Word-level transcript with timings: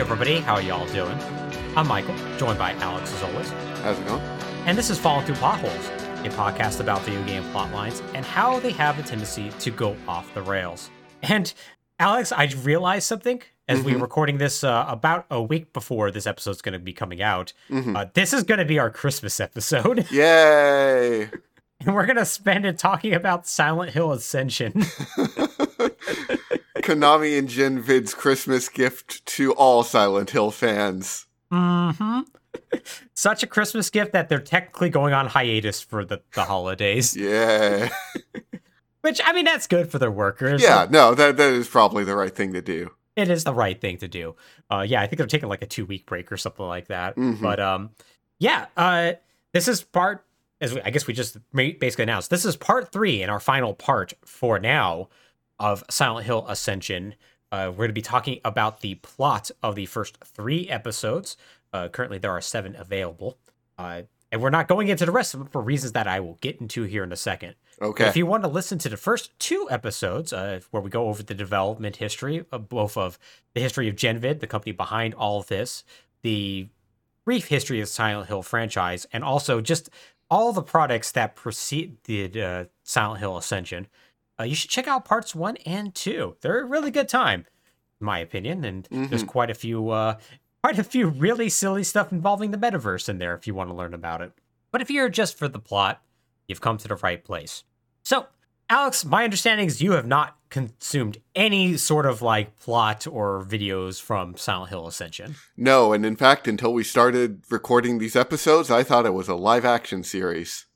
Hey 0.00 0.06
everybody, 0.06 0.40
how 0.40 0.56
y'all 0.56 0.86
doing? 0.94 1.18
I'm 1.76 1.86
Michael, 1.86 2.14
joined 2.38 2.58
by 2.58 2.72
Alex 2.76 3.12
as 3.12 3.22
always. 3.22 3.50
How's 3.82 3.98
it 3.98 4.06
going? 4.06 4.22
And 4.64 4.78
this 4.78 4.88
is 4.88 4.98
Falling 4.98 5.26
Through 5.26 5.34
Plotholes, 5.34 6.24
a 6.24 6.30
podcast 6.30 6.80
about 6.80 7.02
video 7.02 7.22
game 7.24 7.42
plot 7.50 7.70
lines 7.70 8.02
and 8.14 8.24
how 8.24 8.60
they 8.60 8.70
have 8.70 8.98
a 8.98 9.02
tendency 9.02 9.50
to 9.58 9.70
go 9.70 9.94
off 10.08 10.32
the 10.32 10.40
rails. 10.40 10.88
And 11.20 11.52
Alex, 11.98 12.32
I 12.32 12.44
realized 12.62 13.08
something 13.08 13.42
as 13.68 13.82
we're 13.82 13.98
recording 13.98 14.38
this 14.38 14.64
uh, 14.64 14.86
about 14.88 15.26
a 15.30 15.42
week 15.42 15.74
before 15.74 16.10
this 16.10 16.26
episode's 16.26 16.62
going 16.62 16.72
to 16.72 16.78
be 16.78 16.94
coming 16.94 17.20
out. 17.20 17.52
Uh, 17.70 18.06
this 18.14 18.32
is 18.32 18.42
going 18.42 18.60
to 18.60 18.64
be 18.64 18.78
our 18.78 18.88
Christmas 18.88 19.38
episode, 19.38 20.06
Yay! 20.10 21.28
and 21.84 21.94
we're 21.94 22.06
going 22.06 22.16
to 22.16 22.24
spend 22.24 22.64
it 22.64 22.78
talking 22.78 23.12
about 23.12 23.46
Silent 23.46 23.92
Hill 23.92 24.12
Ascension. 24.12 24.82
Konami 26.82 27.38
and 27.38 27.48
Genvid's 27.48 28.14
Christmas 28.14 28.68
gift 28.68 29.24
to 29.26 29.52
all 29.52 29.82
Silent 29.82 30.30
Hill 30.30 30.50
fans. 30.50 31.26
Mm-hmm. 31.52 32.20
Such 33.14 33.42
a 33.42 33.46
Christmas 33.46 33.90
gift 33.90 34.12
that 34.12 34.28
they're 34.28 34.40
technically 34.40 34.90
going 34.90 35.12
on 35.12 35.26
hiatus 35.26 35.80
for 35.80 36.04
the, 36.04 36.20
the 36.34 36.44
holidays. 36.44 37.16
Yeah. 37.20 37.88
Which, 39.02 39.18
I 39.24 39.32
mean, 39.32 39.46
that's 39.46 39.66
good 39.66 39.90
for 39.90 39.98
their 39.98 40.10
workers. 40.10 40.62
yeah, 40.62 40.86
no, 40.90 41.14
that 41.14 41.38
that 41.38 41.52
is 41.54 41.66
probably 41.68 42.04
the 42.04 42.14
right 42.14 42.34
thing 42.34 42.52
to 42.52 42.60
do. 42.60 42.90
it 43.16 43.30
is 43.30 43.44
the 43.44 43.54
right 43.54 43.80
thing 43.80 43.96
to 43.98 44.08
do. 44.08 44.36
Uh, 44.70 44.84
yeah, 44.86 45.00
I 45.00 45.06
think 45.06 45.16
they're 45.16 45.26
taking 45.26 45.48
like 45.48 45.62
a 45.62 45.66
two 45.66 45.86
week 45.86 46.04
break 46.04 46.30
or 46.30 46.36
something 46.36 46.66
like 46.66 46.88
that. 46.88 47.16
Mhm. 47.16 47.40
But 47.40 47.60
um, 47.60 47.90
yeah, 48.38 48.66
uh, 48.76 49.12
this 49.54 49.68
is 49.68 49.82
part. 49.82 50.26
As 50.60 50.74
we, 50.74 50.82
I 50.82 50.90
guess 50.90 51.06
we 51.06 51.14
just 51.14 51.38
basically 51.54 52.02
announced, 52.02 52.28
this 52.28 52.44
is 52.44 52.56
part 52.56 52.92
three 52.92 53.22
and 53.22 53.30
our 53.30 53.40
final 53.40 53.72
part 53.72 54.12
for 54.26 54.58
now 54.58 55.08
of 55.60 55.84
Silent 55.88 56.26
Hill 56.26 56.44
Ascension. 56.48 57.14
Uh, 57.52 57.68
we're 57.70 57.76
going 57.76 57.88
to 57.90 57.94
be 57.94 58.02
talking 58.02 58.40
about 58.44 58.80
the 58.80 58.96
plot 58.96 59.50
of 59.62 59.76
the 59.76 59.86
first 59.86 60.18
three 60.24 60.68
episodes. 60.68 61.36
Uh, 61.72 61.88
currently, 61.88 62.18
there 62.18 62.32
are 62.32 62.40
seven 62.40 62.74
available. 62.74 63.38
Uh, 63.78 64.02
and 64.32 64.40
we're 64.40 64.50
not 64.50 64.68
going 64.68 64.88
into 64.88 65.04
the 65.04 65.12
rest 65.12 65.34
of 65.34 65.40
them 65.40 65.48
for 65.48 65.60
reasons 65.60 65.92
that 65.92 66.06
I 66.06 66.20
will 66.20 66.38
get 66.40 66.60
into 66.60 66.84
here 66.84 67.04
in 67.04 67.12
a 67.12 67.16
second. 67.16 67.54
But 67.78 67.86
Okay. 67.88 68.06
If 68.06 68.16
you 68.16 68.26
want 68.26 68.42
to 68.44 68.48
listen 68.48 68.78
to 68.78 68.88
the 68.88 68.96
first 68.96 69.36
two 69.38 69.66
episodes, 69.70 70.32
uh, 70.32 70.60
where 70.70 70.82
we 70.82 70.90
go 70.90 71.08
over 71.08 71.22
the 71.22 71.34
development 71.34 71.96
history 71.96 72.44
of 72.52 72.68
both 72.68 72.96
of 72.96 73.18
the 73.54 73.60
history 73.60 73.88
of 73.88 73.96
Genvid, 73.96 74.40
the 74.40 74.46
company 74.46 74.72
behind 74.72 75.14
all 75.14 75.40
of 75.40 75.46
this, 75.48 75.82
the 76.22 76.68
brief 77.24 77.46
history 77.46 77.80
of 77.80 77.88
Silent 77.88 78.28
Hill 78.28 78.42
franchise, 78.42 79.06
and 79.12 79.24
also 79.24 79.60
just 79.60 79.90
all 80.30 80.52
the 80.52 80.62
products 80.62 81.10
that 81.12 81.34
preceded 81.34 82.36
uh, 82.36 82.66
Silent 82.84 83.20
Hill 83.20 83.36
Ascension, 83.36 83.88
uh, 84.40 84.44
you 84.44 84.54
should 84.54 84.70
check 84.70 84.88
out 84.88 85.04
parts 85.04 85.34
one 85.34 85.56
and 85.58 85.94
two. 85.94 86.36
They're 86.40 86.62
a 86.62 86.64
really 86.64 86.90
good 86.90 87.08
time, 87.08 87.44
in 88.00 88.04
my 88.04 88.18
opinion, 88.18 88.64
and 88.64 88.88
there's 88.90 89.22
quite 89.22 89.50
a 89.50 89.54
few, 89.54 89.90
uh, 89.90 90.16
quite 90.62 90.78
a 90.78 90.84
few 90.84 91.08
really 91.08 91.50
silly 91.50 91.84
stuff 91.84 92.10
involving 92.10 92.50
the 92.50 92.58
metaverse 92.58 93.08
in 93.08 93.18
there 93.18 93.34
if 93.34 93.46
you 93.46 93.54
want 93.54 93.68
to 93.68 93.74
learn 93.74 93.92
about 93.92 94.22
it. 94.22 94.32
But 94.70 94.80
if 94.80 94.90
you're 94.90 95.08
just 95.08 95.36
for 95.36 95.48
the 95.48 95.58
plot, 95.58 96.02
you've 96.48 96.60
come 96.60 96.78
to 96.78 96.88
the 96.88 96.96
right 96.96 97.22
place. 97.22 97.64
So, 98.02 98.26
Alex, 98.70 99.04
my 99.04 99.24
understanding 99.24 99.66
is 99.66 99.82
you 99.82 99.92
have 99.92 100.06
not 100.06 100.38
consumed 100.48 101.18
any 101.34 101.76
sort 101.76 102.06
of 102.06 102.22
like 102.22 102.58
plot 102.58 103.06
or 103.06 103.44
videos 103.44 104.00
from 104.00 104.36
Silent 104.36 104.70
Hill 104.70 104.86
Ascension. 104.86 105.34
No, 105.56 105.92
and 105.92 106.06
in 106.06 106.16
fact, 106.16 106.48
until 106.48 106.72
we 106.72 106.84
started 106.84 107.42
recording 107.50 107.98
these 107.98 108.16
episodes, 108.16 108.70
I 108.70 108.84
thought 108.84 109.06
it 109.06 109.14
was 109.14 109.28
a 109.28 109.34
live 109.34 109.64
action 109.64 110.02
series. 110.02 110.66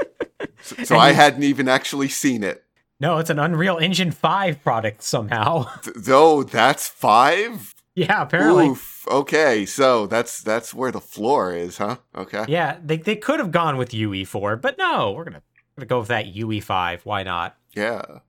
so 0.62 0.76
so 0.84 0.96
I 0.96 1.12
hadn't 1.12 1.42
even 1.42 1.68
actually 1.68 2.08
seen 2.08 2.44
it. 2.44 2.63
No, 3.04 3.18
it's 3.18 3.28
an 3.28 3.38
Unreal 3.38 3.76
Engine 3.76 4.10
5 4.10 4.62
product 4.62 5.02
somehow. 5.02 5.68
Th- 5.82 5.94
though 5.94 6.42
that's 6.42 6.88
five? 6.88 7.74
yeah, 7.94 8.22
apparently. 8.22 8.68
Oof. 8.68 9.06
Okay, 9.06 9.66
so 9.66 10.06
that's 10.06 10.40
that's 10.40 10.72
where 10.72 10.90
the 10.90 11.02
floor 11.02 11.54
is, 11.54 11.76
huh? 11.76 11.96
Okay. 12.16 12.46
Yeah, 12.48 12.78
they, 12.82 12.96
they 12.96 13.16
could 13.16 13.40
have 13.40 13.50
gone 13.50 13.76
with 13.76 13.90
UE4, 13.90 14.58
but 14.58 14.78
no, 14.78 15.12
we're 15.12 15.24
gonna 15.24 15.42
gonna 15.76 15.84
go 15.84 15.98
with 15.98 16.08
that 16.08 16.34
UE5. 16.34 17.00
Why 17.04 17.24
not? 17.24 17.58
Yeah. 17.74 18.20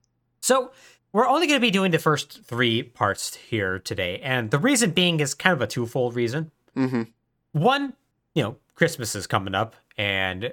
So 0.42 0.72
we're 1.10 1.26
only 1.26 1.46
gonna 1.46 1.58
be 1.58 1.70
doing 1.70 1.90
the 1.90 1.98
first 1.98 2.42
three 2.44 2.82
parts 2.82 3.34
here 3.34 3.78
today, 3.78 4.20
and 4.22 4.50
the 4.50 4.58
reason 4.58 4.90
being 4.90 5.20
is 5.20 5.32
kind 5.32 5.54
of 5.54 5.62
a 5.62 5.66
twofold 5.66 6.14
reason. 6.14 6.50
Mm-hmm. 6.76 7.04
one, 7.52 7.94
you 8.34 8.42
know, 8.42 8.56
Christmas 8.74 9.14
is 9.14 9.26
coming 9.26 9.54
up, 9.54 9.74
and 9.96 10.52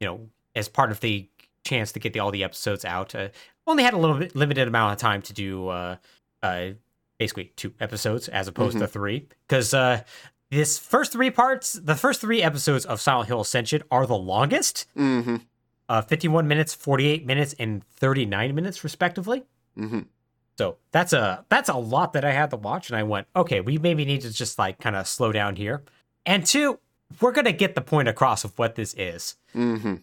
you 0.00 0.06
know, 0.06 0.28
as 0.54 0.68
part 0.68 0.90
of 0.90 1.00
the 1.00 1.30
chance 1.64 1.92
to 1.92 1.98
get 1.98 2.12
the, 2.12 2.20
all 2.20 2.30
the 2.30 2.44
episodes 2.44 2.84
out, 2.84 3.14
uh, 3.14 3.28
only 3.66 3.82
had 3.82 3.94
a 3.94 3.98
little 3.98 4.18
bit 4.18 4.34
limited 4.36 4.68
amount 4.68 4.92
of 4.92 4.98
time 4.98 5.22
to 5.22 5.32
do, 5.32 5.68
uh, 5.68 5.96
uh, 6.42 6.68
basically 7.18 7.52
two 7.56 7.72
episodes 7.80 8.28
as 8.28 8.48
opposed 8.48 8.78
to 8.78 8.86
three, 8.86 9.28
because 9.48 9.72
uh, 9.72 10.02
this 10.50 10.78
first 10.78 11.12
three 11.12 11.30
parts, 11.30 11.72
the 11.72 11.94
first 11.94 12.20
three 12.20 12.42
episodes 12.42 12.84
of 12.84 13.00
Silent 13.00 13.28
Hill 13.28 13.40
Ascension 13.40 13.82
are 13.90 14.06
the 14.06 14.16
longest, 14.16 14.86
Mm-hmm. 14.96 15.36
uh, 15.88 16.02
fifty-one 16.02 16.46
minutes, 16.46 16.74
forty-eight 16.74 17.24
minutes, 17.26 17.54
and 17.58 17.84
thirty-nine 17.84 18.54
minutes, 18.54 18.84
respectively. 18.84 19.44
Mm-hmm. 19.78 20.00
So 20.58 20.76
that's 20.92 21.12
a 21.12 21.44
that's 21.48 21.68
a 21.68 21.74
lot 21.76 22.12
that 22.12 22.24
I 22.24 22.32
had 22.32 22.50
to 22.50 22.56
watch, 22.56 22.88
and 22.90 22.96
I 22.96 23.02
went, 23.02 23.26
okay, 23.34 23.60
we 23.60 23.78
maybe 23.78 24.04
need 24.04 24.20
to 24.20 24.32
just 24.32 24.58
like 24.58 24.78
kind 24.78 24.94
of 24.96 25.08
slow 25.08 25.32
down 25.32 25.56
here. 25.56 25.82
And 26.26 26.46
two, 26.46 26.78
we're 27.20 27.32
gonna 27.32 27.52
get 27.52 27.74
the 27.74 27.80
point 27.80 28.08
across 28.08 28.44
of 28.44 28.56
what 28.58 28.76
this 28.76 28.94
is. 28.94 29.36
Mm-hmm. 29.54 29.94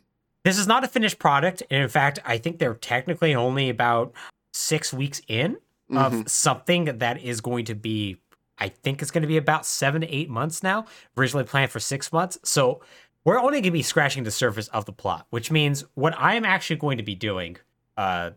This 0.44 0.58
is 0.58 0.68
not 0.68 0.84
a 0.84 0.88
finished 0.88 1.20
product, 1.20 1.62
and 1.70 1.84
in 1.84 1.90
fact, 1.90 2.20
I 2.26 2.38
think 2.38 2.58
they're 2.58 2.74
technically 2.74 3.36
only 3.36 3.70
about 3.70 4.14
six 4.54 4.94
weeks 4.94 5.22
in 5.28 5.58
of 5.94 6.30
something 6.30 6.86
that 6.86 7.22
is 7.22 7.42
going 7.42 7.66
to 7.66 7.76
be. 7.76 8.18
I 8.58 8.70
think 8.70 9.02
it's 9.02 9.12
going 9.12 9.24
to 9.24 9.28
be 9.28 9.38
about 9.38 9.66
seven 9.66 10.02
to 10.02 10.08
eight 10.08 10.30
months 10.30 10.64
now. 10.64 10.86
Originally 11.18 11.44
planned 11.44 11.72
for 11.72 11.80
six 11.80 12.14
months, 12.14 12.38
so 12.44 12.82
we're 13.24 13.40
only 13.40 13.54
going 13.54 13.64
to 13.64 13.72
be 13.72 13.84
scratching 13.84 14.24
the 14.24 14.32
surface 14.32 14.68
of 14.70 14.86
the 14.86 14.94
plot, 14.94 15.28
which 15.30 15.52
means 15.52 15.84
what 15.94 16.18
I 16.18 16.36
am 16.36 16.46
actually 16.46 16.78
going 16.78 16.98
to 16.98 17.04
be 17.04 17.16
doing. 17.16 17.58
Uh, 17.98 18.32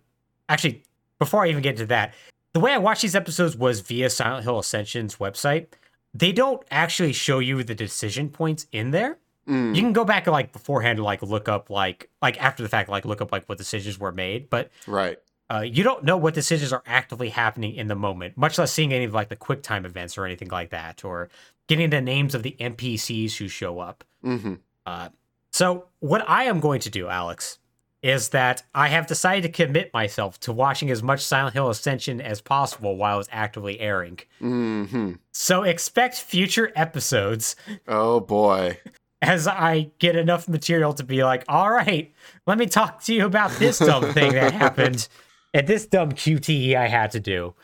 actually, 0.48 0.82
before 1.18 1.44
I 1.44 1.48
even 1.48 1.62
get 1.62 1.76
to 1.78 1.86
that, 1.86 2.14
the 2.52 2.60
way 2.60 2.72
I 2.72 2.78
watched 2.78 3.02
these 3.02 3.14
episodes 3.14 3.56
was 3.56 3.80
via 3.80 4.10
Silent 4.10 4.44
Hill 4.44 4.58
Ascension's 4.58 5.16
website. 5.16 5.68
They 6.12 6.32
don't 6.32 6.62
actually 6.70 7.12
show 7.12 7.38
you 7.38 7.62
the 7.64 7.74
decision 7.74 8.28
points 8.28 8.66
in 8.72 8.90
there. 8.90 9.18
Mm. 9.48 9.74
You 9.74 9.82
can 9.82 9.92
go 9.92 10.04
back 10.04 10.26
and 10.26 10.32
like 10.32 10.52
beforehand, 10.52 10.98
and, 10.98 11.04
like 11.04 11.22
look 11.22 11.48
up 11.48 11.70
like 11.70 12.08
like 12.22 12.42
after 12.42 12.62
the 12.62 12.68
fact, 12.68 12.88
like 12.88 13.04
look 13.04 13.20
up 13.20 13.32
like 13.32 13.44
what 13.46 13.58
decisions 13.58 13.98
were 13.98 14.12
made, 14.12 14.48
but 14.50 14.70
Right. 14.86 15.18
uh, 15.50 15.60
you 15.60 15.82
don't 15.82 16.04
know 16.04 16.16
what 16.16 16.34
decisions 16.34 16.72
are 16.72 16.82
actively 16.86 17.28
happening 17.28 17.74
in 17.74 17.88
the 17.88 17.94
moment, 17.94 18.36
much 18.36 18.58
less 18.58 18.72
seeing 18.72 18.92
any 18.92 19.04
of 19.04 19.12
like 19.14 19.28
the 19.28 19.36
quick 19.36 19.62
time 19.62 19.84
events 19.84 20.16
or 20.16 20.24
anything 20.24 20.48
like 20.48 20.70
that, 20.70 21.04
or 21.04 21.28
getting 21.66 21.90
the 21.90 22.00
names 22.00 22.34
of 22.34 22.42
the 22.42 22.56
NPCs 22.58 23.36
who 23.36 23.48
show 23.48 23.78
up. 23.80 24.04
Mm-hmm. 24.24 24.54
Uh, 24.86 25.08
so 25.50 25.86
what 26.00 26.28
I 26.28 26.44
am 26.44 26.60
going 26.60 26.80
to 26.80 26.90
do, 26.90 27.08
Alex, 27.08 27.58
is 28.02 28.30
that 28.30 28.62
I 28.74 28.88
have 28.88 29.06
decided 29.06 29.42
to 29.42 29.66
commit 29.66 29.90
myself 29.94 30.38
to 30.40 30.52
watching 30.52 30.90
as 30.90 31.02
much 31.02 31.20
Silent 31.22 31.54
Hill 31.54 31.70
Ascension 31.70 32.20
as 32.20 32.40
possible 32.42 32.96
while 32.96 33.18
it's 33.18 33.28
actively 33.32 33.80
airing. 33.80 34.18
Mm-hmm. 34.42 35.12
So 35.32 35.62
expect 35.62 36.16
future 36.16 36.70
episodes 36.76 37.56
Oh 37.88 38.20
boy. 38.20 38.78
As 39.24 39.48
I 39.48 39.90
get 39.98 40.16
enough 40.16 40.48
material 40.48 40.92
to 40.94 41.04
be 41.04 41.24
like, 41.24 41.44
all 41.48 41.70
right, 41.70 42.12
let 42.46 42.58
me 42.58 42.66
talk 42.66 43.02
to 43.04 43.14
you 43.14 43.26
about 43.26 43.50
this 43.52 43.78
dumb 43.78 44.12
thing 44.12 44.32
that 44.32 44.52
happened 44.64 45.08
and 45.52 45.66
this 45.66 45.86
dumb 45.86 46.12
QTE 46.12 46.74
I 46.76 46.88
had 46.88 47.10
to 47.12 47.20
do. 47.20 47.54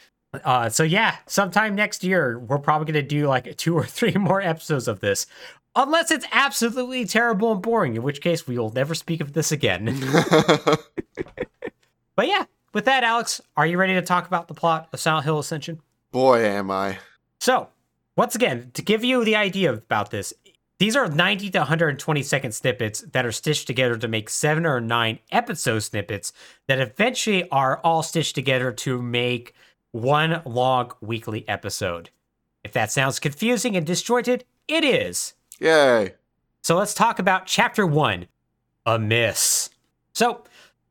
Uh, 0.45 0.69
so 0.69 0.83
yeah, 0.83 1.17
sometime 1.27 1.75
next 1.75 2.05
year 2.05 2.39
we're 2.39 2.59
probably 2.59 2.93
gonna 2.93 3.03
do 3.03 3.27
like 3.27 3.57
two 3.57 3.75
or 3.75 3.85
three 3.85 4.13
more 4.19 4.41
episodes 4.41 4.89
of 4.89 5.01
this, 5.01 5.27
unless 5.75 6.11
it's 6.11 6.27
absolutely 6.33 7.05
terrible 7.05 7.53
and 7.53 7.63
boring, 7.63 7.97
in 7.97 8.03
which 8.03 8.21
case 8.21 8.47
we 8.47 8.59
will 8.59 8.73
never 8.73 8.95
speak 8.95 9.21
of 9.21 9.33
this 9.33 9.51
again. 9.53 9.87
but 12.15 12.29
yeah, 12.29 12.45
with 12.73 12.85
that, 12.85 13.03
Alex, 13.03 13.41
are 13.57 13.67
you 13.67 13.77
ready 13.77 13.95
to 13.95 14.03
talk 14.03 14.27
about 14.27 14.47
the 14.49 14.55
plot 14.55 14.89
of 14.93 15.01
Silent 15.01 15.25
Hill 15.25 15.39
Ascension? 15.39 15.81
boy, 16.13 16.45
am 16.45 16.71
I. 16.71 16.99
So, 17.39 17.69
once 18.17 18.35
again, 18.35 18.71
to 18.75 18.83
give 18.83 19.05
you 19.05 19.25
the 19.25 19.37
idea 19.37 19.73
about 19.73 20.11
this, 20.11 20.33
these 20.81 20.97
are 20.97 21.09
90 21.09 21.51
to 21.51 21.59
120 21.59 22.23
second 22.23 22.53
snippets 22.53 23.03
that 23.13 23.27
are 23.27 23.33
stitched 23.33 23.67
together 23.67 23.99
to 23.99 24.09
make 24.09 24.31
seven 24.31 24.65
or 24.65 24.81
nine 24.81 25.19
episode 25.31 25.81
snippets 25.81 26.33
that 26.69 26.81
eventually 26.81 27.47
are 27.51 27.81
all 27.85 28.03
stitched 28.03 28.35
together 28.35 28.73
to 28.73 29.03
make 29.03 29.55
one 29.91 30.41
long 30.47 30.93
weekly 31.03 31.47
episode. 31.47 32.09
If 32.65 32.73
that 32.73 32.91
sounds 32.91 33.19
confusing 33.19 33.77
and 33.77 33.85
disjointed, 33.85 34.47
it 34.69 34.83
is. 34.83 35.35
Yay. 35.59 36.15
So 36.63 36.79
let's 36.79 36.95
talk 36.95 37.19
about 37.19 37.45
chapter 37.45 37.87
one, 37.87 38.29
a 38.87 38.99
miss. 38.99 39.69
So 40.15 40.45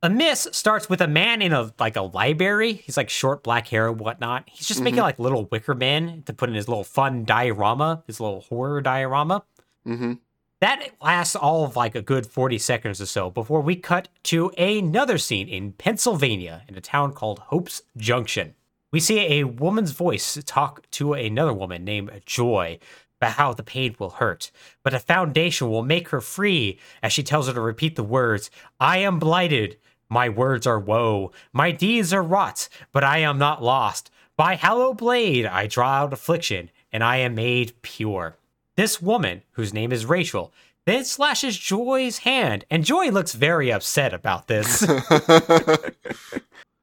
a 0.04 0.10
miss 0.10 0.48
starts 0.52 0.88
with 0.88 1.02
a 1.02 1.08
man 1.08 1.42
in 1.42 1.52
a 1.52 1.74
like 1.80 1.96
a 1.96 2.04
library. 2.04 2.74
He's 2.74 2.96
like 2.96 3.10
short 3.10 3.42
black 3.42 3.68
hair 3.68 3.88
and 3.88 4.00
whatnot. 4.00 4.44
He's 4.52 4.68
just 4.68 4.82
making 4.82 4.98
mm-hmm. 4.98 5.06
like 5.06 5.18
little 5.18 5.46
wicker 5.46 5.74
men 5.74 6.22
to 6.28 6.34
put 6.34 6.48
in 6.48 6.54
his 6.54 6.68
little 6.68 6.84
fun 6.84 7.26
diorama, 7.26 8.04
his 8.06 8.20
little 8.20 8.42
horror 8.42 8.82
diorama. 8.82 9.44
Mm-hmm. 9.88 10.14
That 10.62 10.90
lasts 11.02 11.38
all 11.38 11.64
of 11.64 11.78
like 11.78 11.96
a 11.96 12.02
good 12.02 12.28
40 12.28 12.58
seconds 12.58 13.00
or 13.00 13.06
so 13.06 13.30
before 13.30 13.62
we 13.62 13.78
cut 13.78 14.10
to 14.24 14.50
another 14.58 15.18
scene 15.18 15.48
in 15.48 15.72
Pennsylvania 15.72 16.64
in 16.68 16.76
a 16.76 16.82
town 16.82 17.14
called 17.14 17.40
Hope's 17.40 17.82
Junction. 17.96 18.56
we 18.92 19.00
see 19.00 19.20
a 19.20 19.46
woman's 19.46 19.92
voice 19.92 20.38
talk 20.46 20.90
to 20.92 21.14
another 21.14 21.54
woman 21.54 21.86
named 21.86 22.12
Joy 22.26 22.80
about 23.20 23.34
how 23.34 23.54
the 23.54 23.64
pain 23.64 23.96
will 24.00 24.10
hurt, 24.12 24.52
but 24.84 24.94
a 24.94 25.00
foundation 25.00 25.70
will 25.70 25.84
make 25.84 26.10
her 26.10 26.22
free 26.22 26.80
as 27.02 27.14
she 27.14 27.24
tells 27.24 27.48
her 27.48 27.54
to 27.54 27.62
repeat 27.62 27.96
the 27.96 28.04
words 28.04 28.50
I 28.80 28.98
am 28.98 29.20
blighted. 29.20 29.78
My 30.10 30.28
words 30.28 30.66
are 30.66 30.80
woe. 30.80 31.32
My 31.54 31.72
deeds 31.72 32.12
are 32.14 32.24
rot, 32.24 32.68
but 32.92 33.04
I 33.04 33.20
am 33.20 33.38
not 33.38 33.64
lost. 33.64 34.10
By 34.36 34.56
hallow 34.56 34.94
blade 34.94 35.46
I 35.46 35.68
draw 35.68 35.90
out 35.90 36.14
affliction, 36.14 36.72
and 36.92 37.04
I 37.04 37.18
am 37.18 37.36
made 37.36 37.82
pure. 37.82 38.39
This 38.80 39.02
woman, 39.02 39.42
whose 39.52 39.74
name 39.74 39.92
is 39.92 40.06
Rachel, 40.06 40.54
then 40.86 41.04
slashes 41.04 41.58
Joy's 41.58 42.20
hand, 42.20 42.64
and 42.72 42.86
Joy 42.86 43.10
looks 43.10 43.34
very 43.34 43.74
upset 43.74 44.14
about 44.14 44.48
this. 44.48 44.80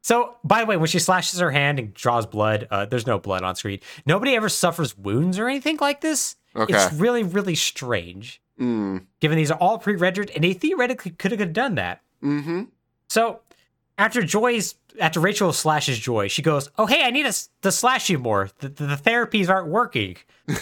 so, 0.02 0.36
by 0.44 0.60
the 0.60 0.66
way, 0.66 0.76
when 0.76 0.88
she 0.88 0.98
slashes 0.98 1.40
her 1.40 1.50
hand 1.50 1.78
and 1.78 1.94
draws 1.94 2.26
blood, 2.26 2.68
uh, 2.70 2.84
there's 2.84 3.06
no 3.06 3.18
blood 3.18 3.44
on 3.44 3.56
screen. 3.56 3.80
Nobody 4.04 4.36
ever 4.36 4.50
suffers 4.50 4.98
wounds 4.98 5.38
or 5.38 5.48
anything 5.48 5.78
like 5.80 6.02
this. 6.02 6.36
Okay. 6.54 6.74
It's 6.74 6.92
really, 6.92 7.22
really 7.22 7.54
strange, 7.54 8.42
Mm. 8.60 9.06
given 9.20 9.38
these 9.38 9.50
are 9.50 9.58
all 9.58 9.78
pre-rendered, 9.78 10.30
and 10.34 10.44
they 10.44 10.52
theoretically 10.52 11.12
could 11.12 11.32
have 11.32 11.54
done 11.54 11.76
that. 11.76 12.02
Mm-hmm. 12.22 12.64
So, 13.08 13.40
after 13.96 14.22
Joy's, 14.22 14.74
after 15.00 15.18
Rachel 15.18 15.50
slashes 15.54 15.98
Joy, 15.98 16.28
she 16.28 16.42
goes, 16.42 16.68
"Oh, 16.76 16.84
hey, 16.84 17.04
I 17.04 17.10
need 17.10 17.24
us 17.24 17.48
to 17.62 17.72
slash 17.72 18.10
you 18.10 18.18
more. 18.18 18.50
The, 18.58 18.68
the, 18.68 18.86
the 18.86 18.96
therapies 18.96 19.48
aren't 19.48 19.68
working." 19.68 20.18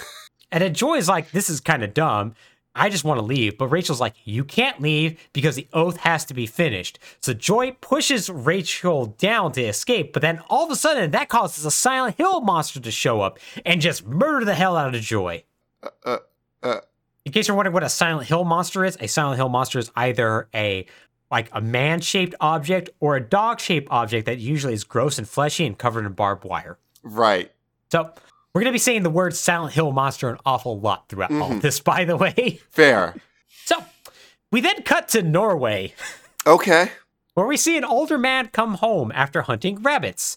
and 0.55 0.63
then 0.63 0.97
is 0.97 1.09
like, 1.09 1.33
"This 1.33 1.51
is 1.51 1.61
kind 1.61 1.83
of 1.83 1.93
dumb." 1.93 2.35
I 2.75 2.89
just 2.89 3.05
want 3.05 3.19
to 3.19 3.25
leave. 3.25 3.57
But 3.57 3.69
Rachel's 3.69 4.01
like, 4.01 4.15
you 4.25 4.45
can't 4.45 4.81
leave 4.81 5.19
because 5.33 5.55
the 5.55 5.69
oath 5.73 5.99
has 5.99 6.25
to 6.27 6.35
be 6.35 6.47
finished. 6.47 6.99
So 7.21 7.33
Joy 7.33 7.73
pushes 7.81 8.29
Rachel 8.29 9.07
down 9.07 9.53
to 9.53 9.63
escape, 9.63 10.13
but 10.13 10.23
then 10.23 10.41
all 10.51 10.65
of 10.65 10.71
a 10.71 10.77
sudden 10.77 11.13
that 11.13 11.29
causes 11.29 11.65
a 11.65 11.71
Silent 11.71 12.17
Hill 12.17 12.41
monster 12.41 12.81
to 12.81 12.91
show 12.91 13.21
up 13.21 13.39
and 13.65 13.81
just 13.81 14.05
murder 14.07 14.45
the 14.45 14.55
hell 14.55 14.77
out 14.77 14.95
of 14.95 15.01
Joy. 15.03 15.45
Uh, 15.83 15.89
Uh, 16.05 16.19
uh, 16.63 16.81
In 17.25 17.33
case 17.33 17.47
you're 17.47 17.57
wondering 17.57 17.75
what 17.75 17.85
a 17.85 17.89
Silent 17.89 18.27
Hill 18.27 18.45
monster 18.45 18.85
is, 18.85 18.97
a 19.01 19.07
Silent 19.07 19.37
Hill 19.37 19.49
monster 19.49 19.79
is 19.79 19.91
either 19.95 20.49
a 20.55 20.87
like 21.31 21.49
a 21.53 21.61
man-shaped 21.61 22.35
object 22.41 22.91
or 23.01 23.17
a 23.17 23.21
dog-shaped 23.21 23.89
object 23.91 24.27
that 24.27 24.39
usually 24.39 24.75
is 24.75 24.85
gross 24.85 25.19
and 25.19 25.29
fleshy 25.29 25.65
and 25.65 25.79
covered 25.79 26.07
in 26.07 26.13
barbed 26.13 26.45
wire. 26.45 26.79
right. 27.03 27.51
So 27.91 28.13
we're 28.55 28.61
gonna 28.63 28.73
be 28.73 28.79
saying 28.79 29.03
the 29.03 29.11
word 29.11 29.35
Silent 29.37 29.75
Hill 29.75 29.93
monster 29.93 30.31
an 30.31 30.39
awful 30.47 30.79
lot 30.81 31.09
throughout 31.09 31.33
all 31.33 31.51
Mhm. 31.51 31.57
of 31.57 31.63
this, 31.63 31.81
by 31.81 32.05
the 32.05 32.17
way. 32.17 32.61
Fair. 32.71 33.15
So 33.65 33.85
we 34.51 34.61
then 34.61 34.83
cut 34.83 35.09
to 35.09 35.23
Norway, 35.23 35.95
Okay. 36.47 36.93
where 37.35 37.47
we 37.47 37.57
see 37.57 37.77
an 37.77 37.85
older 37.85 38.17
man 38.19 38.49
come 38.49 38.75
home 38.75 39.11
after 39.15 39.43
hunting 39.43 39.83
rabbits. 39.83 40.37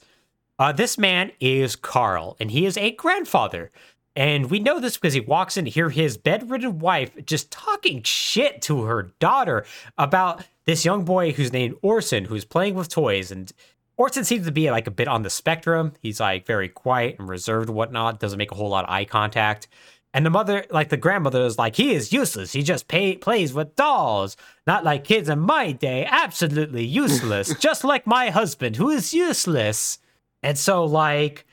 Uh, 0.59 0.71
this 0.71 0.97
man 0.97 1.31
is 1.39 1.75
Carl, 1.75 2.35
and 2.39 2.49
he 2.51 2.65
is 2.65 2.77
a 2.77 2.91
grandfather. 2.91 3.71
And 4.15 4.49
we 4.49 4.57
know 4.57 4.79
this 4.79 4.97
because 4.97 5.13
he 5.13 5.19
walks 5.19 5.57
in 5.57 5.65
to 5.65 5.69
hear 5.71 5.91
his 5.91 6.17
bedridden 6.17 6.79
wife 6.79 7.11
just 7.23 7.51
talking 7.51 8.01
shit 8.01 8.63
to 8.63 8.85
her 8.85 9.11
daughter 9.19 9.63
about 9.95 10.43
this 10.65 10.83
young 10.83 11.05
boy 11.05 11.33
who's 11.33 11.53
named 11.53 11.75
Orson, 11.83 12.25
who's 12.25 12.43
playing 12.43 12.73
with 12.73 12.89
toys. 12.89 13.29
And 13.29 13.51
Orson 13.97 14.23
seems 14.23 14.45
to 14.45 14.51
be 14.51 14.69
like 14.69 14.87
a 14.87 14.91
bit 14.91 15.07
on 15.07 15.23
the 15.23 15.29
spectrum. 15.29 15.93
He's 16.01 16.19
like 16.19 16.45
very 16.45 16.69
quiet 16.69 17.15
and 17.19 17.27
reserved 17.27 17.67
and 17.67 17.75
whatnot, 17.75 18.19
doesn't 18.19 18.37
make 18.37 18.51
a 18.51 18.55
whole 18.55 18.69
lot 18.69 18.85
of 18.85 18.91
eye 18.91 19.05
contact. 19.05 19.67
And 20.13 20.25
the 20.25 20.29
mother, 20.29 20.65
like 20.69 20.89
the 20.89 20.97
grandmother, 20.97 21.43
is 21.43 21.57
like, 21.57 21.75
he 21.75 21.93
is 21.93 22.13
useless. 22.13 22.53
He 22.53 22.63
just 22.63 22.87
pay, 22.87 23.17
plays 23.17 23.53
with 23.53 23.75
dolls. 23.75 24.37
Not 24.65 24.83
like 24.83 25.03
kids 25.03 25.29
in 25.29 25.39
my 25.39 25.73
day. 25.73 26.07
Absolutely 26.09 26.85
useless. 26.85 27.53
just 27.59 27.83
like 27.83 28.07
my 28.07 28.29
husband, 28.29 28.77
who 28.77 28.89
is 28.89 29.13
useless. 29.13 29.99
And 30.41 30.57
so, 30.57 30.85
like, 30.85 31.45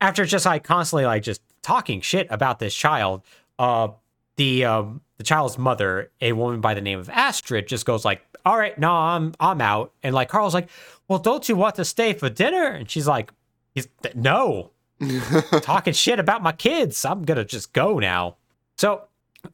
after 0.00 0.24
just 0.24 0.46
like 0.46 0.64
constantly 0.64 1.04
like 1.04 1.22
just 1.22 1.42
talking 1.62 2.00
shit 2.00 2.26
about 2.30 2.58
this 2.58 2.74
child, 2.74 3.22
uh, 3.58 3.88
the 4.36 4.64
um 4.66 5.00
the 5.18 5.24
child's 5.24 5.56
mother, 5.56 6.10
a 6.20 6.32
woman 6.32 6.60
by 6.60 6.74
the 6.74 6.82
name 6.82 6.98
of 6.98 7.08
Astrid, 7.08 7.66
just 7.66 7.86
goes 7.86 8.04
like, 8.04 8.25
"All 8.46 8.56
right, 8.56 8.78
no, 8.78 8.90
I'm 8.92 9.34
I'm 9.38 9.60
out." 9.60 9.92
And 10.02 10.14
like 10.14 10.28
Carl's 10.30 10.54
like, 10.54 10.70
"Well, 11.08 11.18
don't 11.18 11.48
you 11.48 11.56
want 11.56 11.74
to 11.74 11.84
stay 11.84 12.14
for 12.14 12.30
dinner?" 12.30 12.64
And 12.68 12.90
she's 12.90 13.06
like, 13.06 13.32
"He's 13.74 13.88
no, 14.14 14.70
talking 15.60 15.92
shit 15.92 16.18
about 16.18 16.42
my 16.42 16.52
kids. 16.52 17.04
I'm 17.04 17.24
gonna 17.24 17.44
just 17.44 17.74
go 17.74 17.98
now." 17.98 18.36
So 18.78 19.02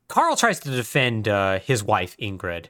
Carl 0.09 0.37
tries 0.37 0.61
to 0.61 0.71
defend 0.71 1.27
uh, 1.27 1.59
his 1.59 1.83
wife 1.83 2.17
Ingrid, 2.19 2.67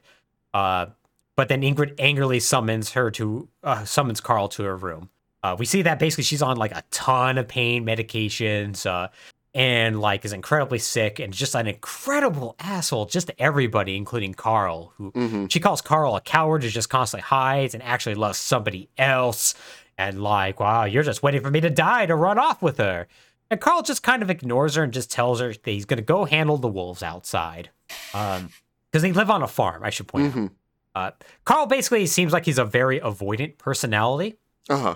uh, 0.53 0.87
but 1.35 1.49
then 1.49 1.61
Ingrid 1.61 1.95
angrily 1.99 2.39
summons 2.39 2.91
her 2.93 3.11
to 3.11 3.47
uh, 3.63 3.85
summons 3.85 4.21
Carl 4.21 4.47
to 4.49 4.63
her 4.63 4.77
room. 4.77 5.09
Uh, 5.43 5.55
we 5.59 5.65
see 5.65 5.81
that 5.81 5.99
basically 5.99 6.23
she's 6.23 6.41
on 6.41 6.55
like 6.55 6.71
a 6.71 6.83
ton 6.89 7.37
of 7.37 7.47
pain 7.47 7.85
medications, 7.85 8.85
uh, 8.85 9.09
and 9.53 10.01
like 10.01 10.25
is 10.25 10.33
incredibly 10.33 10.79
sick 10.79 11.19
and 11.19 11.31
just 11.33 11.55
an 11.55 11.67
incredible 11.67 12.55
asshole 12.59 13.05
just 13.05 13.27
to 13.27 13.41
everybody, 13.41 13.95
including 13.95 14.33
Carl, 14.33 14.93
who 14.97 15.11
Mhm. 15.11 15.51
she 15.51 15.59
calls 15.59 15.81
Carl 15.81 16.15
a 16.15 16.21
coward 16.21 16.63
who 16.63 16.69
just 16.69 16.89
constantly 16.89 17.23
hides 17.23 17.73
and 17.73 17.83
actually 17.83 18.15
loves 18.15 18.37
somebody 18.39 18.89
else. 18.97 19.53
And 19.97 20.23
like, 20.23 20.59
wow, 20.59 20.85
you're 20.85 21.03
just 21.03 21.21
waiting 21.21 21.41
for 21.41 21.51
me 21.51 21.61
to 21.61 21.69
die 21.69 22.07
to 22.07 22.15
run 22.15 22.39
off 22.39 22.61
with 22.63 22.77
her. 22.79 23.07
And 23.51 23.61
Carl 23.61 23.83
just 23.83 24.01
kind 24.01 24.23
of 24.23 24.29
ignores 24.31 24.73
her 24.73 24.83
and 24.83 24.91
just 24.91 25.11
tells 25.11 25.39
her 25.39 25.49
that 25.53 25.65
he's 25.65 25.85
gonna 25.85 26.01
go 26.01 26.25
handle 26.25 26.57
the 26.57 26.67
wolves 26.67 27.03
outside. 27.03 27.69
Um, 28.13 28.49
because 28.91 29.03
they 29.03 29.11
live 29.11 29.29
on 29.29 29.43
a 29.43 29.47
farm, 29.47 29.83
I 29.83 29.91
should 29.91 30.07
point 30.07 30.27
out. 30.27 30.33
Mhm. 30.33 30.51
Uh, 30.95 31.11
Carl 31.45 31.65
basically 31.67 32.05
seems 32.07 32.33
like 32.33 32.45
he's 32.45 32.57
a 32.59 32.65
very 32.65 32.99
avoidant 32.99 33.57
personality 33.59 34.37
Uh-huh. 34.69 34.95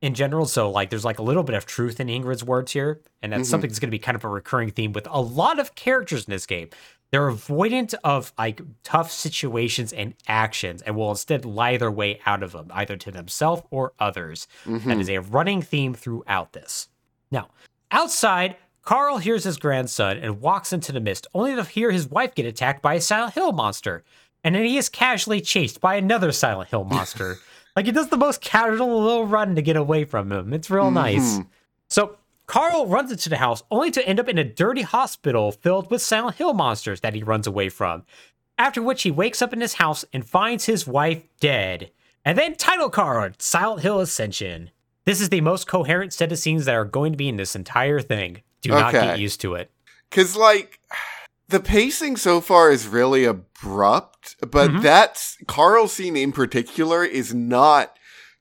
In 0.00 0.14
general. 0.14 0.46
So 0.46 0.70
like 0.70 0.90
there's 0.90 1.04
like 1.04 1.18
a 1.18 1.22
little 1.22 1.42
bit 1.42 1.54
of 1.56 1.66
truth 1.66 2.00
in 2.00 2.08
Ingrid's 2.08 2.44
words 2.44 2.72
here, 2.72 3.00
and 3.22 3.32
that's 3.32 3.48
Mhm. 3.48 3.50
something 3.50 3.68
that's 3.70 3.78
going 3.80 3.88
to 3.88 3.94
be 3.94 3.98
kind 3.98 4.14
of 4.16 4.24
a 4.24 4.28
recurring 4.28 4.70
theme 4.70 4.92
with 4.92 5.06
a 5.10 5.20
lot 5.20 5.58
of 5.58 5.74
characters 5.74 6.24
in 6.26 6.30
this 6.30 6.46
game. 6.46 6.68
They're 7.10 7.30
avoidant 7.30 7.94
of 8.04 8.32
like 8.38 8.60
tough 8.84 9.10
situations 9.10 9.92
and 9.92 10.14
actions, 10.26 10.82
and 10.82 10.94
will 10.94 11.10
instead 11.10 11.44
lie 11.44 11.76
their 11.78 11.90
way 11.90 12.20
out 12.26 12.42
of 12.42 12.52
them, 12.52 12.70
either 12.74 12.96
to 12.98 13.10
themselves 13.10 13.62
or 13.70 13.92
others. 13.98 14.46
That 14.66 14.82
Mhm. 14.82 15.00
is 15.00 15.08
a 15.08 15.18
running 15.18 15.62
theme 15.62 15.94
throughout 15.94 16.52
this. 16.52 16.88
Now, 17.30 17.48
outside, 17.90 18.56
Carl 18.82 19.18
hears 19.18 19.44
his 19.44 19.56
grandson 19.58 20.16
and 20.18 20.40
walks 20.40 20.72
into 20.72 20.92
the 20.92 21.00
mist, 21.00 21.26
only 21.34 21.54
to 21.56 21.64
hear 21.64 21.90
his 21.90 22.06
wife 22.08 22.34
get 22.34 22.46
attacked 22.46 22.82
by 22.82 22.94
a 22.94 23.00
Silent 23.00 23.34
Hill 23.34 23.52
monster. 23.52 24.04
And 24.44 24.54
then 24.54 24.64
he 24.64 24.78
is 24.78 24.88
casually 24.88 25.40
chased 25.40 25.80
by 25.80 25.96
another 25.96 26.30
Silent 26.32 26.70
Hill 26.70 26.84
monster. 26.84 27.38
like 27.78 27.86
he 27.86 27.92
does 27.92 28.08
the 28.08 28.16
most 28.16 28.40
casual 28.40 29.00
little 29.00 29.24
run 29.24 29.54
to 29.54 29.62
get 29.62 29.76
away 29.76 30.04
from 30.04 30.32
him. 30.32 30.52
It's 30.52 30.68
real 30.68 30.90
nice. 30.90 31.38
Mhm. 31.38 31.46
So 31.88 32.16
Carl 32.48 32.88
runs 32.88 33.12
into 33.12 33.28
the 33.28 33.36
house 33.36 33.62
only 33.70 33.92
to 33.92 34.04
end 34.04 34.18
up 34.18 34.28
in 34.28 34.36
a 34.36 34.42
dirty 34.42 34.82
hospital 34.82 35.52
filled 35.52 35.88
with 35.88 36.02
Silent 36.02 36.38
Hill 36.38 36.54
monsters 36.54 37.02
that 37.02 37.14
he 37.14 37.22
runs 37.22 37.46
away 37.46 37.68
from. 37.68 38.02
After 38.58 38.82
which 38.82 39.02
he 39.02 39.12
wakes 39.12 39.40
up 39.40 39.52
in 39.52 39.60
his 39.60 39.74
house 39.74 40.04
and 40.12 40.28
finds 40.28 40.64
his 40.64 40.88
wife 40.88 41.22
dead. 41.38 41.92
And 42.24 42.36
then 42.36 42.56
title 42.56 42.90
card 42.90 43.40
Silent 43.40 43.82
Hill 43.82 44.00
Ascension. 44.00 44.70
This 45.04 45.20
is 45.20 45.28
the 45.28 45.40
most 45.40 45.68
coherent 45.68 46.12
set 46.12 46.32
of 46.32 46.38
scenes 46.38 46.64
that 46.64 46.74
are 46.74 46.84
going 46.84 47.12
to 47.12 47.16
be 47.16 47.28
in 47.28 47.36
this 47.36 47.54
entire 47.54 48.00
thing. 48.00 48.42
Do 48.60 48.70
not 48.70 48.92
get 48.92 49.20
used 49.20 49.40
to 49.42 49.54
it. 49.54 49.70
Cause 50.10 50.34
like 50.34 50.80
the 51.48 51.60
pacing 51.60 52.16
so 52.16 52.40
far 52.40 52.70
is 52.70 52.86
really 52.86 53.24
abrupt, 53.24 54.36
but 54.50 54.70
Mhm. 54.70 54.82
that's 54.82 55.36
Carl 55.46 55.88
scene 55.88 56.16
in 56.16 56.32
particular 56.32 57.04
is 57.04 57.32
not 57.34 57.96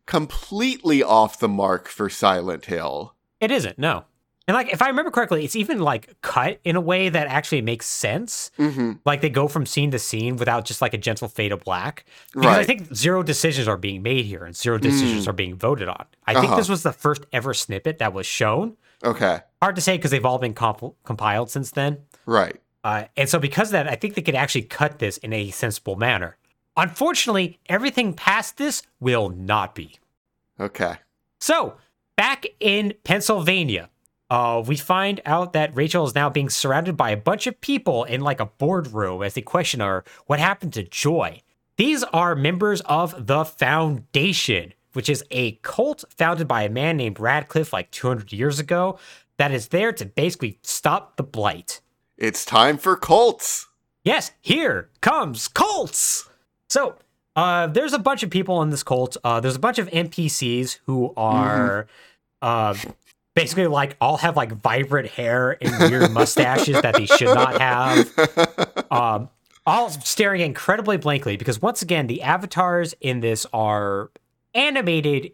completely 0.06 1.04
off 1.04 1.40
the 1.40 1.48
mark 1.48 1.88
for 1.88 2.10
Silent 2.10 2.66
Hill. 2.66 3.14
It 3.40 3.52
isn't, 3.52 3.78
no. 3.78 4.06
And 4.48 4.56
like 4.56 4.72
if 4.72 4.82
I 4.82 4.88
remember 4.88 5.12
correctly, 5.12 5.44
it's 5.44 5.58
even 5.58 5.80
like 5.80 6.16
cut 6.22 6.60
in 6.64 6.78
a 6.78 6.82
way 6.82 7.10
that 7.10 7.28
actually 7.28 7.62
makes 7.62 7.86
sense. 7.86 8.50
hmm 8.56 8.94
Like 9.06 9.20
they 9.20 9.30
go 9.30 9.50
from 9.50 9.66
scene 9.66 9.92
to 9.92 10.00
scene 10.00 10.38
without 10.38 10.64
just 10.64 10.82
like 10.82 10.94
a 10.94 10.98
gentle 10.98 11.28
fade 11.28 11.52
of 11.52 11.60
black. 11.66 12.06
Because 12.34 12.56
I 12.58 12.64
think 12.64 12.94
zero 12.96 13.24
decisions 13.24 13.68
are 13.68 13.76
being 13.78 14.02
made 14.02 14.26
here 14.26 14.46
and 14.46 14.56
zero 14.56 14.78
decisions 14.78 15.26
Mm. 15.26 15.30
are 15.30 15.34
being 15.34 15.56
voted 15.56 15.90
on. 15.90 16.06
I 16.26 16.34
think 16.34 16.46
Uh-huh. 16.48 16.56
this 16.56 16.70
was 16.70 16.84
the 16.84 16.94
first 16.94 17.26
ever 17.34 17.54
snippet 17.54 17.98
that 18.00 18.14
was 18.14 18.26
shown. 18.26 18.78
Okay. 19.04 19.42
Hard 19.62 19.76
to 19.76 19.82
say 19.82 19.98
because 19.98 20.12
they've 20.12 20.26
all 20.26 20.40
been 20.40 20.54
comp- 20.54 20.96
compiled 21.04 21.52
since 21.52 21.72
then. 21.72 21.98
Right. 22.26 22.56
Uh, 22.88 23.03
and 23.17 23.27
so 23.27 23.38
because 23.38 23.67
of 23.67 23.72
that, 23.74 23.89
I 23.89 23.96
think 23.96 24.15
they 24.15 24.22
could 24.22 24.34
actually 24.34 24.62
cut 24.62 25.00
this 25.00 25.17
in 25.17 25.34
a 25.34 25.51
sensible 25.51 25.98
manner. 25.98 26.38
Unfortunately, 26.77 27.60
everything 27.67 28.13
past 28.13 28.56
this 28.56 28.82
will 29.01 29.27
not 29.27 29.75
be. 29.75 30.00
Okay. 30.58 30.96
So, 31.41 31.75
back 32.15 32.46
in 32.62 32.94
Pennsylvania, 33.03 33.89
uh, 34.29 34.63
we 34.65 34.77
find 34.77 35.20
out 35.25 35.51
that 35.51 35.75
Rachel 35.75 36.06
is 36.06 36.15
now 36.15 36.29
being 36.29 36.50
surrounded 36.50 36.96
by 36.96 37.10
a 37.10 37.17
bunch 37.17 37.46
of 37.46 37.60
people 37.60 38.06
in 38.06 38.22
like 38.22 38.39
a 38.39 38.46
boardroom 38.46 39.22
as 39.22 39.34
they 39.34 39.41
question 39.41 39.82
her 39.82 40.06
what 40.27 40.39
happened 40.39 40.72
to 40.75 40.84
Joy. 40.84 41.41
These 41.75 42.03
are 42.06 42.36
members 42.36 42.79
of 42.86 43.27
the 43.27 43.44
Foundation, 43.44 44.74
which 44.94 45.10
is 45.10 45.25
a 45.29 45.60
cult 45.62 46.06
founded 46.15 46.48
by 46.48 46.63
a 46.63 46.70
man 46.70 46.96
named 46.96 47.20
Radcliffe 47.20 47.74
like 47.74 47.91
200 47.91 48.32
years 48.32 48.62
ago 48.62 48.98
that 49.36 49.51
is 49.51 49.67
there 49.67 49.91
to 49.91 50.06
basically 50.06 50.58
stop 50.62 51.17
the 51.17 51.24
blight. 51.24 51.82
It's 52.18 52.46
time 52.46 52.78
for 52.78 52.96
cults. 52.96 53.68
Yes, 54.04 54.32
here 54.42 54.90
comes 55.02 55.48
cults. 55.48 56.28
So, 56.70 56.96
uh, 57.36 57.68
there's 57.68 57.94
a 57.94 58.00
bunch 58.00 58.24
of 58.24 58.32
people 58.32 58.64
in 58.64 58.72
this 58.72 58.82
cult. 58.82 59.18
Uh, 59.24 59.40
there's 59.40 59.56
a 59.56 59.60
bunch 59.60 59.78
of 59.78 59.88
NPCs 59.90 60.80
who 60.88 61.14
are 61.16 61.86
uh, 62.42 62.76
basically 63.36 63.68
like 63.68 63.96
all 64.02 64.18
have 64.18 64.36
like 64.36 64.52
vibrant 64.52 65.10
hair 65.10 65.58
and 65.62 65.92
weird 65.92 66.12
mustaches 66.14 66.82
that 66.82 66.96
they 66.96 67.06
should 67.06 67.34
not 67.34 67.62
have. 67.62 68.12
Um, 68.90 69.30
all 69.66 69.90
staring 69.90 70.40
incredibly 70.40 70.96
blankly 70.96 71.36
because 71.36 71.62
once 71.62 71.82
again, 71.82 72.08
the 72.08 72.22
avatars 72.22 72.96
in 73.02 73.20
this 73.20 73.46
are 73.52 74.12
animated 74.54 75.34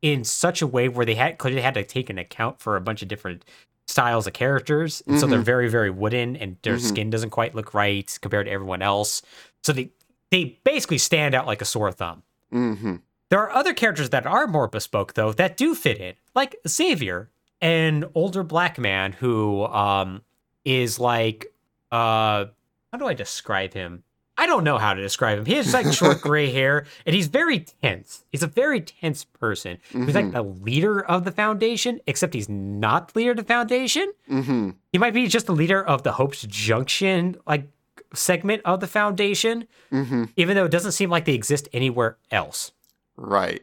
in 0.00 0.24
such 0.24 0.62
a 0.62 0.66
way 0.66 0.88
where 0.88 1.04
they 1.04 1.14
had 1.14 1.36
clearly 1.36 1.60
had 1.60 1.74
to 1.74 1.84
take 1.84 2.08
an 2.08 2.16
account 2.16 2.60
for 2.60 2.76
a 2.76 2.80
bunch 2.80 3.02
of 3.02 3.08
different 3.08 3.44
styles 3.86 4.26
of 4.26 4.32
characters, 4.32 5.02
and 5.06 5.18
so 5.18 5.26
they're 5.26 5.40
Mhm. 5.40 5.44
very 5.44 5.68
very 5.68 5.90
wooden, 5.90 6.36
and 6.36 6.56
their 6.62 6.76
Mhm. 6.76 6.80
skin 6.80 7.10
doesn't 7.10 7.30
quite 7.30 7.54
look 7.54 7.74
right 7.74 8.18
compared 8.22 8.46
to 8.46 8.52
everyone 8.52 8.82
else. 8.82 9.22
So 9.62 9.72
they 9.72 9.90
they 10.30 10.58
basically 10.64 10.98
stand 10.98 11.34
out 11.34 11.46
like 11.46 11.60
a 11.62 11.64
sore 11.64 11.92
thumb. 11.92 12.22
hmm 12.50 12.96
There 13.30 13.40
are 13.40 13.50
other 13.50 13.72
characters 13.74 14.10
that 14.10 14.26
are 14.26 14.46
more 14.46 14.68
bespoke, 14.68 15.14
though, 15.14 15.32
that 15.32 15.56
do 15.56 15.74
fit 15.74 15.98
in, 15.98 16.14
like 16.34 16.56
Xavier, 16.66 17.30
an 17.60 18.04
older 18.14 18.42
black 18.42 18.78
man 18.78 19.12
who 19.12 19.64
um, 19.66 20.22
is 20.64 20.98
like, 20.98 21.46
uh, 21.92 22.46
how 22.92 22.98
do 22.98 23.06
I 23.06 23.14
describe 23.14 23.74
him? 23.74 24.02
I 24.36 24.46
don't 24.46 24.64
know 24.64 24.78
how 24.78 24.94
to 24.94 25.00
describe 25.00 25.38
him. 25.38 25.46
He 25.46 25.54
has 25.54 25.72
like 25.72 25.92
short 25.92 26.20
gray 26.22 26.50
hair, 26.50 26.86
and 27.06 27.14
he's 27.14 27.28
very 27.28 27.60
tense. 27.60 28.24
He's 28.32 28.42
a 28.42 28.48
very 28.48 28.80
tense 28.80 29.24
person. 29.24 29.78
He's 29.92 30.14
like 30.14 30.32
the 30.32 30.42
leader 30.42 31.00
of 31.04 31.24
the 31.24 31.30
foundation, 31.30 32.00
except 32.06 32.34
he's 32.34 32.48
not 32.48 33.12
the 33.12 33.20
leader 33.20 33.30
of 33.30 33.36
the 33.36 33.44
foundation. 33.44 34.12
hmm 34.26 34.70
He 34.92 34.98
might 34.98 35.14
be 35.14 35.28
just 35.28 35.46
the 35.46 35.54
leader 35.54 35.82
of 35.84 36.02
the 36.02 36.12
Hopes 36.12 36.42
Junction 36.42 37.36
like 37.46 37.68
segment 38.12 38.62
of 38.64 38.80
the 38.80 38.86
foundation, 38.88 39.66
hmm 39.90 40.24
even 40.36 40.56
though 40.56 40.64
it 40.64 40.70
doesn't 40.72 40.92
seem 40.92 41.10
like 41.10 41.24
they 41.26 41.34
exist 41.34 41.68
anywhere 41.72 42.16
else. 42.30 42.72
Right. 43.16 43.62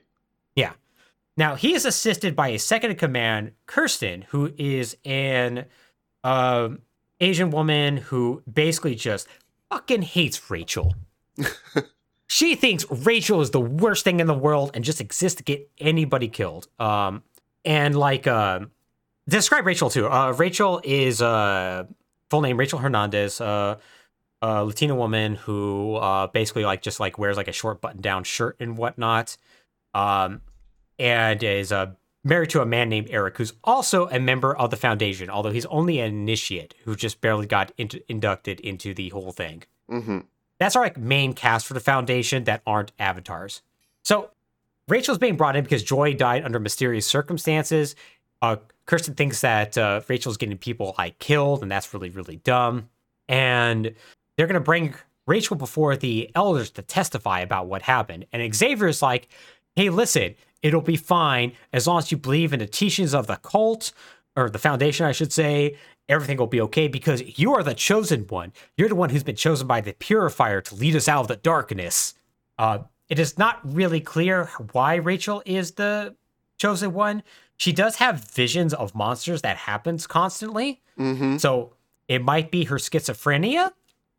Yeah. 0.56 0.72
Now 1.36 1.56
he 1.56 1.74
is 1.74 1.86
assisted 1.86 2.36
by 2.36 2.52
his 2.52 2.64
second 2.64 2.92
in 2.92 2.98
command, 2.98 3.52
Kirsten, 3.66 4.24
who 4.30 4.54
is 4.58 4.96
an 5.04 5.66
um, 6.24 6.80
Asian 7.20 7.50
woman 7.52 7.98
who 7.98 8.42
basically 8.52 8.96
just 8.96 9.28
fucking 9.72 10.02
hates 10.02 10.52
Rachel. 10.52 10.94
she 12.28 12.56
thinks 12.56 12.86
Rachel 12.92 13.42
is 13.42 13.52
the 13.52 13.62
worst 13.62 14.04
thing 14.04 14.20
in 14.20 14.28
the 14.28 14.34
world 14.34 14.72
and 14.74 14.84
just 14.84 15.02
exists 15.02 15.38
to 15.38 15.44
get 15.44 15.70
anybody 15.80 16.28
killed. 16.28 16.68
Um, 16.80 17.24
and 17.64 17.96
like, 17.96 18.28
uh, 18.28 18.62
describe 19.28 19.66
Rachel 19.66 19.90
too. 19.90 20.08
Uh, 20.08 20.32
Rachel 20.32 20.82
is 20.84 21.22
uh, 21.22 21.86
full 22.30 22.42
name 22.42 22.58
Rachel 22.58 22.80
Hernandez. 22.80 23.40
Uh, 23.40 23.78
a 24.42 24.66
Latina 24.66 24.96
woman 24.96 25.36
who 25.36 25.96
uh, 25.96 26.28
basically 26.28 26.66
like 26.66 26.82
just 26.82 27.00
like 27.00 27.18
wears 27.20 27.38
like 27.38 27.48
a 27.48 27.54
short 27.54 27.80
button 27.80 28.02
down 28.02 28.24
shirt 28.24 28.58
and 28.60 28.76
whatnot, 28.76 29.38
um, 29.94 30.42
and 30.98 31.44
is 31.44 31.72
uh, 31.72 31.92
married 32.24 32.50
to 32.52 32.62
a 32.62 32.66
man 32.66 32.90
named 32.90 33.08
Eric, 33.10 33.38
who's 33.38 33.54
also 33.64 34.08
a 34.10 34.20
member 34.20 34.56
of 34.56 34.70
the 34.70 34.78
foundation, 34.78 35.30
although 35.30 35.52
he's 35.52 35.66
only 35.68 36.00
an 36.00 36.14
initiate 36.14 36.74
who 36.86 36.96
just 36.96 37.22
barely 37.22 37.46
got 37.46 37.72
into, 37.78 38.02
inducted 38.10 38.60
into 38.60 38.94
the 38.94 39.10
whole 39.10 39.32
thing. 39.32 39.64
hmm 39.90 40.20
That's 40.60 40.76
our 40.76 40.84
like 40.84 40.98
main 40.98 41.34
cast 41.34 41.66
for 41.66 41.74
the 41.74 41.80
foundation 41.80 42.44
that 42.46 42.62
aren't 42.66 42.92
avatars. 43.00 43.62
So 44.04 44.30
Rachel's 44.88 45.18
being 45.18 45.38
brought 45.38 45.56
in 45.56 45.64
because 45.64 45.84
Joy 45.84 46.14
died 46.14 46.44
under 46.44 46.60
mysterious 46.60 47.08
circumstances. 47.08 47.96
Uh, 48.42 48.58
Kirsten 48.86 49.14
thinks 49.14 49.42
that 49.42 49.78
uh, 49.78 50.02
Rachel's 50.08 50.38
getting 50.38 50.58
people 50.58 50.96
like 50.98 51.18
killed, 51.20 51.62
and 51.62 51.72
that's 51.72 51.94
really 51.94 52.10
really 52.10 52.38
dumb. 52.38 52.90
And 53.28 53.94
they're 54.36 54.48
gonna 54.48 54.60
bring 54.60 54.96
Rachel 55.28 55.56
before 55.56 55.96
the 55.96 56.30
elders 56.36 56.72
to 56.72 56.82
testify 56.82 57.40
about 57.42 57.68
what 57.68 57.84
happened. 57.84 58.26
And 58.34 58.54
Xavier's 58.54 59.02
like, 59.02 59.30
"Hey, 59.76 59.90
listen, 59.90 60.36
it'll 60.64 60.82
be 60.82 60.98
fine 60.98 61.54
as 61.74 61.88
long 61.88 62.00
as 62.00 62.12
you 62.12 62.18
believe 62.18 62.54
in 62.54 62.60
the 62.60 62.68
teachings 62.68 63.14
of 63.14 63.28
the 63.28 63.38
cult 63.38 63.92
or 64.36 64.50
the 64.50 64.60
foundation, 64.60 65.06
I 65.06 65.12
should 65.12 65.34
say." 65.34 65.78
Everything 66.10 66.38
will 66.38 66.48
be 66.48 66.60
okay 66.60 66.90
because 66.90 67.40
you 67.40 67.54
are 67.54 67.64
the 67.64 67.74
chosen 67.74 68.26
one. 68.28 68.52
You're 68.76 68.90
the 68.90 68.96
one 68.96 69.12
who's 69.12 69.24
been 69.24 69.36
chosen 69.38 69.66
by 69.66 69.80
the 69.80 69.94
purifier 69.94 70.60
to 70.60 70.76
lead 70.76 70.94
us 70.96 71.08
out 71.08 71.22
of 71.22 71.28
the 71.30 71.38
darkness. 71.38 72.16
Uh, 72.58 72.80
it 73.08 73.18
is 73.18 73.38
not 73.38 73.60
really 73.64 74.02
clear 74.02 74.50
why 74.74 74.96
Rachel 74.96 75.42
is 75.46 75.72
the 75.74 76.16
chosen 76.58 76.94
one. 76.94 77.24
She 77.58 77.72
does 77.72 77.96
have 77.98 78.24
visions 78.30 78.74
of 78.74 78.94
monsters 78.94 79.42
that 79.44 79.56
happens 79.56 80.06
constantly. 80.06 80.82
hmm 80.98 81.38
So 81.38 81.74
it 82.10 82.24
might 82.24 82.52
be 82.52 82.66
her 82.66 82.78
schizophrenia 82.78 83.72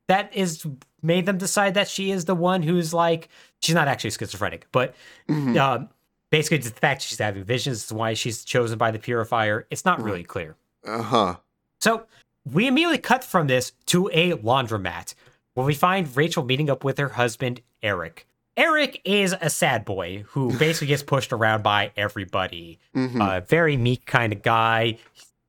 that 0.08 0.34
is 0.34 0.66
made 1.02 1.26
them 1.26 1.36
decide 1.36 1.74
that 1.74 1.88
she 1.88 2.10
is 2.10 2.24
the 2.24 2.34
one 2.34 2.62
who's 2.62 2.94
like 2.94 3.28
she's 3.60 3.74
not 3.74 3.88
actually 3.88 4.10
schizophrenic, 4.10 4.66
but 4.72 4.94
hmm 5.28 5.58
um, 5.58 5.88
basically 6.32 6.58
the 6.58 6.70
fact 6.70 7.02
she's 7.02 7.18
having 7.18 7.44
visions 7.44 7.84
is 7.84 7.92
why 7.92 8.14
she's 8.14 8.44
chosen 8.44 8.76
by 8.78 8.90
the 8.90 8.98
purifier. 8.98 9.66
It's 9.70 9.84
not 9.84 10.02
really 10.02 10.24
clear. 10.24 10.56
Uh 10.84 11.02
huh. 11.02 11.36
So 11.80 12.06
we 12.44 12.66
immediately 12.66 12.98
cut 12.98 13.22
from 13.22 13.46
this 13.46 13.70
to 13.86 14.10
a 14.12 14.32
laundromat 14.32 15.14
where 15.54 15.64
we 15.66 15.74
find 15.74 16.16
Rachel 16.16 16.44
meeting 16.44 16.68
up 16.68 16.82
with 16.82 16.98
her 16.98 17.10
husband, 17.10 17.60
Eric. 17.84 18.26
Eric 18.56 19.00
is 19.04 19.34
a 19.40 19.48
sad 19.48 19.84
boy 19.84 20.24
who 20.30 20.56
basically 20.58 20.88
gets 20.88 21.02
pushed 21.04 21.32
around 21.32 21.62
by 21.62 21.92
everybody. 21.96 22.80
hmm 22.94 23.20
A 23.20 23.40
very 23.42 23.76
meek 23.76 24.06
kind 24.06 24.32
of 24.32 24.42
guy. 24.42 24.98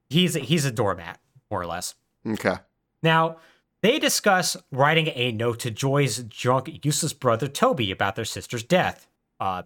He's 0.09 0.35
he's 0.35 0.65
a 0.65 0.71
doormat, 0.71 1.19
more 1.49 1.61
or 1.61 1.65
less. 1.65 1.95
okay. 2.27 2.57
Now, 3.01 3.37
they 3.81 3.99
discuss 3.99 4.55
writing 4.71 5.07
a 5.15 5.31
note 5.31 5.59
to 5.61 5.71
Joy's 5.71 6.23
drunk, 6.23 6.85
useless 6.85 7.11
brother 7.13 7.47
Toby 7.47 7.91
about 7.91 8.15
their 8.15 8.23
sister's 8.25 8.63
death. 8.63 9.07
Uh, 9.41 9.63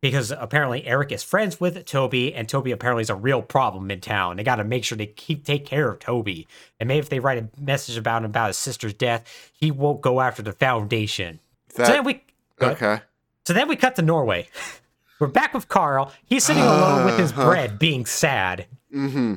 because 0.00 0.30
apparently 0.30 0.86
Eric 0.86 1.12
is 1.12 1.22
friends 1.22 1.60
with 1.60 1.84
Toby, 1.84 2.34
and 2.34 2.48
Toby 2.48 2.70
apparently 2.70 3.02
is 3.02 3.10
a 3.10 3.14
real 3.14 3.42
problem 3.42 3.90
in 3.90 4.00
town. 4.00 4.36
They 4.36 4.44
got 4.44 4.56
to 4.56 4.64
make 4.64 4.84
sure 4.84 4.96
they 4.96 5.06
keep 5.06 5.44
take 5.44 5.66
care 5.66 5.90
of 5.90 5.98
Toby. 5.98 6.46
And 6.78 6.88
maybe 6.88 7.00
if 7.00 7.08
they 7.10 7.20
write 7.20 7.38
a 7.38 7.48
message 7.60 7.96
about 7.96 8.22
him 8.22 8.30
about 8.30 8.48
his 8.48 8.56
sister's 8.58 8.94
death, 8.94 9.50
he 9.52 9.70
won't 9.70 10.00
go 10.00 10.20
after 10.20 10.42
the 10.42 10.52
foundation. 10.52 11.40
That, 11.74 11.86
so 11.86 11.92
then 11.92 12.04
we 12.04 12.22
okay. 12.60 13.00
so 13.44 13.52
then 13.52 13.68
we 13.68 13.76
cut 13.76 13.96
to 13.96 14.02
Norway. 14.02 14.48
We're 15.18 15.26
back 15.26 15.52
with 15.52 15.68
Carl. 15.68 16.12
He's 16.24 16.44
sitting 16.44 16.62
alone 16.62 17.04
with 17.04 17.18
his 17.18 17.30
bread, 17.30 17.78
being 17.78 18.06
sad. 18.06 18.66
hmm 18.90 19.34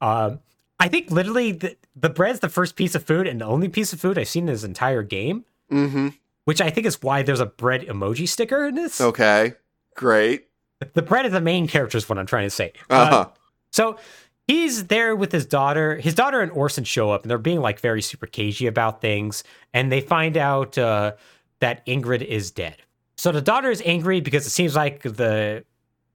Um, 0.00 0.40
I 0.80 0.88
think 0.88 1.12
literally 1.12 1.52
the, 1.52 1.76
the 1.94 2.08
bread's 2.10 2.40
the 2.40 2.48
first 2.48 2.74
piece 2.74 2.96
of 2.96 3.04
food 3.04 3.28
and 3.28 3.40
the 3.40 3.44
only 3.44 3.68
piece 3.68 3.92
of 3.92 4.00
food 4.00 4.18
I've 4.18 4.26
seen 4.26 4.48
in 4.48 4.54
this 4.54 4.64
entire 4.64 5.04
game, 5.04 5.44
hmm 5.68 6.08
which 6.46 6.60
I 6.60 6.70
think 6.70 6.84
is 6.84 7.00
why 7.00 7.22
there's 7.22 7.38
a 7.38 7.46
bread 7.46 7.82
emoji 7.82 8.26
sticker 8.26 8.66
in 8.66 8.74
this. 8.74 9.00
Okay. 9.00 9.52
Great. 9.94 10.48
The 10.94 11.02
bread 11.02 11.26
is 11.26 11.32
the 11.32 11.40
main 11.40 11.68
character, 11.68 11.98
is 11.98 12.08
what 12.08 12.18
I'm 12.18 12.26
trying 12.26 12.46
to 12.46 12.50
say. 12.50 12.72
Uh 12.88 12.94
Uh, 12.94 13.28
so 13.72 13.98
he's 14.46 14.86
there 14.86 15.14
with 15.14 15.30
his 15.30 15.46
daughter. 15.46 15.96
His 15.96 16.14
daughter 16.14 16.40
and 16.40 16.50
Orson 16.52 16.84
show 16.84 17.10
up, 17.10 17.22
and 17.22 17.30
they're 17.30 17.38
being 17.38 17.60
like 17.60 17.80
very 17.80 18.02
super 18.02 18.26
cagey 18.26 18.66
about 18.66 19.00
things. 19.00 19.44
And 19.74 19.92
they 19.92 20.00
find 20.00 20.36
out 20.36 20.76
uh, 20.78 21.12
that 21.60 21.84
Ingrid 21.86 22.22
is 22.22 22.50
dead. 22.50 22.76
So 23.16 23.32
the 23.32 23.42
daughter 23.42 23.70
is 23.70 23.82
angry 23.84 24.20
because 24.20 24.46
it 24.46 24.50
seems 24.50 24.74
like 24.74 25.02
the 25.02 25.64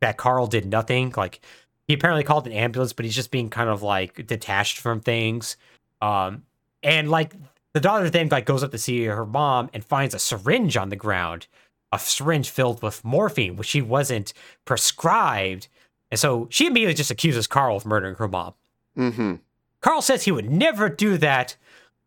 that 0.01 0.17
Carl 0.17 0.47
did 0.47 0.65
nothing. 0.65 1.13
Like 1.15 1.39
he 1.87 1.93
apparently 1.93 2.23
called 2.23 2.47
an 2.47 2.53
ambulance, 2.53 2.93
but 2.93 3.05
he's 3.05 3.15
just 3.15 3.31
being 3.31 3.49
kind 3.49 3.69
of 3.69 3.83
like 3.83 4.25
detached 4.25 4.79
from 4.79 4.99
things. 4.99 5.55
Um, 6.01 6.43
and 6.81 7.09
like 7.09 7.33
the 7.73 7.79
daughter 7.79 8.09
then 8.09 8.29
like 8.29 8.45
goes 8.45 8.63
up 8.63 8.71
to 8.71 8.77
see 8.77 9.05
her 9.05 9.25
mom 9.25 9.69
and 9.73 9.83
finds 9.83 10.15
a 10.15 10.19
syringe 10.19 10.77
on 10.77 10.89
the 10.89 10.95
ground, 10.95 11.47
a 11.95 11.99
syringe 11.99 12.49
filled 12.49 12.81
with 12.81 13.03
morphine, 13.03 13.55
which 13.55 13.67
she 13.67 13.81
wasn't 13.81 14.33
prescribed. 14.65 15.67
And 16.11 16.19
so 16.19 16.47
she 16.51 16.67
immediately 16.67 16.93
just 16.93 17.11
accuses 17.11 17.47
Carl 17.47 17.77
of 17.77 17.85
murdering 17.85 18.15
her 18.15 18.27
mom. 18.27 18.53
hmm 18.95 19.35
Carl 19.81 20.01
says 20.01 20.23
he 20.23 20.31
would 20.31 20.49
never 20.49 20.89
do 20.89 21.17
that, 21.17 21.55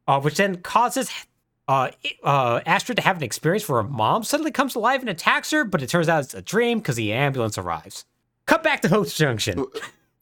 uh, 0.09 0.21
which 0.21 0.37
then 0.37 0.57
causes 0.63 1.11
uh, 1.69 1.91
uh, 2.25 2.61
Astrid 2.67 2.97
to 2.97 3.03
have 3.05 3.19
an 3.19 3.23
experience 3.23 3.69
where 3.69 3.83
her 3.83 3.89
mom 3.89 4.25
suddenly 4.25 4.51
comes 4.51 4.75
alive 4.75 5.01
and 5.01 5.09
attacks 5.09 5.51
her, 5.53 5.65
but 5.65 5.83
it 5.83 5.89
turns 5.89 6.09
out 6.09 6.25
it's 6.25 6.35
a 6.35 6.43
dream 6.43 6.79
because 6.79 6.97
the 6.97 7.13
ambulance 7.13 7.57
arrives. 7.59 8.05
Cut 8.47 8.63
back 8.65 8.81
to 8.83 8.89
Hope's 8.89 9.17
Junction. 9.17 9.67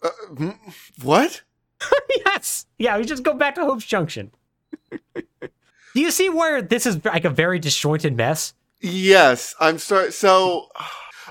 Uh, 0.02 0.10
hmm, 0.36 0.50
what? 1.02 1.42
yes. 2.26 2.66
Yeah, 2.78 2.98
we 2.98 3.04
just 3.04 3.22
go 3.22 3.32
back 3.34 3.54
to 3.54 3.64
Hope's 3.64 3.86
Junction. 3.86 4.32
Do 5.20 6.02
you 6.02 6.10
see 6.10 6.28
where 6.28 6.60
this 6.60 6.84
is 6.84 7.02
like 7.04 7.24
a 7.24 7.30
very 7.30 7.58
disjointed 7.58 8.16
mess? 8.16 8.52
Yes, 8.80 9.54
I'm 9.60 9.78
sorry. 9.78 10.12
So, 10.12 10.68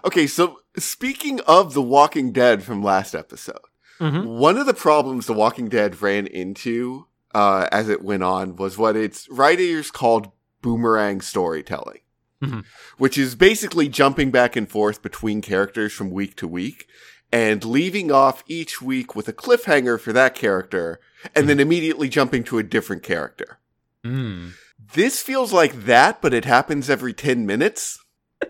okay. 0.04 0.28
So 0.28 0.60
speaking 0.78 1.40
of 1.42 1.74
The 1.74 1.82
Walking 1.82 2.32
Dead 2.32 2.64
from 2.64 2.84
last 2.84 3.14
episode, 3.16 3.60
Mhm. 4.00 4.26
one 4.26 4.58
of 4.58 4.66
the 4.66 4.74
problems 4.74 5.26
The 5.26 5.34
Walking 5.34 5.70
Dead 5.70 6.02
ran 6.02 6.28
into 6.28 7.08
uh, 7.34 7.68
as 7.72 7.90
it 7.90 8.02
went 8.02 8.24
on 8.24 8.56
was 8.56 8.78
what 8.78 8.96
its 8.96 9.28
writers 9.30 9.92
called 9.92 10.32
boomerang 10.62 11.20
storytelling, 11.20 12.00
Mhm. 12.42 12.64
which 12.98 13.18
is 13.18 13.36
basically 13.36 13.90
jumping 13.90 14.32
back 14.32 14.56
and 14.56 14.70
forth 14.70 15.02
between 15.02 15.42
characters 15.42 15.92
from 15.92 16.12
week 16.12 16.38
to 16.38 16.48
week 16.48 16.88
and 17.34 17.64
leaving 17.66 18.10
off 18.10 18.42
each 18.48 18.82
week 18.82 19.16
with 19.18 19.28
a 19.28 19.34
cliffhanger 19.34 20.00
for 20.00 20.14
that 20.14 20.34
character 20.34 21.02
and 21.36 21.50
then 21.50 21.60
immediately 21.60 22.08
jumping 22.08 22.44
to 22.46 22.58
a 22.58 22.64
different 22.64 23.04
character. 23.04 23.60
Mm. 24.06 24.52
This 24.94 25.22
feels 25.22 25.52
like 25.54 25.86
that, 25.86 26.22
but 26.22 26.34
it 26.34 26.46
happens 26.46 26.90
every 26.90 27.14
10 27.14 27.46
minutes, 27.46 28.00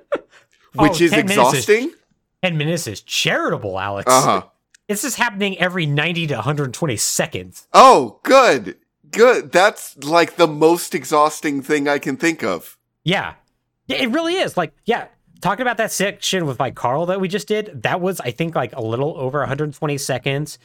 which 0.76 1.02
Oh, 1.02 1.04
is 1.04 1.12
10 1.12 1.26
minutes 1.28 1.32
is- 1.32 1.38
exhausting. 1.70 1.92
10 2.44 2.58
minutes 2.58 2.86
is 2.88 3.02
charitable, 3.02 3.80
Alex. 3.80 4.12
Uh 4.12 4.22
huh. 4.22 4.44
This 4.88 5.04
is 5.04 5.16
happening 5.16 5.58
every 5.58 5.86
90 5.88 6.28
to 6.28 6.36
120 6.36 6.96
seconds. 6.98 7.68
Oh, 7.74 8.20
good. 8.24 8.78
Good. 9.10 9.52
That's 9.52 9.98
like 10.04 10.36
the 10.36 10.48
most 10.48 10.94
exhausting 10.94 11.62
thing 11.64 11.88
I 11.88 11.98
can 11.98 12.18
think 12.18 12.44
of. 12.44 12.78
Yeah. 13.04 13.34
Yeah, 13.88 13.98
it 13.98 14.12
really 14.12 14.36
is. 14.36 14.58
Like, 14.58 14.74
yeah, 14.86 15.08
talking 15.42 15.62
about 15.64 15.78
that 15.78 15.92
section 15.92 16.46
with 16.46 16.60
like 16.60 16.76
Carl 16.76 17.08
that 17.08 17.20
we 17.22 17.28
just 17.28 17.48
did, 17.48 17.82
that 17.84 18.00
was 18.02 18.20
I 18.20 18.30
think 18.32 18.54
like 18.56 18.76
a 18.76 18.82
little 18.82 19.16
over 19.18 19.40
120 19.40 19.98
seconds. 19.98 20.60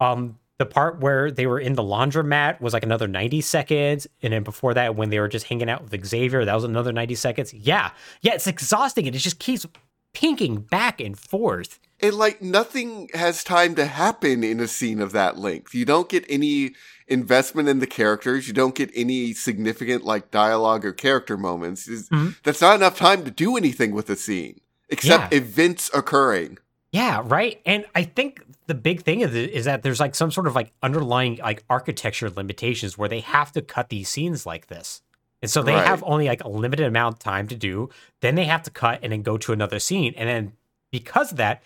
Um 0.00 0.38
the 0.58 0.66
part 0.66 1.00
where 1.00 1.30
they 1.30 1.46
were 1.46 1.60
in 1.60 1.74
the 1.74 1.82
laundromat 1.82 2.60
was 2.60 2.72
like 2.72 2.82
another 2.82 3.06
90 3.06 3.40
seconds. 3.42 4.06
And 4.22 4.32
then 4.32 4.42
before 4.42 4.74
that, 4.74 4.96
when 4.96 5.10
they 5.10 5.20
were 5.20 5.28
just 5.28 5.46
hanging 5.46 5.68
out 5.68 5.82
with 5.82 6.06
Xavier, 6.06 6.44
that 6.44 6.54
was 6.54 6.64
another 6.64 6.92
90 6.92 7.14
seconds. 7.14 7.52
Yeah. 7.52 7.90
Yeah, 8.22 8.34
it's 8.34 8.46
exhausting 8.46 9.06
and 9.06 9.14
it 9.14 9.20
just 9.20 9.38
keeps 9.38 9.66
pinking 10.14 10.60
back 10.60 11.00
and 11.00 11.18
forth. 11.18 11.78
And 12.00 12.14
like 12.14 12.40
nothing 12.40 13.10
has 13.14 13.44
time 13.44 13.74
to 13.74 13.86
happen 13.86 14.42
in 14.44 14.60
a 14.60 14.68
scene 14.68 15.00
of 15.00 15.12
that 15.12 15.38
length. 15.38 15.74
You 15.74 15.84
don't 15.84 16.08
get 16.08 16.24
any 16.28 16.74
investment 17.06 17.68
in 17.68 17.78
the 17.80 17.86
characters. 17.86 18.48
You 18.48 18.54
don't 18.54 18.74
get 18.74 18.90
any 18.94 19.32
significant 19.34 20.04
like 20.04 20.30
dialogue 20.30 20.84
or 20.84 20.92
character 20.92 21.36
moments. 21.36 21.88
Mm-hmm. 21.88 22.30
That's 22.44 22.60
not 22.60 22.76
enough 22.76 22.96
time 22.96 23.24
to 23.24 23.30
do 23.30 23.56
anything 23.56 23.92
with 23.92 24.08
a 24.10 24.16
scene 24.16 24.60
except 24.88 25.32
yeah. 25.32 25.38
events 25.38 25.90
occurring. 25.92 26.58
Yeah, 26.96 27.22
right. 27.24 27.60
And 27.66 27.84
I 27.94 28.04
think 28.04 28.42
the 28.66 28.74
big 28.74 29.02
thing 29.02 29.20
is, 29.20 29.34
is 29.34 29.66
that 29.66 29.82
there's 29.82 30.00
like 30.00 30.14
some 30.14 30.30
sort 30.30 30.46
of 30.46 30.54
like 30.54 30.72
underlying 30.82 31.36
like 31.36 31.62
architecture 31.68 32.30
limitations 32.30 32.96
where 32.96 33.08
they 33.08 33.20
have 33.20 33.52
to 33.52 33.60
cut 33.60 33.90
these 33.90 34.08
scenes 34.08 34.46
like 34.46 34.68
this. 34.68 35.02
And 35.42 35.50
so 35.50 35.62
they 35.62 35.74
right. 35.74 35.86
have 35.86 36.02
only 36.06 36.26
like 36.26 36.42
a 36.42 36.48
limited 36.48 36.86
amount 36.86 37.16
of 37.16 37.18
time 37.18 37.48
to 37.48 37.54
do. 37.54 37.90
Then 38.22 38.34
they 38.34 38.46
have 38.46 38.62
to 38.62 38.70
cut 38.70 39.00
and 39.02 39.12
then 39.12 39.20
go 39.20 39.36
to 39.36 39.52
another 39.52 39.78
scene. 39.78 40.14
And 40.16 40.26
then 40.26 40.52
because 40.90 41.32
of 41.32 41.36
that, 41.36 41.62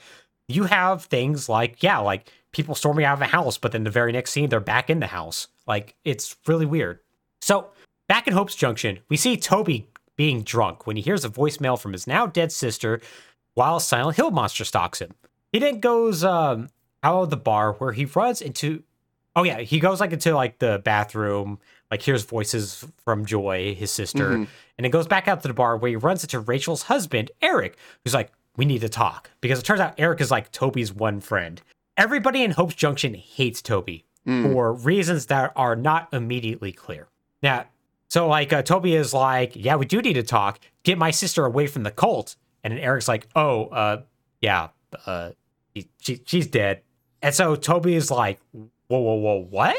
you 0.48 0.64
have 0.64 1.04
things 1.04 1.48
like, 1.48 1.80
yeah, 1.80 1.98
like 1.98 2.28
people 2.50 2.74
storming 2.74 3.04
out 3.04 3.18
of 3.18 3.22
a 3.22 3.26
house, 3.26 3.56
but 3.56 3.70
then 3.70 3.84
the 3.84 3.90
very 3.90 4.10
next 4.10 4.32
scene, 4.32 4.48
they're 4.48 4.58
back 4.58 4.90
in 4.90 4.98
the 4.98 5.06
house. 5.06 5.46
Like 5.64 5.94
it's 6.04 6.34
really 6.48 6.66
weird. 6.66 6.98
So 7.40 7.68
back 8.08 8.26
in 8.26 8.34
Hope's 8.34 8.56
Junction, 8.56 8.98
we 9.08 9.16
see 9.16 9.36
Toby 9.36 9.86
being 10.16 10.42
drunk 10.42 10.88
when 10.88 10.96
he 10.96 11.02
hears 11.02 11.24
a 11.24 11.30
voicemail 11.30 11.78
from 11.78 11.92
his 11.92 12.08
now 12.08 12.26
dead 12.26 12.50
sister 12.50 13.00
while 13.54 13.78
Silent 13.78 14.16
Hill 14.16 14.32
monster 14.32 14.64
stalks 14.64 15.00
him. 15.00 15.14
He 15.52 15.58
then 15.58 15.80
goes 15.80 16.24
um, 16.24 16.68
out 17.02 17.22
of 17.22 17.30
the 17.30 17.36
bar 17.36 17.72
where 17.74 17.92
he 17.92 18.04
runs 18.04 18.40
into. 18.40 18.82
Oh 19.36 19.44
yeah, 19.44 19.60
he 19.60 19.78
goes 19.78 20.00
like 20.00 20.12
into 20.12 20.34
like 20.34 20.58
the 20.58 20.80
bathroom, 20.84 21.58
like 21.90 22.02
hears 22.02 22.24
voices 22.24 22.84
from 23.04 23.24
Joy, 23.24 23.74
his 23.74 23.90
sister, 23.90 24.30
mm-hmm. 24.30 24.44
and 24.76 24.84
then 24.84 24.90
goes 24.90 25.06
back 25.06 25.28
out 25.28 25.42
to 25.42 25.48
the 25.48 25.54
bar 25.54 25.76
where 25.76 25.90
he 25.90 25.96
runs 25.96 26.24
into 26.24 26.40
Rachel's 26.40 26.82
husband, 26.84 27.30
Eric, 27.40 27.76
who's 28.02 28.14
like, 28.14 28.32
"We 28.56 28.64
need 28.64 28.80
to 28.80 28.88
talk," 28.88 29.30
because 29.40 29.58
it 29.58 29.64
turns 29.64 29.80
out 29.80 29.94
Eric 29.98 30.20
is 30.20 30.30
like 30.30 30.50
Toby's 30.50 30.92
one 30.92 31.20
friend. 31.20 31.62
Everybody 31.96 32.42
in 32.42 32.52
Hope's 32.52 32.74
Junction 32.74 33.14
hates 33.14 33.62
Toby 33.62 34.04
mm. 34.26 34.42
for 34.42 34.72
reasons 34.72 35.26
that 35.26 35.52
are 35.54 35.76
not 35.76 36.08
immediately 36.12 36.72
clear. 36.72 37.08
Now, 37.42 37.66
so 38.08 38.26
like 38.26 38.52
uh, 38.52 38.62
Toby 38.62 38.94
is 38.96 39.14
like, 39.14 39.52
"Yeah, 39.54 39.76
we 39.76 39.86
do 39.86 40.02
need 40.02 40.14
to 40.14 40.22
talk. 40.22 40.58
Get 40.82 40.98
my 40.98 41.12
sister 41.12 41.44
away 41.44 41.66
from 41.66 41.84
the 41.84 41.90
cult." 41.90 42.36
And 42.62 42.72
then 42.72 42.80
Eric's 42.80 43.08
like, 43.08 43.28
"Oh, 43.36 43.66
uh, 43.66 44.02
yeah, 44.40 44.68
uh, 45.06 45.30
she, 45.74 46.22
she's 46.24 46.46
dead. 46.46 46.82
And 47.22 47.34
so 47.34 47.56
Toby 47.56 47.94
is 47.94 48.10
like, 48.10 48.40
whoa, 48.52 48.98
whoa, 48.98 49.14
whoa, 49.14 49.46
what? 49.48 49.76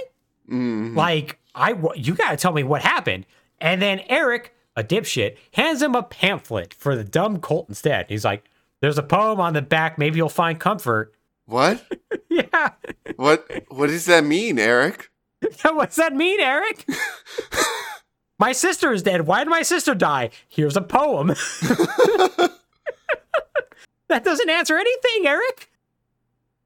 Mm-hmm. 0.50 0.98
Like, 0.98 1.40
I, 1.56 1.76
you 1.96 2.14
got 2.14 2.32
to 2.32 2.38
tell 2.38 2.54
me 2.54 2.64
what 2.64 2.82
happened. 2.82 3.26
And 3.60 3.82
then 3.82 4.02
Eric, 4.08 4.56
a 4.76 4.84
dipshit, 4.84 5.38
hands 5.54 5.82
him 5.82 5.96
a 5.96 6.04
pamphlet 6.04 6.74
for 6.74 6.96
the 6.96 7.04
dumb 7.04 7.40
cult 7.40 7.70
instead. 7.70 8.08
He's 8.10 8.26
like, 8.26 8.46
there's 8.82 8.98
a 8.98 9.04
poem 9.04 9.40
on 9.40 9.54
the 9.54 9.62
back. 9.62 9.98
Maybe 9.98 10.18
you'll 10.18 10.30
find 10.30 10.60
comfort. 10.60 11.14
What? 11.46 11.84
yeah. 12.30 12.70
What, 13.18 13.46
what 13.68 13.88
does 13.88 14.06
that 14.06 14.24
mean, 14.24 14.58
Eric? 14.58 15.12
What's 15.64 15.98
that 15.98 16.14
mean, 16.14 16.40
Eric? 16.40 16.86
my 18.40 18.54
sister 18.54 18.94
is 18.94 19.04
dead. 19.04 19.28
Why 19.28 19.44
did 19.44 19.50
my 19.50 19.64
sister 19.64 19.94
die? 19.94 20.30
Here's 20.48 20.78
a 20.78 20.82
poem. 20.82 21.28
that 24.08 24.24
doesn't 24.24 24.50
answer 24.50 24.78
anything, 24.78 25.28
Eric. 25.28 25.71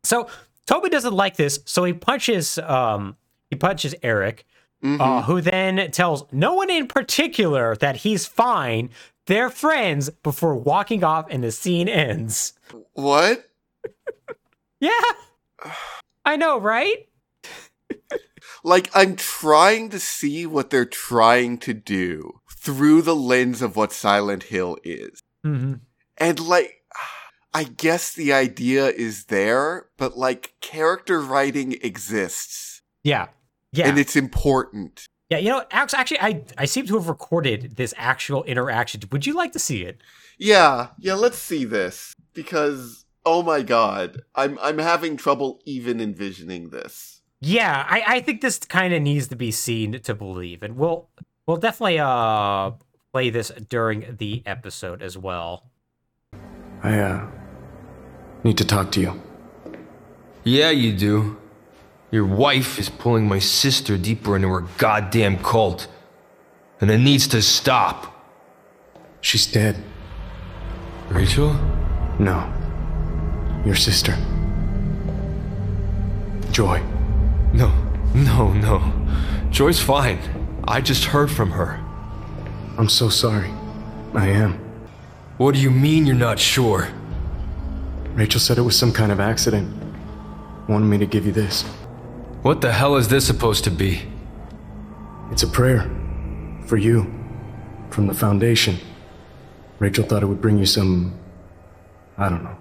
So 0.06 0.30
Toby 0.66 0.90
doesn't 0.90 1.14
like 1.14 1.36
this, 1.36 1.60
so 1.66 1.84
he 1.84 1.94
punches 1.94 2.58
um 2.60 3.18
he 3.50 3.56
punches 3.56 3.96
Eric, 4.02 4.46
mm-hmm. 4.84 5.02
uh, 5.02 5.22
who 5.24 5.42
then 5.42 5.92
tells 5.92 6.26
no 6.32 6.54
one 6.54 6.70
in 6.70 6.88
particular 6.88 7.76
that 7.78 7.98
he's 7.98 8.26
fine. 8.26 8.90
They're 9.28 9.50
friends 9.50 10.10
before 10.10 10.56
walking 10.56 11.04
off, 11.04 11.26
and 11.30 11.44
the 11.44 11.52
scene 11.52 11.90
ends. 11.90 12.54
What? 12.94 13.50
yeah, 14.80 14.92
I 16.24 16.36
know, 16.36 16.60
right? 16.60 17.08
like 18.64 18.90
I'm 18.94 19.16
trying 19.16 19.90
to 19.90 20.00
see 20.00 20.46
what 20.46 20.70
they're 20.70 20.86
trying 20.86 21.58
to 21.60 21.74
do 21.74 22.42
through 22.52 23.04
the 23.04 23.16
lens 23.16 23.62
of 23.62 23.76
what 23.76 23.94
Silent 23.94 24.44
Hill 24.44 24.78
is, 24.84 25.22
mm-hmm. 25.46 25.76
and 26.18 26.40
like 26.40 26.82
I 27.56 27.64
guess 27.64 28.12
the 28.12 28.34
idea 28.34 28.88
is 28.88 29.26
there, 29.26 29.86
but 29.96 30.18
like 30.18 30.56
character 30.60 31.22
writing 31.22 31.78
exists. 31.82 32.82
Yeah. 33.02 33.28
Yeah. 33.72 33.88
And 33.88 33.98
it's 33.98 34.18
important. 34.18 35.08
Yeah, 35.30 35.38
you 35.38 35.48
know, 35.48 35.64
actually, 35.72 36.20
I, 36.20 36.44
I 36.58 36.66
seem 36.66 36.86
to 36.88 36.96
have 36.96 37.08
recorded 37.08 37.78
this 37.78 37.94
actual 37.96 38.44
interaction. 38.44 39.02
Would 39.10 39.26
you 39.26 39.34
like 39.34 39.54
to 39.54 39.60
see 39.60 39.84
it? 39.84 40.02
Yeah, 40.38 40.90
yeah, 41.00 41.14
let's 41.14 41.38
see 41.38 41.64
this. 41.64 42.14
Because 42.34 43.06
oh 43.26 43.42
my 43.42 43.62
god, 43.62 44.24
I'm 44.36 44.60
I'm 44.62 44.80
having 44.80 45.16
trouble 45.16 45.62
even 45.64 46.02
envisioning 46.02 46.72
this. 46.72 47.22
Yeah, 47.40 47.86
I, 47.88 48.04
I 48.06 48.20
think 48.20 48.42
this 48.42 48.60
kind 48.60 48.94
of 48.94 49.02
needs 49.02 49.30
to 49.30 49.38
be 49.38 49.52
seen 49.52 49.94
to 49.94 50.14
believe. 50.14 50.62
And 50.62 50.76
we'll 50.76 51.08
we'll 51.48 51.56
definitely 51.56 52.00
uh 52.00 52.72
play 53.14 53.30
this 53.30 53.50
during 53.70 54.18
the 54.20 54.44
episode 54.46 55.02
as 55.02 55.18
well. 55.18 55.72
I 56.84 57.00
uh 57.00 57.28
Need 58.46 58.60
to 58.60 58.66
talk 58.66 58.92
to 58.92 59.02
you. 59.02 59.20
Yeah, 60.44 60.70
you 60.70 60.94
do. 60.96 61.36
Your 62.12 62.28
wife 62.28 62.78
is 62.78 62.90
pulling 62.90 63.28
my 63.28 63.40
sister 63.40 63.98
deeper 63.98 64.36
into 64.36 64.50
her 64.50 64.68
goddamn 64.78 65.40
cult. 65.40 65.88
And 66.80 66.92
it 66.92 67.00
needs 67.00 67.28
to 67.30 67.42
stop. 67.42 68.14
She's 69.20 69.48
dead. 69.48 69.84
Rachel? 71.10 71.54
No. 72.20 72.54
Your 73.66 73.74
sister. 73.74 74.16
Joy. 76.52 76.84
No, 77.52 77.74
no, 78.14 78.54
no. 78.54 79.08
Joy's 79.50 79.82
fine. 79.82 80.20
I 80.68 80.82
just 80.82 81.06
heard 81.06 81.32
from 81.32 81.50
her. 81.50 81.84
I'm 82.78 82.90
so 82.90 83.10
sorry. 83.10 83.50
I 84.14 84.28
am. 84.28 84.60
What 85.38 85.56
do 85.56 85.60
you 85.60 85.72
mean 85.72 86.06
you're 86.06 86.16
not 86.16 86.38
sure? 86.38 86.90
Rachel 88.16 88.40
said 88.40 88.58
it 88.58 88.62
was 88.62 88.80
some 88.80 88.94
kind 88.94 89.12
of 89.12 89.20
accident. 89.20 89.76
Wanted 90.70 90.86
me 90.86 90.98
to 91.00 91.06
give 91.06 91.26
you 91.26 91.34
this. 91.34 91.64
What 92.44 92.62
the 92.62 92.72
hell 92.72 92.96
is 92.96 93.10
this 93.10 93.28
supposed 93.28 93.66
to 93.66 93.70
be? 93.70 94.04
It's 95.32 95.44
a 95.44 95.48
prayer. 95.48 95.90
For 96.66 96.78
you. 96.78 97.14
From 97.90 98.08
the 98.08 98.14
Foundation. 98.14 98.78
Rachel 99.80 100.06
thought 100.06 100.24
it 100.24 100.28
would 100.28 100.42
bring 100.42 100.58
you 100.58 100.66
some. 100.66 101.14
I 102.18 102.30
don't 102.30 102.44
know. 102.44 102.56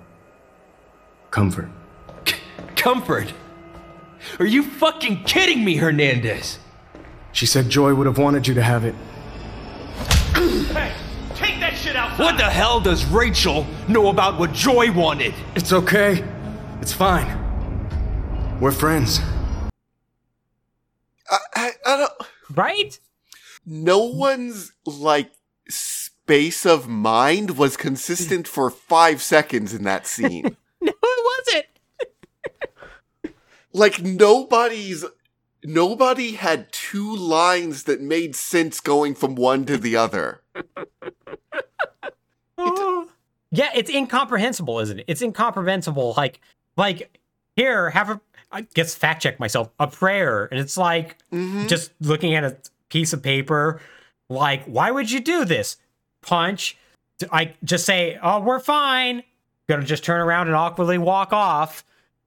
Comfort. 1.30 1.68
C- 2.26 2.36
comfort? 2.74 3.32
Are 4.40 4.46
you 4.46 4.64
fucking 4.64 5.22
kidding 5.22 5.64
me, 5.64 5.76
Hernandez? 5.76 6.58
She 7.30 7.46
said 7.46 7.70
Joy 7.70 7.94
would 7.94 8.06
have 8.06 8.18
wanted 8.18 8.48
you 8.48 8.54
to 8.54 8.62
have 8.62 8.84
it. 8.84 8.94
hey! 10.34 10.92
Take 11.34 11.58
that 11.58 11.76
shit 11.76 11.96
out! 11.96 12.16
What 12.18 12.36
the 12.36 12.44
hell 12.44 12.80
does 12.80 13.04
Rachel 13.06 13.66
know 13.88 14.08
about 14.08 14.38
what 14.38 14.52
Joy 14.52 14.92
wanted? 14.92 15.34
It's 15.56 15.72
okay. 15.72 16.24
It's 16.80 16.92
fine. 16.92 17.40
We're 18.60 18.70
friends. 18.70 19.20
I, 21.28 21.38
I, 21.56 21.70
I 21.84 21.96
don't. 21.96 22.12
Right? 22.54 23.00
No 23.66 24.04
one's, 24.04 24.72
like, 24.86 25.32
space 25.68 26.64
of 26.64 26.86
mind 26.86 27.58
was 27.58 27.76
consistent 27.76 28.46
for 28.46 28.70
five 28.70 29.20
seconds 29.20 29.74
in 29.74 29.82
that 29.84 30.06
scene. 30.06 30.56
no, 30.80 30.92
it 31.02 31.46
wasn't. 31.46 33.34
like, 33.72 34.00
nobody's 34.02 35.04
nobody 35.64 36.32
had 36.32 36.70
two 36.72 37.14
lines 37.14 37.84
that 37.84 38.00
made 38.00 38.36
sense 38.36 38.80
going 38.80 39.14
from 39.14 39.34
one 39.34 39.64
to 39.66 39.76
the 39.76 39.96
other. 39.96 40.42
yeah, 43.50 43.70
it's 43.74 43.90
incomprehensible, 43.90 44.78
isn't 44.80 45.00
it? 45.00 45.04
It's 45.08 45.22
incomprehensible. 45.22 46.14
Like, 46.16 46.40
like 46.76 47.18
here, 47.56 47.90
have 47.90 48.10
a 48.10 48.20
I 48.52 48.62
guess 48.74 48.94
fact 48.94 49.22
check 49.22 49.40
myself 49.40 49.70
a 49.80 49.88
prayer, 49.88 50.46
and 50.46 50.60
it's 50.60 50.76
like 50.76 51.18
mm-hmm. 51.32 51.66
just 51.66 51.90
looking 52.00 52.34
at 52.34 52.44
a 52.44 52.56
piece 52.88 53.12
of 53.12 53.22
paper. 53.22 53.80
Like, 54.28 54.64
why 54.64 54.92
would 54.92 55.10
you 55.10 55.20
do 55.20 55.44
this? 55.44 55.76
Punch. 56.22 56.76
I 57.32 57.54
just 57.64 57.84
say, 57.84 58.18
oh, 58.22 58.40
we're 58.40 58.60
fine. 58.60 59.24
Gonna 59.68 59.84
just 59.84 60.04
turn 60.04 60.20
around 60.20 60.46
and 60.46 60.56
awkwardly 60.56 60.98
walk 60.98 61.32
off. 61.32 61.84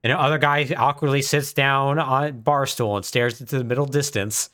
And 0.10 0.17
other 0.17 0.38
guy 0.38 0.65
awkwardly 0.78 1.22
sits 1.22 1.52
down 1.52 2.00
on 2.00 2.24
a 2.24 2.32
bar 2.32 2.65
stool 2.65 2.96
and 2.96 3.06
stares 3.06 3.41
into 3.41 3.58
the 3.58 3.63
middle 3.65 3.86
distance. 3.86 4.50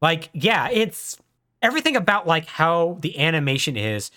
Like, 0.00 0.30
yeah, 0.32 0.70
it's 0.70 1.18
everything 1.60 1.96
about 1.96 2.26
like 2.26 2.46
how 2.46 2.96
the 3.00 3.18
animation 3.18 3.76
is, 3.76 4.10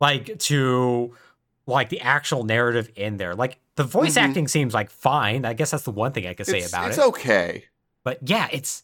like 0.00 0.38
to 0.40 1.14
like 1.66 1.88
the 1.88 2.00
actual 2.00 2.42
narrative 2.42 2.90
in 2.96 3.16
there. 3.16 3.34
Like 3.34 3.58
the 3.76 3.84
voice 3.84 4.14
Mhm. 4.14 4.22
acting 4.22 4.48
seems 4.48 4.74
like 4.74 4.90
fine. 4.90 5.44
I 5.44 5.52
guess 5.54 5.70
that's 5.70 5.84
the 5.84 5.90
one 5.92 6.10
thing 6.12 6.26
I 6.26 6.34
could 6.34 6.46
say 6.46 6.58
it's, 6.58 6.68
about 6.68 6.88
it's 6.88 6.98
it. 6.98 7.00
It's 7.00 7.08
okay. 7.08 7.64
But 8.02 8.18
yeah, 8.28 8.48
it's 8.50 8.82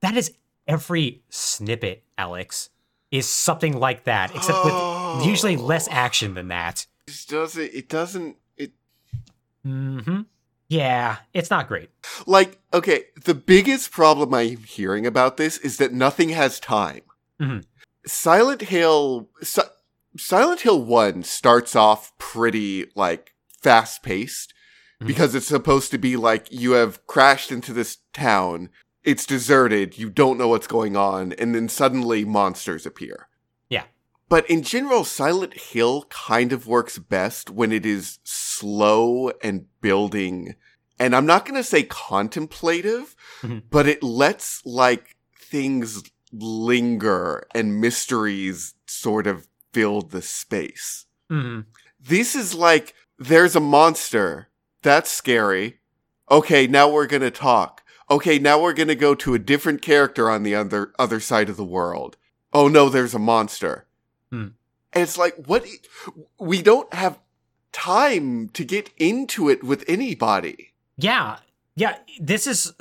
that 0.00 0.16
is 0.16 0.32
every 0.66 1.22
snippet, 1.30 2.02
Alex, 2.18 2.70
is 3.10 3.28
something 3.28 3.78
like 3.78 4.04
that, 4.04 4.34
except 4.34 4.64
with 4.64 4.74
usually 5.24 5.56
less 5.56 5.86
Oh. 5.88 5.92
action 5.92 6.34
than 6.34 6.48
that. 6.48 6.86
It 7.06 7.24
doesn't. 7.28 7.70
It 7.72 7.88
doesn't. 7.88 8.36
It 8.56 8.72
hmm 9.64 10.22
Yeah, 10.68 11.16
it's 11.32 11.50
not 11.50 11.68
great. 11.68 11.90
like 12.26 12.58
okay. 12.74 13.04
The 13.24 13.34
biggest 13.34 13.90
problem 13.90 14.34
I'm 14.34 14.58
hearing 14.58 15.06
about 15.06 15.36
this 15.36 15.56
is 15.58 15.78
that 15.78 15.92
nothing 15.92 16.28
has 16.30 16.60
time. 16.60 17.02
Mhm. 17.40 17.64
Silent 18.06 18.62
Hill. 18.62 19.28
Si- 19.42 19.62
Silent 20.16 20.60
Hill 20.62 20.82
One 20.82 21.22
starts 21.22 21.74
off 21.76 22.12
pretty 22.18 22.90
like 22.94 23.32
fast 23.62 24.02
paced 24.02 24.52
Mhm. 25.02 25.06
because 25.06 25.34
it's 25.34 25.46
supposed 25.46 25.90
to 25.92 25.98
be 25.98 26.16
like 26.16 26.48
you 26.50 26.72
have 26.72 27.06
crashed 27.06 27.50
into 27.52 27.72
this 27.72 27.98
town. 28.12 28.68
It's 29.04 29.24
deserted. 29.24 29.96
You 29.96 30.10
don't 30.10 30.36
know 30.38 30.48
what's 30.48 30.66
going 30.66 30.96
on, 30.96 31.32
and 31.34 31.54
then 31.54 31.68
suddenly 31.68 32.24
monsters 32.24 32.84
appear. 32.84 33.28
But 34.28 34.48
in 34.50 34.62
general, 34.62 35.04
Silent 35.04 35.54
Hill 35.54 36.04
kind 36.10 36.52
of 36.52 36.66
works 36.66 36.98
best 36.98 37.48
when 37.50 37.72
it 37.72 37.86
is 37.86 38.18
slow 38.24 39.30
and 39.42 39.66
building. 39.80 40.54
And 40.98 41.14
I'm 41.16 41.26
not 41.26 41.44
going 41.46 41.56
to 41.56 41.62
say 41.64 41.84
contemplative, 41.84 43.14
Mhm. 43.42 43.62
but 43.70 43.86
it 43.86 44.02
lets 44.02 44.60
like 44.66 45.16
things 45.40 46.02
linger 46.32 47.46
and 47.54 47.80
mysteries 47.80 48.74
sort 48.86 49.26
of 49.26 49.48
fill 49.72 50.02
the 50.02 50.22
space. 50.22 51.06
hmm 51.30 51.60
This 52.00 52.34
is 52.34 52.54
like, 52.54 52.94
there's 53.18 53.56
a 53.56 53.60
monster. 53.60 54.48
That's 54.82 55.10
scary. 55.10 55.80
Okay, 56.30 56.66
now 56.66 56.88
we're 56.88 57.06
going 57.06 57.22
to 57.22 57.30
talk. 57.30 57.82
Okay, 58.10 58.38
now 58.38 58.60
we're 58.60 58.72
going 58.74 58.88
to 58.88 58.94
go 58.94 59.14
to 59.16 59.34
a 59.34 59.38
different 59.38 59.82
character 59.82 60.30
on 60.30 60.42
the 60.42 60.54
other 60.54 60.92
other 60.98 61.18
side 61.20 61.48
of 61.48 61.56
the 61.56 61.64
world. 61.64 62.16
Oh 62.52 62.68
no, 62.68 62.88
there's 62.88 63.14
a 63.14 63.18
monster. 63.18 63.86
Hmm. 64.30 64.48
And 64.92 65.02
it's 65.02 65.18
like, 65.18 65.34
what? 65.46 65.66
We 66.38 66.62
don't 66.62 66.92
have 66.94 67.18
time 67.72 68.48
to 68.50 68.64
get 68.64 68.90
into 68.96 69.48
it 69.48 69.62
with 69.62 69.84
anybody. 69.86 70.72
Yeah, 70.96 71.38
yeah. 71.76 71.98
This 72.20 72.46
is 72.46 72.72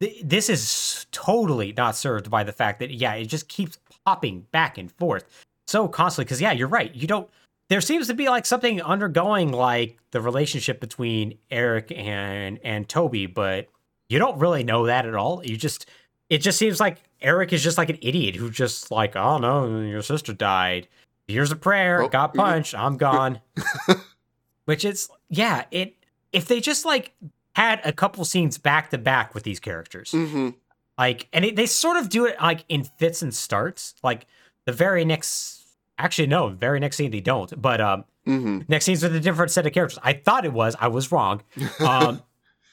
this 0.00 0.48
is 0.48 1.06
totally 1.12 1.72
not 1.76 1.96
served 1.96 2.30
by 2.30 2.44
the 2.44 2.52
fact 2.52 2.78
that 2.78 2.90
yeah, 2.90 3.14
it 3.14 3.26
just 3.26 3.48
keeps 3.48 3.78
popping 4.04 4.46
back 4.52 4.78
and 4.78 4.90
forth 4.92 5.24
so 5.66 5.88
constantly. 5.88 6.26
Because 6.26 6.40
yeah, 6.40 6.52
you're 6.52 6.68
right. 6.68 6.94
You 6.94 7.06
don't. 7.06 7.28
There 7.68 7.80
seems 7.80 8.06
to 8.08 8.14
be 8.14 8.28
like 8.28 8.46
something 8.46 8.82
undergoing, 8.82 9.52
like 9.52 9.98
the 10.10 10.20
relationship 10.20 10.80
between 10.80 11.38
Eric 11.50 11.92
and 11.94 12.58
and 12.62 12.88
Toby, 12.88 13.26
but 13.26 13.68
you 14.08 14.18
don't 14.18 14.38
really 14.38 14.64
know 14.64 14.86
that 14.86 15.06
at 15.06 15.14
all. 15.14 15.44
You 15.44 15.56
just 15.56 15.88
it 16.30 16.38
just 16.38 16.58
seems 16.58 16.80
like 16.80 16.98
Eric 17.22 17.52
is 17.52 17.62
just 17.62 17.78
like 17.78 17.88
an 17.90 17.98
idiot 18.02 18.36
who 18.36 18.50
just 18.50 18.90
like, 18.90 19.16
oh 19.16 19.38
no, 19.38 19.80
your 19.80 20.02
sister 20.02 20.32
died. 20.32 20.88
Here's 21.28 21.52
a 21.52 21.56
prayer. 21.56 22.02
Oh, 22.02 22.08
got 22.08 22.34
punched. 22.34 22.74
I'm 22.74 22.96
gone. 22.96 23.40
Which 24.64 24.84
is 24.84 25.08
yeah. 25.28 25.64
It 25.70 25.94
if 26.32 26.46
they 26.46 26.60
just 26.60 26.84
like 26.84 27.14
had 27.54 27.80
a 27.84 27.92
couple 27.92 28.24
scenes 28.24 28.58
back 28.58 28.90
to 28.90 28.98
back 28.98 29.34
with 29.34 29.42
these 29.44 29.60
characters, 29.60 30.12
hmm 30.12 30.50
like, 30.98 31.26
and 31.32 31.44
it, 31.44 31.56
they 31.56 31.66
sort 31.66 31.96
of 31.96 32.08
do 32.10 32.26
it 32.26 32.36
like 32.40 32.64
in 32.68 32.84
fits 32.84 33.22
and 33.22 33.34
starts. 33.34 33.94
Like 34.02 34.26
the 34.66 34.72
very 34.72 35.04
next, 35.04 35.62
actually 35.98 36.28
no, 36.28 36.48
very 36.48 36.78
next 36.80 36.96
scene 36.96 37.10
they 37.10 37.20
don't. 37.20 37.60
But 37.60 37.80
um, 37.80 38.04
hmm 38.24 38.60
next 38.68 38.84
scenes 38.84 39.02
with 39.02 39.14
a 39.16 39.20
different 39.20 39.50
set 39.50 39.66
of 39.66 39.72
characters. 39.72 39.98
I 40.02 40.12
thought 40.12 40.44
it 40.44 40.52
was. 40.52 40.76
I 40.80 40.88
was 40.88 41.10
wrong. 41.10 41.42
Um, 41.80 42.22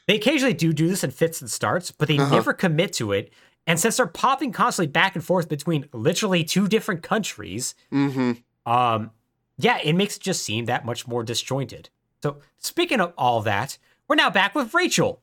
they 0.07 0.15
occasionally 0.15 0.55
do 0.55 0.73
do 0.73 0.87
this 0.87 1.03
in 1.03 1.11
fits 1.11 1.39
and 1.39 1.49
starts, 1.49 1.91
but 1.91 2.07
they 2.07 2.17
Uh-huh. 2.17 2.33
never 2.33 2.51
commit 2.53 2.93
to 2.93 3.11
it. 3.11 3.31
And 3.69 3.79
since 3.79 3.97
they're 3.97 4.07
popping 4.07 4.51
constantly 4.51 4.91
back 4.91 5.15
and 5.15 5.23
forth 5.23 5.47
between 5.47 5.87
literally 5.93 6.43
two 6.43 6.67
different 6.67 7.03
countries, 7.03 7.75
hmm 7.91 8.33
um, 8.65 9.11
yeah, 9.57 9.77
it 9.83 9.93
makes 9.93 10.17
it 10.17 10.23
just 10.23 10.43
seem 10.43 10.65
that 10.65 10.85
much 10.85 11.07
more 11.07 11.23
disjointed. 11.23 11.89
So, 12.23 12.37
speaking 12.57 12.99
of 12.99 13.13
all 13.17 13.41
that, 13.41 13.77
we're 14.07 14.15
now 14.15 14.29
back 14.29 14.55
with 14.55 14.73
Rachel. 14.73 15.21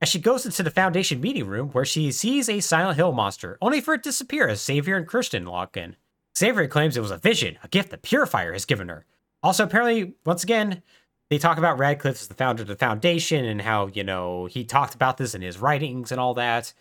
As 0.00 0.08
she 0.08 0.18
goes 0.18 0.44
into 0.46 0.62
the 0.62 0.70
Foundation 0.70 1.20
meeting 1.20 1.46
room 1.46 1.68
where 1.70 1.84
she 1.84 2.12
sees 2.12 2.48
a 2.48 2.60
Silent 2.60 2.96
Hill 2.96 3.12
monster, 3.12 3.58
only 3.60 3.80
for 3.80 3.94
it 3.94 3.98
to 3.98 4.08
disappear 4.08 4.48
as 4.48 4.64
Xavier 4.64 4.96
and 4.96 5.06
Kirsten 5.06 5.48
walk 5.48 5.76
in. 5.76 5.96
Xavier 6.36 6.66
claims 6.68 6.96
it 6.96 7.00
was 7.00 7.10
a 7.10 7.18
vision, 7.18 7.58
a 7.62 7.68
gift 7.68 7.90
that 7.90 8.02
Purifier 8.02 8.52
has 8.52 8.64
given 8.64 8.88
her. 8.88 9.04
Also, 9.42 9.64
apparently, 9.64 10.14
once 10.24 10.42
again, 10.42 10.82
they 11.28 11.38
talk 11.38 11.58
about 11.58 11.78
Radcliffe 11.78 12.20
as 12.20 12.28
the 12.28 12.34
founder 12.34 12.62
of 12.62 12.68
the 12.68 12.76
Foundation 12.76 13.44
and 13.44 13.60
how, 13.62 13.88
you 13.88 14.02
know, 14.04 14.46
he 14.46 14.64
talked 14.64 14.94
about 14.94 15.18
this 15.18 15.34
in 15.34 15.42
his 15.42 15.58
writings 15.58 16.10
and 16.10 16.20
all 16.20 16.34
that. 16.34 16.72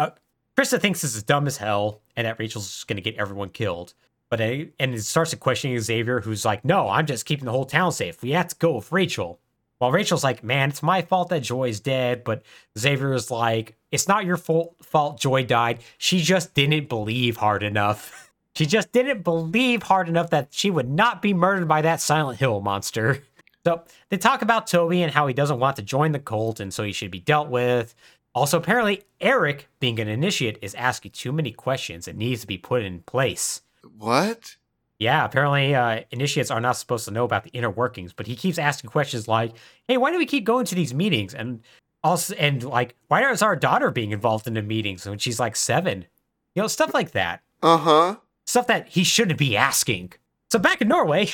Hmm 0.00 0.14
Krista 0.60 0.78
thinks 0.78 1.00
this 1.00 1.16
is 1.16 1.22
dumb 1.22 1.46
as 1.46 1.56
hell 1.56 2.02
and 2.16 2.26
that 2.26 2.38
Rachel's 2.38 2.66
just 2.66 2.86
going 2.86 2.96
to 2.96 3.02
get 3.02 3.14
everyone 3.14 3.48
killed. 3.48 3.94
But 4.28 4.40
and 4.40 4.72
it 4.78 5.02
starts 5.02 5.30
to 5.30 5.36
questioning 5.38 5.78
Xavier, 5.80 6.20
who's 6.20 6.44
like, 6.44 6.64
"No, 6.64 6.88
I'm 6.88 7.06
just 7.06 7.24
keeping 7.24 7.46
the 7.46 7.50
whole 7.50 7.64
town 7.64 7.92
safe. 7.92 8.22
We 8.22 8.32
have 8.32 8.48
to 8.48 8.56
go 8.56 8.76
with 8.76 8.92
Rachel." 8.92 9.40
While 9.78 9.90
Rachel's 9.90 10.22
like, 10.22 10.44
"Man, 10.44 10.68
it's 10.68 10.82
my 10.82 11.02
fault 11.02 11.30
that 11.30 11.40
Joy's 11.40 11.80
dead," 11.80 12.24
but 12.24 12.42
Xavier 12.78 13.14
is 13.14 13.30
like, 13.30 13.76
"It's 13.90 14.06
not 14.06 14.26
your 14.26 14.36
fault. 14.36 14.76
Fault 14.82 15.18
Joy 15.18 15.44
died. 15.44 15.80
She 15.98 16.20
just 16.20 16.54
didn't 16.54 16.88
believe 16.88 17.38
hard 17.38 17.62
enough. 17.62 18.30
she 18.54 18.66
just 18.66 18.92
didn't 18.92 19.22
believe 19.24 19.84
hard 19.84 20.08
enough 20.08 20.30
that 20.30 20.48
she 20.50 20.70
would 20.70 20.88
not 20.88 21.22
be 21.22 21.34
murdered 21.34 21.68
by 21.68 21.82
that 21.82 22.00
Silent 22.00 22.38
Hill 22.38 22.60
monster." 22.60 23.24
So 23.66 23.82
they 24.08 24.16
talk 24.16 24.40
about 24.40 24.66
Toby 24.66 25.02
and 25.02 25.12
how 25.12 25.26
he 25.26 25.34
doesn't 25.34 25.58
want 25.58 25.76
to 25.76 25.82
join 25.82 26.12
the 26.12 26.18
cult, 26.18 26.60
and 26.60 26.72
so 26.72 26.82
he 26.82 26.92
should 26.92 27.10
be 27.10 27.20
dealt 27.20 27.50
with. 27.50 27.94
Also, 28.34 28.58
apparently, 28.58 29.02
Eric, 29.20 29.68
being 29.80 29.98
an 29.98 30.08
initiate, 30.08 30.58
is 30.62 30.74
asking 30.74 31.12
too 31.12 31.32
many 31.32 31.50
questions 31.50 32.06
and 32.06 32.18
needs 32.18 32.42
to 32.42 32.46
be 32.46 32.58
put 32.58 32.82
in 32.82 33.00
place. 33.00 33.62
What? 33.98 34.56
Yeah, 34.98 35.24
apparently, 35.24 35.74
uh, 35.74 36.02
initiates 36.10 36.50
are 36.50 36.60
not 36.60 36.76
supposed 36.76 37.06
to 37.06 37.10
know 37.10 37.24
about 37.24 37.44
the 37.44 37.50
inner 37.50 37.70
workings, 37.70 38.12
but 38.12 38.26
he 38.26 38.36
keeps 38.36 38.58
asking 38.58 38.90
questions 38.90 39.26
like, 39.26 39.52
"Hey, 39.88 39.96
why 39.96 40.12
do 40.12 40.18
we 40.18 40.26
keep 40.26 40.44
going 40.44 40.66
to 40.66 40.74
these 40.74 40.94
meetings?" 40.94 41.34
And 41.34 41.62
also, 42.04 42.34
and 42.36 42.62
like, 42.62 42.94
why 43.08 43.28
is 43.30 43.42
our 43.42 43.56
daughter 43.56 43.90
being 43.90 44.12
involved 44.12 44.46
in 44.46 44.54
the 44.54 44.62
meetings 44.62 45.06
when 45.06 45.18
she's 45.18 45.40
like 45.40 45.56
seven? 45.56 46.06
You 46.54 46.62
know, 46.62 46.68
stuff 46.68 46.94
like 46.94 47.12
that. 47.12 47.42
Uh 47.62 47.78
huh. 47.78 48.16
Stuff 48.46 48.66
that 48.68 48.88
he 48.88 49.04
shouldn't 49.04 49.38
be 49.38 49.56
asking. 49.56 50.12
So 50.50 50.58
back 50.58 50.80
in 50.80 50.88
Norway, 50.88 51.30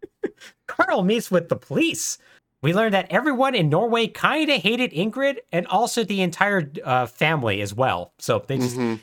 Carl 0.66 1.02
meets 1.02 1.30
with 1.30 1.48
the 1.48 1.56
police. 1.56 2.18
We 2.66 2.74
learned 2.74 2.94
that 2.94 3.06
everyone 3.10 3.54
in 3.54 3.68
Norway 3.68 4.08
kind 4.08 4.50
of 4.50 4.60
hated 4.60 4.90
Ingrid 4.90 5.36
and 5.52 5.68
also 5.68 6.02
the 6.02 6.20
entire 6.20 6.68
uh, 6.84 7.06
family 7.06 7.60
as 7.60 7.72
well. 7.72 8.12
So 8.18 8.42
they 8.44 8.58
just 8.58 8.74
hmm 8.74 8.94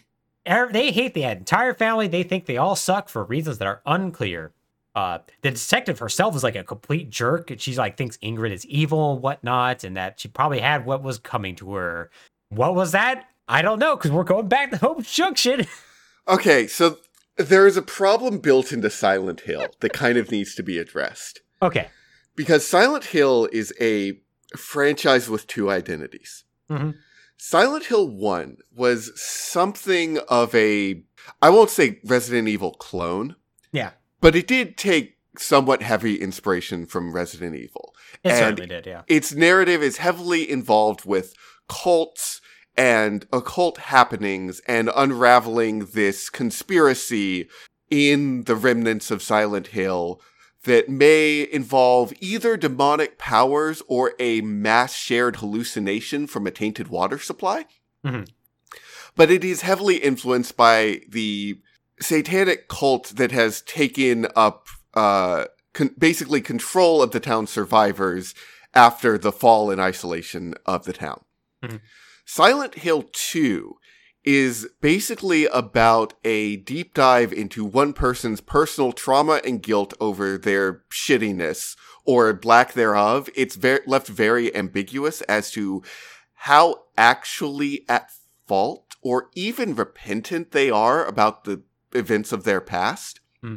er- 0.45 0.69
they 0.69 0.91
hate 0.91 1.13
the 1.13 1.23
entire 1.23 1.73
family. 1.73 2.10
They 2.10 2.23
think 2.23 2.45
they 2.45 2.58
all 2.58 2.76
suck 2.76 3.08
for 3.08 3.23
reasons 3.23 3.60
that 3.60 3.65
are 3.69 3.82
unclear. 3.86 4.52
Uh, 4.95 5.19
the 5.43 5.52
detective 5.52 5.99
herself 5.99 6.36
is 6.36 6.43
like 6.43 6.58
a 6.58 6.63
complete 6.65 7.10
jerk, 7.10 7.52
and 7.52 7.62
she's 7.62 7.78
like 7.78 7.95
thinks 7.95 8.17
Ingrid 8.17 8.52
is 8.52 8.65
evil 8.65 9.13
and 9.13 9.21
whatnot, 9.21 9.86
and 9.86 9.95
that 9.95 10.19
she 10.19 10.28
probably 10.28 10.60
had 10.60 10.86
what 10.86 11.02
was 11.02 11.17
coming 11.17 11.56
to 11.56 11.73
her. 11.76 12.12
What 12.49 12.76
was 12.76 12.91
that? 12.91 13.30
I 13.47 13.62
don't 13.62 13.80
know 13.80 13.95
because 13.95 14.12
we're 14.12 14.26
going 14.26 14.49
back 14.49 14.71
to 14.71 14.78
Hope 14.78 15.04
Junction. 15.04 15.67
Okay, 16.28 16.67
so 16.67 16.97
there 17.38 17.65
is 17.65 17.78
a 17.78 17.82
problem 17.82 18.39
built 18.39 18.73
into 18.73 18.89
Silent 18.89 19.39
Hill 19.41 19.67
that 19.80 19.93
kind 19.93 20.17
of 20.17 20.32
needs 20.32 20.54
to 20.56 20.63
be 20.63 20.78
addressed. 20.80 21.41
okay. 21.62 21.88
Because 22.35 22.65
Silent 22.67 23.05
Hill 23.05 23.47
is 23.51 23.73
a 23.79 24.19
franchise 24.57 25.29
with 25.29 25.47
two 25.47 25.69
identities. 25.69 26.43
Mhm. 26.69 26.95
Silent 27.37 27.85
Hill 27.85 28.07
1 28.07 28.57
was 28.73 29.11
something 29.21 30.17
of 30.29 30.53
a, 30.55 31.03
I 31.41 31.49
won't 31.49 31.69
say 31.69 31.99
Resident 32.05 32.47
Evil 32.47 32.71
clone, 32.73 33.35
Yeah, 33.71 33.91
but 34.21 34.35
it 34.35 34.47
did 34.47 34.77
take 34.77 35.17
somewhat 35.37 35.81
heavy 35.81 36.15
inspiration 36.21 36.85
from 36.85 37.11
Resident 37.13 37.55
Evil. 37.55 37.93
it 38.23 38.29
And- 38.29 38.37
certainly 38.37 38.67
did. 38.67 38.85
Yeah. 38.85 39.01
Its 39.07 39.33
narrative 39.33 39.81
is 39.83 39.97
heavily 39.97 40.49
involved 40.49 41.03
with 41.05 41.33
cults 41.67 42.39
and 42.77 43.25
occult 43.33 43.77
happenings 43.79 44.61
and 44.67 44.89
unraveling 44.95 45.87
this 45.93 46.29
conspiracy 46.29 47.49
in 47.89 48.43
the 48.43 48.55
remnants 48.55 49.11
of 49.11 49.21
Silent 49.21 49.67
Hill 49.67 50.21
that 50.63 50.89
may 50.89 51.47
involve 51.52 52.13
either 52.19 52.56
demonic 52.56 53.17
powers 53.17 53.82
or 53.88 54.13
a 54.19 54.41
mass 54.41 54.93
shared 54.95 55.38
hallucination 55.38 56.26
from 56.28 56.47
a 56.47 56.52
tainted 56.52 56.88
water 56.88 57.19
supply. 57.19 57.65
Mhm. 58.06 58.30
But 59.15 59.30
it 59.30 59.43
is 59.43 59.62
heavily 59.62 59.97
influenced 59.97 60.56
by 60.58 61.02
the 61.08 61.60
satanic 61.99 62.67
cult 62.67 63.13
that 63.15 63.32
has 63.32 63.62
taken 63.62 64.28
up 64.36 64.67
uh, 64.95 65.45
con- 65.73 65.95
basically 65.97 66.39
control 66.39 67.02
of 67.02 67.12
the 67.12 67.19
town 67.19 67.47
survivors 67.47 68.36
after 68.76 69.17
the 69.17 69.32
fall 69.32 69.71
and 69.71 69.82
isolation 69.82 70.54
of 70.65 70.86
the 70.86 70.93
town. 70.93 71.23
Mhm. 71.63 71.82
Silent 72.26 72.76
Hill 72.76 73.10
2 73.12 73.78
is 74.23 74.67
basically 74.79 75.45
about 75.47 76.13
a 76.23 76.57
deep 76.57 76.93
dive 76.93 77.33
into 77.33 77.65
one 77.65 77.93
person's 77.93 78.41
personal 78.41 78.93
trauma 78.93 79.41
and 79.45 79.62
guilt 79.62 79.93
over 79.99 80.38
their 80.38 80.83
shittiness 80.89 81.75
or 82.05 82.39
lack 82.43 82.73
thereof. 82.73 83.29
It's 83.36 83.55
very, 83.55 83.81
left 83.86 84.07
very 84.07 84.55
ambiguous 84.55 85.21
as 85.23 85.51
to 85.51 85.83
how 86.33 86.83
actually 86.97 87.86
at 87.89 88.12
fault 88.47 88.95
or 89.01 89.29
even 89.36 89.75
repentant 89.75 90.51
they 90.51 90.69
are 90.69 91.05
about 91.05 91.43
the 91.43 91.62
events 91.93 92.31
of 92.31 92.43
their 92.43 92.62
past. 92.62 93.19
Hmm. 93.41 93.55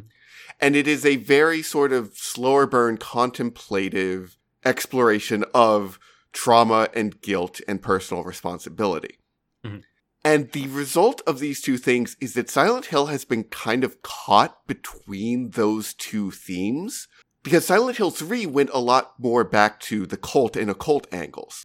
And 0.60 0.74
it 0.74 0.88
is 0.88 1.04
a 1.04 1.16
very 1.16 1.62
sort 1.62 1.92
of 1.92 2.16
slower 2.16 2.66
burn 2.66 2.96
contemplative 2.96 4.36
exploration 4.64 5.44
of 5.54 5.98
trauma 6.32 6.88
and 6.94 7.20
guilt 7.20 7.60
and 7.68 7.82
personal 7.82 8.24
responsibility. 8.24 9.18
Mhm. 9.64 9.82
And 10.26 10.50
the 10.50 10.66
result 10.66 11.22
of 11.24 11.38
these 11.38 11.60
two 11.60 11.78
things 11.78 12.16
is 12.20 12.34
that 12.34 12.50
Silent 12.50 12.86
Hill 12.86 13.06
has 13.06 13.24
been 13.24 13.44
kind 13.44 13.84
of 13.84 14.02
caught 14.02 14.66
between 14.66 15.50
those 15.50 15.94
two 15.94 16.32
themes 16.32 17.06
because 17.44 17.66
Silent 17.66 17.98
Hill 17.98 18.10
3 18.10 18.44
went 18.46 18.70
a 18.74 18.80
lot 18.80 19.12
more 19.20 19.44
back 19.44 19.78
to 19.82 20.04
the 20.04 20.16
cult 20.16 20.56
and 20.56 20.68
occult 20.68 21.06
angles. 21.12 21.64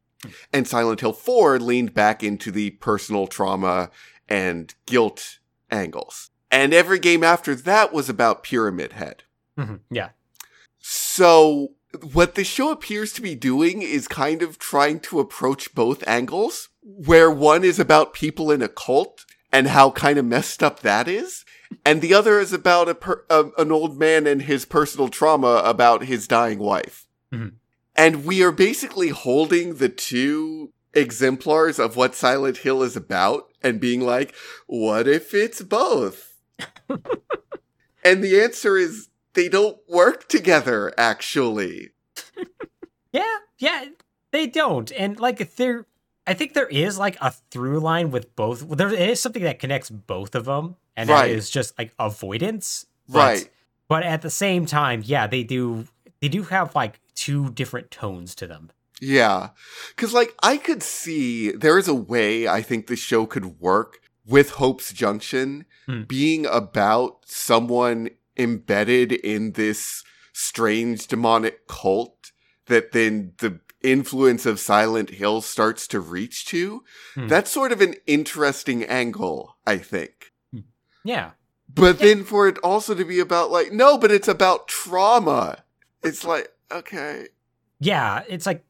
And 0.54 0.67
Silent 0.67 1.00
Hill 1.00 1.13
4 1.13 1.60
leaned 1.60 1.95
back 1.95 2.24
into 2.24 2.52
the 2.52 2.69
personal 2.69 3.26
trauma 3.26 3.89
and 4.30 4.76
guilt 4.86 5.39
angles. 5.71 6.30
And 6.52 6.71
every 6.71 7.00
game 7.00 7.24
after 7.24 7.56
that 7.56 7.91
was 7.91 8.10
about 8.10 8.43
Pyramid 8.43 8.93
Head. 8.93 9.24
Mhm. 9.58 9.80
Yeah. 9.89 10.10
So, 10.78 11.69
what 12.13 12.36
the 12.36 12.43
show 12.43 12.69
appears 12.69 13.12
to 13.13 13.24
be 13.24 13.34
doing 13.34 13.82
is 13.82 14.08
kind 14.08 14.43
of 14.43 14.60
trying 14.60 15.00
to 15.00 15.19
approach 15.19 15.74
both 15.74 16.08
angles, 16.08 16.69
where 16.82 17.30
one 17.32 17.63
is 17.63 17.80
about 17.80 18.13
people 18.13 18.52
in 18.52 18.62
a 18.62 18.67
cult 18.67 19.26
and 19.52 19.67
how 19.67 19.91
kind 19.91 20.17
of 20.17 20.26
messed 20.26 20.63
up 20.63 20.80
that 20.82 21.08
is, 21.08 21.46
and 21.86 22.02
the 22.02 22.13
other 22.13 22.39
is 22.39 22.54
about 22.54 22.89
a, 22.89 22.96
per- 22.96 23.26
a 23.30 23.46
an 23.58 23.72
old 23.72 23.98
man 24.00 24.26
and 24.28 24.44
his 24.44 24.65
personal 24.65 25.10
trauma 25.10 25.62
about 25.65 26.06
his 26.06 26.28
dying 26.28 26.60
wife. 26.60 27.06
Mhm. 27.34 27.54
And 27.96 28.26
we 28.26 28.41
are 28.44 28.52
basically 28.52 29.10
holding 29.10 29.76
the 29.76 29.89
two 29.89 30.72
exemplars 30.94 31.80
of 31.80 31.96
what 31.96 32.15
Silent 32.15 32.58
Hill 32.58 32.84
is 32.84 32.96
about 32.96 33.52
and 33.62 33.80
being 33.80 34.02
like, 34.02 34.34
what 34.67 35.08
if 35.08 35.34
it's 35.34 35.62
both? 35.62 36.38
and 38.04 38.24
the 38.24 38.41
answer 38.41 38.78
is 38.78 39.10
they 39.34 39.48
don't 39.50 39.78
work 39.88 40.28
together, 40.30 40.94
actually. 40.98 41.91
Yeah, 43.13 43.39
yeah, 43.58 43.86
they 44.32 44.48
don't. 44.48 44.89
And 44.94 45.20
like 45.20 45.56
there 45.58 45.86
I 46.32 46.34
think 46.34 46.54
there 46.54 46.67
is 46.67 46.98
like 46.98 47.17
a 47.22 47.32
through 47.52 47.80
line 47.80 48.10
with 48.12 48.36
both. 48.36 48.67
There 48.70 48.94
is 48.94 49.20
something 49.22 49.44
that 49.44 49.60
connects 49.60 49.89
both 49.89 50.34
of 50.36 50.46
them, 50.46 50.76
and 50.96 51.10
Right. 51.10 51.28
that 51.28 51.36
is 51.36 51.50
just 51.50 51.78
like 51.78 51.94
avoidance. 52.00 52.86
But- 53.08 53.17
Right. 53.17 53.50
But 53.88 54.04
at 54.04 54.22
the 54.22 54.30
same 54.30 54.65
time, 54.65 55.04
yeah, 55.06 55.28
they 55.28 55.44
do 55.44 55.86
they 56.22 56.30
do 56.30 56.44
have 56.44 56.74
like 56.76 57.00
two 57.15 57.50
different 57.52 57.91
tones 57.91 58.36
to 58.36 58.48
them. 58.48 58.72
Yeah. 59.02 59.50
Cause 59.98 60.13
like 60.13 60.34
I 60.41 60.56
could 60.58 60.82
see 60.84 61.52
there 61.52 61.78
is 61.78 61.88
a 61.89 61.94
way 61.96 62.48
I 62.48 62.62
think 62.62 62.88
the 62.88 62.96
show 62.96 63.26
could 63.26 63.60
work 63.60 64.00
with 64.26 64.52
Hope's 64.52 64.94
Junction 64.94 65.65
Hmm. 65.88 66.04
being 66.04 66.46
about 66.46 67.17
someone 67.26 68.12
embedded 68.38 69.12
in 69.12 69.54
this 69.54 70.04
strange 70.32 71.08
demonic 71.08 71.67
cult 71.67 72.32
that 72.67 72.91
then 72.94 73.34
the 73.39 73.60
influence 73.84 74.46
of 74.46 74.60
Silent 74.60 75.12
Hill 75.12 75.41
starts 75.41 75.88
to 75.88 76.00
reach 76.00 76.46
to. 76.48 76.84
Hmm. 77.15 77.28
That's 77.28 77.52
sort 77.52 77.72
of 77.72 77.82
an 77.82 77.96
interesting 78.08 78.84
angle, 78.84 79.58
I 79.65 79.78
think. 79.78 80.32
Yeah. 81.04 81.32
But 81.74 82.00
then 82.00 82.24
for 82.24 82.48
it 82.48 82.58
also 82.60 82.94
to 82.94 83.06
be 83.06 83.20
about 83.20 83.50
like, 83.50 83.72
no, 83.72 83.98
but 83.98 84.12
it's 84.12 84.28
about 84.28 84.67
trauma. 84.67 85.63
It's 86.04 86.24
like, 86.26 86.50
okay. 86.72 87.28
Yeah, 87.80 88.24
it's 88.28 88.46
like 88.46 88.63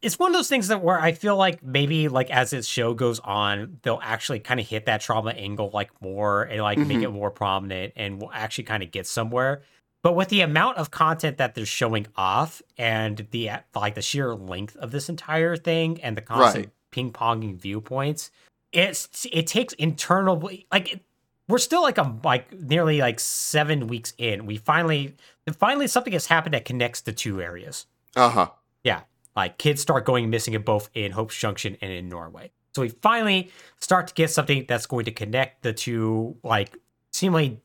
it's 0.00 0.18
one 0.18 0.30
of 0.30 0.34
those 0.34 0.48
things 0.48 0.68
that 0.68 0.80
where 0.82 0.98
I 0.98 1.12
feel 1.12 1.36
like 1.36 1.62
maybe 1.62 2.08
like 2.08 2.30
as 2.30 2.50
this 2.50 2.66
show 2.66 2.94
goes 2.94 3.18
on, 3.20 3.80
they'll 3.82 4.00
actually 4.02 4.40
kind 4.40 4.60
of 4.60 4.66
hit 4.66 4.86
that 4.86 5.00
trauma 5.02 5.32
angle 5.32 5.70
like 5.74 5.90
more 6.00 6.44
and 6.44 6.62
like 6.62 6.78
make 6.78 6.98
Mhm. 6.98 7.02
it 7.02 7.10
more 7.10 7.30
prominent 7.30 7.92
and 7.96 8.20
will 8.22 8.30
actually 8.32 8.64
kind 8.64 8.82
of 8.82 8.90
get 8.92 9.06
somewhere. 9.06 9.62
But 10.02 10.14
with 10.14 10.28
the 10.28 10.42
amount 10.42 10.76
of 10.78 10.90
content 10.90 11.38
that 11.38 11.54
they're 11.54 11.66
showing 11.66 12.06
off 12.16 12.62
and 12.76 13.26
the 13.30 13.50
like 13.74 13.94
the 13.94 14.02
sheer 14.02 14.34
length 14.34 14.76
of 14.76 14.90
this 14.90 15.08
entire 15.08 15.56
thing 15.56 16.00
and 16.02 16.16
the 16.16 16.22
constant 16.22 16.66
Right. 16.66 16.72
ping 16.90 17.12
ponging 17.12 17.56
viewpoints, 17.60 18.30
it's 18.72 19.26
it 19.32 19.46
takes 19.46 19.72
internal 19.74 20.50
like 20.70 20.94
it, 20.94 21.00
we're 21.48 21.58
still 21.58 21.82
like 21.82 21.98
a 21.98 22.14
like 22.22 22.52
nearly 22.52 22.98
like 23.00 23.18
seven 23.18 23.86
weeks 23.88 24.12
in. 24.18 24.46
We 24.46 24.58
finally 24.58 25.16
finally 25.58 25.86
something 25.88 26.12
has 26.12 26.26
happened 26.26 26.54
that 26.54 26.64
connects 26.64 27.00
the 27.00 27.12
two 27.12 27.40
areas. 27.42 27.86
Uh 28.14 28.28
huh. 28.30 28.50
Yeah, 28.84 29.00
like 29.34 29.58
kids 29.58 29.80
start 29.82 30.04
going 30.04 30.30
missing 30.30 30.54
in 30.54 30.62
both 30.62 30.90
in 30.94 31.12
Hope's 31.12 31.36
Junction 31.36 31.76
and 31.80 31.90
in 31.90 32.08
Norway. 32.08 32.52
So 32.74 32.82
we 32.82 32.90
finally 32.90 33.50
start 33.80 34.06
to 34.08 34.14
get 34.14 34.30
something 34.30 34.64
that's 34.68 34.86
going 34.86 35.06
to 35.06 35.10
connect 35.10 35.62
the 35.62 35.72
two 35.72 36.36
like 36.44 36.76
seemingly 37.12 37.60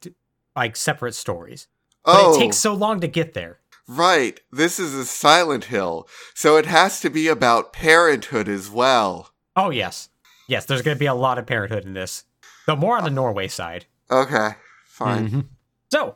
like 0.56 0.76
separate 0.76 1.13
stories. 1.13 1.67
But 2.06 2.16
Oh. 2.16 2.36
it 2.36 2.39
takes 2.39 2.58
so 2.58 2.74
long 2.74 3.00
to 3.02 3.08
get 3.08 3.34
there. 3.34 3.60
Right. 3.88 4.39
This 4.52 4.80
is 4.80 4.94
a 4.94 5.06
Silent 5.06 5.66
Hill, 5.66 6.08
so 6.34 6.58
it 6.58 6.66
has 6.66 7.00
to 7.02 7.10
be 7.10 7.28
about 7.28 7.74
parenthood 7.74 8.48
as 8.48 8.70
well. 8.70 9.32
Oh 9.56 9.70
yes, 9.70 10.10
yes. 10.48 10.66
There's 10.66 10.82
going 10.82 10.96
to 10.96 11.00
be 11.00 11.06
a 11.06 11.13
lot 11.13 11.38
of 11.38 11.46
parenthood 11.46 11.86
in 11.86 11.94
this, 11.94 12.24
though 12.66 12.76
more 12.76 12.98
on 12.98 13.04
the 13.04 13.10
Norway 13.10 13.48
side. 13.48 13.86
Okay, 14.10 14.52
fine. 14.86 15.30
Mhm. 15.30 15.46
So, 15.92 16.16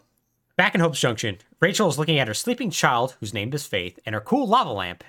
back 0.55 0.75
in 0.75 0.81
Hope's 0.81 0.99
Junction, 0.99 1.37
Rachel 1.59 1.89
is 1.89 1.97
looking 1.97 2.19
at 2.19 2.27
her 2.27 2.33
sleeping 2.33 2.71
child, 2.71 3.15
whose 3.19 3.33
name 3.33 3.53
is 3.53 3.67
Faith, 3.67 3.99
and 4.05 4.15
her 4.15 4.21
cool 4.21 4.47
lava 4.47 4.71
lamp 4.71 5.03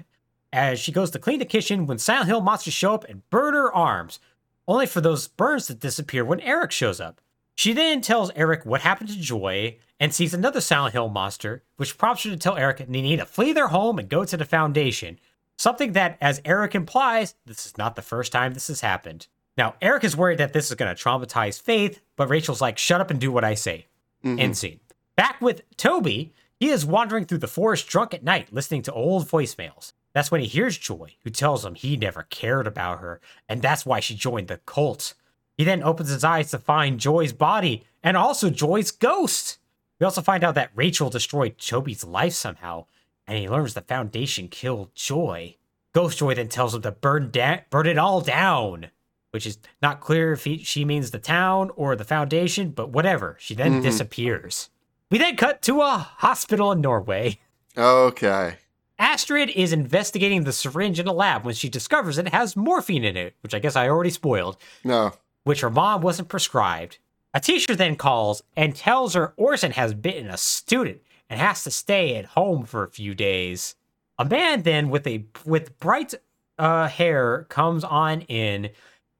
as 0.53 0.81
she 0.81 0.93
goes 0.93 1.11
to 1.13 1.19
clean 1.19 1.39
the 1.39 1.45
kitchen 1.45 1.87
when 1.87 1.99
Silent 1.99 2.27
Hill 2.29 2.41
monsters 2.41 2.75
show 2.75 2.95
up 2.95 3.05
and 3.05 3.29
burn 3.31 3.55
her 3.55 3.73
arms, 3.73 4.19
only 4.67 4.87
for 4.87 5.01
those 5.01 5.29
burns 5.29 5.67
to 5.67 5.75
disappear 5.75 6.25
when 6.25 6.41
Eric 6.41 6.73
shows 6.73 7.01
up. 7.01 7.21
She 7.59 7.73
then 7.73 8.03
tells 8.03 8.31
Eric 8.37 8.65
what 8.65 8.83
happened 8.83 9.09
to 9.09 9.19
Joy 9.19 9.79
and 9.99 10.15
sees 10.15 10.33
another 10.33 10.61
Silent 10.61 10.93
Hill 10.93 11.09
monster, 11.09 11.65
which 11.75 11.99
prompts 11.99 12.23
her 12.23 12.31
to 12.31 12.37
tell 12.37 12.57
Eric 12.57 12.79
they 12.79 13.03
need 13.03 13.17
to 13.17 13.27
flee 13.27 13.53
their 13.53 13.67
home 13.67 13.99
and 13.99 14.09
go 14.09 14.25
to 14.25 14.37
the 14.37 14.45
Foundation. 14.45 15.19
Something 15.57 15.91
that, 15.95 16.19
as 16.21 16.41
Eric 16.45 16.77
implies, 16.77 17.35
this 17.47 17.67
is 17.67 17.77
not 17.77 17.97
the 17.97 18.01
first 18.01 18.31
time 18.31 18.55
this 18.55 18.69
has 18.69 18.83
happened. 18.83 19.27
Now, 19.57 19.75
Eric 19.83 20.05
is 20.05 20.17
worried 20.17 20.39
that 20.39 20.53
this 20.53 20.71
is 20.71 20.77
going 20.77 20.95
to 20.95 21.03
traumatize 21.03 21.61
Faith, 21.61 22.01
but 22.15 22.29
Rachel's 22.29 22.61
like, 22.61 22.79
shut 22.79 23.01
up 23.01 23.11
and 23.11 23.21
do 23.21 23.33
what 23.33 23.43
I 23.43 23.55
say. 23.55 23.87
Mhm. 24.25 24.39
End 24.39 24.57
scene. 24.57 24.79
Back 25.17 25.41
with 25.41 25.63
Toby, 25.77 26.33
he 26.61 26.69
is 26.69 26.87
wandering 26.87 27.25
through 27.25 27.39
the 27.39 27.49
forest 27.49 27.89
drunk 27.89 28.15
at 28.15 28.23
night, 28.23 28.53
listening 28.53 28.83
to 28.83 28.93
old 28.93 29.27
voicemails. 29.29 29.95
That's 30.13 30.31
when 30.31 30.43
he 30.43 30.47
hears 30.47 30.79
Joy, 30.79 31.17
who 31.25 31.31
tells 31.31 31.65
him 31.65 31.75
he 31.75 31.97
never 31.97 32.23
cared 32.31 32.69
about 32.69 33.01
her, 33.01 33.21
and 33.49 33.63
that's 33.63 33.85
why 33.85 33.99
she 33.99 34.15
joined 34.15 34.47
the 34.47 34.59
cult. 34.59 35.15
He 35.59 35.65
then 35.65 35.83
opens 35.83 36.09
his 36.09 36.25
eyes 36.25 36.51
to 36.53 36.59
find 36.59 37.01
Joy's 37.01 37.33
body 37.33 37.85
and 38.03 38.17
also 38.17 38.49
Joy's 38.49 38.93
ghost. 38.93 39.59
We 40.01 40.05
also 40.05 40.23
find 40.23 40.45
out 40.45 40.55
that 40.55 40.71
Rachel 40.75 41.11
destroyed 41.11 41.59
Toby's 41.59 42.05
life 42.05 42.33
somehow, 42.33 42.87
and 43.27 43.37
he 43.37 43.49
learns 43.49 43.75
the 43.75 43.81
Foundation 43.81 44.47
killed 44.49 44.95
Joy. 44.95 45.57
Ghost 45.93 46.19
Joy 46.19 46.37
then 46.37 46.49
tells 46.49 46.75
him 46.77 46.83
to 46.83 46.93
burn, 46.93 47.31
da- 47.33 47.63
burn 47.71 47.89
it 47.89 47.99
all 47.99 48.21
down, 48.21 48.91
which 49.33 49.45
is 49.47 49.59
not 49.83 49.99
clear 50.01 50.33
if 50.33 50.45
he, 50.45 50.59
she 50.59 50.85
means 50.85 51.11
the 51.11 51.19
town 51.19 51.71
or 51.75 51.97
the 51.97 52.05
Foundation, 52.05 52.71
but 52.71 52.91
whatever. 52.91 53.37
She 53.41 53.55
then 53.57 53.81
Mhm. 53.81 53.83
disappears. 53.83 54.71
We 55.11 55.19
then 55.19 55.37
cut 55.37 55.61
to 55.63 55.81
a 55.83 55.99
hospital 56.19 56.71
in 56.71 56.81
Norway. 56.81 57.41
Okay. 57.77 58.59
Astrid 59.01 59.51
is 59.51 59.73
investigating 59.73 60.45
the 60.45 60.53
syringe 60.53 61.01
in 61.01 61.07
a 61.09 61.13
lab 61.13 61.45
when 61.45 61.55
she 61.55 61.69
discovers 61.69 62.19
it 62.19 62.29
has 62.29 62.57
morphine 62.57 63.05
in 63.05 63.17
it, 63.17 63.35
which 63.43 63.55
I 63.55 63.59
guess 63.59 63.75
I 63.77 63.89
already 63.89 64.11
spoiled, 64.11 64.57
No. 64.85 65.15
Which 65.49 65.63
her 65.63 65.71
mom 65.71 66.03
wasn't 66.03 66.29
prescribed. 66.29 66.99
A 67.33 67.41
teacher 67.41 67.75
then 67.75 67.97
calls 67.97 68.43
and 68.55 68.77
tells 68.77 69.15
her 69.15 69.33
Orson 69.39 69.73
has 69.73 69.95
bitten 69.95 70.29
a 70.29 70.37
student 70.37 71.01
and 71.31 71.41
has 71.41 71.65
to 71.65 71.71
stay 71.71 72.17
at 72.17 72.27
home 72.27 72.65
for 72.67 72.85
a 72.85 72.91
few 72.91 73.15
days. 73.15 73.75
A 74.19 74.27
man 74.27 74.61
then 74.63 74.91
with 74.91 75.07
a 75.07 75.25
with 75.47 75.79
bright 75.79 76.13
uh, 76.59 76.89
hair 76.89 77.47
comes 77.49 77.83
on 77.83 78.21
in 78.23 78.69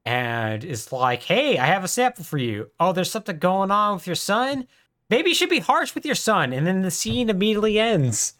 and 0.05 0.63
is 0.63 0.91
like, 0.91 1.23
"Hey, 1.23 1.57
I 1.57 1.65
have 1.65 1.83
a 1.83 1.87
sample 1.87 2.23
for 2.23 2.37
you. 2.37 2.69
Oh, 2.79 2.93
there's 2.93 3.09
something 3.09 3.39
going 3.39 3.71
on 3.71 3.95
with 3.95 4.05
your 4.05 4.15
son. 4.15 4.67
Maybe 5.09 5.29
you 5.29 5.35
should 5.35 5.49
be 5.49 5.59
harsh 5.59 5.95
with 5.95 6.05
your 6.05 6.15
son." 6.15 6.53
And 6.53 6.67
then 6.67 6.83
the 6.83 6.91
scene 6.91 7.31
immediately 7.31 7.79
ends. 7.79 8.33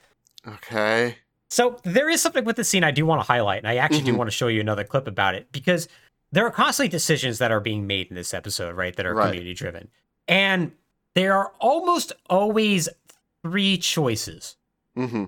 Okay. 0.48 1.16
So 1.50 1.80
there 1.84 2.08
is 2.10 2.22
something 2.22 2.46
with 2.46 2.56
the 2.58 2.64
scene 2.64 2.84
I 2.84 2.92
do 2.92 3.08
want 3.08 3.20
to 3.22 3.26
highlight, 3.28 3.60
and 3.64 3.68
I 3.68 3.78
actually 3.78 4.04
do 4.04 4.14
Mhm. 4.14 4.18
want 4.18 4.28
to 4.30 4.36
show 4.36 4.48
you 4.48 4.62
another 4.62 4.84
clip 4.84 5.08
about 5.08 5.34
it 5.34 5.52
because 5.52 5.88
there 6.32 6.46
are 6.46 6.52
constantly 6.52 6.90
decisions 6.90 7.38
that 7.40 7.52
are 7.52 7.60
being 7.60 7.88
made 7.88 8.08
in 8.08 8.16
this 8.16 8.34
episode, 8.34 8.76
right? 8.76 8.96
That 8.96 9.06
are 9.06 9.14
Right. 9.16 9.28
community 9.28 9.54
driven, 9.54 9.88
and 10.28 10.72
there 11.16 11.34
are 11.36 11.52
almost 11.60 12.14
always 12.30 12.88
three 13.44 13.78
choices, 13.78 14.56
Mm-hmm. 14.98 15.26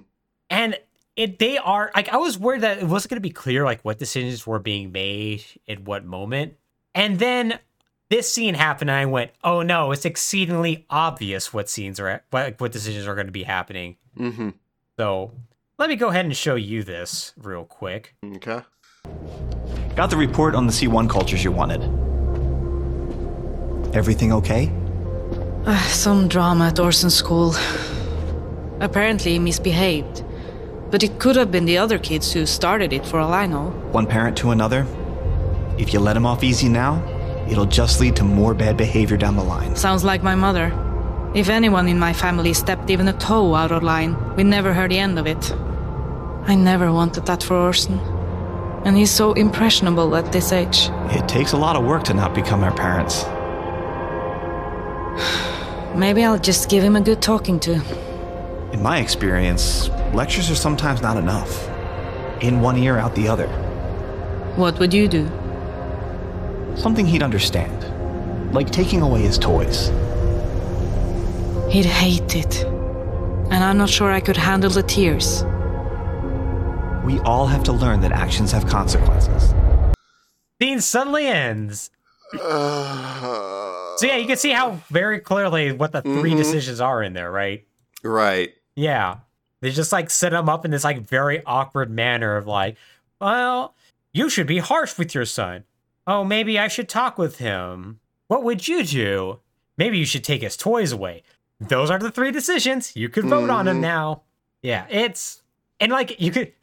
and 0.49 0.77
it 1.15 1.39
they 1.39 1.57
are 1.57 1.91
like 1.95 2.09
I 2.09 2.17
was 2.17 2.37
worried 2.37 2.61
that 2.61 2.77
it 2.79 2.85
wasn't 2.85 3.09
going 3.11 3.17
to 3.17 3.21
be 3.21 3.29
clear 3.31 3.63
like 3.65 3.81
what 3.83 3.99
decisions 3.99 4.45
were 4.47 4.59
being 4.59 4.91
made 4.91 5.43
at 5.67 5.81
what 5.81 6.05
moment, 6.05 6.55
and 6.95 7.19
then 7.19 7.59
this 8.09 8.31
scene 8.31 8.55
happened, 8.55 8.89
and 8.89 8.97
I 8.99 9.05
went, 9.05 9.31
"Oh 9.43 9.61
no, 9.61 9.91
it's 9.91 10.03
exceedingly 10.05 10.85
obvious 10.89 11.53
what 11.53 11.69
scenes 11.69 11.99
are 11.99 12.23
what 12.31 12.59
what 12.59 12.71
decisions 12.71 13.07
are 13.07 13.15
going 13.15 13.27
to 13.27 13.31
be 13.31 13.43
happening." 13.43 13.97
Mm-hmm. 14.17 14.49
So 14.97 15.31
let 15.77 15.89
me 15.89 15.95
go 15.95 16.09
ahead 16.09 16.25
and 16.25 16.35
show 16.35 16.55
you 16.55 16.83
this 16.83 17.33
real 17.37 17.63
quick. 17.65 18.15
Okay. 18.35 18.61
Got 19.95 20.09
the 20.09 20.17
report 20.17 20.55
on 20.55 20.67
the 20.67 20.73
C1 20.73 21.09
cultures 21.09 21.43
you 21.43 21.51
wanted. 21.51 21.81
Everything 23.93 24.31
okay? 24.33 24.71
Uh, 25.65 25.77
some 25.89 26.27
drama 26.27 26.67
at 26.67 26.79
Orson 26.79 27.09
School. 27.09 27.53
Apparently 28.79 29.33
he 29.33 29.39
misbehaved. 29.39 30.23
But 30.89 31.03
it 31.03 31.19
could 31.19 31.35
have 31.35 31.51
been 31.51 31.65
the 31.65 31.77
other 31.77 31.99
kids 31.99 32.31
who 32.31 32.45
started 32.45 32.93
it 32.93 33.05
for 33.05 33.19
all 33.19 33.33
I 33.33 33.45
know. 33.45 33.69
One 33.91 34.07
parent 34.07 34.37
to 34.37 34.51
another? 34.51 34.85
If 35.77 35.93
you 35.93 35.99
let 35.99 36.17
him 36.17 36.25
off 36.25 36.43
easy 36.43 36.69
now, 36.69 37.01
it'll 37.49 37.65
just 37.65 37.99
lead 37.99 38.15
to 38.17 38.23
more 38.23 38.53
bad 38.53 38.77
behavior 38.77 39.17
down 39.17 39.35
the 39.35 39.43
line. 39.43 39.75
Sounds 39.75 40.03
like 40.03 40.23
my 40.23 40.35
mother. 40.35 40.73
If 41.33 41.47
anyone 41.47 41.87
in 41.87 41.99
my 41.99 42.11
family 42.11 42.53
stepped 42.53 42.89
even 42.89 43.07
a 43.07 43.13
toe 43.13 43.55
out 43.55 43.71
of 43.71 43.83
line, 43.83 44.15
we 44.35 44.43
never 44.43 44.73
heard 44.73 44.91
the 44.91 44.99
end 44.99 45.19
of 45.19 45.27
it. 45.27 45.53
I 46.45 46.55
never 46.55 46.91
wanted 46.91 47.25
that 47.25 47.43
for 47.43 47.55
Orson. 47.55 47.99
And 48.83 48.97
he's 48.97 49.11
so 49.11 49.33
impressionable 49.33 50.15
at 50.15 50.31
this 50.31 50.51
age. 50.51 50.89
It 51.11 51.27
takes 51.27 51.53
a 51.53 51.57
lot 51.57 51.75
of 51.75 51.83
work 51.83 52.03
to 52.05 52.13
not 52.13 52.33
become 52.33 52.63
our 52.63 52.73
parents. 52.73 53.25
Maybe 55.95 56.23
I'll 56.23 56.39
just 56.39 56.69
give 56.69 56.83
him 56.83 56.95
a 56.95 57.01
good 57.01 57.21
talking 57.21 57.59
to. 57.61 57.81
In 58.73 58.81
my 58.81 58.99
experience, 58.99 59.89
lectures 60.13 60.49
are 60.49 60.55
sometimes 60.55 61.01
not 61.01 61.17
enough. 61.17 61.69
In 62.41 62.61
one 62.61 62.77
ear, 62.77 62.97
out 62.97 63.13
the 63.13 63.27
other. 63.27 63.47
What 64.55 64.79
would 64.79 64.93
you 64.93 65.07
do? 65.07 65.29
Something 66.75 67.05
he'd 67.05 67.21
understand. 67.21 68.53
Like 68.53 68.71
taking 68.71 69.01
away 69.01 69.21
his 69.21 69.37
toys. 69.37 69.89
He'd 71.69 71.85
hate 71.85 72.35
it. 72.35 72.63
And 73.51 73.63
I'm 73.63 73.77
not 73.77 73.89
sure 73.89 74.11
I 74.11 74.21
could 74.21 74.37
handle 74.37 74.69
the 74.69 74.83
tears. 74.83 75.43
We 77.03 77.19
all 77.19 77.47
have 77.47 77.63
to 77.63 77.71
learn 77.71 78.01
that 78.01 78.11
actions 78.11 78.51
have 78.51 78.67
consequences. 78.67 79.53
Scene 80.61 80.81
suddenly 80.81 81.27
ends. 81.27 81.89
Uh, 82.39 83.57
So 83.97 84.07
yeah, 84.07 84.15
you 84.15 84.25
can 84.25 84.37
see 84.37 84.51
how 84.51 84.79
very 84.89 85.19
clearly 85.19 85.71
what 85.73 85.91
the 85.91 86.01
3 86.01 86.31
Mhm. 86.31 86.37
decisions 86.37 86.79
are 86.81 87.03
in 87.03 87.13
there, 87.13 87.31
right? 87.31 87.65
right. 88.03 88.53
Yeah. 88.75 89.17
They 89.59 89.69
just 89.69 89.91
like 89.91 90.09
set 90.09 90.33
him 90.33 90.49
up 90.49 90.65
in 90.65 90.71
this 90.71 90.83
like 90.83 91.01
very 91.01 91.43
awkward 91.45 91.91
manner 91.91 92.35
of 92.35 92.47
like, 92.47 92.77
well, 93.19 93.75
you 94.11 94.27
should 94.29 94.47
be 94.47 94.57
harsh 94.57 94.97
with 94.97 95.13
your 95.13 95.25
son. 95.25 95.65
Oh, 96.07 96.23
maybe 96.23 96.57
I 96.57 96.67
should 96.67 96.89
talk 96.89 97.19
with 97.19 97.37
him. 97.37 97.99
What 98.27 98.43
would 98.43 98.67
you 98.67 98.83
do? 98.83 99.39
Maybe 99.77 99.99
you 99.99 100.05
should 100.05 100.23
take 100.23 100.41
his 100.41 100.57
toys 100.57 100.91
away. 100.91 101.21
Those 101.59 101.91
are 101.91 101.99
the 101.99 102.09
three 102.09 102.31
decisions. 102.31 102.95
You 102.95 103.07
could 103.09 103.25
vote 103.25 103.51
on 103.51 103.65
them 103.65 103.81
now. 103.81 104.23
Yeah, 104.63 104.87
it's 104.89 105.40
and 105.81 105.91
like 105.91 106.21
you 106.21 106.31
could. 106.31 106.53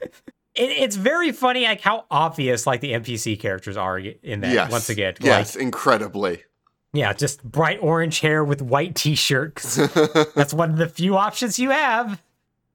It, 0.54 0.70
it's 0.70 0.96
very 0.96 1.30
funny 1.32 1.64
like 1.64 1.82
how 1.82 2.06
obvious 2.10 2.66
like 2.66 2.80
the 2.80 2.92
NPC 2.92 3.38
characters 3.38 3.76
are 3.76 3.98
in 3.98 4.40
that. 4.40 4.52
yes. 4.52 4.72
Once 4.72 4.88
again, 4.88 5.14
Yes, 5.20 5.54
like 5.54 5.62
incredibly. 5.62 6.42
yeah, 6.92 7.12
just 7.12 7.44
bright 7.44 7.78
orange 7.82 8.20
hair 8.20 8.42
with 8.42 8.62
white 8.62 8.94
t-shirt. 8.96 9.54
'cause 9.56 9.76
that's 10.34 10.54
one 10.54 10.70
of 10.70 10.76
the 10.78 10.88
few 10.88 11.16
options 11.16 11.58
you 11.58 11.70
have. 11.70 12.20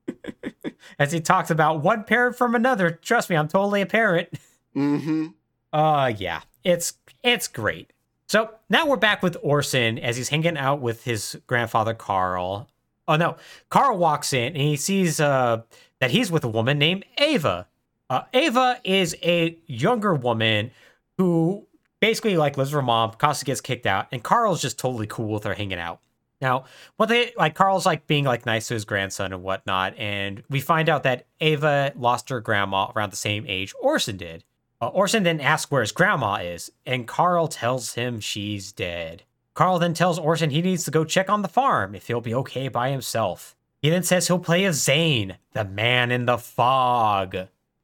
As 1.00 1.12
he 1.12 1.20
talks 1.22 1.50
about 1.50 1.82
one 1.82 2.04
parent 2.04 2.38
from 2.38 2.56
another. 2.56 2.92
Trust 2.92 3.30
me, 3.30 3.36
I'm 3.36 3.48
totally 3.48 3.82
a 3.82 3.86
parent. 3.86 4.30
mm-hmm. 4.76 5.28
Uh 5.72 6.12
yeah. 6.18 6.42
It's 6.64 6.94
it's 7.24 7.48
great. 7.48 7.92
So 8.28 8.50
now 8.70 8.86
we're 8.88 8.98
back 8.98 9.22
with 9.24 9.38
Orson 9.42 10.00
as 10.00 10.18
he's 10.18 10.30
hanging 10.30 10.58
out 10.58 10.82
with 10.82 11.04
his 11.04 11.38
grandfather 11.48 11.94
Carl. 11.94 12.70
Oh 13.08 13.16
no, 13.16 13.38
Carl 13.70 13.98
walks 13.98 14.34
in 14.34 14.54
and 14.54 14.58
he 14.58 14.76
sees 14.76 15.20
uh 15.20 15.62
that 16.00 16.12
he's 16.12 16.32
with 16.32 16.44
a 16.44 16.50
woman 16.50 16.78
named 16.78 17.06
Ava. 17.18 17.68
Uh, 18.10 18.24
Ava 18.34 18.80
is 18.84 19.16
a 19.24 19.58
younger 19.66 20.14
woman 20.14 20.72
who 21.18 21.66
basically 22.00 22.36
like 22.36 22.58
lives 22.58 22.72
with 22.72 22.82
her 22.82 22.86
mom, 22.86 23.12
constantly 23.12 23.52
gets 23.52 23.62
kicked 23.62 23.86
out, 23.86 24.08
and 24.12 24.22
Carl's 24.22 24.62
just 24.62 24.78
totally 24.78 25.08
cool 25.08 25.34
with 25.34 25.46
her 25.46 25.54
hanging 25.54 25.80
out. 25.80 26.02
Now, 26.42 26.66
what 26.98 27.08
they 27.08 27.32
like, 27.38 27.56
Carl's 27.56 27.86
like 27.86 28.06
being 28.06 28.26
like 28.26 28.46
nice 28.46 28.68
to 28.68 28.74
his 28.74 28.84
grandson 28.84 29.32
and 29.32 29.42
whatnot, 29.42 29.98
and 29.98 30.44
we 30.50 30.60
find 30.60 30.90
out 30.90 31.04
that 31.04 31.26
Ava 31.40 31.94
lost 31.96 32.28
her 32.28 32.42
grandma 32.42 32.92
around 32.94 33.14
the 33.14 33.18
same 33.18 33.46
age 33.48 33.74
Orson 33.82 34.18
did. 34.18 34.44
Uh, 34.82 34.88
Orson 34.88 35.24
then 35.24 35.40
asks 35.40 35.72
where 35.72 35.80
his 35.80 35.94
grandma 35.94 36.36
is, 36.36 36.70
and 36.86 37.08
Carl 37.08 37.48
tells 37.48 37.94
him 37.94 38.20
she's 38.20 38.74
dead. 38.74 39.24
Carl 39.54 39.80
then 39.80 39.94
tells 39.94 40.18
Orson 40.20 40.50
he 40.50 40.62
needs 40.62 40.84
to 40.86 40.92
go 40.92 41.04
check 41.04 41.30
on 41.30 41.42
the 41.42 41.48
farm 41.48 41.94
if 41.96 42.08
he'll 42.08 42.22
be 42.22 42.34
okay 42.36 42.68
by 42.68 42.90
himself. 42.90 43.56
He 43.82 43.90
then 43.90 44.04
says 44.04 44.28
he'll 44.28 44.40
play 44.40 44.66
as 44.66 44.82
Zane, 44.82 45.38
the 45.54 45.66
man 45.66 46.10
in 46.12 46.26
the 46.26 46.38
fog. 46.38 47.36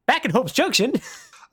Back 0.08 0.26
in 0.26 0.32
Hope's 0.32 0.54
Junction. 0.54 0.94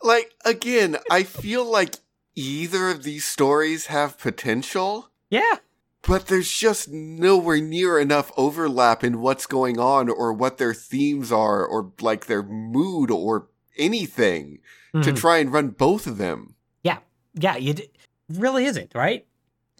Like 0.03 0.35
again, 0.45 0.99
I 1.11 1.23
feel 1.23 1.65
like 1.65 1.95
either 2.35 2.91
of 2.91 3.03
these 3.03 3.25
stories 3.25 3.87
have 3.87 4.19
potential, 4.19 5.09
yeah. 5.31 5.55
but 6.03 6.27
there's 6.27 6.53
just 6.53 6.91
nowhere 6.91 7.63
near 7.63 7.99
enough 7.99 8.31
overlap 8.37 9.03
in 9.03 9.23
what's 9.23 9.47
going 9.47 9.81
on 9.81 10.11
or 10.11 10.35
what 10.35 10.59
their 10.59 10.75
themes 10.75 11.33
are 11.33 11.65
or 11.65 11.93
like 12.03 12.27
their 12.27 12.43
mood 12.43 13.11
or 13.11 13.49
anything 13.79 14.59
to 14.93 14.99
Mhm. 15.13 15.17
try 15.17 15.39
and 15.39 15.51
run 15.51 15.69
both 15.71 16.07
of 16.07 16.19
them. 16.19 16.55
Yeah. 16.85 16.99
Yeah. 17.33 17.57
It 17.57 17.97
really 18.29 18.67
isn't, 18.67 18.93
right? 18.95 19.27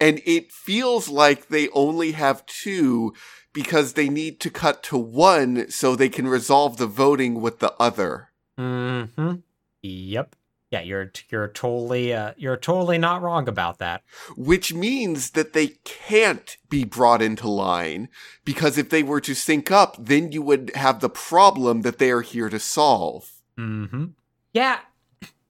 And 0.01 0.21
it 0.25 0.53
feels 0.53 1.09
like 1.09 1.49
they 1.49 1.69
only 1.71 2.13
have 2.13 2.45
two 2.47 3.15
because 3.53 3.95
they 3.95 4.09
need 4.09 4.39
to 4.41 4.51
cut 4.51 4.83
to 4.85 4.99
one 4.99 5.71
so 5.71 5.97
they 5.97 6.11
can 6.11 6.29
resolve 6.29 6.77
the 6.77 6.87
voting 6.87 7.41
with 7.41 7.61
the 7.61 7.73
other. 7.81 8.31
Mm-hmm. 8.59 9.37
Yep. 9.83 10.37
Yeah, 10.71 10.81
you're 10.81 11.13
you're 11.31 11.49
totally 11.49 12.13
uh, 12.13 12.33
you're 12.37 12.57
totally 12.57 12.99
not 12.99 13.23
wrong 13.23 13.49
about 13.49 13.79
that. 13.79 14.03
which 14.37 14.75
means 14.75 15.31
that 15.31 15.53
they 15.53 15.69
can't 15.85 16.57
be 16.69 16.85
brought 16.85 17.23
into 17.23 17.49
line 17.49 18.09
because 18.45 18.77
if 18.77 18.91
they 18.91 19.03
were 19.05 19.21
to 19.21 19.35
sync 19.35 19.71
up, 19.71 19.97
then 19.99 20.33
you 20.33 20.43
would 20.43 20.73
have 20.75 21.01
the 21.01 21.09
problem 21.09 21.83
that 21.83 21.99
they 21.99 22.11
are 22.11 22.21
here 22.23 22.49
to 22.49 22.59
solve. 22.59 23.31
Mm-hmm. 23.57 24.07
Yeah, 24.53 24.81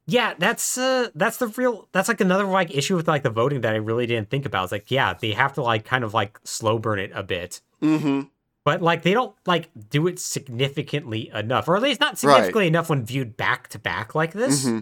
yeah. 0.06 0.34
That's 0.38 0.78
uh, 0.78 1.08
that's 1.14 1.36
the 1.38 1.48
real. 1.48 1.88
That's 1.92 2.08
like 2.08 2.20
another 2.20 2.44
like 2.44 2.74
issue 2.74 2.96
with 2.96 3.08
like 3.08 3.22
the 3.22 3.30
voting 3.30 3.60
that 3.62 3.74
I 3.74 3.78
really 3.78 4.06
didn't 4.06 4.30
think 4.30 4.46
about. 4.46 4.64
It's 4.64 4.72
like 4.72 4.90
yeah, 4.90 5.14
they 5.14 5.32
have 5.32 5.52
to 5.54 5.62
like 5.62 5.84
kind 5.84 6.04
of 6.04 6.14
like 6.14 6.38
slow 6.44 6.78
burn 6.78 6.98
it 6.98 7.10
a 7.14 7.22
bit, 7.22 7.60
Mm-hmm. 7.82 8.22
but 8.64 8.82
like 8.82 9.02
they 9.02 9.12
don't 9.14 9.34
like 9.46 9.68
do 9.90 10.06
it 10.06 10.18
significantly 10.18 11.30
enough, 11.34 11.68
or 11.68 11.76
at 11.76 11.82
least 11.82 12.00
not 12.00 12.18
significantly 12.18 12.66
enough 12.68 12.88
when 12.90 13.04
viewed 13.04 13.36
back 13.36 13.68
to 13.68 13.78
back 13.78 14.14
like 14.14 14.32
this. 14.32 14.64
hmm 14.66 14.80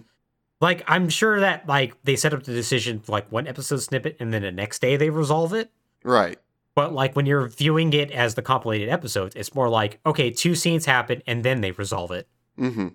Like 0.60 0.82
I'm 0.86 1.08
sure 1.08 1.40
that 1.40 1.66
like 1.68 1.94
they 2.04 2.16
set 2.16 2.32
up 2.32 2.44
the 2.44 2.52
decision 2.54 3.00
for 3.00 3.12
like 3.12 3.30
one 3.32 3.46
episode 3.46 3.78
snippet, 3.78 4.16
and 4.20 4.32
then 4.32 4.42
the 4.42 4.52
next 4.52 4.80
day 4.80 4.96
they 4.96 5.10
resolve 5.10 5.52
it. 5.52 5.70
Right. 6.04 6.38
But 6.74 6.92
like 6.92 7.14
when 7.14 7.24
you're 7.26 7.46
viewing 7.48 7.92
it 7.92 8.10
as 8.10 8.34
the 8.34 8.42
compilated 8.42 8.88
episodes, 8.88 9.36
it's 9.36 9.54
more 9.54 9.68
like, 9.68 10.00
okay, 10.04 10.30
two 10.30 10.54
scenes 10.56 10.86
happen 10.86 11.22
and 11.26 11.44
then 11.44 11.60
they 11.60 11.70
resolve 11.70 12.10
it. 12.10 12.26
Mm-hmm. 12.58 12.88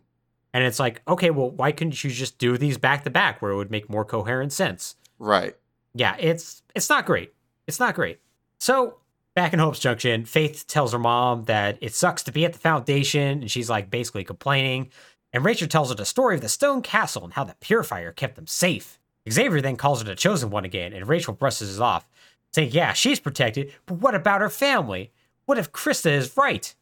And 0.53 0.63
it's 0.63 0.79
like, 0.79 1.01
okay, 1.07 1.29
well, 1.29 1.51
why 1.51 1.71
couldn't 1.71 2.03
you 2.03 2.09
just 2.09 2.37
do 2.37 2.57
these 2.57 2.77
back 2.77 3.03
to 3.03 3.09
back 3.09 3.41
where 3.41 3.51
it 3.51 3.55
would 3.55 3.71
make 3.71 3.89
more 3.89 4.05
coherent 4.05 4.51
sense? 4.51 4.95
Right. 5.19 5.55
Yeah, 5.93 6.15
it's 6.19 6.63
it's 6.75 6.89
not 6.89 7.05
great. 7.05 7.33
It's 7.67 7.79
not 7.79 7.95
great. 7.95 8.19
So 8.59 8.97
back 9.35 9.53
in 9.53 9.59
Hope's 9.59 9.79
Junction, 9.79 10.25
Faith 10.25 10.65
tells 10.67 10.91
her 10.91 10.99
mom 10.99 11.45
that 11.45 11.77
it 11.81 11.93
sucks 11.93 12.23
to 12.23 12.31
be 12.31 12.45
at 12.45 12.53
the 12.53 12.59
foundation, 12.59 13.41
and 13.41 13.51
she's 13.51 13.69
like 13.69 13.89
basically 13.89 14.23
complaining. 14.23 14.89
And 15.31 15.45
Rachel 15.45 15.67
tells 15.67 15.89
her 15.89 15.95
the 15.95 16.05
story 16.05 16.35
of 16.35 16.41
the 16.41 16.49
stone 16.49 16.81
castle 16.81 17.23
and 17.23 17.33
how 17.33 17.43
the 17.43 17.55
purifier 17.59 18.11
kept 18.11 18.35
them 18.35 18.47
safe. 18.47 18.99
Xavier 19.29 19.61
then 19.61 19.75
calls 19.75 20.01
her 20.01 20.07
the 20.07 20.15
chosen 20.15 20.49
one 20.49 20.65
again, 20.65 20.93
and 20.93 21.07
Rachel 21.07 21.33
brushes 21.33 21.77
it 21.77 21.81
off, 21.81 22.07
saying, 22.53 22.71
Yeah, 22.71 22.93
she's 22.93 23.19
protected, 23.19 23.73
but 23.85 23.95
what 23.95 24.15
about 24.15 24.41
her 24.41 24.49
family? 24.49 25.11
What 25.45 25.57
if 25.57 25.71
Krista 25.71 26.11
is 26.11 26.35
right? 26.35 26.73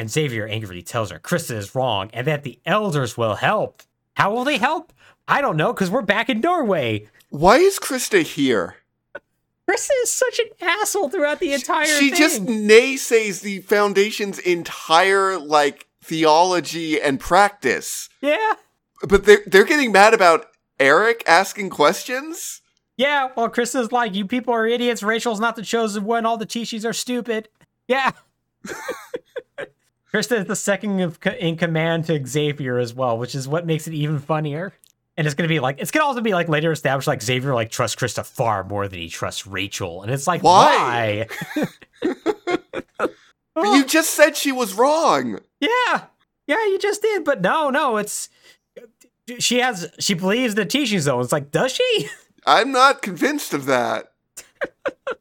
And 0.00 0.10
Xavier 0.10 0.46
angrily 0.46 0.80
tells 0.80 1.10
her 1.10 1.18
Krista 1.18 1.54
is 1.54 1.74
wrong 1.74 2.08
and 2.14 2.26
that 2.26 2.42
the 2.42 2.58
elders 2.64 3.18
will 3.18 3.34
help. 3.34 3.82
How 4.14 4.32
will 4.32 4.44
they 4.44 4.56
help? 4.56 4.94
I 5.28 5.42
don't 5.42 5.58
know, 5.58 5.74
because 5.74 5.90
we're 5.90 6.00
back 6.00 6.30
in 6.30 6.40
Norway. 6.40 7.06
Why 7.28 7.58
is 7.58 7.78
Krista 7.78 8.22
here? 8.22 8.76
Krista 9.68 9.90
is 10.02 10.10
such 10.10 10.38
an 10.38 10.46
asshole 10.62 11.10
throughout 11.10 11.38
the 11.38 11.52
entire 11.52 11.84
she 11.84 12.08
thing. 12.08 12.18
just 12.18 12.46
naysays 12.46 13.42
the 13.42 13.60
foundation's 13.60 14.38
entire 14.38 15.38
like 15.38 15.86
theology 16.02 16.98
and 16.98 17.20
practice. 17.20 18.08
yeah. 18.22 18.54
But 19.06 19.26
they're 19.26 19.42
they're 19.46 19.64
getting 19.66 19.92
mad 19.92 20.14
about 20.14 20.46
Eric 20.78 21.22
asking 21.26 21.68
questions? 21.68 22.62
Yeah, 22.96 23.28
well, 23.36 23.50
Krista's 23.50 23.92
like, 23.92 24.14
you 24.14 24.26
people 24.26 24.54
are 24.54 24.66
idiots. 24.66 25.02
Rachel's 25.02 25.40
not 25.40 25.56
the 25.56 25.62
chosen 25.62 26.04
one. 26.04 26.24
All 26.24 26.38
the 26.38 26.46
Chishis 26.46 26.86
are 26.86 26.94
stupid. 26.94 27.50
Yeah. 27.86 28.12
Krista 30.12 30.38
is 30.40 30.46
the 30.46 30.56
second 30.56 31.00
of, 31.00 31.18
in 31.38 31.56
command 31.56 32.06
to 32.06 32.24
Xavier 32.26 32.78
as 32.78 32.92
well, 32.92 33.16
which 33.18 33.34
is 33.34 33.46
what 33.46 33.66
makes 33.66 33.86
it 33.86 33.94
even 33.94 34.18
funnier. 34.18 34.72
And 35.16 35.26
it's 35.26 35.34
gonna 35.34 35.48
be 35.48 35.60
like 35.60 35.80
it's 35.80 35.90
gonna 35.90 36.06
also 36.06 36.20
be 36.20 36.32
like 36.32 36.48
later 36.48 36.72
established 36.72 37.06
like 37.06 37.22
Xavier 37.22 37.54
like 37.54 37.70
trusts 37.70 38.00
Krista 38.00 38.24
far 38.24 38.64
more 38.64 38.88
than 38.88 38.98
he 39.00 39.08
trusts 39.08 39.46
Rachel, 39.46 40.02
and 40.02 40.10
it's 40.10 40.26
like 40.26 40.42
Why? 40.42 41.26
why? 41.54 41.66
But 43.52 43.74
you 43.74 43.84
just 43.84 44.14
said 44.14 44.36
she 44.36 44.52
was 44.52 44.74
wrong. 44.74 45.40
Yeah, 45.60 46.04
yeah, 46.46 46.64
you 46.66 46.78
just 46.78 47.02
did, 47.02 47.24
but 47.24 47.40
no, 47.42 47.68
no, 47.68 47.96
it's 47.98 48.28
she 49.38 49.58
has 49.58 49.90
she 49.98 50.14
believes 50.14 50.54
the 50.54 50.64
teaching 50.64 51.00
zone. 51.00 51.20
It's 51.20 51.32
like, 51.32 51.50
does 51.50 51.72
she? 51.72 52.08
I'm 52.46 52.72
not 52.72 53.02
convinced 53.02 53.52
of 53.52 53.66
that. 53.66 54.12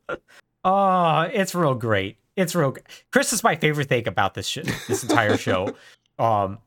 Oh, 0.65 1.21
it's 1.33 1.55
real 1.55 1.73
great. 1.73 2.17
It's 2.39 2.55
real. 2.55 2.71
Great. 2.71 2.85
Chris 3.11 3.33
is 3.33 3.43
my 3.43 3.55
favorite 3.55 3.89
thing 3.89 4.07
about 4.07 4.33
this 4.33 4.47
sh- 4.47 4.59
this 4.87 5.03
entire 5.03 5.37
show. 5.37 5.75
Um, 6.19 6.57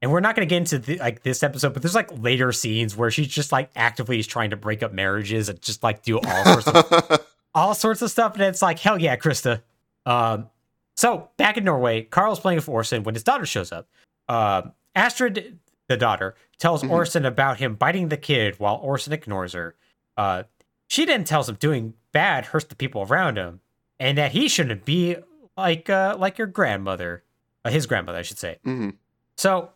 and 0.00 0.10
we're 0.10 0.20
not 0.20 0.34
going 0.34 0.48
to 0.48 0.50
get 0.50 0.56
into 0.56 0.78
the, 0.78 0.96
like 0.96 1.22
this 1.22 1.42
episode, 1.42 1.74
but 1.74 1.82
there's 1.82 1.94
like 1.94 2.10
later 2.18 2.50
scenes 2.50 2.96
where 2.96 3.10
she's 3.10 3.28
just 3.28 3.52
like 3.52 3.70
actively 3.76 4.18
is 4.18 4.26
trying 4.26 4.48
to 4.48 4.56
break 4.56 4.82
up 4.82 4.94
marriages 4.94 5.50
and 5.50 5.60
just 5.60 5.82
like 5.82 6.02
do 6.02 6.18
all 6.18 6.44
sorts 6.44 6.66
of 6.66 7.26
all 7.54 7.74
sorts 7.74 8.00
of 8.00 8.10
stuff. 8.10 8.32
And 8.32 8.42
it's 8.42 8.62
like, 8.62 8.78
hell 8.78 8.98
yeah, 8.98 9.16
Krista. 9.16 9.60
Um, 10.06 10.48
so 10.96 11.28
back 11.36 11.56
in 11.56 11.64
Norway, 11.64 12.02
Carl's 12.02 12.40
playing 12.40 12.56
with 12.56 12.68
Orson 12.68 13.04
when 13.04 13.14
his 13.14 13.22
daughter 13.22 13.46
shows 13.46 13.70
up. 13.70 13.86
Uh, 14.28 14.62
Astrid, 14.94 15.58
the 15.88 15.96
daughter, 15.96 16.34
tells 16.58 16.82
Orson 16.84 17.24
about 17.24 17.58
him 17.58 17.74
biting 17.74 18.08
the 18.08 18.16
kid 18.16 18.58
while 18.58 18.76
Orson 18.76 19.12
ignores 19.12 19.52
her. 19.52 19.76
Uh, 20.16 20.44
she 20.88 21.04
then 21.04 21.24
tells 21.24 21.48
him 21.48 21.56
doing 21.56 21.94
bad 22.12 22.46
hurts 22.46 22.66
the 22.66 22.76
people 22.76 23.02
around 23.02 23.36
him, 23.36 23.60
and 24.00 24.18
that 24.18 24.32
he 24.32 24.48
shouldn't 24.48 24.84
be 24.84 25.16
like 25.56 25.88
uh, 25.90 26.16
like 26.18 26.38
your 26.38 26.46
grandmother, 26.46 27.22
uh, 27.64 27.70
his 27.70 27.86
grandmother, 27.86 28.18
I 28.18 28.22
should 28.22 28.38
say. 28.38 28.58
hmm 28.64 28.90
So 29.36 29.70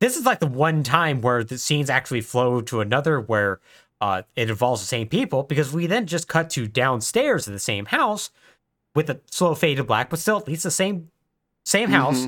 this 0.00 0.16
is 0.16 0.24
like 0.26 0.40
the 0.40 0.46
one 0.46 0.82
time 0.82 1.20
where 1.20 1.42
the 1.44 1.58
scenes 1.58 1.88
actually 1.90 2.20
flow 2.20 2.60
to 2.62 2.80
another 2.80 3.20
where 3.20 3.60
uh, 4.00 4.22
it 4.36 4.50
involves 4.50 4.80
the 4.82 4.86
same 4.86 5.08
people 5.08 5.42
because 5.44 5.72
we 5.72 5.86
then 5.86 6.06
just 6.06 6.28
cut 6.28 6.50
to 6.50 6.66
downstairs 6.66 7.46
in 7.46 7.52
the 7.54 7.58
same 7.60 7.86
house 7.86 8.30
with 8.94 9.08
a 9.08 9.20
slow 9.30 9.54
fade 9.54 9.78
to 9.78 9.84
black, 9.84 10.10
but 10.10 10.18
still 10.18 10.36
at 10.36 10.46
least 10.46 10.62
the 10.64 10.70
same 10.70 11.10
same 11.64 11.90
house. 11.90 12.26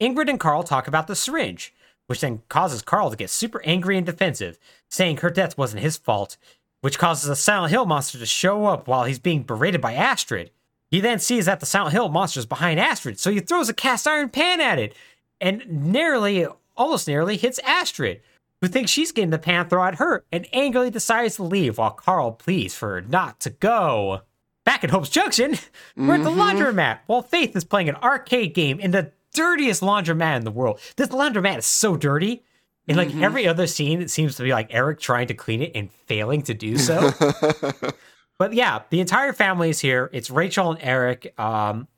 Ingrid 0.00 0.28
and 0.28 0.38
Carl 0.40 0.62
talk 0.64 0.86
about 0.86 1.06
the 1.06 1.16
syringe, 1.16 1.72
which 2.06 2.20
then 2.20 2.42
causes 2.48 2.82
Carl 2.82 3.10
to 3.10 3.16
get 3.16 3.30
super 3.30 3.62
angry 3.64 3.96
and 3.96 4.04
defensive, 4.04 4.58
saying 4.90 5.18
her 5.18 5.30
death 5.30 5.56
wasn't 5.56 5.82
his 5.82 5.96
fault, 5.96 6.36
which 6.82 6.98
causes 6.98 7.30
a 7.30 7.36
Silent 7.36 7.70
Hill 7.70 7.86
monster 7.86 8.18
to 8.18 8.26
show 8.26 8.66
up 8.66 8.86
while 8.86 9.04
he's 9.04 9.18
being 9.20 9.44
berated 9.44 9.80
by 9.80 9.94
Astrid. 9.94 10.50
He 10.94 11.00
then 11.00 11.18
sees 11.18 11.46
that 11.46 11.58
the 11.58 11.66
Silent 11.66 11.92
Hill 11.92 12.08
monster 12.08 12.38
is 12.38 12.46
behind 12.46 12.78
Astrid, 12.78 13.18
so 13.18 13.32
he 13.32 13.40
throws 13.40 13.68
a 13.68 13.74
cast 13.74 14.06
iron 14.06 14.28
pan 14.28 14.60
at 14.60 14.78
it 14.78 14.94
and 15.40 15.64
nearly, 15.68 16.46
almost 16.76 17.08
nearly 17.08 17.36
hits 17.36 17.58
Astrid, 17.64 18.20
who 18.60 18.68
thinks 18.68 18.92
she's 18.92 19.10
getting 19.10 19.30
the 19.30 19.40
pan 19.40 19.68
thrown 19.68 19.88
at 19.88 19.94
her 19.96 20.22
and 20.30 20.46
angrily 20.52 20.90
decides 20.90 21.34
to 21.34 21.42
leave 21.42 21.78
while 21.78 21.90
Carl 21.90 22.30
pleads 22.30 22.76
for 22.76 22.90
her 22.90 23.00
not 23.00 23.40
to 23.40 23.50
go. 23.50 24.20
Back 24.62 24.84
at 24.84 24.90
Hope's 24.90 25.08
Junction, 25.08 25.58
we're 25.96 26.14
at 26.14 26.22
the 26.22 26.30
mm-hmm. 26.30 26.40
laundromat 26.40 27.00
while 27.06 27.22
Faith 27.22 27.56
is 27.56 27.64
playing 27.64 27.88
an 27.88 27.96
arcade 27.96 28.54
game 28.54 28.78
in 28.78 28.92
the 28.92 29.10
dirtiest 29.32 29.82
laundromat 29.82 30.36
in 30.36 30.44
the 30.44 30.52
world. 30.52 30.78
This 30.94 31.08
laundromat 31.08 31.58
is 31.58 31.66
so 31.66 31.96
dirty. 31.96 32.44
In 32.86 32.94
like 32.94 33.08
mm-hmm. 33.08 33.24
every 33.24 33.48
other 33.48 33.66
scene, 33.66 34.00
it 34.00 34.12
seems 34.12 34.36
to 34.36 34.44
be 34.44 34.52
like 34.52 34.68
Eric 34.72 35.00
trying 35.00 35.26
to 35.26 35.34
clean 35.34 35.60
it 35.60 35.72
and 35.74 35.90
failing 35.90 36.42
to 36.42 36.54
do 36.54 36.78
so. 36.78 37.10
but 38.38 38.52
yeah, 38.52 38.82
the 38.90 39.00
entire 39.00 39.32
family 39.32 39.70
is 39.70 39.80
here. 39.80 40.10
It's 40.12 40.30
Rachel 40.30 40.72
and 40.72 40.80
Eric. 40.82 41.38
Um, 41.38 41.88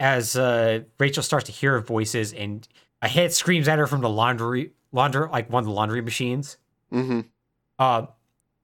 as 0.00 0.36
uh, 0.36 0.80
Rachel 0.98 1.22
starts 1.22 1.46
to 1.46 1.52
hear 1.52 1.78
voices, 1.80 2.32
and 2.32 2.66
a 3.00 3.08
head 3.08 3.32
screams 3.32 3.68
at 3.68 3.78
her 3.78 3.86
from 3.86 4.00
the 4.00 4.08
laundry, 4.08 4.72
launder, 4.92 5.28
like 5.30 5.50
one 5.50 5.62
of 5.62 5.66
the 5.66 5.72
laundry 5.72 6.02
machines. 6.02 6.56
hmm 6.90 7.20
Uh, 7.78 8.06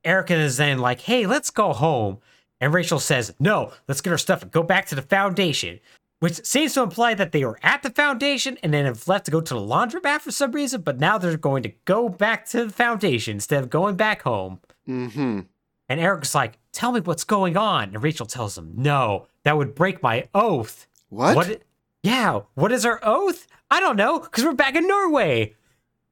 Erica 0.04 0.34
is 0.34 0.56
then 0.56 0.78
like, 0.78 1.00
"Hey, 1.00 1.26
let's 1.26 1.50
go 1.50 1.72
home," 1.72 2.18
and 2.60 2.72
Rachel 2.74 2.98
says, 2.98 3.34
"No, 3.38 3.72
let's 3.86 4.00
get 4.00 4.10
our 4.10 4.18
stuff 4.18 4.42
and 4.42 4.50
go 4.50 4.62
back 4.62 4.86
to 4.86 4.94
the 4.94 5.02
foundation." 5.02 5.78
Which 6.20 6.44
seems 6.44 6.74
to 6.74 6.82
imply 6.82 7.14
that 7.14 7.32
they 7.32 7.46
were 7.46 7.58
at 7.62 7.82
the 7.82 7.88
foundation 7.88 8.58
and 8.62 8.74
then 8.74 8.84
have 8.84 9.08
left 9.08 9.24
to 9.24 9.30
go 9.30 9.40
to 9.40 9.54
the 9.54 9.60
laundromat 9.60 10.20
for 10.20 10.30
some 10.30 10.52
reason, 10.52 10.82
but 10.82 10.98
now 11.00 11.16
they're 11.16 11.38
going 11.38 11.62
to 11.62 11.72
go 11.86 12.10
back 12.10 12.44
to 12.50 12.66
the 12.66 12.70
foundation 12.72 13.36
instead 13.38 13.62
of 13.62 13.70
going 13.70 13.96
back 13.96 14.20
home. 14.20 14.60
hmm 14.84 15.40
And 15.88 15.98
Eric's 15.98 16.34
like, 16.34 16.58
"Tell 16.72 16.92
me 16.92 17.00
what's 17.00 17.24
going 17.24 17.56
on," 17.56 17.84
and 17.94 18.02
Rachel 18.02 18.26
tells 18.26 18.56
him, 18.56 18.72
"No, 18.76 19.26
that 19.44 19.56
would 19.56 19.74
break 19.74 20.02
my 20.02 20.28
oath." 20.34 20.86
What? 21.08 21.36
What? 21.36 21.62
Yeah. 22.02 22.40
What 22.54 22.72
is 22.72 22.84
her 22.84 22.98
oath? 23.02 23.46
I 23.70 23.80
don't 23.80 23.96
know, 23.96 24.18
because 24.20 24.44
we're 24.44 24.52
back 24.52 24.74
in 24.74 24.86
Norway. 24.88 25.54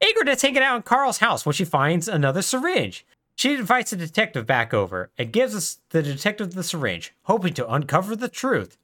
Ingrid 0.01 0.29
is 0.29 0.41
hanging 0.41 0.61
out 0.63 0.77
in 0.77 0.81
Carl's 0.83 1.17
house 1.17 1.45
when 1.45 1.53
she 1.53 1.65
finds 1.65 2.07
another 2.07 2.41
syringe. 2.41 3.05
She 3.35 3.53
invites 3.55 3.91
the 3.91 3.97
detective 3.97 4.45
back 4.45 4.73
over 4.73 5.11
and 5.17 5.31
gives 5.31 5.55
us 5.55 5.79
the 5.89 6.01
detective 6.03 6.53
the 6.53 6.63
syringe, 6.63 7.13
hoping 7.23 7.53
to 7.55 7.69
uncover 7.71 8.15
the 8.15 8.27
truth. 8.29 8.77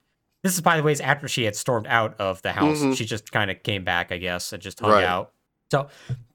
This 0.44 0.54
is, 0.54 0.62
by 0.62 0.78
the 0.78 0.84
way, 0.84 0.92
is 0.92 1.02
after 1.02 1.28
she 1.28 1.44
had 1.44 1.56
stormed 1.56 1.88
out 1.88 2.16
of 2.20 2.42
the 2.42 2.54
house. 2.54 2.78
Mhm. 2.80 2.96
She 2.96 3.06
just 3.06 3.32
kind 3.32 3.50
of 3.52 3.64
came 3.64 3.84
back, 3.84 4.12
I 4.12 4.18
guess, 4.18 4.54
and 4.54 4.62
just 4.62 4.80
hung 4.80 4.92
Right. 4.92 5.04
out. 5.04 5.32
So, 5.72 5.88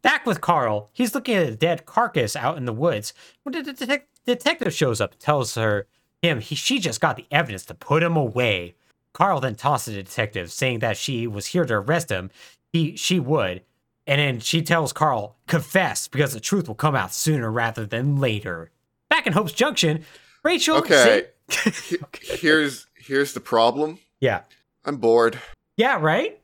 back 0.03 0.27
with 0.27 0.41
Carl, 0.41 0.91
he's 0.93 1.15
looking 1.15 1.37
at 1.37 1.47
a 1.49 1.57
dead 1.57 1.87
carcass 1.87 2.35
out 2.37 2.57
in 2.57 2.65
the 2.65 2.73
woods. 2.73 3.13
When 3.43 3.53
the 3.53 3.73
detec- 3.73 4.03
detective 4.27 4.75
shows 4.75 5.01
up, 5.01 5.15
tells 5.19 5.55
her 5.55 5.87
him 6.23 6.41
he, 6.41 6.55
she 6.55 6.79
just 6.81 7.01
got 7.01 7.17
the 7.17 7.27
evidence 7.31 7.65
to 7.67 7.75
put 7.75 8.03
him 8.03 8.17
away. 8.17 8.75
Carl 9.13 9.41
then 9.41 9.55
tosses 9.55 9.95
the 9.95 10.03
detective, 10.03 10.51
saying 10.53 10.81
that 10.81 10.97
she 10.97 11.27
was 11.27 11.47
here 11.47 11.65
to 11.65 11.75
arrest 11.75 12.11
him. 12.11 12.31
He 12.73 12.97
she 12.97 13.19
would, 13.19 13.63
and 14.07 14.21
then 14.21 14.41
she 14.41 14.63
tells 14.63 14.93
Carl 14.93 15.37
confess 15.47 16.07
because 16.09 16.33
the 16.33 16.41
truth 16.41 16.69
will 16.69 16.75
come 16.77 16.95
out 16.95 17.13
sooner 17.13 17.51
rather 17.51 17.85
than 17.87 18.17
later. 18.21 18.71
Back 19.09 19.27
in 19.27 19.33
Hope's 19.33 19.53
Junction, 19.53 20.05
Rachel. 20.45 20.77
Okay. 20.79 21.27
say- 21.49 21.71
He- 21.89 21.99
Here's 22.37 22.87
here's 22.95 23.33
the 23.33 23.41
problem. 23.41 23.99
yeah, 24.21 24.43
I'm 24.85 24.99
bored. 24.99 25.41
yeah, 25.77 25.99
right. 26.01 26.39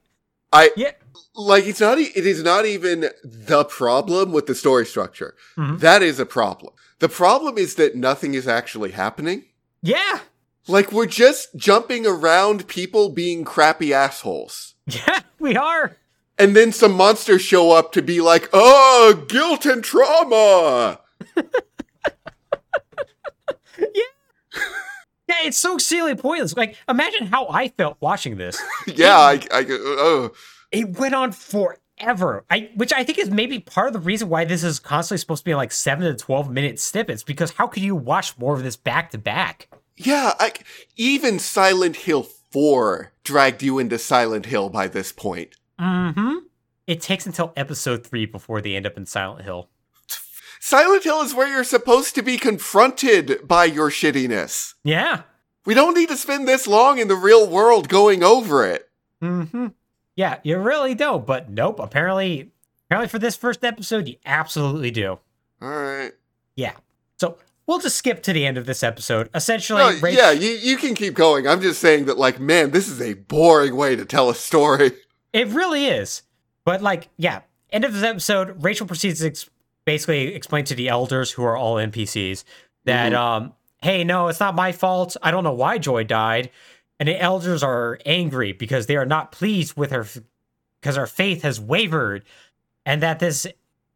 I 0.53 0.70
Yeah, 0.76 0.93
like 1.34 1.66
it's 1.66 1.80
not. 1.80 1.98
e- 1.98 2.12
It 2.14 2.26
is 2.26 2.42
not 2.42 2.66
even 2.66 3.10
the 3.24 3.64
problem 3.64 4.32
with 4.32 4.46
the 4.46 4.54
story 4.54 4.86
structure. 4.86 5.34
Mhm. 5.56 5.80
That 5.80 6.02
is 6.02 6.18
a 6.20 6.26
problem. 6.26 6.72
The 6.98 7.08
problem 7.08 7.58
is 7.58 7.74
that 7.74 7.94
nothing 7.96 8.34
is 8.34 8.46
actually 8.48 8.92
happening. 8.92 9.44
yeah, 9.82 10.20
Like 10.68 10.90
we're 10.92 11.06
just 11.06 11.54
jumping 11.56 12.06
around 12.06 12.66
people 12.66 13.08
being 13.10 13.44
crappy 13.44 13.92
assholes. 13.92 14.74
yeah. 14.86 15.20
We 15.38 15.56
are. 15.56 15.96
And 16.38 16.54
then 16.56 16.72
some 16.72 16.92
monsters 16.92 17.42
show 17.42 17.70
up 17.72 17.92
to 17.92 18.02
be 18.02 18.20
like, 18.20 18.48
oh, 18.52 19.24
guilt 19.28 19.64
and 19.66 19.82
trauma. 19.84 21.00
Yeah 23.78 24.02
yeah, 25.28 25.34
it's 25.44 25.58
so 25.58 25.76
silly, 25.76 26.14
pointless. 26.14 26.56
Like, 26.56 26.76
imagine 26.88 27.26
how 27.26 27.48
I 27.48 27.68
felt 27.68 27.96
watching 28.00 28.36
this. 28.36 28.62
yeah, 28.86 29.18
I, 29.18 29.40
I, 29.52 29.66
oh, 29.68 30.30
it 30.76 30.98
went 30.98 31.14
on 31.14 31.32
forever. 31.32 32.44
I 32.50 32.70
which 32.76 32.92
I 32.92 33.04
think 33.04 33.18
is 33.18 33.30
maybe 33.30 33.58
part 33.58 33.88
of 33.88 33.92
the 33.92 34.00
reason 34.00 34.28
why 34.28 34.44
this 34.44 34.62
is 34.62 34.78
constantly 34.78 35.18
supposed 35.18 35.42
to 35.42 35.50
be 35.50 35.54
like 35.54 35.72
seven 35.72 36.04
to 36.04 36.14
twelve 36.14 36.50
minute 36.50 36.78
snippets, 36.78 37.22
because 37.22 37.52
how 37.52 37.66
could 37.66 37.82
you 37.82 37.94
watch 37.94 38.36
more 38.38 38.54
of 38.54 38.62
this 38.62 38.76
back 38.76 39.10
to 39.10 39.18
back? 39.18 39.68
yeah. 39.96 40.34
I, 40.38 40.52
even 40.96 41.38
Silent 41.38 41.96
Hill 41.96 42.22
4 42.22 43.12
dragged 43.24 43.62
you 43.62 43.78
into 43.78 43.98
Silent 43.98 44.46
Hill 44.46 44.68
by 44.68 44.88
this 44.88 45.12
point. 45.12 45.56
Mm-hmm. 45.80 46.38
It 46.86 47.00
takes 47.00 47.26
until 47.26 47.52
episode 47.56 48.06
three 48.06 48.26
before 48.26 48.60
they 48.60 48.76
end 48.76 48.86
up 48.86 48.96
in 48.96 49.06
Silent 49.06 49.44
Hill. 49.44 49.68
Silent 50.60 51.04
Hill 51.04 51.22
is 51.22 51.34
where 51.34 51.48
you're 51.48 51.64
supposed 51.64 52.14
to 52.14 52.22
be 52.22 52.38
confronted 52.38 53.46
by 53.46 53.64
your 53.64 53.90
shittiness. 53.90 54.74
Yeah. 54.84 55.22
We 55.64 55.74
don't 55.74 55.94
need 55.94 56.08
to 56.10 56.16
spend 56.16 56.46
this 56.46 56.66
long 56.66 56.98
in 56.98 57.08
the 57.08 57.16
real 57.16 57.48
world 57.48 57.88
going 57.88 58.22
over 58.22 58.66
it. 58.66 58.88
Mm-hmm. 59.22 59.68
Yeah, 60.16 60.38
you 60.42 60.58
really 60.58 60.94
don't. 60.94 61.24
But 61.26 61.50
nope. 61.50 61.78
Apparently, 61.78 62.50
apparently 62.86 63.08
for 63.08 63.18
this 63.18 63.36
first 63.36 63.64
episode, 63.64 64.08
you 64.08 64.16
absolutely 64.26 64.90
do. 64.90 65.18
All 65.62 65.68
right. 65.68 66.12
Yeah. 66.56 66.72
So 67.18 67.38
we'll 67.66 67.78
just 67.80 67.96
skip 67.96 68.22
to 68.24 68.32
the 68.32 68.46
end 68.46 68.58
of 68.58 68.66
this 68.66 68.82
episode. 68.82 69.28
Essentially, 69.34 69.82
No, 69.82 69.90
Rach- 70.00 70.14
yeah, 70.14 70.30
you, 70.30 70.50
you 70.50 70.76
can 70.76 70.94
keep 70.94 71.14
going. 71.14 71.46
I'm 71.46 71.60
just 71.60 71.80
saying 71.80 72.06
that, 72.06 72.18
like, 72.18 72.40
man, 72.40 72.70
this 72.70 72.88
is 72.88 73.00
a 73.00 73.14
boring 73.14 73.76
way 73.76 73.94
to 73.96 74.04
tell 74.04 74.30
a 74.30 74.34
story. 74.34 74.92
It 75.32 75.48
really 75.48 75.86
is. 75.86 76.22
But 76.64 76.82
like, 76.82 77.08
yeah, 77.16 77.42
end 77.70 77.84
of 77.84 77.92
this 77.92 78.02
episode, 78.02 78.62
Rachel 78.64 78.86
proceeds 78.86 79.20
to 79.20 79.26
ex- 79.26 79.50
basically 79.84 80.34
explain 80.34 80.64
to 80.64 80.74
the 80.74 80.88
elders, 80.88 81.30
who 81.32 81.44
are 81.44 81.56
all 81.56 81.76
NPCs, 81.76 82.42
that 82.84 83.12
um, 83.12 83.52
hey, 83.82 84.02
no, 84.02 84.28
it's 84.28 84.40
not 84.40 84.54
my 84.54 84.72
fault. 84.72 85.16
I 85.22 85.30
don't 85.30 85.44
know 85.44 85.52
why 85.52 85.78
Joy 85.78 86.04
died, 86.04 86.50
and 86.99 87.09
the 87.09 87.20
elders 87.20 87.62
are 87.62 87.99
angry 88.07 88.53
because 88.53 88.86
they 88.86 88.97
are 88.97 89.07
not 89.07 89.32
pleased 89.32 89.76
with 89.76 89.90
her 89.90 90.07
because 90.80 90.97
her 90.97 91.07
faith 91.07 91.42
has 91.42 91.61
wavered, 91.61 92.24
and 92.84 93.03
that 93.03 93.18
this 93.18 93.47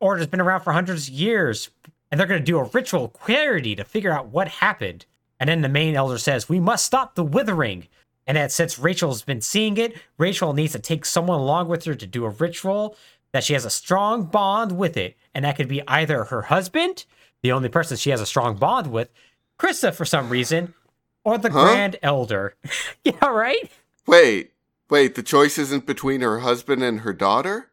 order's 0.00 0.26
been 0.26 0.40
around 0.40 0.62
for 0.62 0.72
hundreds 0.72 1.08
of 1.08 1.14
years, 1.14 1.70
and 2.10 2.18
they're 2.18 2.26
going 2.26 2.40
to 2.40 2.44
do 2.44 2.58
a 2.58 2.64
ritual 2.64 3.08
query 3.08 3.74
to 3.74 3.84
figure 3.84 4.12
out 4.12 4.28
what 4.28 4.48
happened. 4.48 5.06
And 5.38 5.48
then 5.48 5.60
the 5.62 5.68
main 5.68 5.94
elder 5.94 6.18
says, 6.18 6.48
"We 6.48 6.60
must 6.60 6.84
stop 6.84 7.14
the 7.14 7.24
withering." 7.24 7.88
And 8.26 8.36
that 8.36 8.52
since 8.52 8.78
Rachel's 8.78 9.22
been 9.22 9.40
seeing 9.40 9.76
it, 9.76 9.96
Rachel 10.18 10.52
needs 10.52 10.72
to 10.72 10.78
take 10.78 11.04
someone 11.04 11.40
along 11.40 11.68
with 11.68 11.84
her 11.84 11.94
to 11.94 12.06
do 12.06 12.24
a 12.24 12.30
ritual 12.30 12.96
that 13.32 13.44
she 13.44 13.54
has 13.54 13.64
a 13.64 13.70
strong 13.70 14.24
bond 14.24 14.72
with 14.72 14.96
it. 14.96 15.16
And 15.34 15.44
that 15.44 15.56
could 15.56 15.68
be 15.68 15.82
either 15.88 16.24
her 16.24 16.42
husband, 16.42 17.06
the 17.42 17.52
only 17.52 17.68
person 17.68 17.96
she 17.96 18.10
has 18.10 18.20
a 18.20 18.26
strong 18.26 18.56
bond 18.56 18.92
with, 18.92 19.08
Krista 19.58 19.94
for 19.94 20.04
some 20.04 20.28
reason, 20.28 20.74
or 21.24 21.38
the 21.38 21.50
Huh? 21.50 21.64
Grand 21.64 21.96
Elder. 22.02 22.56
yeah, 23.04 23.26
right? 23.26 23.70
Wait, 24.06 24.52
wait, 24.88 25.14
the 25.14 25.22
choice 25.22 25.58
isn't 25.58 25.86
between 25.86 26.20
her 26.20 26.40
husband 26.40 26.82
and 26.82 27.00
her 27.00 27.12
daughter? 27.12 27.70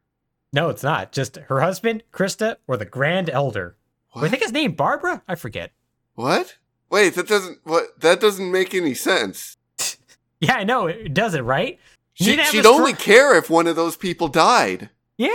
No, 0.53 0.69
it's 0.69 0.83
not. 0.83 1.11
Just 1.11 1.35
her 1.35 1.61
husband, 1.61 2.03
Krista, 2.11 2.57
or 2.67 2.77
the 2.77 2.85
Grand 2.85 3.29
Elder. 3.29 3.75
I 4.15 4.29
think 4.29 4.41
his 4.41 4.51
name 4.51 4.71
Barbara? 4.71 5.21
I 5.27 5.35
forget. 5.35 5.71
What? 6.15 6.57
Wait, 6.89 7.13
that 7.15 7.27
doesn't 7.27 7.59
what 7.63 7.99
that 7.99 8.19
doesn't 8.19 8.51
make 8.51 8.73
any 8.73 8.93
sense. 8.93 9.57
Yeah, 10.39 10.53
I 10.53 10.65
know. 10.65 10.85
It 10.85 11.15
doesn't, 11.15 11.45
right? 11.45 11.79
She, 12.13 12.25
need 12.27 12.35
to 12.35 12.43
have 12.43 12.51
she'd 12.51 12.65
a 12.65 12.69
only 12.69 12.93
care 12.93 13.35
if 13.35 13.49
one 13.49 13.65
of 13.65 13.75
those 13.75 13.97
people 13.97 14.27
died. 14.27 14.91
Yeah. 15.17 15.31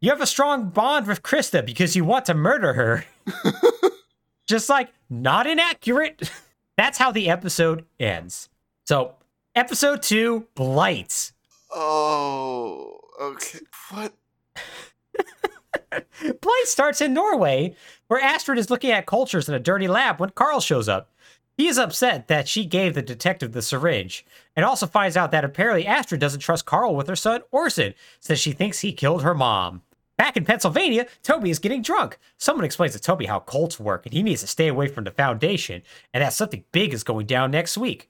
You 0.00 0.10
have 0.10 0.20
a 0.20 0.26
strong 0.26 0.70
bond 0.70 1.06
with 1.06 1.22
Krista 1.22 1.64
because 1.64 1.94
you 1.94 2.04
want 2.04 2.24
to 2.26 2.34
murder 2.34 2.72
her. 2.72 3.04
Just 4.48 4.68
like 4.68 4.88
not 5.08 5.46
inaccurate. 5.46 6.28
That's 6.76 6.98
how 6.98 7.12
the 7.12 7.28
episode 7.28 7.84
ends. 8.00 8.48
So, 8.86 9.14
episode 9.54 10.02
two, 10.02 10.46
Blight. 10.54 11.32
Oh, 11.74 12.98
okay. 13.20 13.60
What? 13.90 14.14
Blight 16.40 16.64
starts 16.64 17.00
in 17.00 17.14
Norway, 17.14 17.76
where 18.08 18.20
Astrid 18.20 18.58
is 18.58 18.70
looking 18.70 18.90
at 18.90 19.06
cultures 19.06 19.48
in 19.48 19.54
a 19.54 19.60
dirty 19.60 19.88
lab 19.88 20.20
when 20.20 20.30
Carl 20.30 20.60
shows 20.60 20.88
up. 20.88 21.10
He 21.56 21.68
is 21.68 21.78
upset 21.78 22.28
that 22.28 22.48
she 22.48 22.64
gave 22.64 22.94
the 22.94 23.02
detective 23.02 23.52
the 23.52 23.60
syringe, 23.60 24.24
and 24.56 24.64
also 24.64 24.86
finds 24.86 25.16
out 25.16 25.30
that 25.32 25.44
apparently 25.44 25.86
Astrid 25.86 26.20
doesn't 26.20 26.40
trust 26.40 26.64
Carl 26.64 26.96
with 26.96 27.08
her 27.08 27.16
son 27.16 27.42
Orson, 27.50 27.94
since 28.20 28.40
she 28.40 28.52
thinks 28.52 28.80
he 28.80 28.92
killed 28.92 29.22
her 29.22 29.34
mom. 29.34 29.82
Back 30.16 30.36
in 30.36 30.44
Pennsylvania, 30.44 31.06
Toby 31.22 31.50
is 31.50 31.58
getting 31.58 31.82
drunk. 31.82 32.18
Someone 32.38 32.64
explains 32.64 32.92
to 32.92 33.00
Toby 33.00 33.26
how 33.26 33.40
cults 33.40 33.80
work, 33.80 34.06
and 34.06 34.12
he 34.12 34.22
needs 34.22 34.42
to 34.42 34.46
stay 34.46 34.68
away 34.68 34.86
from 34.88 35.04
the 35.04 35.10
Foundation, 35.10 35.82
and 36.12 36.22
that 36.22 36.32
something 36.32 36.64
big 36.70 36.92
is 36.92 37.02
going 37.02 37.26
down 37.26 37.50
next 37.50 37.76
week. 37.76 38.08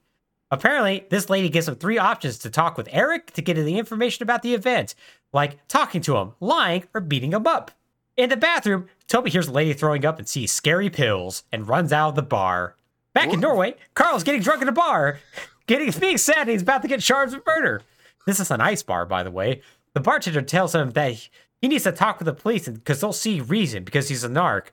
Apparently, 0.50 1.06
this 1.08 1.30
lady 1.30 1.48
gives 1.48 1.66
him 1.66 1.76
three 1.76 1.96
options 1.96 2.38
to 2.38 2.50
talk 2.50 2.76
with 2.76 2.88
Eric 2.92 3.32
to 3.32 3.40
get 3.40 3.54
the 3.54 3.78
information 3.78 4.22
about 4.22 4.42
the 4.42 4.52
event, 4.52 4.94
like 5.32 5.66
talking 5.68 6.02
to 6.02 6.16
him, 6.16 6.32
lying, 6.40 6.84
or 6.92 7.00
beating 7.00 7.32
him 7.32 7.46
up. 7.46 7.70
In 8.18 8.28
the 8.28 8.36
bathroom, 8.36 8.88
Toby 9.08 9.30
hears 9.30 9.48
a 9.48 9.52
lady 9.52 9.72
throwing 9.72 10.04
up 10.04 10.18
and 10.18 10.28
sees 10.28 10.52
scary 10.52 10.90
pills 10.90 11.44
and 11.50 11.66
runs 11.66 11.92
out 11.92 12.10
of 12.10 12.14
the 12.16 12.22
bar. 12.22 12.76
Back 13.14 13.32
in 13.32 13.40
Norway, 13.40 13.74
Carl's 13.94 14.24
getting 14.24 14.42
drunk 14.42 14.60
in 14.60 14.68
a 14.68 14.72
bar, 14.72 15.20
getting 15.66 15.90
being 15.98 16.18
sad 16.18 16.40
and 16.40 16.50
he's 16.50 16.62
about 16.62 16.82
to 16.82 16.88
get 16.88 17.00
charged 17.00 17.34
with 17.34 17.46
murder. 17.46 17.80
This 18.26 18.38
is 18.38 18.50
an 18.50 18.60
ice 18.60 18.82
bar, 18.82 19.06
by 19.06 19.22
the 19.22 19.30
way. 19.30 19.62
The 19.94 20.00
bartender 20.00 20.42
tells 20.42 20.74
him 20.74 20.90
that 20.90 21.28
he 21.62 21.68
needs 21.68 21.84
to 21.84 21.92
talk 21.92 22.18
with 22.18 22.26
the 22.26 22.34
police 22.34 22.68
because 22.68 23.00
they'll 23.00 23.14
see 23.14 23.40
reason 23.40 23.84
because 23.84 24.10
he's 24.10 24.24
a 24.24 24.28
narc. 24.28 24.66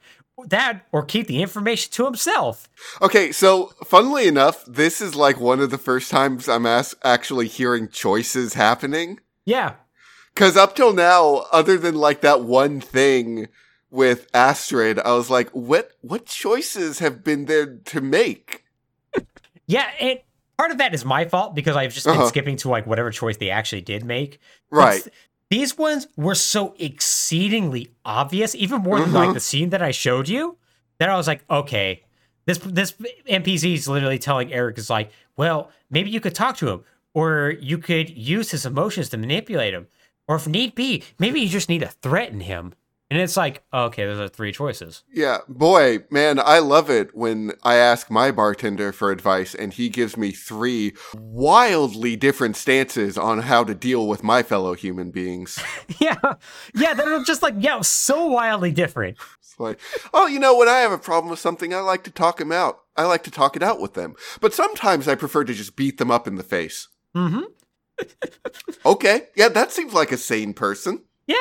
That 0.47 0.85
or 0.91 1.03
keep 1.03 1.27
the 1.27 1.41
information 1.41 1.91
to 1.93 2.05
himself. 2.05 2.69
Okay, 3.01 3.31
so 3.33 3.71
funnily 3.85 4.25
enough, 4.27 4.63
this 4.65 4.99
is 5.01 5.13
like 5.15 5.39
one 5.39 5.59
of 5.59 5.69
the 5.69 5.77
first 5.77 6.09
times 6.09 6.47
I'm 6.49 6.65
as- 6.65 6.95
actually 7.03 7.47
hearing 7.49 7.87
choices 7.89 8.53
happening. 8.53 9.19
Yeah, 9.45 9.73
Because 10.33 10.55
up 10.55 10.75
till 10.75 10.93
now, 10.93 11.45
other 11.51 11.77
than 11.77 11.95
like 11.95 12.21
that 12.21 12.41
one 12.43 12.79
thing 12.81 13.47
with 13.91 14.27
Astrid, 14.33 14.97
I 14.99 15.11
was 15.13 15.29
like, 15.29 15.49
what 15.49 15.91
what 16.01 16.25
choices 16.25 16.99
have 16.99 17.23
been 17.23 17.45
there 17.45 17.75
to 17.85 17.99
make? 18.01 18.63
Yeah, 19.67 19.89
and 19.99 20.19
part 20.57 20.71
of 20.71 20.77
that 20.77 20.93
is 20.93 21.03
my 21.05 21.25
fault 21.25 21.53
because 21.55 21.75
I've 21.75 21.93
just 21.93 22.05
been 22.05 22.15
Uh-huh. 22.15 22.27
skipping 22.27 22.57
to 22.57 22.69
like 22.69 22.87
whatever 22.87 23.11
choice 23.11 23.37
they 23.37 23.49
actually 23.49 23.81
did 23.81 24.05
make. 24.05 24.39
Right. 24.71 24.99
It's- 25.05 25.15
these 25.49 25.77
ones 25.77 26.07
were 26.15 26.35
so 26.35 26.75
exceedingly 26.79 27.91
obvious, 28.05 28.53
even 28.55 28.81
more 28.81 28.99
than 28.99 29.13
like 29.13 29.29
Mhm. 29.29 29.33
the 29.33 29.39
scene 29.39 29.69
that 29.71 29.81
I 29.81 29.91
showed 29.91 30.29
you, 30.29 30.57
that 30.99 31.09
I 31.09 31.17
was 31.17 31.27
like, 31.27 31.43
okay, 31.49 32.03
this 32.45 32.57
this 32.59 32.93
NPC 33.27 33.73
is 33.73 33.87
literally 33.87 34.19
telling 34.19 34.51
Eric 34.53 34.77
is 34.77 34.89
like, 34.89 35.11
well, 35.37 35.71
maybe 35.89 36.09
you 36.09 36.19
could 36.19 36.35
talk 36.35 36.57
to 36.57 36.69
him, 36.69 36.83
or 37.13 37.55
you 37.59 37.77
could 37.77 38.09
use 38.09 38.51
his 38.51 38.65
emotions 38.65 39.09
to 39.09 39.17
manipulate 39.17 39.73
him, 39.73 39.87
or 40.27 40.35
if 40.35 40.47
need 40.47 40.75
be, 40.75 41.03
maybe 41.17 41.39
you 41.39 41.47
just 41.49 41.69
need 41.69 41.79
to 41.81 41.87
threaten 41.87 42.41
him. 42.41 42.73
And 43.11 43.19
it's 43.19 43.35
like, 43.35 43.63
okay, 43.73 44.05
those 44.05 44.19
are 44.19 44.27
three 44.27 44.51
choices. 44.51 45.03
Yeah, 45.11 45.39
boy, 45.47 46.03
man, 46.11 46.39
I 46.39 46.59
love 46.59 46.91
it 46.91 47.15
when 47.15 47.53
I 47.63 47.75
ask 47.75 48.11
my 48.11 48.29
bartender 48.29 48.91
for 48.91 49.09
advice 49.09 49.55
and 49.55 49.73
he 49.73 49.89
gives 49.89 50.15
me 50.15 50.31
three 50.31 50.93
wildly 51.15 52.15
different 52.15 52.55
stances 52.55 53.17
on 53.17 53.39
how 53.39 53.63
to 53.63 53.73
deal 53.73 54.07
with 54.07 54.21
my 54.21 54.43
fellow 54.43 54.75
human 54.75 55.09
beings. 55.09 55.59
yeah, 55.99 56.19
yeah, 56.75 56.93
they're 56.93 57.23
just 57.23 57.41
like, 57.41 57.55
yeah, 57.57 57.81
so 57.81 58.27
wildly 58.27 58.71
different. 58.71 59.17
It's 59.39 59.59
like, 59.59 59.79
oh, 60.13 60.27
you 60.27 60.39
know, 60.39 60.55
when 60.55 60.69
I 60.69 60.79
have 60.79 60.91
a 60.91 60.99
problem 60.99 61.31
with 61.31 61.39
something, 61.39 61.73
I 61.73 61.79
like 61.79 62.03
to 62.03 62.11
talk 62.11 62.37
them 62.37 62.51
out. 62.51 62.81
I 62.95 63.05
like 63.05 63.23
to 63.23 63.31
talk 63.31 63.55
it 63.55 63.63
out 63.63 63.81
with 63.81 63.95
them. 63.95 64.13
But 64.39 64.53
sometimes 64.53 65.07
I 65.07 65.15
prefer 65.15 65.43
to 65.45 65.53
just 65.53 65.75
beat 65.75 65.97
them 65.97 66.11
up 66.11 66.27
in 66.27 66.35
the 66.35 66.43
face. 66.43 66.87
Mm-hmm. 67.15 67.41
Okay, 68.85 69.23
yeah, 69.35 69.49
that 69.49 69.73
seems 69.73 69.93
like 69.93 70.11
a 70.13 70.17
sane 70.17 70.53
person. 70.53 71.03
Yeah. 71.27 71.35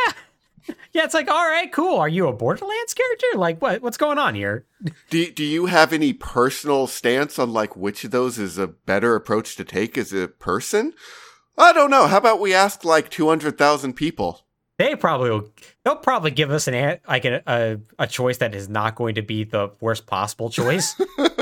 Yeah, 0.92 1.04
it's 1.04 1.14
like, 1.14 1.28
all 1.28 1.48
right, 1.48 1.70
cool. 1.72 1.98
Are 1.98 2.08
you 2.08 2.28
a 2.28 2.32
Borderlands 2.32 2.94
character? 2.94 3.26
Like, 3.36 3.60
what? 3.60 3.82
What's 3.82 3.96
going 3.96 4.18
on 4.18 4.34
here? 4.34 4.66
Do, 5.10 5.30
do 5.30 5.44
you 5.44 5.66
have 5.66 5.92
any 5.92 6.12
personal 6.12 6.86
stance 6.86 7.38
on 7.38 7.52
like 7.52 7.76
which 7.76 8.04
of 8.04 8.10
those 8.10 8.38
is 8.38 8.58
a 8.58 8.68
better 8.68 9.14
approach 9.14 9.56
to 9.56 9.64
take 9.64 9.98
as 9.98 10.12
a 10.12 10.28
person? 10.28 10.94
I 11.56 11.72
don't 11.72 11.90
know. 11.90 12.06
How 12.06 12.18
about 12.18 12.40
we 12.40 12.54
ask 12.54 12.84
like 12.84 13.10
200,000 13.10 13.94
people? 13.94 14.42
They 14.78 14.94
probably 14.94 15.30
will. 15.30 15.50
They'll 15.84 15.96
probably 15.96 16.30
give 16.30 16.52
us 16.52 16.68
an 16.68 16.74
an- 16.74 17.00
like 17.08 17.24
a, 17.24 17.42
a 17.48 17.78
a 17.98 18.06
choice 18.06 18.38
that 18.38 18.54
is 18.54 18.68
not 18.68 18.94
going 18.94 19.16
to 19.16 19.22
be 19.22 19.42
the 19.42 19.72
worst 19.80 20.06
possible 20.06 20.50
choice. 20.50 20.94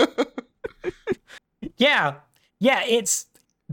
yeah, 1.77 2.15
yeah. 2.59 2.83
It's 2.87 3.27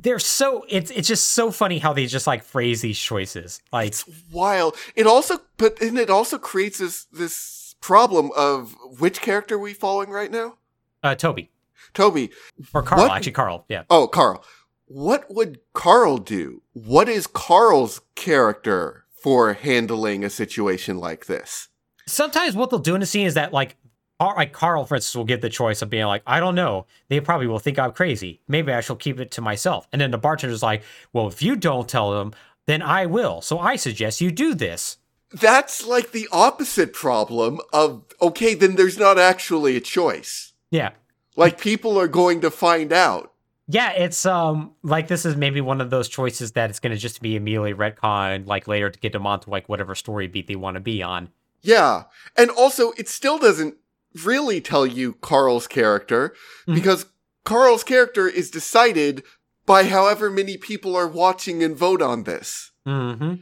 they're 0.03 0.19
so 0.19 0.65
it's 0.69 0.91
it's 0.91 1.07
just 1.07 1.27
so 1.31 1.51
funny 1.51 1.79
how 1.79 1.93
they 1.93 2.05
just 2.05 2.27
like 2.27 2.43
phrase 2.43 2.81
these 2.81 2.99
choices. 2.99 3.61
Like, 3.71 3.87
It's 3.87 4.05
wild. 4.31 4.75
It 4.95 5.07
also, 5.07 5.39
but 5.57 5.81
and 5.81 5.97
it 5.97 6.09
also 6.09 6.37
creates 6.37 6.77
this 6.77 7.05
this 7.05 7.75
problem 7.81 8.29
of 8.35 8.75
which 8.99 9.21
character 9.21 9.55
are 9.55 9.59
we 9.59 9.73
following 9.73 10.09
right 10.09 10.31
now? 10.31 10.57
uh, 11.03 11.15
Toby 11.15 11.49
Toby. 11.93 12.31
or 12.73 12.81
Carl. 12.83 13.01
What? 13.01 13.11
Actually, 13.11 13.33
Carl. 13.33 13.65
Yeah. 13.67 13.83
Oh, 13.89 14.07
Carl. 14.07 14.43
What 14.85 15.25
would 15.33 15.59
Carl 15.73 16.17
do? 16.17 16.61
What 16.73 17.09
is 17.09 17.25
Carl's 17.27 18.01
character 18.15 19.05
for 19.21 19.53
handling 19.53 20.23
a 20.23 20.29
situation 20.29 20.97
like 20.97 21.25
this? 21.25 21.69
sometimes 22.05 22.53
what 22.53 22.69
they'll 22.69 22.79
do 22.79 22.95
in 22.95 23.01
a 23.01 23.05
scene 23.05 23.25
is 23.25 23.35
that 23.35 23.53
like 23.53 23.77
Car- 24.23 24.35
like 24.37 24.53
Carl, 24.53 24.85
for 24.85 24.95
instance, 24.95 25.15
will 25.15 25.25
give 25.25 25.41
the 25.41 25.49
choice 25.49 25.81
of 25.81 25.89
being 25.89 26.05
like, 26.05 26.23
I 26.25 26.39
don't 26.39 26.55
know. 26.55 26.85
They 27.09 27.19
probably 27.19 27.47
will 27.47 27.59
think 27.59 27.77
I'm 27.77 27.91
crazy. 27.91 28.39
Maybe 28.47 28.71
I 28.71 28.79
shall 28.81 28.95
keep 28.95 29.19
it 29.19 29.31
to 29.31 29.41
myself. 29.41 29.87
And 29.91 29.99
then 29.99 30.11
the 30.11 30.17
bartender's 30.17 30.63
like, 30.63 30.83
Well, 31.11 31.27
if 31.27 31.41
you 31.41 31.55
don't 31.55 31.89
tell 31.89 32.11
them, 32.11 32.33
then 32.65 32.81
I 32.81 33.05
will. 33.05 33.41
So 33.41 33.59
I 33.59 33.75
suggest 33.75 34.21
you 34.21 34.31
do 34.31 34.55
this. 34.55 34.97
That's 35.33 35.85
like 35.85 36.11
the 36.11 36.29
opposite 36.31 36.93
problem 36.93 37.59
of 37.73 38.05
okay, 38.21 38.53
then 38.53 38.75
there's 38.75 38.97
not 38.97 39.19
actually 39.19 39.75
a 39.75 39.81
choice. 39.81 40.53
Yeah. 40.71 40.91
Like 41.35 41.59
people 41.59 41.99
are 41.99 42.07
going 42.07 42.41
to 42.41 42.51
find 42.51 42.93
out. 42.93 43.33
Yeah, 43.67 43.91
it's 43.91 44.25
um 44.25 44.73
like 44.83 45.07
this 45.07 45.25
is 45.25 45.35
maybe 45.35 45.59
one 45.59 45.81
of 45.81 45.89
those 45.89 46.07
choices 46.07 46.53
that 46.53 46.69
it's 46.69 46.79
gonna 46.79 46.95
just 46.95 47.21
be 47.21 47.35
immediately 47.35 47.73
retconned 47.73 48.45
like 48.45 48.67
later 48.67 48.89
to 48.89 48.99
get 48.99 49.11
them 49.11 49.25
onto 49.25 49.49
like 49.49 49.67
whatever 49.67 49.95
story 49.95 50.27
beat 50.27 50.47
they 50.47 50.55
want 50.55 50.75
to 50.75 50.81
be 50.81 51.01
on. 51.03 51.29
Yeah. 51.63 52.03
And 52.37 52.51
also, 52.51 52.91
it 52.91 53.07
still 53.07 53.39
doesn't 53.39 53.75
really 54.23 54.61
tell 54.61 54.85
you 54.85 55.13
Carl's 55.13 55.67
character 55.67 56.33
Mhm. 56.67 56.75
because 56.75 57.05
Carl's 57.43 57.83
character 57.83 58.27
is 58.27 58.49
decided 58.51 59.23
by 59.65 59.85
however 59.85 60.29
many 60.29 60.57
people 60.57 60.95
are 60.95 61.07
watching 61.07 61.63
and 61.63 61.75
vote 61.75 62.01
on 62.01 62.23
this. 62.23 62.71
Mm-hmm. 62.85 63.35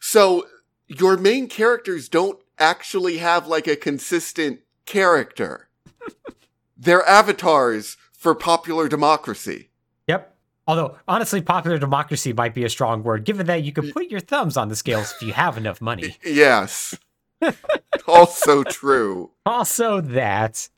So 0.00 0.46
your 0.88 1.16
main 1.16 1.48
characters 1.48 2.08
don't 2.08 2.38
actually 2.58 3.18
have 3.18 3.46
like 3.46 3.66
a 3.66 3.76
consistent 3.76 4.60
character. 4.86 5.68
They're 6.76 7.06
avatars 7.06 7.96
for 8.12 8.34
popular 8.34 8.88
democracy. 8.88 9.70
Yep. 10.06 10.34
Although 10.66 10.96
honestly, 11.06 11.40
popular 11.42 11.78
democracy 11.78 12.32
might 12.32 12.54
be 12.54 12.64
a 12.64 12.68
strong 12.70 13.02
word, 13.02 13.24
given 13.24 13.46
that 13.46 13.62
you 13.62 13.72
can 13.72 13.92
put 13.92 14.10
your 14.10 14.20
thumbs 14.20 14.56
on 14.56 14.68
the 14.68 14.76
scales 14.76 15.12
if 15.16 15.22
you 15.26 15.32
have 15.32 15.56
enough 15.56 15.80
money. 15.80 16.16
Yes. 16.24 16.94
also 18.06 18.62
true. 18.64 19.30
Also, 19.44 20.00
that. 20.00 20.68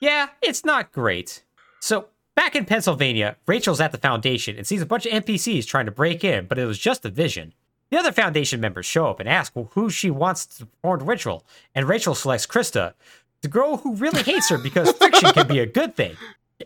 Yeah, 0.00 0.28
it's 0.42 0.64
not 0.64 0.92
great. 0.92 1.42
So, 1.80 2.08
back 2.34 2.54
in 2.54 2.64
Pennsylvania, 2.64 3.36
Rachel's 3.46 3.80
at 3.80 3.92
the 3.92 3.98
Foundation 3.98 4.56
and 4.56 4.66
sees 4.66 4.82
a 4.82 4.86
bunch 4.86 5.06
of 5.06 5.24
NPCs 5.24 5.66
trying 5.66 5.86
to 5.86 5.92
break 5.92 6.22
in, 6.24 6.46
but 6.46 6.58
it 6.58 6.66
was 6.66 6.78
just 6.78 7.04
a 7.04 7.10
vision. 7.10 7.54
The 7.90 7.98
other 7.98 8.12
Foundation 8.12 8.60
members 8.60 8.84
show 8.86 9.06
up 9.06 9.20
and 9.20 9.28
ask 9.28 9.52
who 9.70 9.90
she 9.90 10.10
wants 10.10 10.44
to 10.46 10.66
perform 10.66 10.98
the 11.00 11.04
ritual, 11.04 11.46
and 11.74 11.88
Rachel 11.88 12.14
selects 12.14 12.46
Krista, 12.46 12.94
the 13.42 13.48
girl 13.48 13.76
who 13.76 13.94
really 13.94 14.22
hates 14.22 14.48
her 14.48 14.58
because 14.58 14.92
friction 14.98 15.32
can 15.32 15.46
be 15.46 15.60
a 15.60 15.66
good 15.66 15.94
thing. 15.94 16.16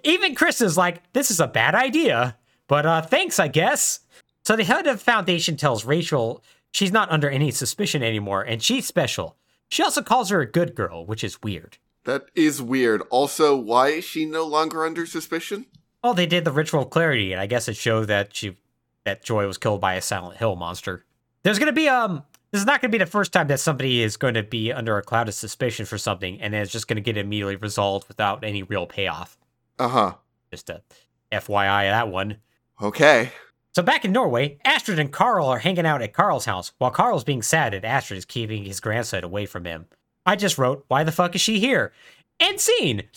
Even 0.02 0.34
Krista's 0.34 0.76
like, 0.76 1.12
this 1.12 1.30
is 1.30 1.40
a 1.40 1.46
bad 1.46 1.74
idea, 1.74 2.36
but 2.68 2.86
uh, 2.86 3.02
thanks, 3.02 3.38
I 3.38 3.48
guess. 3.48 4.00
So 4.44 4.56
the 4.56 4.64
head 4.64 4.86
of 4.86 4.98
the 4.98 5.04
foundation 5.04 5.56
tells 5.56 5.84
Rachel 5.84 6.42
she's 6.72 6.92
not 6.92 7.10
under 7.10 7.28
any 7.28 7.50
suspicion 7.50 8.02
anymore, 8.02 8.42
and 8.42 8.62
she's 8.62 8.86
special. 8.86 9.36
She 9.68 9.82
also 9.82 10.02
calls 10.02 10.30
her 10.30 10.40
a 10.40 10.50
good 10.50 10.74
girl, 10.74 11.06
which 11.06 11.22
is 11.22 11.42
weird. 11.42 11.78
That 12.04 12.26
is 12.34 12.62
weird. 12.62 13.02
Also, 13.10 13.56
why 13.56 13.88
is 13.88 14.04
she 14.04 14.24
no 14.24 14.44
longer 14.44 14.84
under 14.84 15.06
suspicion? 15.06 15.66
Well, 16.02 16.14
they 16.14 16.26
did 16.26 16.44
the 16.44 16.52
ritual 16.52 16.82
of 16.82 16.90
clarity, 16.90 17.32
and 17.32 17.40
I 17.40 17.46
guess 17.46 17.68
it 17.68 17.76
showed 17.76 18.06
that 18.06 18.34
she 18.34 18.56
that 19.04 19.22
Joy 19.22 19.46
was 19.46 19.58
killed 19.58 19.80
by 19.80 19.94
a 19.94 20.02
Silent 20.02 20.38
Hill 20.38 20.56
monster. 20.56 21.04
There's 21.42 21.58
gonna 21.58 21.72
be 21.72 21.88
um 21.88 22.22
this 22.50 22.60
is 22.60 22.66
not 22.66 22.80
gonna 22.80 22.90
be 22.90 22.98
the 22.98 23.06
first 23.06 23.32
time 23.32 23.48
that 23.48 23.60
somebody 23.60 24.02
is 24.02 24.16
going 24.16 24.34
to 24.34 24.42
be 24.42 24.72
under 24.72 24.96
a 24.98 25.02
cloud 25.02 25.28
of 25.28 25.34
suspicion 25.34 25.86
for 25.86 25.98
something, 25.98 26.40
and 26.40 26.52
then 26.52 26.62
it's 26.62 26.72
just 26.72 26.88
gonna 26.88 27.00
get 27.00 27.16
immediately 27.16 27.56
resolved 27.56 28.08
without 28.08 28.44
any 28.44 28.62
real 28.62 28.86
payoff. 28.86 29.38
Uh 29.78 29.88
huh. 29.88 30.14
Just 30.50 30.70
a 30.70 30.82
FYI 31.30 31.90
that 31.90 32.08
one. 32.08 32.38
Okay. 32.82 33.30
So 33.74 33.82
back 33.82 34.04
in 34.04 34.12
Norway, 34.12 34.58
Astrid 34.64 34.98
and 34.98 35.12
Carl 35.12 35.46
are 35.46 35.60
hanging 35.60 35.86
out 35.86 36.02
at 36.02 36.12
Carl's 36.12 36.44
house, 36.44 36.72
while 36.78 36.90
Carl's 36.90 37.24
being 37.24 37.42
sad 37.42 37.72
that 37.72 37.84
Astrid 37.84 38.18
is 38.18 38.24
keeping 38.24 38.64
his 38.64 38.80
grandson 38.80 39.22
away 39.22 39.46
from 39.46 39.64
him. 39.64 39.86
I 40.26 40.36
just 40.36 40.58
wrote, 40.58 40.84
why 40.88 41.04
the 41.04 41.12
fuck 41.12 41.34
is 41.34 41.40
she 41.40 41.60
here? 41.60 41.92
End 42.38 42.60
scene! 42.60 43.04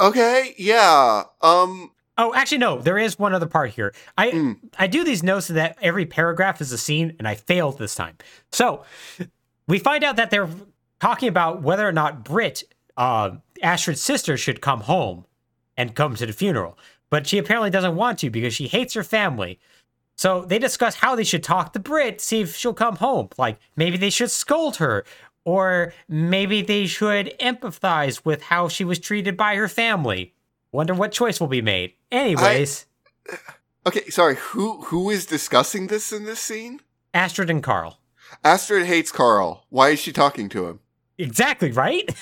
Okay. 0.00 0.54
Yeah. 0.56 1.24
Um. 1.42 1.90
Oh, 2.16 2.32
actually, 2.34 2.56
no. 2.56 2.78
There 2.78 2.96
is 2.96 3.18
one 3.18 3.34
other 3.34 3.46
part 3.46 3.70
here. 3.72 3.92
I 4.16 4.30
Mm. 4.30 4.56
I 4.78 4.86
do 4.86 5.04
these 5.04 5.22
notes 5.22 5.46
so 5.46 5.52
that 5.52 5.76
every 5.82 6.06
paragraph 6.06 6.62
is 6.62 6.72
a 6.72 6.78
scene, 6.78 7.14
and 7.18 7.28
I 7.28 7.34
failed 7.34 7.78
this 7.78 7.94
time. 7.94 8.16
So 8.50 8.84
we 9.68 9.78
find 9.78 10.02
out 10.02 10.16
that 10.16 10.30
they're 10.30 10.48
talking 11.00 11.28
about 11.28 11.60
whether 11.60 11.86
or 11.86 11.92
not 11.92 12.24
Britt, 12.24 12.62
uh, 12.96 13.32
Astrid's 13.62 14.00
sister, 14.00 14.38
should 14.38 14.62
come 14.62 14.80
home 14.80 15.26
and 15.76 15.94
come 15.94 16.14
to 16.16 16.24
the 16.24 16.32
funeral, 16.32 16.78
but 17.10 17.26
she 17.26 17.38
apparently 17.38 17.70
doesn't 17.70 17.96
want 17.96 18.18
to 18.20 18.30
because 18.30 18.54
she 18.54 18.68
hates 18.68 18.94
her 18.94 19.04
family. 19.04 19.58
So 20.16 20.42
they 20.42 20.58
discuss 20.58 20.96
how 20.96 21.14
they 21.16 21.24
should 21.24 21.42
talk 21.42 21.72
to 21.72 21.78
Brit, 21.78 22.20
see 22.20 22.42
if 22.42 22.56
she'll 22.56 22.74
come 22.74 22.96
home. 22.96 23.28
Like 23.38 23.58
maybe 23.76 23.96
they 23.96 24.10
should 24.10 24.30
scold 24.30 24.76
her, 24.76 25.04
or 25.44 25.92
maybe 26.08 26.62
they 26.62 26.86
should 26.86 27.34
empathize 27.40 28.24
with 28.24 28.42
how 28.42 28.68
she 28.68 28.84
was 28.84 28.98
treated 28.98 29.36
by 29.36 29.56
her 29.56 29.68
family. 29.68 30.34
Wonder 30.72 30.94
what 30.94 31.12
choice 31.12 31.40
will 31.40 31.48
be 31.48 31.62
made. 31.62 31.94
Anyways, 32.12 32.86
Okay. 33.86 34.08
Sorry. 34.10 34.36
Who 34.36 34.82
who 34.82 35.10
is 35.10 35.26
discussing 35.26 35.86
this 35.86 36.12
in 36.12 36.24
this 36.24 36.40
scene? 36.40 36.80
Astrid 37.14 37.50
and 37.50 37.62
Carl. 37.62 37.98
Astrid 38.44 38.86
hates 38.86 39.10
Carl. 39.10 39.64
Why 39.70 39.90
is 39.90 40.00
she 40.00 40.12
talking 40.12 40.48
to 40.50 40.66
him? 40.66 40.80
Exactly 41.18 41.72
right. 41.72 42.14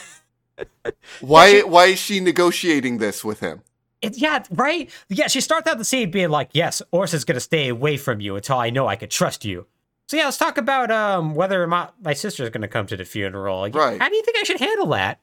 Why 1.20 1.60
why 1.60 1.86
is 1.86 1.98
she 2.00 2.18
negotiating 2.18 2.98
this 2.98 3.24
with 3.24 3.40
him? 3.40 3.62
It, 4.00 4.16
yeah, 4.18 4.42
right. 4.50 4.90
Yeah, 5.08 5.26
she 5.26 5.40
starts 5.40 5.66
out 5.66 5.78
the 5.78 5.84
scene 5.84 6.10
being 6.10 6.30
like, 6.30 6.50
"Yes, 6.52 6.80
Orsa's 6.92 7.24
gonna 7.24 7.40
stay 7.40 7.68
away 7.68 7.96
from 7.96 8.20
you 8.20 8.36
until 8.36 8.56
I 8.58 8.70
know 8.70 8.86
I 8.86 8.96
could 8.96 9.10
trust 9.10 9.44
you." 9.44 9.66
So 10.06 10.16
yeah, 10.16 10.26
let's 10.26 10.38
talk 10.38 10.56
about 10.56 10.90
um 10.90 11.34
whether 11.34 11.66
my 11.66 11.88
my 12.00 12.12
sister's 12.14 12.50
gonna 12.50 12.68
come 12.68 12.86
to 12.86 12.96
the 12.96 13.04
funeral. 13.04 13.68
Right. 13.70 14.00
How 14.00 14.08
do 14.08 14.14
you 14.14 14.22
think 14.22 14.36
I 14.38 14.44
should 14.44 14.60
handle 14.60 14.86
that? 14.88 15.20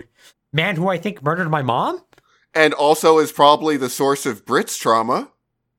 Man 0.52 0.76
who 0.76 0.88
I 0.88 0.98
think 0.98 1.22
murdered 1.22 1.50
my 1.50 1.62
mom? 1.62 2.02
And 2.54 2.74
also 2.74 3.18
is 3.18 3.32
probably 3.32 3.76
the 3.78 3.88
source 3.88 4.26
of 4.26 4.44
Brit's 4.44 4.76
trauma 4.76 5.30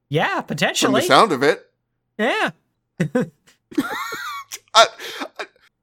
Yeah, 0.10 0.42
from 0.42 0.56
the 0.58 1.02
sound 1.02 1.32
of 1.32 1.44
it. 1.44 1.70
Yeah. 2.18 2.50
I, 3.80 3.86
I- 4.76 4.86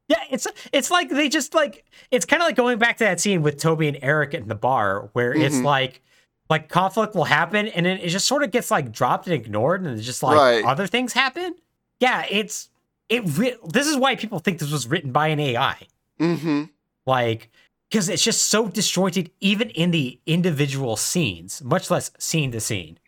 Yeah, 0.08 0.16
it's 0.30 0.46
it's 0.72 0.90
like 0.90 1.08
they 1.08 1.28
just 1.28 1.54
like 1.54 1.84
it's 2.10 2.26
kind 2.26 2.42
of 2.42 2.46
like 2.48 2.56
going 2.56 2.78
back 2.78 2.96
to 2.98 3.04
that 3.04 3.20
scene 3.20 3.42
with 3.42 3.58
Toby 3.58 3.86
and 3.86 3.98
Eric 4.02 4.34
in 4.34 4.48
the 4.48 4.56
bar 4.56 5.08
where 5.12 5.32
it's 5.32 5.56
Mhm. 5.56 5.64
like 5.64 6.02
like 6.50 6.68
conflict 6.68 7.14
will 7.14 7.24
happen 7.24 7.68
and 7.68 7.86
then 7.86 7.98
it 7.98 8.08
just 8.08 8.26
sort 8.26 8.42
of 8.42 8.50
gets 8.50 8.70
like 8.70 8.90
dropped 8.92 9.26
and 9.26 9.34
ignored 9.34 9.82
and 9.82 9.96
it's 9.96 10.04
just 10.04 10.22
like 10.22 10.36
Right. 10.36 10.64
other 10.64 10.86
things 10.88 11.12
happen. 11.14 11.54
Yeah, 12.00 12.26
it's 12.28 12.68
it. 13.08 13.22
Re- 13.38 13.56
this 13.64 13.86
is 13.86 13.96
why 13.96 14.16
people 14.16 14.40
think 14.40 14.58
this 14.58 14.70
was 14.72 14.86
written 14.88 15.12
by 15.12 15.28
an 15.28 15.38
AI, 15.40 15.86
mm-hmm. 16.20 16.64
like 17.06 17.50
because 17.90 18.08
it's 18.08 18.22
just 18.22 18.44
so 18.44 18.68
disjointed, 18.68 19.30
even 19.40 19.70
in 19.70 19.90
the 19.90 20.20
individual 20.26 20.96
scenes, 20.96 21.62
much 21.62 21.90
less 21.90 22.10
scene 22.18 22.52
to 22.52 22.60
scene. 22.60 22.98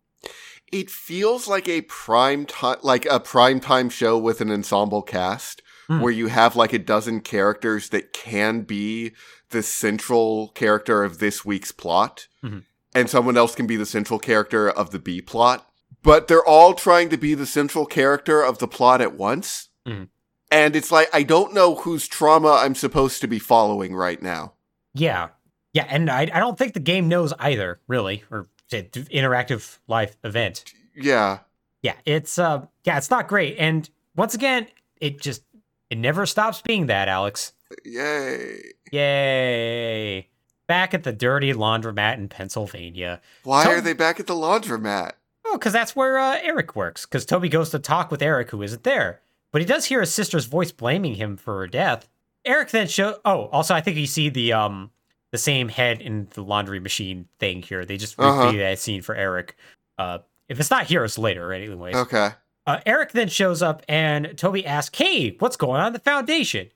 It 0.72 0.90
feels 0.90 1.46
like 1.46 1.68
a 1.68 1.82
prime 1.82 2.46
time, 2.46 2.78
like 2.82 3.04
a 3.06 3.20
prime 3.20 3.60
time 3.60 3.90
show 3.90 4.16
with 4.18 4.40
an 4.40 4.50
ensemble 4.50 5.02
cast, 5.02 5.62
Hmm. 5.88 6.00
where 6.00 6.12
you 6.12 6.28
have 6.28 6.54
like 6.56 6.72
a 6.72 6.78
dozen 6.78 7.20
characters 7.20 7.88
that 7.90 8.12
can 8.12 8.62
be 8.62 9.12
the 9.50 9.62
central 9.62 10.48
character 10.48 11.02
of 11.04 11.18
this 11.18 11.44
week's 11.44 11.72
plot, 11.72 12.26
Mhm. 12.44 12.64
And 12.94 13.08
someone 13.10 13.36
else 13.36 13.54
can 13.54 13.66
be 13.66 13.76
the 13.76 13.86
central 13.86 14.18
character 14.18 14.68
of 14.70 14.90
the 14.90 14.98
B 14.98 15.20
plot. 15.20 15.66
But 16.02 16.26
they're 16.28 16.44
all 16.44 16.74
trying 16.74 17.08
to 17.10 17.16
be 17.16 17.34
the 17.34 17.46
central 17.46 17.86
character 17.86 18.42
of 18.42 18.58
the 18.58 18.66
plot 18.68 19.00
at 19.00 19.14
once. 19.14 19.68
Mhm. 19.86 20.08
And 20.50 20.76
it's 20.76 20.90
like, 20.92 21.08
I 21.14 21.22
don't 21.22 21.54
know 21.54 21.76
whose 21.76 22.06
trauma 22.08 22.50
I'm 22.62 22.74
supposed 22.74 23.20
to 23.22 23.26
be 23.28 23.38
following 23.38 23.94
right 23.94 24.20
now. 24.20 24.54
Yeah, 24.94 25.28
yeah, 25.72 25.86
and 25.88 26.10
I 26.10 26.22
I 26.22 26.38
don't 26.40 26.58
think 26.58 26.74
the 26.74 26.80
game 26.80 27.08
knows 27.08 27.32
either, 27.38 27.80
really, 27.88 28.24
or 28.30 28.48
interactive 28.70 29.78
live 29.86 30.16
event. 30.24 30.64
Yeah. 30.94 31.38
yeah 31.82 31.94
it's 32.04 32.38
uh 32.38 32.66
yeah 32.84 32.96
it's 32.98 33.10
not 33.10 33.28
great 33.28 33.56
and 33.58 33.88
once 34.14 34.34
again 34.34 34.66
it 35.00 35.20
just 35.20 35.42
it 35.90 35.96
never 35.98 36.26
stops 36.26 36.60
being 36.62 36.86
that 36.86 37.08
alex 37.08 37.52
Yay. 37.84 38.62
yay 38.92 40.28
back 40.72 40.94
at 40.94 41.02
the 41.02 41.12
dirty 41.12 41.52
laundromat 41.52 42.14
in 42.16 42.28
pennsylvania 42.28 43.20
Why 43.44 43.66
are 43.66 43.80
they 43.80 43.92
back 43.92 44.18
at 44.20 44.26
the 44.26 44.34
laundromat? 44.34 45.12
oh 45.44 45.58
because 45.58 45.72
that's 45.72 45.94
where 45.94 46.18
uh, 46.18 46.38
eric 46.42 46.74
works 46.76 47.04
because 47.06 47.26
toby 47.26 47.48
goes 47.48 47.70
to 47.70 47.78
talk 47.78 48.10
with 48.10 48.22
eric 48.22 48.50
who 48.50 48.62
isn't 48.62 48.82
there 48.84 49.20
but 49.50 49.60
he 49.60 49.66
does 49.66 49.84
hear 49.86 50.00
his 50.00 50.14
sister's 50.14 50.46
voice 50.46 50.72
blaming 50.72 51.14
him 51.16 51.36
for 51.36 51.58
her 51.58 51.66
death 51.66 52.08
eric 52.44 52.70
then 52.70 52.86
shows. 52.86 53.16
oh 53.24 53.46
also 53.52 53.74
i 53.74 53.80
think 53.80 53.96
you 53.98 54.06
see 54.06 54.28
the 54.28 54.52
um 54.52 54.90
the 55.30 55.38
same 55.38 55.68
head 55.68 56.00
in 56.00 56.28
the 56.34 56.42
laundry 56.42 56.80
machine 56.80 57.26
thing 57.38 57.62
here 57.62 57.84
they 57.84 57.96
just 57.96 58.18
Uh-huh. 58.18 58.44
repeated 58.46 58.62
that 58.62 58.78
scene 58.78 59.02
for 59.02 59.14
eric 59.14 59.56
uh 59.98 60.18
if 60.48 60.58
it's 60.60 60.70
not 60.70 60.86
here 60.86 61.04
it's 61.04 61.18
later 61.18 61.52
anyways 61.52 61.94
Okay. 61.96 62.30
Uh, 62.64 62.78
Eric 62.86 63.10
then 63.10 63.26
shows 63.28 63.60
up 63.60 63.82
and 63.88 64.38
Toby 64.38 64.64
asks, 64.64 64.96
Hey, 64.96 65.34
what's 65.40 65.56
going 65.56 65.80
on 65.80 65.88
at 65.88 65.92
the 65.94 65.98
Foundation? 65.98 66.68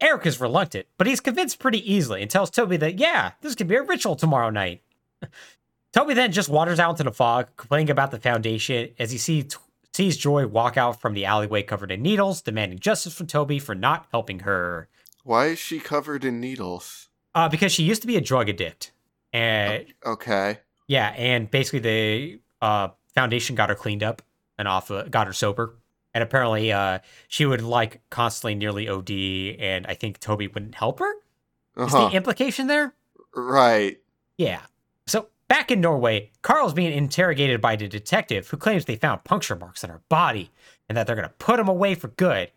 Eric 0.00 0.26
is 0.26 0.40
reluctant, 0.40 0.86
but 0.98 1.06
he's 1.06 1.20
convinced 1.20 1.58
pretty 1.58 1.90
easily 1.90 2.20
and 2.22 2.30
tells 2.30 2.50
Toby 2.50 2.76
that, 2.78 2.98
yeah, 2.98 3.32
this 3.40 3.54
could 3.54 3.68
be 3.68 3.76
a 3.76 3.82
ritual 3.82 4.16
tomorrow 4.16 4.50
night. 4.50 4.82
Toby 5.92 6.12
then 6.14 6.32
just 6.32 6.48
wanders 6.50 6.78
out 6.78 6.90
into 6.90 7.04
the 7.04 7.12
fog, 7.12 7.48
complaining 7.56 7.90
about 7.90 8.10
the 8.10 8.18
Foundation 8.18 8.90
as 8.98 9.10
he 9.10 9.18
see, 9.18 9.48
sees 9.94 10.16
Joy 10.18 10.46
walk 10.46 10.76
out 10.76 11.00
from 11.00 11.14
the 11.14 11.24
alleyway 11.24 11.62
covered 11.62 11.90
in 11.90 12.02
needles, 12.02 12.42
demanding 12.42 12.78
justice 12.78 13.14
from 13.14 13.26
Toby 13.26 13.58
for 13.58 13.74
not 13.74 14.06
helping 14.10 14.40
her. 14.40 14.88
Why 15.24 15.46
is 15.46 15.58
she 15.58 15.80
covered 15.80 16.24
in 16.24 16.40
needles? 16.40 17.08
Uh, 17.34 17.48
because 17.48 17.72
she 17.72 17.82
used 17.82 18.02
to 18.02 18.06
be 18.06 18.16
a 18.16 18.20
drug 18.20 18.48
addict. 18.50 18.92
And 19.32 19.86
Okay. 20.04 20.58
yeah, 20.86 21.08
and 21.16 21.50
basically 21.50 21.78
the 21.80 22.40
uh, 22.60 22.88
Foundation 23.14 23.56
got 23.56 23.70
her 23.70 23.74
cleaned 23.74 24.02
up 24.02 24.20
and 24.58 24.68
off, 24.68 24.90
uh, 24.90 25.04
got 25.04 25.26
her 25.26 25.32
sober. 25.32 25.74
And 26.16 26.22
apparently, 26.22 26.72
uh, 26.72 27.00
she 27.28 27.44
would 27.44 27.60
like 27.60 28.00
constantly 28.08 28.54
nearly 28.54 28.88
OD, 28.88 29.10
and 29.60 29.86
I 29.86 29.92
think 29.92 30.18
Toby 30.18 30.48
wouldn't 30.48 30.74
help 30.74 30.98
her. 31.00 31.12
Is 31.76 31.92
Uh-huh. 31.94 32.08
the 32.08 32.16
implication 32.16 32.68
there? 32.68 32.94
Right. 33.34 34.00
Yeah. 34.38 34.62
So 35.06 35.28
back 35.46 35.70
in 35.70 35.82
Norway, 35.82 36.30
Carl's 36.40 36.72
being 36.72 36.90
interrogated 36.90 37.60
by 37.60 37.76
the 37.76 37.86
detective 37.86 38.48
who 38.48 38.56
claims 38.56 38.86
they 38.86 38.96
found 38.96 39.24
puncture 39.24 39.56
marks 39.56 39.84
on 39.84 39.90
her 39.90 40.00
body 40.08 40.50
and 40.88 40.96
that 40.96 41.06
they're 41.06 41.16
going 41.16 41.28
to 41.28 41.34
put 41.34 41.60
him 41.60 41.68
away 41.68 41.94
for 41.94 42.08
good. 42.08 42.50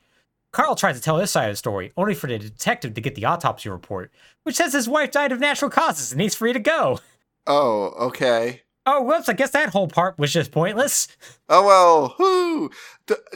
Carl 0.54 0.76
tries 0.76 0.96
to 0.96 1.02
tell 1.02 1.18
his 1.18 1.30
side 1.30 1.50
of 1.50 1.52
the 1.52 1.58
story, 1.58 1.92
only 1.98 2.14
for 2.16 2.28
the 2.28 2.40
detective 2.40 2.94
to 2.94 3.02
get 3.02 3.16
the 3.16 3.26
autopsy 3.26 3.68
report, 3.68 4.10
which 4.44 4.56
says 4.56 4.72
his 4.72 4.88
wife 4.88 5.12
died 5.12 5.34
of 5.34 5.42
natural 5.42 5.70
causes 5.70 6.14
and 6.14 6.22
he's 6.22 6.34
free 6.34 6.54
to 6.54 6.60
go. 6.60 6.98
Oh, 7.46 7.88
okay. 8.08 8.62
Oh, 8.86 9.02
whoops, 9.04 9.30
I 9.30 9.34
guess 9.34 9.52
that 9.52 9.70
whole 9.70 9.88
part 9.88 10.18
was 10.18 10.32
just 10.34 10.52
pointless. 10.52 11.08
Oh 11.48 11.66
well. 11.66 12.16
Whoo. 12.20 12.72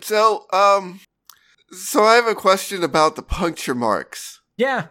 So, 0.01 0.45
um, 0.53 0.99
so 1.71 2.03
I 2.03 2.15
have 2.15 2.27
a 2.27 2.35
question 2.35 2.83
about 2.83 3.15
the 3.15 3.21
puncture 3.23 3.75
marks 3.75 4.41
Yeah. 4.57 4.87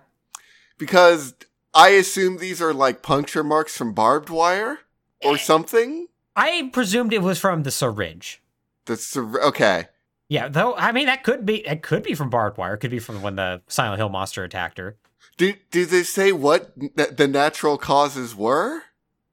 because 0.79 1.35
I 1.75 1.91
assume 1.91 2.39
these 2.39 2.61
are 2.61 2.75
like 2.75 3.03
puncture 3.03 3.45
marks 3.45 3.77
from 3.77 3.93
barbed 3.95 4.31
wire 4.31 4.81
or 5.25 5.39
something. 5.39 6.09
I 6.37 6.71
presumed 6.73 7.13
it 7.13 7.23
was 7.23 7.39
from 7.39 7.63
the 7.63 7.71
syringe. 7.71 8.43
That's 8.87 9.17
okay. 9.17 9.87
Yeah, 10.29 10.49
though 10.49 10.75
I 10.77 10.93
mean 10.93 11.07
that 11.07 11.25
could 11.25 11.45
be 11.47 11.67
it 11.67 11.83
could 11.83 12.03
be 12.03 12.15
from 12.15 12.31
barbed 12.31 12.57
wire, 12.59 12.75
it 12.75 12.79
could 12.79 12.91
be 12.91 12.99
from 12.99 13.23
when 13.23 13.37
the 13.37 13.63
Silent 13.69 13.99
Hill 13.99 14.09
monster 14.09 14.43
attacked 14.45 14.79
her. 14.79 14.97
Do 15.37 15.55
do 15.71 15.85
they 15.87 16.03
say 16.03 16.33
what 16.33 16.73
n- 16.81 17.15
the 17.17 17.29
natural 17.29 17.79
causes 17.79 18.35
were? 18.35 18.83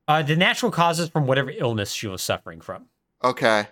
Uh, 0.09 0.23
the 0.23 0.35
natural 0.35 0.71
causes 0.71 1.07
from 1.07 1.25
whatever 1.27 1.51
illness 1.55 1.91
she 1.91 2.07
was 2.07 2.21
suffering 2.21 2.59
from. 2.61 2.87
Okay. 3.23 3.67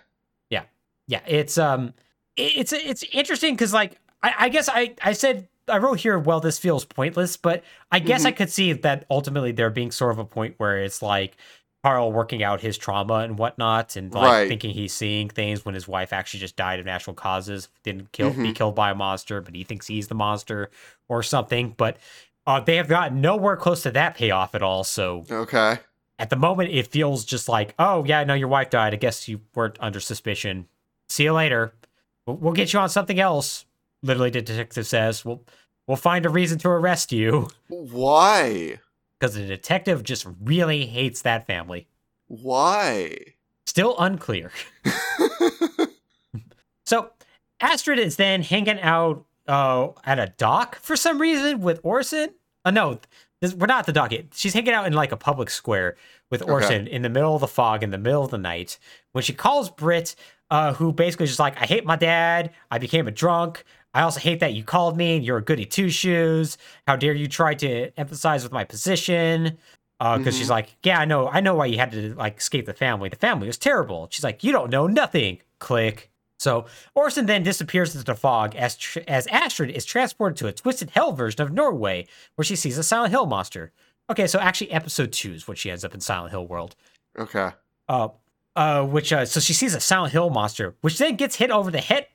Yeah, 0.50 0.62
yeah. 1.08 1.20
it's 1.26 1.58
um, 1.58 1.92
it's 2.36 2.72
it's 2.72 3.02
interesting 3.12 3.54
because 3.54 3.74
like 3.74 3.98
I, 4.22 4.34
I 4.38 4.48
guess 4.48 4.68
I 4.68 4.94
I 5.02 5.12
said 5.12 5.48
I 5.66 5.78
wrote 5.78 5.98
here 6.00 6.18
well 6.18 6.40
this 6.40 6.58
feels 6.58 6.84
pointless, 6.84 7.36
but 7.36 7.64
I 7.90 7.98
guess 7.98 8.24
I 8.24 8.30
could 8.32 8.50
see 8.50 8.72
that 8.72 9.04
ultimately 9.10 9.52
there 9.52 9.68
being 9.70 9.90
sort 9.90 10.12
of 10.12 10.18
a 10.20 10.24
point 10.24 10.54
where 10.58 10.78
it's 10.78 11.02
like 11.02 11.36
Carl 11.84 12.12
working 12.12 12.42
out 12.42 12.60
his 12.60 12.78
trauma 12.78 13.14
and 13.16 13.38
whatnot, 13.38 13.96
and 13.96 14.14
like 14.14 14.30
Right. 14.32 14.48
thinking 14.48 14.70
he's 14.70 14.92
seeing 14.92 15.28
things 15.28 15.64
when 15.64 15.74
his 15.74 15.88
wife 15.88 16.12
actually 16.12 16.40
just 16.40 16.56
died 16.56 16.78
of 16.80 16.86
natural 16.86 17.14
causes, 17.14 17.68
didn't 17.82 18.12
kill 18.12 18.30
Mm-hmm. 18.30 18.42
be 18.42 18.52
killed 18.52 18.74
by 18.76 18.90
a 18.90 18.94
monster, 18.94 19.40
but 19.40 19.54
he 19.56 19.64
thinks 19.64 19.86
he's 19.88 20.08
the 20.08 20.14
monster 20.14 20.70
or 21.08 21.22
something. 21.22 21.74
But 21.76 21.96
uh, 22.46 22.60
they 22.60 22.76
have 22.76 22.88
gotten 22.88 23.20
nowhere 23.20 23.56
close 23.56 23.82
to 23.82 23.90
that 23.90 24.16
payoff 24.16 24.54
at 24.54 24.62
all. 24.62 24.84
So 24.84 25.24
Okay. 25.30 25.78
At 26.18 26.30
the 26.30 26.36
moment, 26.36 26.70
it 26.70 26.88
feels 26.88 27.24
just 27.24 27.48
like, 27.48 27.74
oh 27.78 28.04
yeah, 28.04 28.24
no, 28.24 28.34
your 28.34 28.48
wife 28.48 28.70
died. 28.70 28.94
I 28.94 28.96
guess 28.96 29.28
you 29.28 29.40
weren't 29.54 29.76
under 29.80 30.00
suspicion. 30.00 30.66
See 31.08 31.24
you 31.24 31.32
later. 31.32 31.72
We'll, 32.26 32.52
get 32.52 32.72
you 32.72 32.78
on 32.78 32.90
something 32.90 33.18
else. 33.18 33.64
Literally, 34.02 34.28
the 34.28 34.42
detective 34.42 34.86
says, 34.86 35.24
"We'll 35.24 35.42
we'll 35.86 35.96
find 35.96 36.26
a 36.26 36.28
reason 36.28 36.58
to 36.58 36.68
arrest 36.68 37.10
you." 37.10 37.48
Why? 37.68 38.80
because 39.18 39.34
the 39.34 39.46
detective 39.46 40.02
just 40.02 40.26
really 40.42 40.86
hates 40.86 41.22
that 41.22 41.46
family. 41.46 41.86
Why? 42.26 43.18
Still 43.66 43.96
unclear. 43.98 44.52
so 46.86 47.10
Astrid 47.60 47.98
is 47.98 48.16
then 48.16 48.42
hanging 48.42 48.80
out 48.80 49.24
uh, 49.46 49.88
at 50.04 50.18
a 50.18 50.32
dock 50.36 50.76
for 50.76 50.96
some 50.96 51.20
reason 51.20 51.60
with 51.60 51.80
Orson. 51.82 52.34
Uh, 52.64 52.70
no, 52.70 53.00
this, 53.40 53.54
we're 53.54 53.66
not 53.66 53.80
at 53.80 53.86
the 53.86 53.92
dock 53.92 54.12
yet. 54.12 54.26
She's 54.34 54.54
hanging 54.54 54.72
out 54.72 54.86
in 54.86 54.92
like 54.92 55.12
a 55.12 55.16
public 55.16 55.50
square 55.50 55.96
with 56.30 56.42
Orson 56.42 56.86
in 56.86 57.02
the 57.02 57.08
middle 57.08 57.34
of 57.34 57.40
the 57.40 57.48
fog, 57.48 57.82
in 57.82 57.90
the 57.90 57.98
middle 57.98 58.24
of 58.24 58.30
the 58.30 58.38
night, 58.38 58.78
when 59.12 59.22
she 59.22 59.32
calls 59.32 59.70
Britt, 59.70 60.14
uh, 60.50 60.74
who 60.74 60.92
basically 60.92 61.24
is 61.24 61.30
just 61.30 61.40
like, 61.40 61.60
I 61.60 61.66
hate 61.66 61.84
my 61.84 61.96
dad. 61.96 62.52
I 62.70 62.78
became 62.78 63.06
a 63.06 63.10
drunk. 63.12 63.64
I 63.94 64.02
also 64.02 64.20
hate 64.20 64.40
that 64.40 64.54
you 64.54 64.64
called 64.64 64.96
me 64.96 65.16
and 65.16 65.24
you're 65.24 65.38
a 65.38 65.44
goody 65.44 65.64
two 65.64 65.88
shoes. 65.88 66.58
How 66.86 66.96
dare 66.96 67.14
you 67.14 67.28
try 67.28 67.54
to 67.54 67.90
emphasize 67.98 68.42
with 68.42 68.52
my 68.52 68.64
position? 68.64 69.58
Because 69.98 70.36
she's 70.36 70.50
like, 70.50 70.76
yeah, 70.84 71.00
I 71.00 71.06
know, 71.06 71.28
I 71.28 71.40
know 71.40 71.54
why 71.54 71.66
you 71.66 71.78
had 71.78 71.90
to 71.92 72.14
like 72.14 72.38
escape 72.38 72.66
the 72.66 72.74
family. 72.74 73.08
The 73.08 73.16
family 73.16 73.46
was 73.46 73.58
terrible. 73.58 74.08
She's 74.10 74.22
like, 74.22 74.44
you 74.44 74.52
don't 74.52 74.70
know 74.70 74.86
nothing. 74.86 75.38
Click. 75.58 76.10
So 76.38 76.66
Orson 76.94 77.26
then 77.26 77.42
disappears 77.42 77.94
into 77.94 78.04
the 78.04 78.14
fog 78.14 78.54
as 78.54 78.76
tr- 78.76 79.00
as 79.08 79.26
Astrid 79.26 79.70
is 79.70 79.84
transported 79.84 80.36
to 80.38 80.46
a 80.46 80.52
twisted 80.52 80.90
hell 80.90 81.12
version 81.12 81.42
of 81.42 81.52
Norway, 81.52 82.06
where 82.36 82.44
she 82.44 82.56
sees 82.56 82.78
a 82.78 82.82
Silent 82.82 83.10
Hill 83.10 83.26
monster. 83.26 83.72
Okay, 84.10 84.26
so 84.26 84.38
actually, 84.38 84.70
episode 84.70 85.12
two 85.12 85.32
is 85.32 85.46
what 85.46 85.58
she 85.58 85.70
ends 85.70 85.84
up 85.84 85.94
in 85.94 86.00
Silent 86.00 86.30
Hill 86.30 86.46
world. 86.46 86.76
Okay. 87.18 87.50
Uh, 87.88 88.08
uh, 88.56 88.84
which 88.84 89.12
uh, 89.12 89.26
so 89.26 89.40
she 89.40 89.52
sees 89.52 89.74
a 89.74 89.80
Silent 89.80 90.12
Hill 90.12 90.30
monster, 90.30 90.74
which 90.80 90.98
then 90.98 91.16
gets 91.16 91.36
hit 91.36 91.50
over 91.50 91.70
the 91.70 91.80
head 91.80 92.06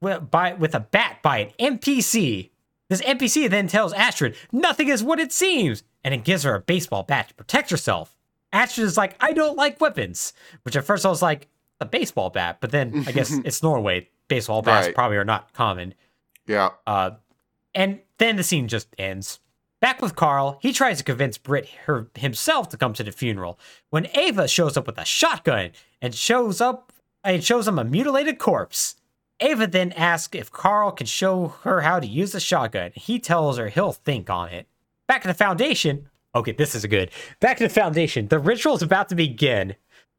with, 0.00 0.30
by 0.30 0.54
with 0.54 0.74
a 0.74 0.80
bat 0.80 1.18
by 1.22 1.38
an 1.38 1.78
NPC. 1.78 2.50
This 2.88 3.02
NPC 3.02 3.50
then 3.50 3.66
tells 3.66 3.92
Astrid 3.92 4.36
nothing 4.52 4.88
is 4.88 5.02
what 5.02 5.18
it 5.18 5.32
seems, 5.32 5.82
and 6.04 6.14
it 6.14 6.22
gives 6.24 6.44
her 6.44 6.54
a 6.54 6.60
baseball 6.60 7.02
bat 7.02 7.28
to 7.28 7.34
protect 7.34 7.70
herself. 7.70 8.16
Astrid 8.52 8.86
is 8.86 8.96
like, 8.96 9.16
I 9.20 9.32
don't 9.32 9.56
like 9.56 9.80
weapons, 9.80 10.32
which 10.62 10.76
at 10.76 10.84
first 10.84 11.04
I 11.04 11.08
was 11.08 11.22
like, 11.22 11.48
a 11.80 11.86
baseball 11.86 12.30
bat, 12.30 12.58
but 12.60 12.70
then 12.70 13.04
I 13.06 13.12
guess 13.12 13.32
it's 13.44 13.62
Norway. 13.62 14.08
Baseball 14.28 14.62
bats 14.62 14.86
Right. 14.86 14.94
probably 14.94 15.16
are 15.18 15.24
not 15.24 15.52
common. 15.52 15.94
Yeah. 16.46 16.70
Uh, 16.86 17.12
and 17.74 18.00
then 18.18 18.36
the 18.36 18.42
scene 18.42 18.68
just 18.68 18.88
ends. 18.98 19.40
Back 19.80 20.00
with 20.00 20.16
Carl, 20.16 20.58
he 20.62 20.72
tries 20.72 20.98
to 20.98 21.04
convince 21.04 21.36
Britt 21.36 21.68
her, 21.86 22.08
himself 22.14 22.70
to 22.70 22.76
come 22.78 22.94
to 22.94 23.02
the 23.02 23.12
funeral 23.12 23.58
when 23.90 24.08
Ava 24.14 24.48
shows 24.48 24.76
up 24.78 24.86
with 24.86 24.96
a 24.98 25.04
shotgun 25.04 25.72
and 26.00 26.14
shows 26.14 26.60
up 26.60 26.90
and 27.22 27.44
shows 27.44 27.68
him 27.68 27.78
a 27.78 27.84
mutilated 27.84 28.38
corpse. 28.38 28.96
Ava 29.40 29.66
then 29.66 29.92
asks 29.92 30.38
if 30.38 30.50
Carl 30.50 30.92
can 30.92 31.06
show 31.06 31.48
her 31.64 31.82
how 31.82 32.00
to 32.00 32.06
use 32.06 32.32
the 32.32 32.40
shotgun. 32.40 32.92
He 32.94 33.18
tells 33.18 33.58
her 33.58 33.68
he'll 33.68 33.92
think 33.92 34.30
on 34.30 34.48
it. 34.50 34.68
Back 35.06 35.26
at 35.26 35.28
the 35.28 35.34
foundation. 35.34 36.08
Okay, 36.34 36.52
this 36.52 36.74
is 36.74 36.86
good. 36.86 37.10
Back 37.40 37.58
to 37.58 37.64
the 37.64 37.68
foundation. 37.68 38.28
The 38.28 38.38
ritual 38.38 38.74
is 38.76 38.82
about 38.82 39.08
to 39.10 39.14
begin. 39.14 39.74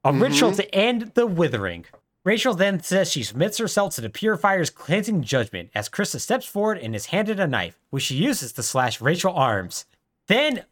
A 0.06 0.14
ritual 0.14 0.52
to 0.52 0.76
end 0.76 1.12
the 1.16 1.26
withering. 1.26 1.86
Rachel 2.24 2.54
then 2.54 2.82
says 2.82 3.12
she 3.12 3.24
submits 3.24 3.58
herself 3.58 3.96
to 3.96 4.02
the 4.02 4.10
purifier's 4.10 4.70
cleansing 4.70 5.24
judgment 5.24 5.72
as 5.74 5.90
Krista 5.90 6.20
steps 6.20 6.46
forward 6.46 6.78
and 6.78 6.96
is 6.96 7.08
handed 7.08 7.40
a 7.40 7.48
knife, 7.48 7.80
which 7.90 8.04
she 8.04 8.16
uses 8.16 8.52
to 8.54 8.64
slash 8.64 9.02
Rachel's 9.02 9.36
arms. 9.36 9.86
Then 10.28 10.66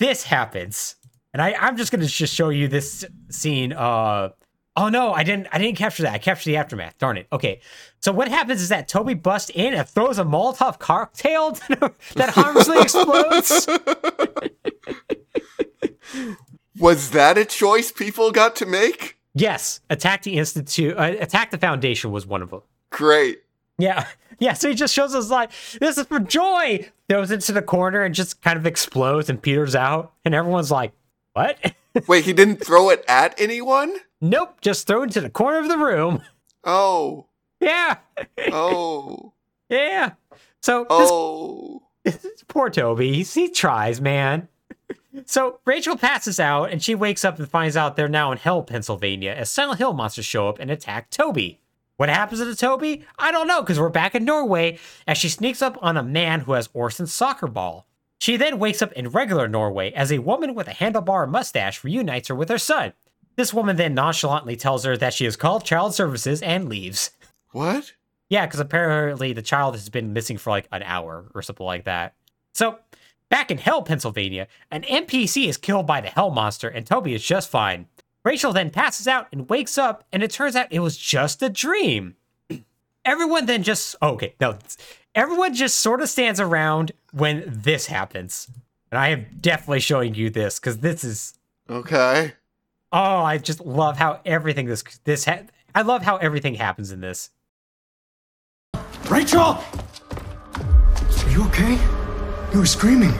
this 0.00 0.24
happens. 0.24 0.96
And 1.32 1.40
I, 1.40 1.54
I'm 1.54 1.76
just 1.76 1.92
gonna 1.92 2.06
just 2.06 2.34
show 2.34 2.48
you 2.48 2.66
this 2.66 3.04
scene. 3.30 3.72
Uh 3.72 4.30
oh 4.76 4.88
no, 4.88 5.12
I 5.12 5.22
didn't 5.22 5.46
I 5.52 5.58
didn't 5.58 5.78
capture 5.78 6.02
that. 6.02 6.12
I 6.12 6.18
captured 6.18 6.50
the 6.50 6.56
aftermath. 6.56 6.98
Darn 6.98 7.16
it. 7.16 7.28
Okay. 7.32 7.60
So 8.00 8.10
what 8.10 8.26
happens 8.28 8.60
is 8.60 8.68
that 8.70 8.88
Toby 8.88 9.14
busts 9.14 9.50
in 9.54 9.74
and 9.74 9.88
throws 9.88 10.18
a 10.18 10.24
Molotov 10.24 10.80
cocktail 10.80 11.52
that 12.16 12.30
harmlessly 12.30 12.80
explodes. 12.80 13.68
Was 16.82 17.10
that 17.12 17.38
a 17.38 17.44
choice 17.44 17.92
people 17.92 18.32
got 18.32 18.56
to 18.56 18.66
make? 18.66 19.16
Yes, 19.34 19.78
attack 19.88 20.24
the 20.24 20.36
institute. 20.36 20.96
Uh, 20.98 21.14
attack 21.20 21.52
the 21.52 21.58
foundation 21.58 22.10
was 22.10 22.26
one 22.26 22.42
of 22.42 22.50
them. 22.50 22.62
Great. 22.90 23.42
Yeah, 23.78 24.06
yeah. 24.40 24.52
So 24.54 24.68
he 24.68 24.74
just 24.74 24.92
shows 24.92 25.14
us 25.14 25.30
like 25.30 25.52
this 25.80 25.96
is 25.96 26.06
for 26.06 26.18
joy. 26.18 26.90
Throws 27.08 27.30
it 27.30 27.40
to 27.42 27.52
the 27.52 27.62
corner 27.62 28.02
and 28.02 28.12
just 28.14 28.42
kind 28.42 28.58
of 28.58 28.66
explodes 28.66 29.30
and 29.30 29.40
peters 29.40 29.76
out, 29.76 30.12
and 30.24 30.34
everyone's 30.34 30.72
like, 30.72 30.92
"What?" 31.34 31.56
Wait, 32.08 32.24
he 32.24 32.32
didn't 32.32 32.64
throw 32.64 32.90
it 32.90 33.04
at 33.06 33.40
anyone? 33.40 33.94
nope, 34.20 34.60
just 34.60 34.86
throw 34.86 35.02
it 35.04 35.10
to 35.12 35.20
the 35.20 35.30
corner 35.30 35.58
of 35.58 35.68
the 35.68 35.78
room. 35.78 36.20
Oh. 36.64 37.26
Yeah, 37.60 37.96
Oh. 38.52 39.32
yeah. 39.68 40.12
So 40.62 40.82
this 40.84 41.08
Oh. 41.10 41.82
Poor 42.48 42.70
Toby. 42.70 43.12
He, 43.14 43.22
he 43.22 43.48
tries, 43.48 44.00
man. 44.00 44.48
So 45.26 45.60
Rachel 45.64 45.96
passes 45.96 46.40
out 46.40 46.70
and 46.70 46.82
she 46.82 46.94
wakes 46.94 47.24
up 47.24 47.38
and 47.38 47.48
finds 47.48 47.76
out 47.76 47.96
they're 47.96 48.08
now 48.08 48.32
in 48.32 48.38
Hell, 48.38 48.62
Pennsylvania, 48.62 49.32
as 49.32 49.50
Silent 49.50 49.78
Hill 49.78 49.92
monsters 49.92 50.24
show 50.24 50.48
up 50.48 50.58
and 50.58 50.70
attack 50.70 51.10
Toby. 51.10 51.60
What 51.96 52.08
happens 52.08 52.40
to 52.40 52.56
Toby? 52.56 53.04
I 53.18 53.30
don't 53.30 53.46
know, 53.46 53.60
because 53.60 53.78
we're 53.78 53.90
back 53.90 54.14
in 54.14 54.24
Norway 54.24 54.78
as 55.06 55.18
she 55.18 55.28
sneaks 55.28 55.62
up 55.62 55.78
on 55.82 55.96
a 55.96 56.02
man 56.02 56.40
who 56.40 56.52
has 56.52 56.68
Orson's 56.72 57.12
soccer 57.12 57.46
ball. 57.46 57.86
She 58.18 58.36
then 58.36 58.58
wakes 58.58 58.82
up 58.82 58.92
in 58.92 59.08
regular 59.08 59.48
Norway 59.48 59.92
as 59.92 60.10
a 60.10 60.20
woman 60.20 60.54
with 60.54 60.68
a 60.68 60.72
handlebar 60.72 61.28
mustache 61.28 61.84
reunites 61.84 62.28
her 62.28 62.34
with 62.34 62.48
her 62.48 62.58
son. 62.58 62.92
This 63.36 63.52
woman 63.52 63.76
then 63.76 63.94
nonchalantly 63.94 64.56
tells 64.56 64.84
her 64.84 64.96
that 64.96 65.14
she 65.14 65.24
has 65.24 65.36
called 65.36 65.64
child 65.64 65.94
services 65.94 66.42
and 66.42 66.68
leaves. 66.68 67.10
What? 67.50 67.92
Yeah, 68.28 68.46
because 68.46 68.60
apparently 68.60 69.32
the 69.32 69.42
child 69.42 69.74
has 69.74 69.88
been 69.88 70.12
missing 70.12 70.38
for 70.38 70.50
like 70.50 70.68
an 70.72 70.82
hour 70.82 71.30
or 71.34 71.42
something 71.42 71.66
like 71.66 71.84
that. 71.84 72.14
So, 72.54 72.78
back 73.32 73.50
in 73.50 73.56
Hell, 73.56 73.80
Pennsylvania, 73.82 74.46
an 74.70 74.82
NPC 74.82 75.48
is 75.48 75.56
killed 75.56 75.86
by 75.86 76.02
the 76.02 76.10
Hell 76.10 76.30
monster, 76.30 76.68
and 76.68 76.86
Toby 76.86 77.14
is 77.14 77.24
just 77.24 77.48
fine. 77.48 77.86
Rachel 78.24 78.52
then 78.52 78.68
passes 78.68 79.08
out 79.08 79.26
and 79.32 79.48
wakes 79.48 79.78
up, 79.78 80.04
and 80.12 80.22
it 80.22 80.30
turns 80.30 80.54
out 80.54 80.66
it 80.70 80.80
was 80.80 80.98
just 80.98 81.42
a 81.42 81.48
dream. 81.48 82.14
Everyone 83.06 83.46
then 83.46 83.62
just 83.62 83.96
oh, 84.02 84.10
okay, 84.10 84.34
no, 84.38 84.58
everyone 85.14 85.54
just 85.54 85.78
sort 85.78 86.02
of 86.02 86.10
stands 86.10 86.40
around 86.40 86.92
when 87.12 87.42
this 87.46 87.86
happens, 87.86 88.48
and 88.90 88.98
I 88.98 89.08
am 89.08 89.26
definitely 89.40 89.80
showing 89.80 90.14
you 90.14 90.28
this 90.28 90.60
because 90.60 90.78
this 90.78 91.02
is 91.02 91.34
Okay. 91.70 92.34
oh, 92.92 93.22
I 93.24 93.38
just 93.38 93.60
love 93.64 93.96
how 93.96 94.20
everything 94.26 94.66
this 94.66 94.84
this 95.04 95.24
ha- 95.24 95.46
I 95.74 95.82
love 95.82 96.02
how 96.02 96.18
everything 96.18 96.54
happens 96.54 96.92
in 96.92 97.00
this. 97.00 97.30
Rachel! 99.08 99.58
Are 101.24 101.30
you 101.30 101.44
okay? 101.46 102.01
You 102.52 102.58
were 102.58 102.66
screaming. 102.66 103.14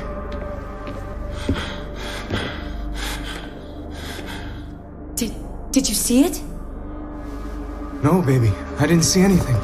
Did 5.15 5.33
did 5.71 5.89
you 5.89 5.95
see 5.95 6.25
it? 6.25 6.43
No, 8.03 8.21
baby. 8.21 8.53
I 8.79 8.87
didn't 8.87 9.05
see 9.05 9.23
anything. 9.23 9.57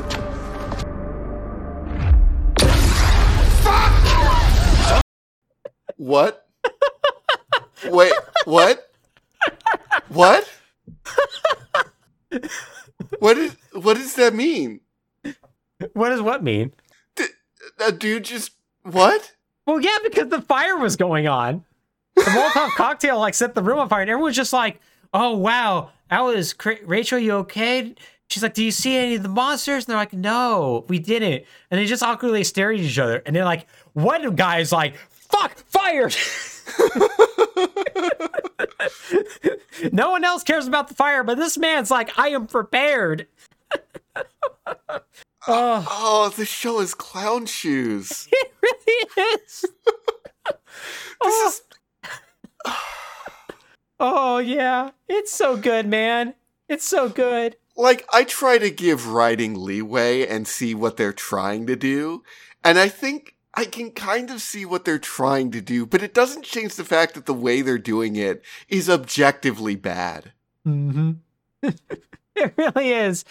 What? 5.96 6.48
Wait, 7.84 8.12
what? 8.46 8.90
What? 10.08 10.48
What 13.18 13.36
is 13.36 13.56
what 13.72 13.98
does 13.98 14.14
that 14.14 14.32
mean? 14.32 14.80
What 15.92 16.08
does 16.08 16.22
what 16.22 16.42
mean? 16.42 16.72
A 17.80 17.92
dude 17.92 18.24
just 18.24 18.52
what? 18.82 19.34
Well, 19.68 19.80
yeah, 19.82 19.98
because 20.02 20.28
the 20.30 20.40
fire 20.40 20.78
was 20.78 20.96
going 20.96 21.28
on. 21.28 21.62
The 22.16 22.22
Molotov 22.22 22.70
cocktail 22.76 23.18
like 23.18 23.34
set 23.34 23.54
the 23.54 23.62
room 23.62 23.78
on 23.78 23.90
fire, 23.90 24.00
and 24.00 24.08
everyone's 24.08 24.34
just 24.34 24.54
like, 24.54 24.80
"Oh 25.12 25.36
wow, 25.36 25.90
that 26.08 26.20
was 26.20 26.54
cra- 26.54 26.82
Rachel. 26.86 27.18
You 27.18 27.32
okay?" 27.32 27.94
She's 28.30 28.42
like, 28.42 28.54
"Do 28.54 28.64
you 28.64 28.70
see 28.70 28.96
any 28.96 29.16
of 29.16 29.22
the 29.22 29.28
monsters?" 29.28 29.84
And 29.84 29.92
they're 29.92 29.98
like, 29.98 30.14
"No, 30.14 30.86
we 30.88 30.98
didn't." 30.98 31.44
And 31.70 31.78
they 31.78 31.84
just 31.84 32.02
awkwardly 32.02 32.44
stare 32.44 32.72
at 32.72 32.80
each 32.80 32.98
other, 32.98 33.22
and 33.26 33.36
they're 33.36 33.44
like, 33.44 33.66
one 33.92 34.34
guy's 34.36 34.72
like, 34.72 34.96
"Fuck, 35.10 35.58
fired." 35.58 36.16
no 39.92 40.12
one 40.12 40.24
else 40.24 40.44
cares 40.44 40.66
about 40.66 40.88
the 40.88 40.94
fire, 40.94 41.22
but 41.22 41.36
this 41.36 41.58
man's 41.58 41.90
like, 41.90 42.18
"I 42.18 42.28
am 42.28 42.46
prepared." 42.46 43.26
oh, 45.48 45.86
Oh, 45.90 46.32
this 46.36 46.48
show 46.48 46.80
is 46.80 46.94
clown 46.94 47.46
shoes. 47.46 48.28
it 48.32 48.52
really 48.62 49.34
is. 49.42 49.64
This 51.22 51.54
is 51.54 51.62
Oh, 52.64 52.86
Oh 54.00 54.38
yeah, 54.38 54.90
it's 55.08 55.32
so 55.32 55.56
good, 55.56 55.86
man. 55.86 56.34
It's 56.68 56.84
so 56.84 57.08
good. 57.08 57.56
Like, 57.76 58.06
I 58.12 58.22
try 58.24 58.58
to 58.58 58.70
give 58.70 59.08
writing 59.08 59.54
leeway 59.54 60.26
and 60.26 60.46
see 60.46 60.74
what 60.74 60.96
they're 60.96 61.12
trying 61.12 61.66
to 61.66 61.74
do, 61.74 62.22
and 62.62 62.78
I 62.78 62.88
think 62.88 63.34
I 63.54 63.64
can 63.64 63.90
kind 63.90 64.30
of 64.30 64.40
see 64.40 64.64
what 64.64 64.84
they're 64.84 65.00
trying 65.00 65.50
to 65.50 65.60
do, 65.60 65.84
but 65.84 66.02
it 66.02 66.14
doesn't 66.14 66.44
change 66.44 66.76
the 66.76 66.84
fact 66.84 67.14
that 67.14 67.26
the 67.26 67.34
way 67.34 67.60
they're 67.60 67.76
doing 67.78 68.14
it 68.14 68.42
is 68.68 68.88
objectively 68.88 69.74
bad. 69.74 70.32
Mm-hmm. 70.66 71.12
it 72.36 72.52
really 72.56 72.90
is. 72.92 73.24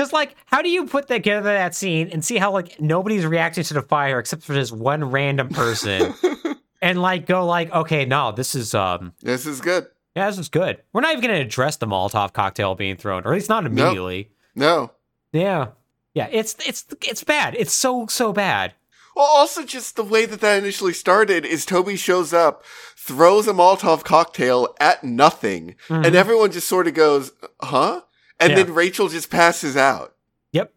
Because, 0.00 0.14
like, 0.14 0.34
how 0.46 0.62
do 0.62 0.70
you 0.70 0.86
put 0.86 1.08
together 1.08 1.52
that 1.52 1.74
scene 1.74 2.08
and 2.10 2.24
see 2.24 2.38
how, 2.38 2.52
like, 2.52 2.80
nobody's 2.80 3.26
reacting 3.26 3.64
to 3.64 3.74
the 3.74 3.82
fire 3.82 4.18
except 4.18 4.42
for 4.42 4.54
this 4.54 4.72
one 4.72 5.04
random 5.10 5.50
person 5.50 6.14
and, 6.80 7.02
like, 7.02 7.26
go, 7.26 7.44
like, 7.44 7.70
okay, 7.70 8.06
no, 8.06 8.32
this 8.32 8.54
is, 8.54 8.74
um, 8.74 9.12
This 9.20 9.44
is 9.44 9.60
good. 9.60 9.88
yeah, 10.16 10.30
this 10.30 10.38
is 10.38 10.48
good. 10.48 10.80
We're 10.94 11.02
not 11.02 11.12
even 11.12 11.22
going 11.22 11.34
to 11.38 11.44
address 11.44 11.76
the 11.76 11.86
Molotov 11.86 12.32
cocktail 12.32 12.74
being 12.74 12.96
thrown, 12.96 13.24
or 13.24 13.32
at 13.32 13.34
least 13.34 13.50
not 13.50 13.66
immediately. 13.66 14.30
No. 14.54 14.92
Yeah. 15.34 15.72
Yeah, 16.14 16.28
it's, 16.32 16.56
it's, 16.66 16.86
it's 17.06 17.22
bad. 17.22 17.54
It's 17.58 17.74
so, 17.74 18.06
so 18.06 18.32
bad. 18.32 18.72
Well, 19.14 19.26
also 19.26 19.66
just 19.66 19.96
the 19.96 20.02
way 20.02 20.24
that 20.24 20.40
that 20.40 20.62
initially 20.62 20.94
started 20.94 21.44
is 21.44 21.66
Toby 21.66 21.96
shows 21.96 22.32
up, 22.32 22.64
throws 22.96 23.46
a 23.46 23.52
Molotov 23.52 24.04
cocktail 24.04 24.74
at 24.80 25.04
nothing, 25.04 25.74
and 25.90 26.14
everyone 26.16 26.52
just 26.52 26.68
sort 26.68 26.86
of 26.88 26.94
goes, 26.94 27.32
huh? 27.60 28.00
And 28.40 28.50
Mm-hmm. 28.52 28.58
Yeah. 28.58 28.64
then 28.64 28.74
Rachel 28.74 29.08
just 29.08 29.30
passes 29.30 29.76
out. 29.76 30.14
Yep. 30.52 30.72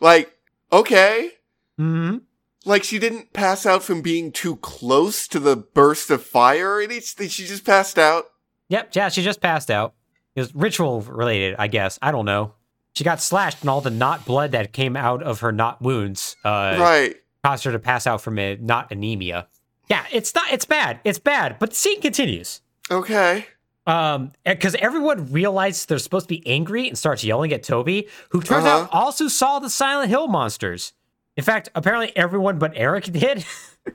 Like, 0.00 0.36
okay. 0.72 1.30
hmm 1.78 2.18
Like 2.64 2.82
she 2.84 2.98
didn't 2.98 3.32
pass 3.32 3.64
out 3.66 3.82
from 3.84 4.02
being 4.02 4.32
too 4.32 4.56
close 4.56 5.28
to 5.28 5.38
the 5.38 5.56
burst 5.56 6.10
of 6.10 6.22
fire, 6.24 6.80
and 6.80 6.90
it's, 6.92 7.14
she 7.30 7.46
just 7.46 7.64
passed 7.64 7.98
out. 7.98 8.24
Yep, 8.68 8.94
yeah, 8.96 9.08
she 9.10 9.22
just 9.22 9.40
passed 9.40 9.70
out. 9.70 9.94
It 10.34 10.40
was 10.40 10.54
ritual 10.54 11.02
related, 11.02 11.54
I 11.58 11.68
guess. 11.68 11.98
I 12.02 12.10
don't 12.10 12.24
know. 12.24 12.54
She 12.94 13.04
got 13.04 13.20
slashed, 13.20 13.60
and 13.60 13.70
all 13.70 13.80
the 13.80 13.90
knot 13.90 14.24
blood 14.24 14.52
that 14.52 14.72
came 14.72 14.96
out 14.96 15.22
of 15.22 15.40
her 15.40 15.52
knot 15.52 15.80
wounds 15.82 16.36
uh, 16.44 16.76
right. 16.80 17.14
caused 17.44 17.64
her 17.64 17.72
to 17.72 17.78
pass 17.78 18.06
out 18.06 18.20
from 18.20 18.38
a 18.38 18.56
not 18.56 18.90
anemia. 18.90 19.46
Yeah, 19.88 20.04
it's 20.12 20.34
not. 20.34 20.50
It's 20.52 20.64
bad. 20.64 21.00
It's 21.04 21.18
bad. 21.18 21.58
But 21.58 21.70
the 21.70 21.76
scene 21.76 22.00
continues. 22.00 22.62
Okay. 22.90 23.46
Um, 23.86 24.32
because 24.46 24.74
everyone 24.76 25.30
realizes 25.30 25.84
they're 25.84 25.98
supposed 25.98 26.24
to 26.28 26.34
be 26.34 26.46
angry 26.46 26.88
and 26.88 26.96
starts 26.96 27.22
yelling 27.22 27.52
at 27.52 27.62
Toby, 27.62 28.08
who 28.30 28.40
turns 28.40 28.64
Uh-huh. 28.64 28.84
out 28.84 28.88
also 28.92 29.28
saw 29.28 29.58
the 29.58 29.68
Silent 29.68 30.08
Hill 30.08 30.26
monsters. 30.26 30.94
In 31.36 31.44
fact, 31.44 31.68
apparently 31.74 32.16
everyone 32.16 32.58
but 32.58 32.72
Eric 32.76 33.04
did. 33.12 33.44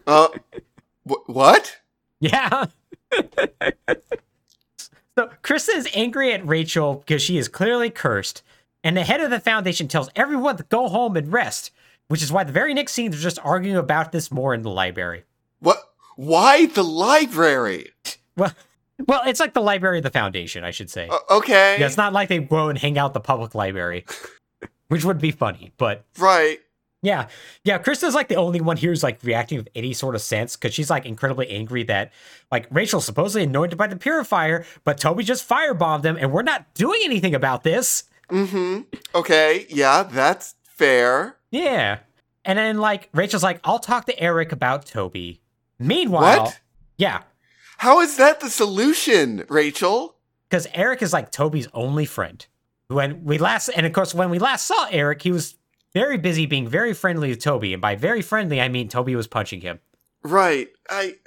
Uh, 0.06 0.28
wh- 1.10 1.28
what? 1.28 1.78
Yeah. 2.20 2.66
so 5.18 5.30
Krista 5.44 5.76
is 5.76 5.90
angry 5.94 6.34
at 6.34 6.46
Rachel 6.48 6.96
because 6.96 7.22
she 7.22 7.38
is 7.38 7.48
clearly 7.48 7.90
cursed, 7.90 8.44
and 8.84 8.96
the 8.96 9.04
head 9.04 9.22
of 9.22 9.30
the 9.30 9.40
foundation 9.40 9.88
tells 9.88 10.10
everyone 10.16 10.58
to 10.58 10.64
go 10.64 10.88
home 10.88 11.18
and 11.18 11.32
rest, 11.34 11.72
which 12.08 12.22
is 12.22 12.32
why 12.32 12.44
the 12.44 12.52
very 12.54 12.74
next 12.74 12.94
scene 12.94 13.12
they're 13.12 13.20
just 13.20 13.40
arguing 13.44 13.78
about 13.78 14.12
this 14.12 14.32
more 14.32 14.54
in 14.54 14.62
the 14.62 14.70
library. 14.70 15.24
What? 15.60 15.82
Why 16.16 16.66
the 16.68 16.84
library? 16.84 17.92
Well, 18.38 18.54
well, 19.08 19.22
it's 19.26 19.40
like 19.40 19.54
the 19.54 19.62
library 19.62 19.98
of 20.00 20.04
the 20.04 20.10
foundation, 20.10 20.64
I 20.64 20.72
should 20.72 20.90
say. 20.90 21.08
Uh, 21.08 21.18
okay. 21.38 21.78
Yeah, 21.80 21.86
it's 21.86 21.98
not 21.98 22.14
like 22.14 22.30
they 22.30 22.40
go 22.40 22.70
and 22.70 22.78
hang 22.78 22.98
out 22.98 23.14
the 23.14 23.20
public 23.20 23.56
library, 23.56 24.06
which 24.90 25.04
would 25.06 25.20
be 25.20 25.32
funny, 25.32 25.72
but 25.78 26.06
Right. 26.18 26.60
Yeah, 27.02 27.28
yeah. 27.64 27.78
Krista's 27.80 28.14
like 28.14 28.28
the 28.28 28.36
only 28.36 28.60
one 28.60 28.76
here 28.76 28.90
who's 28.92 29.04
like 29.04 29.20
reacting 29.24 29.58
with 29.58 29.70
any 29.74 29.94
sort 29.94 30.16
of 30.16 30.22
sense 30.22 30.58
because 30.58 30.74
she's 30.74 30.90
like 30.90 31.06
incredibly 31.06 31.50
angry 31.50 31.84
that 31.84 32.12
like 32.52 32.68
Rachel's 32.72 33.06
supposedly 33.06 33.44
anointed 33.46 33.78
by 33.78 33.88
the 33.88 33.96
purifier, 33.96 34.66
but 34.84 34.98
Toby 34.98 35.24
just 35.24 35.48
firebombed 35.48 36.04
him, 36.04 36.18
and 36.20 36.34
we're 36.34 36.42
not 36.42 36.74
doing 36.74 37.00
anything 37.06 37.34
about 37.34 37.64
this. 37.64 38.04
Mm-hmm. 38.30 38.82
Okay. 39.16 39.66
Yeah, 39.70 40.04
that's 40.04 40.56
fair. 40.76 41.38
Yeah, 41.52 42.00
and 42.44 42.60
then 42.60 42.80
like 42.80 43.08
Rachel's 43.14 43.44
like, 43.44 43.62
I'll 43.64 43.80
talk 43.80 44.06
to 44.08 44.20
Eric 44.20 44.52
about 44.52 44.86
Toby. 44.86 45.40
Meanwhile, 45.80 46.44
What? 46.44 46.60
yeah, 46.98 47.22
How 47.80 48.02
is 48.02 48.18
that 48.18 48.40
the 48.40 48.50
solution, 48.50 49.46
Rachel? 49.50 50.16
because 50.50 50.68
Eric 50.74 51.02
is 51.02 51.14
like 51.14 51.32
Toby's 51.32 51.68
only 51.74 52.06
friend. 52.06 52.46
When 52.88 53.24
we 53.24 53.38
last, 53.38 53.70
and 53.70 53.86
of 53.86 53.94
course, 53.94 54.16
when 54.16 54.30
we 54.30 54.40
last 54.40 54.66
saw 54.66 54.88
Eric, 54.90 55.22
he 55.22 55.32
was 55.32 55.58
very 55.94 56.18
busy 56.18 56.46
being 56.46 56.68
very 56.68 56.94
friendly 56.94 57.30
with 57.30 57.40
Toby, 57.40 57.74
and 57.74 57.82
by 57.82 57.96
very 57.96 58.22
friendly, 58.22 58.60
I 58.60 58.68
mean 58.68 58.90
Toby 58.90 59.16
was 59.16 59.28
punching 59.28 59.62
him. 59.62 59.80
Right. 60.24 60.70
I. 60.90 61.16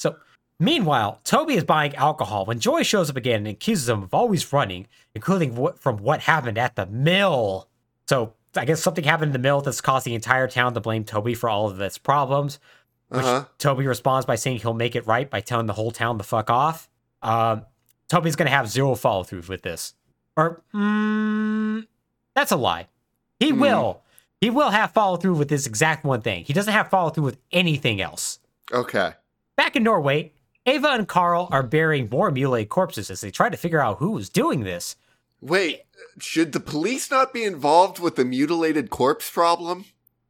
So, 0.00 0.14
meanwhile, 0.60 1.20
Toby 1.24 1.54
is 1.54 1.64
buying 1.64 1.92
alcohol 1.96 2.46
when 2.46 2.60
Joy 2.60 2.84
shows 2.84 3.10
up 3.10 3.16
again 3.16 3.38
and 3.38 3.48
accuses 3.48 3.88
him 3.88 4.04
of 4.04 4.14
always 4.14 4.52
running, 4.52 4.86
including 5.12 5.56
what, 5.56 5.80
from 5.80 5.96
what 5.96 6.20
happened 6.20 6.56
at 6.56 6.76
the 6.76 6.86
mill. 6.86 7.68
So, 8.08 8.34
I 8.56 8.64
guess 8.64 8.80
something 8.80 9.02
happened 9.02 9.30
in 9.30 9.32
the 9.32 9.40
mill 9.40 9.60
that's 9.60 9.80
caused 9.80 10.06
the 10.06 10.14
entire 10.14 10.46
town 10.46 10.74
to 10.74 10.80
blame 10.80 11.02
Toby 11.02 11.34
for 11.34 11.48
all 11.48 11.68
of 11.68 11.80
its 11.80 11.98
problems. 11.98 12.60
Which 13.08 13.24
Uh-huh. 13.24 13.44
Toby 13.58 13.86
responds 13.86 14.26
by 14.26 14.34
saying 14.36 14.58
he'll 14.58 14.74
make 14.74 14.94
it 14.96 15.06
right 15.06 15.28
by 15.30 15.40
telling 15.40 15.66
the 15.66 15.72
whole 15.72 15.90
town 15.90 16.18
the 16.18 16.24
fuck 16.24 16.50
off. 16.50 16.88
Um, 17.22 17.64
Toby's 18.08 18.36
going 18.36 18.48
to 18.50 18.54
have 18.56 18.68
zero 18.68 18.94
follow 18.94 19.24
through 19.24 19.42
with 19.48 19.62
this. 19.62 19.94
Or, 20.36 20.62
mm, 20.74 21.86
that's 22.34 22.52
a 22.52 22.56
lie. 22.56 22.88
He 23.40 23.50
Hmm. 23.50 23.60
will. 23.60 24.02
He 24.40 24.50
will 24.50 24.70
have 24.70 24.92
follow 24.92 25.16
through 25.16 25.34
with 25.34 25.48
this 25.48 25.66
exact 25.66 26.04
one 26.04 26.20
thing. 26.20 26.44
He 26.44 26.52
doesn't 26.52 26.72
have 26.72 26.88
follow 26.90 27.10
through 27.10 27.24
with 27.24 27.38
anything 27.50 28.00
else. 28.00 28.38
Okay. 28.72 29.14
Back 29.56 29.74
in 29.74 29.82
Norway, 29.82 30.32
Ava 30.66 30.88
and 30.88 31.08
Carl 31.08 31.48
are 31.50 31.62
burying 31.62 32.08
more 32.10 32.30
mutilated 32.30 32.68
corpses 32.68 33.10
as 33.10 33.20
they 33.20 33.30
try 33.30 33.48
to 33.48 33.56
figure 33.56 33.80
out 33.80 33.98
who 33.98 34.10
was 34.12 34.28
doing 34.28 34.60
this. 34.64 34.94
Wait. 35.40 35.82
Should 36.20 36.52
the 36.52 36.60
police 36.60 37.10
not 37.10 37.32
be 37.32 37.42
involved 37.44 37.98
with 37.98 38.14
the 38.16 38.24
mutilated 38.24 38.90
corpse 38.90 39.28
problem? 39.30 39.86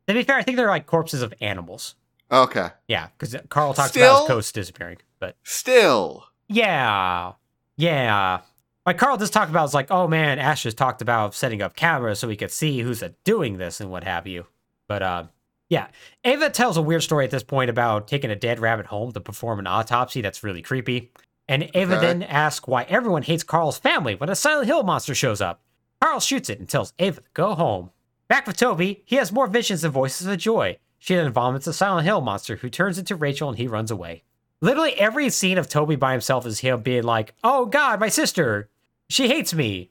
To 0.06 0.14
be 0.14 0.22
fair, 0.22 0.36
I 0.36 0.42
think 0.42 0.56
they're 0.56 0.68
like 0.68 0.86
corpses 0.86 1.20
of 1.20 1.34
animals. 1.42 1.94
Okay. 2.30 2.68
Yeah, 2.88 3.08
because 3.18 3.36
Carl 3.48 3.74
talks 3.74 3.96
about 3.96 4.04
Still? 4.04 4.18
his 4.20 4.28
ghost 4.28 4.54
disappearing. 4.54 4.98
But 5.18 5.36
Still. 5.44 6.24
yeah, 6.48 7.32
yeah. 7.76 8.40
Like 8.86 8.98
Carl 8.98 9.16
just 9.18 9.32
talked 9.32 9.50
about, 9.50 9.64
it's 9.66 9.74
like, 9.74 9.90
oh 9.90 10.08
man, 10.08 10.38
Ash 10.38 10.62
just 10.62 10.78
talked 10.78 11.02
about 11.02 11.34
setting 11.34 11.60
up 11.62 11.76
cameras 11.76 12.18
so 12.20 12.28
we 12.28 12.36
could 12.36 12.50
see 12.50 12.80
who's 12.80 13.02
doing 13.24 13.58
this 13.58 13.80
and 13.80 13.90
what 13.90 14.04
have 14.04 14.26
you. 14.26 14.46
But 14.88 15.02
uh, 15.02 15.24
yeah, 15.68 15.88
Ava 16.24 16.48
tells 16.50 16.76
a 16.78 16.82
weird 16.82 17.02
story 17.02 17.24
at 17.26 17.30
this 17.30 17.42
point 17.42 17.68
about 17.70 18.08
taking 18.08 18.30
a 18.30 18.36
dead 18.36 18.60
rabbit 18.60 18.86
home 18.86 19.12
to 19.12 19.20
perform 19.20 19.58
an 19.58 19.66
autopsy. 19.66 20.20
That's 20.22 20.42
really 20.42 20.62
creepy. 20.62 21.12
And 21.48 21.70
Ava 21.74 21.96
Okay. 21.96 22.06
then 22.06 22.22
asks 22.22 22.66
why 22.66 22.84
everyone 22.84 23.22
hates 23.22 23.42
Carl's 23.42 23.78
family 23.78 24.14
when 24.14 24.28
a 24.30 24.34
Silent 24.36 24.66
Hill 24.66 24.82
monster 24.82 25.14
shows 25.14 25.40
up. 25.40 25.62
Carl 26.00 26.20
shoots 26.20 26.48
it 26.48 26.58
and 26.58 26.68
tells 26.68 26.92
Ava 26.98 27.20
to 27.20 27.26
go 27.34 27.54
home. 27.54 27.90
Back 28.28 28.46
with 28.46 28.56
Toby, 28.56 29.02
he 29.04 29.16
has 29.16 29.32
more 29.32 29.46
visions 29.46 29.84
and 29.84 29.92
voices 29.92 30.26
of 30.26 30.38
joy. 30.38 30.78
She 30.98 31.14
then 31.14 31.32
vomits 31.32 31.66
a 31.66 31.72
Silent 31.72 32.06
Hill 32.06 32.20
monster 32.20 32.56
who 32.56 32.68
turns 32.68 32.98
into 32.98 33.16
Rachel 33.16 33.48
and 33.48 33.58
he 33.58 33.68
runs 33.68 33.90
away. 33.90 34.24
Literally 34.60 34.94
every 34.94 35.30
scene 35.30 35.58
of 35.58 35.68
Toby 35.68 35.96
by 35.96 36.12
himself 36.12 36.44
is 36.44 36.58
him 36.58 36.82
being 36.82 37.04
like, 37.04 37.34
oh 37.44 37.66
God, 37.66 38.00
my 38.00 38.08
sister, 38.08 38.68
she 39.08 39.28
hates 39.28 39.54
me. 39.54 39.90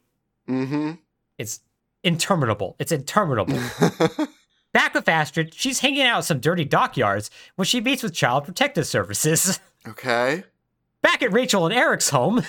Mm-hmm. 0.49 0.93
It's 1.37 1.61
interminable. 2.03 2.75
It's 2.79 2.91
interminable. 2.91 3.59
Back 4.73 4.93
with 4.93 5.07
Astrid, 5.07 5.53
she's 5.53 5.79
hanging 5.79 6.01
out 6.01 6.19
at 6.19 6.25
some 6.25 6.39
dirty 6.39 6.65
dockyards 6.65 7.31
when 7.55 7.65
she 7.65 7.79
meets 7.79 8.03
with 8.03 8.13
Child 8.13 8.43
Protective 8.45 8.85
Services. 8.85 9.59
okay. 9.87 10.43
Back 11.01 11.23
at 11.23 11.31
Rachel 11.31 11.65
and 11.65 11.73
Eric's 11.73 12.09
home. 12.09 12.43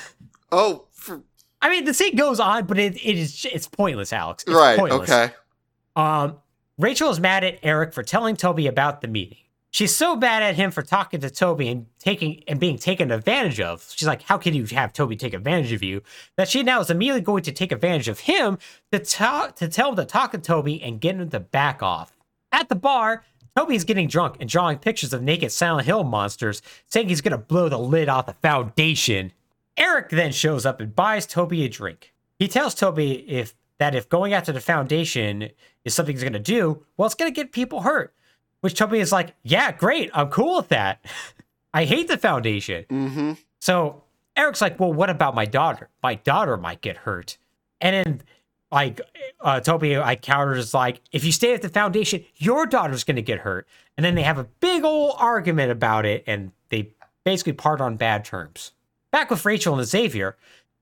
Oh, 0.51 0.87
for, 0.91 1.23
I 1.63 1.71
mean, 1.71 1.85
the 1.85 1.95
scene 1.95 2.17
goes 2.17 2.41
on, 2.41 2.67
but 2.67 2.79
it, 2.79 2.97
it 2.97 3.19
is 3.19 3.47
it's 3.53 3.69
pointless, 3.69 4.13
Alex. 4.13 4.45
It's 4.45 4.53
right. 4.53 4.79
pointless. 4.79 5.09
Okay. 5.09 5.33
Um, 5.95 6.39
Rachel 6.79 7.11
is 7.11 7.19
mad 7.19 7.43
at 7.43 7.59
Eric 7.65 7.93
for 7.93 8.05
telling 8.05 8.37
Toby 8.37 8.69
about 8.69 9.01
the 9.01 9.09
meeting. 9.09 9.39
She's 9.73 9.95
so 9.95 10.15
mad 10.15 10.45
at 10.45 10.55
him 10.55 10.71
for 10.71 10.83
talking 10.83 11.21
to 11.21 11.29
Toby 11.29 11.69
and 11.69 11.87
taking 11.99 12.45
and 12.47 12.61
being 12.61 12.79
taken 12.79 13.11
advantage 13.11 13.61
of. 13.61 13.93
She's 13.97 14.07
like, 14.07 14.23
"How 14.23 14.39
can 14.39 14.55
you 14.55 14.65
have 14.67 14.93
Toby 14.93 15.17
take 15.17 15.35
advantage 15.35 15.73
of 15.73 15.83
you?" 15.83 16.03
That 16.37 16.49
she 16.49 16.63
now 16.63 16.79
is 16.81 16.89
immediately 16.89 17.21
going 17.21 17.43
to 17.43 17.53
take 17.53 17.73
advantage 17.73 18.07
of 18.07 18.21
him 18.21 18.59
to 18.93 19.01
talk 19.01 19.57
to 19.57 19.67
tell 19.67 19.91
him 19.91 19.97
to 19.97 20.05
talk 20.05 20.31
to 20.31 20.39
Toby 20.39 20.81
and 20.81 21.01
get 21.01 21.17
him 21.17 21.29
to 21.31 21.41
back 21.41 21.83
off. 21.83 22.17
At 22.53 22.69
the 22.69 22.77
bar, 22.77 23.25
Toby 23.57 23.75
is 23.75 23.83
getting 23.83 24.07
drunk 24.07 24.37
and 24.39 24.49
drawing 24.49 24.79
pictures 24.79 25.13
of 25.13 25.21
naked 25.21 25.51
Silent 25.51 25.87
Hill 25.87 26.05
monsters, 26.05 26.63
saying 26.87 27.09
he's 27.09 27.21
going 27.21 27.33
to 27.33 27.39
blow 27.39 27.69
the 27.69 27.77
lid 27.77 28.09
off 28.09 28.27
the 28.27 28.35
foundation. 28.35 29.33
Eric 29.77 30.11
then 30.11 30.31
shows 30.31 30.65
up 30.65 30.81
and 30.81 30.95
buys 30.95 31.27
Toby 31.27 31.65
a 31.65 31.69
drink. 31.69 32.15
He 32.39 32.47
tells 32.47 32.77
Toby 32.77 33.29
if 33.29 33.57
that 33.79 33.95
if 33.95 34.09
going 34.09 34.33
after 34.33 34.53
the 34.53 34.61
foundation 34.61 35.51
is 35.85 35.95
something 35.95 36.15
he's 36.15 36.23
going 36.23 36.33
to 36.33 36.39
do, 36.39 36.85
well, 36.97 37.07
it's 37.07 37.15
going 37.15 37.33
to 37.33 37.35
get 37.35 37.53
people 37.53 37.83
hurt. 37.83 38.15
Which 38.61 38.75
Toby 38.75 38.99
is 38.99 39.13
like, 39.13 39.35
yeah, 39.45 39.71
great, 39.71 40.11
I'm 40.13 40.31
cool 40.31 40.57
with 40.57 40.69
that. 40.69 41.05
I 41.75 41.85
hate 41.85 42.09
the 42.09 42.19
foundation. 42.19 42.85
Mm-hmm. 42.91 43.33
So 43.61 44.03
Eric's 44.37 44.61
like, 44.61 44.81
well, 44.81 44.93
what 44.93 45.11
about 45.11 45.35
my 45.35 45.45
daughter? 45.45 45.91
My 46.03 46.15
daughter 46.15 46.57
might 46.57 46.81
get 46.81 46.97
hurt. 46.97 47.39
And 47.81 47.95
then, 47.95 48.23
like, 48.73 49.01
uh, 49.41 49.61
Toby, 49.61 49.97
I 49.97 50.17
counters 50.17 50.75
like, 50.75 51.01
if 51.13 51.25
you 51.25 51.33
stay 51.33 51.55
at 51.55 51.63
the 51.63 51.69
foundation, 51.69 52.25
your 52.37 52.67
daughter's 52.67 53.05
going 53.05 53.17
to 53.17 53.23
get 53.23 53.41
hurt. 53.41 53.67
And 53.97 54.05
then 54.05 54.15
they 54.15 54.23
have 54.23 54.39
a 54.39 54.45
big 54.45 54.85
old 54.85 55.15
argument 55.19 55.71
about 55.71 56.05
it, 56.07 56.25
and 56.27 56.53
they 56.69 56.91
basically 57.25 57.53
part 57.53 57.81
on 57.81 57.97
bad 57.97 58.25
terms. 58.25 58.73
Back 59.11 59.31
with 59.31 59.45
Rachel 59.45 59.79
and 59.79 59.87
Xavier, 59.87 60.37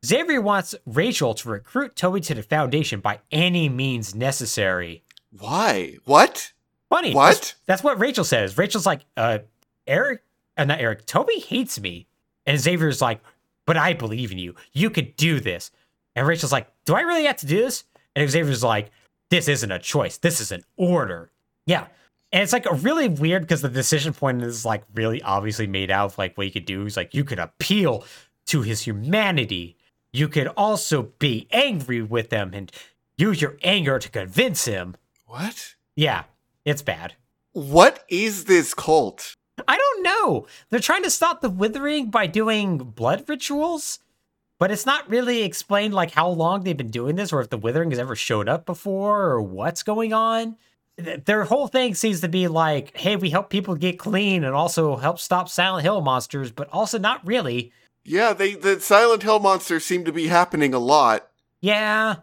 Xavier 0.06 0.40
wants 0.40 0.74
Rachel 0.86 1.34
to 1.34 1.48
recruit 1.48 1.96
Toby 1.96 2.20
to 2.20 2.34
the 2.34 2.42
Foundation 2.42 3.00
by 3.00 3.18
any 3.32 3.68
means 3.68 4.14
necessary. 4.14 5.02
Why? 5.36 5.96
What? 6.04 6.52
Funny. 6.88 7.12
What? 7.12 7.34
That's, 7.34 7.54
that's 7.66 7.82
what 7.82 7.98
Rachel 7.98 8.24
says. 8.24 8.56
Rachel's 8.56 8.86
like, 8.86 9.02
uh, 9.16 9.38
Eric, 9.86 10.22
uh, 10.56 10.64
not 10.64 10.80
Eric, 10.80 11.06
Toby 11.06 11.40
hates 11.40 11.80
me. 11.80 12.06
And 12.46 12.58
Xavier's 12.58 13.02
like, 13.02 13.20
but 13.66 13.76
I 13.76 13.94
believe 13.94 14.30
in 14.30 14.38
you. 14.38 14.54
You 14.72 14.90
could 14.90 15.16
do 15.16 15.40
this. 15.40 15.72
And 16.14 16.26
Rachel's 16.26 16.52
like, 16.52 16.68
do 16.84 16.94
I 16.94 17.00
really 17.00 17.24
have 17.24 17.38
to 17.38 17.46
do 17.46 17.62
this? 17.62 17.82
And 18.14 18.30
Xavier's 18.30 18.62
like, 18.62 18.90
this 19.30 19.48
isn't 19.48 19.72
a 19.72 19.80
choice. 19.80 20.18
This 20.18 20.40
is 20.40 20.52
an 20.52 20.62
order. 20.76 21.32
Yeah. 21.66 21.86
And 22.32 22.42
it's 22.42 22.52
like 22.52 22.66
a 22.66 22.74
really 22.74 23.08
weird 23.08 23.42
because 23.42 23.62
the 23.62 23.68
decision 23.68 24.12
point 24.12 24.42
is 24.42 24.64
like 24.64 24.84
really 24.94 25.20
obviously 25.22 25.66
made 25.66 25.90
out 25.90 26.12
of 26.12 26.18
like 26.18 26.38
what 26.38 26.46
you 26.46 26.52
could 26.52 26.64
do 26.64 26.86
is 26.86 26.96
like 26.96 27.14
you 27.14 27.24
could 27.24 27.40
appeal 27.40 28.04
to 28.46 28.62
his 28.62 28.82
humanity. 28.82 29.75
You 30.16 30.28
could 30.28 30.46
also 30.56 31.12
be 31.18 31.46
angry 31.52 32.00
with 32.00 32.30
them 32.30 32.54
and 32.54 32.72
use 33.18 33.42
your 33.42 33.58
anger 33.62 33.98
to 33.98 34.08
convince 34.08 34.64
him. 34.64 34.96
What? 35.26 35.74
Yeah, 35.94 36.24
it's 36.64 36.80
bad. 36.80 37.16
What 37.52 38.02
is 38.08 38.46
this 38.46 38.72
cult? 38.72 39.36
I 39.68 39.76
don't 39.76 40.02
know. 40.02 40.46
They're 40.70 40.80
trying 40.80 41.02
to 41.02 41.10
stop 41.10 41.42
the 41.42 41.50
withering 41.50 42.08
by 42.10 42.28
doing 42.28 42.78
blood 42.78 43.24
rituals, 43.28 43.98
but 44.58 44.70
it's 44.70 44.86
not 44.86 45.06
really 45.10 45.42
explained 45.42 45.92
like 45.92 46.12
how 46.12 46.28
long 46.28 46.64
they've 46.64 46.74
been 46.74 46.90
doing 46.90 47.16
this 47.16 47.30
or 47.30 47.42
if 47.42 47.50
the 47.50 47.58
withering 47.58 47.90
has 47.90 47.98
ever 47.98 48.16
showed 48.16 48.48
up 48.48 48.64
before 48.64 49.24
or 49.24 49.42
what's 49.42 49.82
going 49.82 50.14
on. 50.14 50.56
Their 50.96 51.44
whole 51.44 51.68
thing 51.68 51.94
seems 51.94 52.22
to 52.22 52.28
be 52.28 52.48
like, 52.48 52.96
hey, 52.96 53.16
we 53.16 53.28
help 53.28 53.50
people 53.50 53.74
get 53.74 53.98
clean 53.98 54.44
and 54.44 54.54
also 54.54 54.96
help 54.96 55.18
stop 55.18 55.50
Silent 55.50 55.82
Hill 55.82 56.00
monsters, 56.00 56.50
but 56.52 56.70
also 56.72 56.98
not 56.98 57.26
really. 57.26 57.70
Yeah, 58.06 58.32
they 58.32 58.54
the 58.54 58.80
Silent 58.80 59.22
Hill 59.22 59.40
monsters 59.40 59.84
seem 59.84 60.04
to 60.04 60.12
be 60.12 60.28
happening 60.28 60.72
a 60.72 60.78
lot. 60.78 61.28
Yeah, 61.60 62.16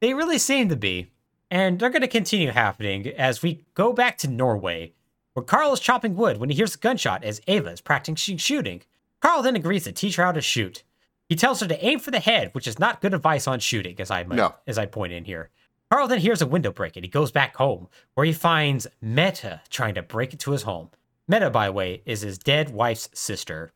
they 0.00 0.14
really 0.14 0.38
seem 0.38 0.68
to 0.70 0.76
be. 0.76 1.10
And 1.50 1.78
they're 1.78 1.90
going 1.90 2.02
to 2.02 2.08
continue 2.08 2.50
happening 2.50 3.06
as 3.08 3.42
we 3.42 3.64
go 3.74 3.92
back 3.92 4.18
to 4.18 4.28
Norway, 4.28 4.94
where 5.34 5.44
Carl 5.44 5.72
is 5.72 5.78
chopping 5.80 6.16
wood 6.16 6.38
when 6.38 6.50
he 6.50 6.56
hears 6.56 6.74
a 6.74 6.78
gunshot 6.78 7.22
as 7.22 7.40
Ava 7.46 7.70
is 7.70 7.80
practicing 7.80 8.36
shooting. 8.36 8.82
Carl 9.20 9.42
then 9.42 9.54
agrees 9.54 9.84
to 9.84 9.92
teach 9.92 10.16
her 10.16 10.24
how 10.24 10.32
to 10.32 10.40
shoot. 10.40 10.82
He 11.28 11.36
tells 11.36 11.60
her 11.60 11.68
to 11.68 11.84
aim 11.84 12.00
for 12.00 12.10
the 12.10 12.18
head, 12.20 12.50
which 12.52 12.66
is 12.66 12.78
not 12.78 13.00
good 13.00 13.14
advice 13.14 13.46
on 13.46 13.60
shooting, 13.60 13.94
as 14.00 14.10
I 14.10 14.24
might, 14.24 14.36
No. 14.36 14.54
as 14.66 14.76
I 14.78 14.86
point 14.86 15.12
in 15.12 15.24
here. 15.24 15.50
Carl 15.90 16.08
then 16.08 16.18
hears 16.18 16.42
a 16.42 16.46
window 16.46 16.72
break 16.72 16.96
and 16.96 17.04
he 17.04 17.10
goes 17.10 17.30
back 17.30 17.56
home, 17.56 17.88
where 18.14 18.26
he 18.26 18.32
finds 18.32 18.88
Meta 19.00 19.60
trying 19.70 19.94
to 19.94 20.02
break 20.02 20.32
into 20.32 20.50
his 20.50 20.62
home. 20.62 20.90
Meta, 21.28 21.48
by 21.50 21.66
the 21.66 21.72
way, 21.72 22.02
is 22.06 22.22
his 22.22 22.38
dead 22.38 22.70
wife's 22.70 23.08
sister. 23.12 23.72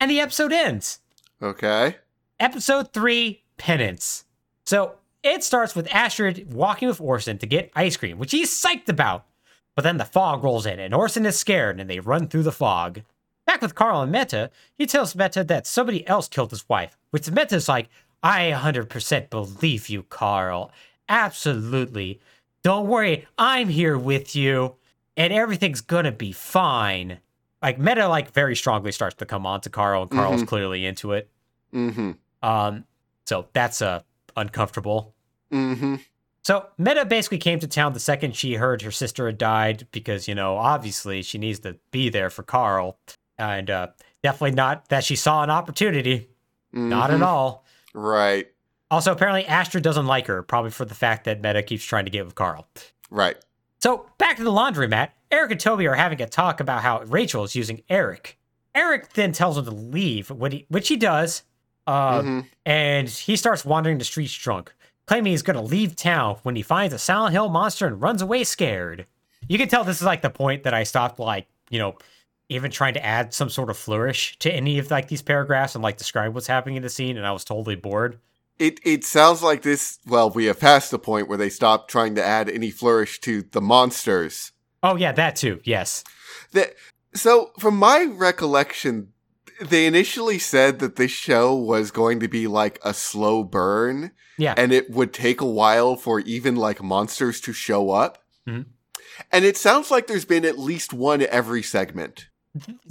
And 0.00 0.10
the 0.10 0.20
episode 0.20 0.52
ends. 0.52 1.00
Okay. 1.42 1.96
Episode 2.38 2.92
3 2.92 3.42
Penance. 3.56 4.24
So 4.64 4.96
it 5.22 5.42
starts 5.42 5.74
with 5.74 5.92
Astrid 5.92 6.52
walking 6.52 6.88
with 6.88 7.00
Orson 7.00 7.38
to 7.38 7.46
get 7.46 7.72
ice 7.74 7.96
cream, 7.96 8.18
which 8.18 8.32
he's 8.32 8.50
psyched 8.50 8.88
about. 8.88 9.26
But 9.74 9.82
then 9.82 9.98
the 9.98 10.04
fog 10.04 10.44
rolls 10.44 10.66
in 10.66 10.78
and 10.78 10.94
Orson 10.94 11.26
is 11.26 11.38
scared 11.38 11.80
and 11.80 11.88
they 11.88 12.00
run 12.00 12.28
through 12.28 12.44
the 12.44 12.52
fog. 12.52 13.02
Back 13.46 13.62
with 13.62 13.74
Carl 13.74 14.02
and 14.02 14.10
Meta, 14.10 14.50
he 14.74 14.86
tells 14.86 15.14
Meta 15.14 15.44
that 15.44 15.66
somebody 15.66 16.06
else 16.08 16.28
killed 16.28 16.50
his 16.50 16.68
wife, 16.68 16.98
which 17.10 17.30
Meta's 17.30 17.68
like, 17.68 17.88
I 18.22 18.50
100% 18.50 19.30
believe 19.30 19.88
you, 19.88 20.02
Carl. 20.02 20.72
Absolutely. 21.08 22.20
Don't 22.62 22.88
worry, 22.88 23.26
I'm 23.38 23.68
here 23.68 23.96
with 23.96 24.34
you, 24.34 24.74
and 25.16 25.32
everything's 25.32 25.80
gonna 25.80 26.10
be 26.10 26.32
fine. 26.32 27.20
Like 27.66 27.80
Meta, 27.80 28.06
like 28.06 28.30
very 28.30 28.54
strongly 28.54 28.92
starts 28.92 29.16
to 29.16 29.26
come 29.26 29.44
on 29.44 29.60
to 29.62 29.70
Carl, 29.70 30.02
and 30.02 30.10
Carl's 30.12 30.44
clearly 30.44 30.86
into 30.86 31.14
it. 31.14 31.28
Mm-hmm. 31.74 32.12
Um, 32.40 32.84
so 33.24 33.48
that's 33.54 33.82
uh 33.82 34.02
uncomfortable. 34.36 35.16
Mm-hmm. 35.50 35.96
So 36.44 36.68
Meta 36.78 37.04
basically 37.04 37.38
came 37.38 37.58
to 37.58 37.66
town 37.66 37.92
the 37.92 37.98
second 37.98 38.36
she 38.36 38.54
heard 38.54 38.82
her 38.82 38.92
sister 38.92 39.26
had 39.26 39.36
died 39.36 39.88
because 39.90 40.28
you 40.28 40.34
know 40.36 40.56
obviously 40.56 41.22
she 41.22 41.38
needs 41.38 41.58
to 41.58 41.76
be 41.90 42.08
there 42.08 42.30
for 42.30 42.44
Carl, 42.44 43.00
and 43.36 43.68
uh, 43.68 43.88
definitely 44.22 44.54
not 44.54 44.88
that 44.90 45.02
she 45.02 45.16
saw 45.16 45.42
an 45.42 45.50
opportunity. 45.50 46.28
Not 46.72 47.10
at 47.10 47.20
all. 47.20 47.64
Right. 47.94 48.46
Also, 48.92 49.10
apparently 49.10 49.44
Astrid 49.44 49.82
doesn't 49.82 50.06
like 50.06 50.28
her, 50.28 50.44
probably 50.44 50.70
for 50.70 50.84
the 50.84 50.94
fact 50.94 51.24
that 51.24 51.42
Meta 51.42 51.64
keeps 51.64 51.84
trying 51.84 52.04
to 52.04 52.12
get 52.12 52.24
with 52.24 52.36
Carl. 52.36 52.68
Right. 53.10 53.36
So 53.86 54.04
back 54.18 54.36
to 54.38 54.42
the 54.42 54.50
laundromat, 54.50 55.10
Eric 55.30 55.52
and 55.52 55.60
Toby 55.60 55.86
are 55.86 55.94
having 55.94 56.20
a 56.20 56.26
talk 56.26 56.58
about 56.58 56.82
how 56.82 57.02
Rachel 57.02 57.44
is 57.44 57.54
using 57.54 57.84
Eric. 57.88 58.36
Eric 58.74 59.12
then 59.12 59.30
tells 59.30 59.56
him 59.56 59.64
to 59.64 59.70
leave, 59.70 60.32
he, 60.50 60.66
which 60.68 60.88
he 60.88 60.96
does, 60.96 61.44
uh, 61.86 62.20
Mhm. 62.20 62.46
and 62.64 63.08
he 63.08 63.36
starts 63.36 63.64
wandering 63.64 63.98
the 63.98 64.04
streets 64.04 64.34
drunk, 64.34 64.74
claiming 65.06 65.30
he's 65.30 65.42
going 65.42 65.54
to 65.54 65.62
leave 65.62 65.94
town 65.94 66.38
when 66.42 66.56
he 66.56 66.62
finds 66.62 66.94
a 66.94 66.98
Silent 66.98 67.32
Hill 67.32 67.48
monster 67.48 67.86
and 67.86 68.02
runs 68.02 68.22
away 68.22 68.42
scared. 68.42 69.06
You 69.46 69.56
can 69.56 69.68
tell 69.68 69.84
this 69.84 70.00
is 70.00 70.06
like 70.06 70.20
the 70.22 70.30
point 70.30 70.64
that 70.64 70.74
I 70.74 70.82
stopped, 70.82 71.20
like, 71.20 71.46
you 71.70 71.78
know, 71.78 71.96
even 72.48 72.72
trying 72.72 72.94
to 72.94 73.06
add 73.06 73.32
some 73.32 73.50
sort 73.50 73.70
of 73.70 73.78
flourish 73.78 74.36
to 74.40 74.52
any 74.52 74.80
of 74.80 74.90
like 74.90 75.06
these 75.06 75.22
paragraphs 75.22 75.76
and 75.76 75.84
like 75.84 75.96
describe 75.96 76.34
what's 76.34 76.48
happening 76.48 76.74
in 76.74 76.82
the 76.82 76.90
scene, 76.90 77.16
and 77.16 77.24
I 77.24 77.30
was 77.30 77.44
totally 77.44 77.76
bored. 77.76 78.18
It 78.58 78.80
it 78.84 79.04
sounds 79.04 79.42
like 79.42 79.62
this. 79.62 79.98
Well, 80.06 80.30
we 80.30 80.46
have 80.46 80.58
passed 80.60 80.90
the 80.90 80.98
point 80.98 81.28
where 81.28 81.38
they 81.38 81.50
stopped 81.50 81.90
trying 81.90 82.14
to 82.14 82.24
add 82.24 82.48
any 82.48 82.70
flourish 82.70 83.20
to 83.20 83.42
the 83.42 83.60
monsters. 83.60 84.52
Oh 84.82 84.96
yeah, 84.96 85.12
that 85.12 85.36
too. 85.36 85.60
Yes. 85.64 86.04
That 86.52 86.74
so, 87.14 87.50
from 87.58 87.76
my 87.76 88.04
recollection, 88.04 89.08
they 89.60 89.86
initially 89.86 90.38
said 90.38 90.78
that 90.78 90.96
this 90.96 91.10
show 91.10 91.54
was 91.54 91.90
going 91.90 92.20
to 92.20 92.28
be 92.28 92.46
like 92.46 92.78
a 92.84 92.92
slow 92.94 93.42
burn, 93.42 94.12
Yeah. 94.38 94.54
and 94.56 94.72
it 94.72 94.90
would 94.90 95.12
take 95.12 95.40
a 95.40 95.46
while 95.46 95.96
for 95.96 96.20
even 96.20 96.56
like 96.56 96.82
monsters 96.82 97.40
to 97.42 97.52
show 97.52 97.90
up. 97.90 98.18
Mhm. 98.46 98.66
And 99.32 99.44
it 99.46 99.56
sounds 99.56 99.90
like 99.90 100.06
there's 100.06 100.26
been 100.26 100.44
at 100.44 100.58
least 100.58 100.92
one 100.92 101.22
every 101.22 101.62
segment. 101.62 102.28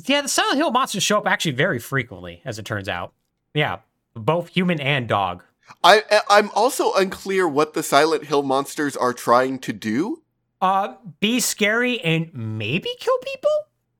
Yeah, 0.06 0.22
the 0.22 0.28
Silent 0.28 0.58
Hill 0.58 0.72
monsters 0.72 1.04
show 1.04 1.18
up 1.20 1.28
actually 1.28 1.52
very 1.54 1.80
frequently, 1.80 2.42
as 2.46 2.58
it 2.60 2.66
turns 2.66 2.90
out. 2.90 3.14
Yeah, 3.54 3.78
both 4.16 4.50
human 4.50 4.80
and 4.80 5.08
dog. 5.08 5.44
I 5.84 6.04
I'm 6.30 6.50
also 6.52 6.94
unclear 6.94 7.48
what 7.48 7.74
the 7.74 7.84
Silent 7.84 8.26
Hill 8.26 8.44
monsters 8.44 8.96
are 8.96 9.14
trying 9.14 9.60
to 9.60 9.74
do. 9.74 10.22
Uh, 10.62 10.96
be 11.20 11.40
scary 11.40 12.00
and 12.02 12.34
maybe 12.34 12.90
kill 13.00 13.18
people. 13.20 13.52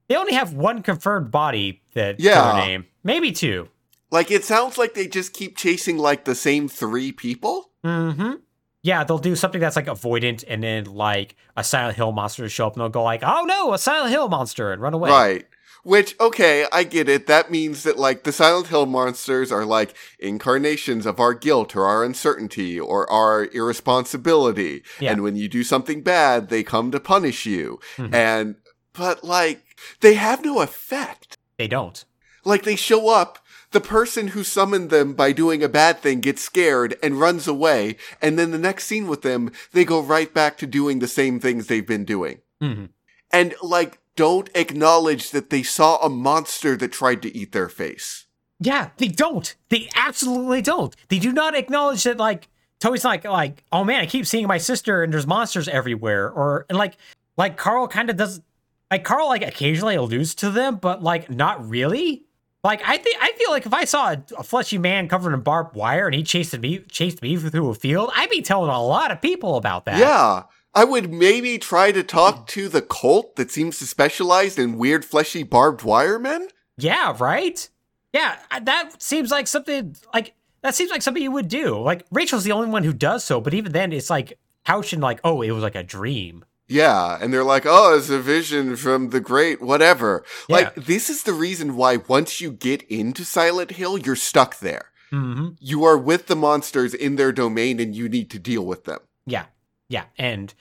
They 0.08 0.16
only 0.16 0.34
have 0.34 0.54
one 0.54 0.82
confirmed 0.84 1.32
body 1.32 1.82
that 1.94 2.20
yeah. 2.20 2.56
Name, 2.58 2.86
maybe 3.04 3.32
two. 3.32 3.70
Like 4.12 4.32
it 4.32 4.44
sounds 4.44 4.78
like 4.78 4.94
they 4.94 5.08
just 5.08 5.34
keep 5.34 5.58
chasing 5.58 5.98
like 5.98 6.26
the 6.26 6.36
same 6.36 6.68
three 6.68 7.12
people. 7.12 7.72
Mm-hmm. 7.84 8.34
Yeah, 8.82 9.04
they'll 9.04 9.18
do 9.18 9.36
something 9.36 9.60
that's 9.60 9.76
like 9.76 9.88
avoidant, 9.88 10.44
and 10.48 10.64
then 10.64 10.86
like 10.86 11.36
a 11.58 11.64
Silent 11.64 11.98
Hill 11.98 12.12
monster 12.12 12.44
will 12.44 12.50
show 12.50 12.68
up, 12.68 12.74
and 12.74 12.82
they'll 12.82 12.90
go 12.90 13.04
like, 13.04 13.22
"Oh 13.24 13.44
no, 13.46 13.74
a 13.74 13.80
Silent 13.80 14.12
Hill 14.12 14.30
monster!" 14.30 14.72
and 14.72 14.82
run 14.82 14.94
away. 14.94 15.10
Right. 15.10 15.48
Which, 15.86 16.20
okay, 16.20 16.66
I 16.74 16.84
get 16.84 17.08
it. 17.08 17.28
That 17.28 17.52
means 17.52 17.84
that, 17.84 18.00
like, 18.00 18.24
the 18.24 18.32
Silent 18.32 18.70
Hill 18.70 18.88
monsters 18.88 19.52
are, 19.52 19.66
like, 19.66 19.94
incarnations 20.18 21.06
of 21.06 21.20
our 21.20 21.36
guilt 21.36 21.76
or 21.76 21.86
our 21.86 22.04
uncertainty 22.04 22.80
or 22.80 23.08
our 23.12 23.46
irresponsibility. 23.54 24.82
Yeah. 25.00 25.12
And 25.12 25.22
when 25.22 25.36
you 25.36 25.48
do 25.48 25.64
something 25.64 26.02
bad, 26.02 26.50
they 26.50 26.64
come 26.64 26.90
to 26.90 27.00
punish 27.00 27.46
you. 27.46 27.80
Mhm. 27.98 28.16
And, 28.16 28.56
but, 28.94 29.24
like, 29.24 29.62
they 30.02 30.16
have 30.16 30.44
no 30.44 30.62
effect. 30.62 31.38
They 31.60 31.68
don't. 31.68 32.04
Like, 32.44 32.64
they 32.64 32.76
show 32.76 33.10
up, 33.10 33.38
the 33.70 33.80
person 33.80 34.30
who 34.30 34.44
summoned 34.44 34.90
them 34.90 35.14
by 35.14 35.34
doing 35.34 35.62
a 35.64 35.70
bad 35.70 36.00
thing 36.00 36.20
gets 36.20 36.42
scared 36.42 36.98
and 37.04 37.20
runs 37.20 37.48
away, 37.48 37.98
and 38.24 38.40
then 38.40 38.50
the 38.50 38.58
next 38.58 38.86
scene 38.86 39.08
with 39.08 39.22
them, 39.22 39.52
they 39.72 39.86
go 39.86 40.02
right 40.02 40.34
back 40.34 40.58
to 40.58 40.66
doing 40.66 40.98
the 40.98 41.08
same 41.08 41.40
things 41.40 41.68
they've 41.68 41.86
been 41.86 42.06
doing 42.06 42.40
Mhm. 42.60 42.90
and 43.32 43.54
like 43.62 44.00
don't 44.16 44.50
acknowledge 44.56 45.32
that 45.32 45.50
they 45.50 45.64
saw 45.64 45.98
a 45.98 46.10
monster 46.10 46.76
that 46.78 46.92
tried 46.92 47.22
to 47.24 47.36
eat 47.36 47.52
their 47.52 47.70
face. 47.70 48.26
Yeah, 48.60 48.90
they 48.98 49.10
don't. 49.10 49.54
They 49.70 49.90
absolutely 49.96 50.62
don't. 50.62 50.96
They 51.10 51.20
do 51.20 51.32
not 51.32 51.56
acknowledge 51.56 52.04
that 52.04 52.18
like 52.18 52.48
Toby's 52.80 53.04
like 53.04 53.26
like, 53.26 53.64
oh 53.72 53.84
man, 53.84 54.02
I 54.02 54.06
keep 54.06 54.26
seeing 54.26 54.48
my 54.48 54.58
sister 54.58 55.04
and 55.04 55.14
there's 55.14 55.28
monsters 55.28 55.68
everywhere. 55.68 56.30
Or 56.30 56.66
and 56.70 56.78
like 56.78 56.98
like 57.38 57.58
Carl 57.58 57.88
kind 57.88 58.10
of 58.10 58.16
does 58.16 58.42
like 58.90 59.04
Carl 59.04 59.28
like 59.28 59.42
occasionally 59.42 59.96
alludes 59.96 60.36
to 60.36 60.50
them, 60.50 60.78
but 60.78 61.04
like 61.04 61.30
not 61.30 61.68
really. 61.68 62.26
Like 62.64 62.82
I 62.86 62.98
think 62.98 63.18
I 63.22 63.34
feel 63.34 63.52
like 63.52 63.66
if 63.66 63.74
I 63.74 63.84
saw 63.86 64.12
a, 64.12 64.24
a 64.38 64.44
fleshy 64.44 64.78
man 64.78 65.08
covered 65.10 65.34
in 65.34 65.42
barbed 65.42 65.76
wire 65.76 66.06
and 66.08 66.16
he 66.16 66.24
chased 66.24 66.58
me 66.58 66.80
chased 66.90 67.22
me 67.22 67.36
through 67.38 67.70
a 67.70 67.76
field, 67.76 68.10
I'd 68.16 68.30
be 68.30 68.42
telling 68.42 68.70
a 68.70 68.82
lot 68.82 69.12
of 69.12 69.22
people 69.22 69.58
about 69.58 69.86
that. 69.86 70.00
Yeah. 70.00 70.44
I 70.76 70.84
would 70.84 71.12
maybe 71.14 71.58
try 71.58 71.92
to 71.94 72.04
talk 72.04 72.48
to 72.48 72.68
the 72.68 72.82
cult 72.82 73.38
that 73.38 73.50
seems 73.50 73.80
to 73.80 73.88
specialize 73.88 74.60
in 74.60 74.78
weird 74.78 75.06
fleshy 75.06 75.44
barbed 75.44 75.84
wire 75.84 76.20
men. 76.20 76.50
Yeah, 76.78 77.16
right? 77.18 77.68
Yeah, 78.12 78.36
that 78.62 79.02
seems 79.02 79.32
like 79.32 79.48
something 79.48 79.96
like 80.14 80.34
that 80.62 80.76
seems 80.76 80.92
like 80.92 81.02
something 81.02 81.24
you 81.24 81.32
would 81.32 81.48
do. 81.48 81.80
Like 81.80 82.06
Rachel's 82.12 82.44
the 82.44 82.52
only 82.52 82.70
one 82.70 82.84
who 82.84 82.94
does 82.94 83.24
so, 83.24 83.40
but 83.40 83.54
even 83.54 83.72
then 83.72 83.94
it's 83.94 84.10
like 84.10 84.38
couched 84.66 84.94
in 84.94 85.00
like, 85.00 85.20
oh, 85.24 85.42
it 85.42 85.52
was 85.52 85.64
like 85.64 85.76
a 85.76 85.84
dream. 85.84 86.44
Yeah, 86.68 87.20
and 87.22 87.32
they're 87.32 87.44
like, 87.44 87.66
"Oh, 87.68 87.96
it's 87.96 88.10
a 88.10 88.20
vision 88.20 88.76
from 88.76 89.12
the 89.12 89.20
great 89.20 89.62
whatever." 89.62 90.26
Yeah. 90.50 90.56
Like 90.56 90.76
this 90.76 91.12
is 91.12 91.22
the 91.24 91.34
reason 91.34 91.76
why 91.76 91.98
once 91.98 92.42
you 92.42 92.52
get 92.52 92.82
into 92.84 93.24
Silent 93.24 93.72
Hill, 93.72 94.00
you're 94.00 94.16
stuck 94.16 94.58
there. 94.60 94.90
hmm 95.12 95.50
You 95.60 95.84
are 95.84 95.98
with 95.98 96.26
the 96.26 96.36
monsters 96.36 96.94
in 96.96 97.18
their 97.18 97.32
domain 97.32 97.80
and 97.80 97.96
you 97.96 98.10
need 98.10 98.32
to 98.32 98.40
deal 98.40 98.66
with 98.66 98.86
them. 98.86 99.00
Yeah. 99.28 99.46
Yeah. 99.90 100.06
And 100.18 100.54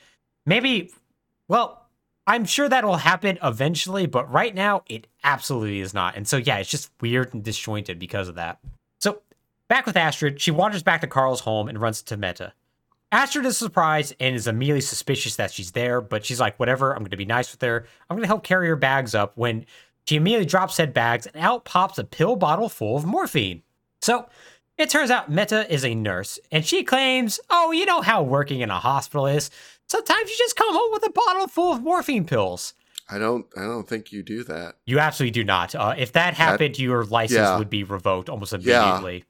maybe, 0.46 0.92
well, 1.48 1.86
I'm 2.26 2.44
sure 2.44 2.68
that'll 2.68 2.96
happen 2.96 3.38
eventually, 3.42 4.06
but 4.06 4.30
right 4.32 4.54
now 4.54 4.82
it 4.88 5.06
absolutely 5.22 5.80
is 5.80 5.92
not. 5.92 6.16
And 6.16 6.26
so, 6.26 6.36
yeah, 6.36 6.58
it's 6.58 6.70
just 6.70 6.90
weird 7.00 7.34
and 7.34 7.42
disjointed 7.42 7.98
because 7.98 8.28
of 8.28 8.36
that. 8.36 8.58
So, 9.00 9.20
back 9.68 9.86
with 9.86 9.96
Astrid, 9.96 10.40
she 10.40 10.50
wanders 10.50 10.82
back 10.82 11.02
to 11.02 11.06
Carl's 11.06 11.40
home 11.40 11.68
and 11.68 11.80
runs 11.80 12.02
to 12.02 12.16
Meta. 12.16 12.54
Astrid 13.12 13.46
is 13.46 13.56
surprised 13.56 14.14
and 14.18 14.34
is 14.34 14.48
immediately 14.48 14.80
suspicious 14.80 15.36
that 15.36 15.52
she's 15.52 15.72
there, 15.72 16.00
but 16.00 16.24
she's 16.24 16.40
like, 16.40 16.58
whatever, 16.58 16.92
I'm 16.92 17.00
going 17.00 17.10
to 17.10 17.16
be 17.16 17.24
nice 17.24 17.52
with 17.52 17.62
her. 17.62 17.86
I'm 18.08 18.16
going 18.16 18.24
to 18.24 18.28
help 18.28 18.42
carry 18.42 18.66
her 18.68 18.76
bags 18.76 19.14
up 19.14 19.36
when 19.36 19.66
she 20.08 20.16
immediately 20.16 20.46
drops 20.46 20.74
said 20.74 20.92
bags 20.92 21.26
and 21.26 21.36
out 21.36 21.64
pops 21.64 21.98
a 21.98 22.04
pill 22.04 22.36
bottle 22.36 22.68
full 22.68 22.96
of 22.96 23.04
morphine. 23.04 23.62
So, 24.02 24.28
it 24.78 24.90
turns 24.90 25.10
out 25.10 25.30
Meta 25.30 25.72
is 25.72 25.84
a 25.84 25.94
nurse, 25.94 26.38
and 26.50 26.64
she 26.64 26.82
claims, 26.82 27.40
oh, 27.50 27.72
you 27.72 27.86
know 27.86 28.00
how 28.02 28.22
working 28.22 28.60
in 28.60 28.70
a 28.70 28.78
hospital 28.78 29.26
is. 29.26 29.50
Sometimes 29.86 30.30
you 30.30 30.36
just 30.38 30.56
come 30.56 30.72
home 30.72 30.90
with 30.92 31.06
a 31.06 31.10
bottle 31.10 31.46
full 31.46 31.72
of 31.72 31.82
morphine 31.82 32.24
pills. 32.24 32.74
I 33.08 33.18
don't 33.18 33.46
I 33.56 33.62
don't 33.62 33.86
think 33.86 34.12
you 34.12 34.22
do 34.22 34.42
that. 34.44 34.76
You 34.86 34.98
absolutely 34.98 35.32
do 35.32 35.44
not. 35.44 35.74
Uh, 35.74 35.94
if 35.96 36.12
that 36.12 36.34
happened, 36.34 36.78
your 36.78 37.04
license 37.04 37.36
yeah. 37.38 37.58
would 37.58 37.68
be 37.68 37.84
revoked 37.84 38.30
almost 38.30 38.54
Yeah. 38.60 38.82
immediately. 38.82 39.24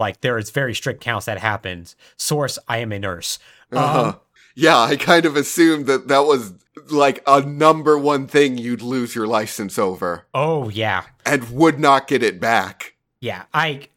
Like 0.00 0.20
there 0.22 0.38
is 0.38 0.50
very 0.50 0.74
strict 0.74 1.00
counts 1.00 1.26
that 1.26 1.38
happens. 1.38 1.94
Source: 2.16 2.58
I 2.68 2.78
am 2.78 2.90
a 2.90 2.98
nurse. 2.98 3.38
Uh-huh. 3.70 4.08
Um, 4.08 4.20
yeah, 4.56 4.76
I 4.76 4.96
kind 4.96 5.24
of 5.24 5.36
assumed 5.36 5.86
that 5.86 6.08
that 6.08 6.24
was 6.26 6.54
like 6.90 7.22
a 7.26 7.42
number 7.42 7.96
one 7.96 8.26
thing 8.26 8.58
you'd 8.58 8.82
lose 8.82 9.14
your 9.14 9.28
license 9.28 9.78
over 9.78 10.26
oh 10.34 10.68
yeah, 10.70 11.04
and 11.24 11.48
would 11.50 11.78
not 11.78 12.08
get 12.08 12.22
it 12.24 12.40
back. 12.40 12.94
yeah. 13.20 13.44
I. 13.54 13.88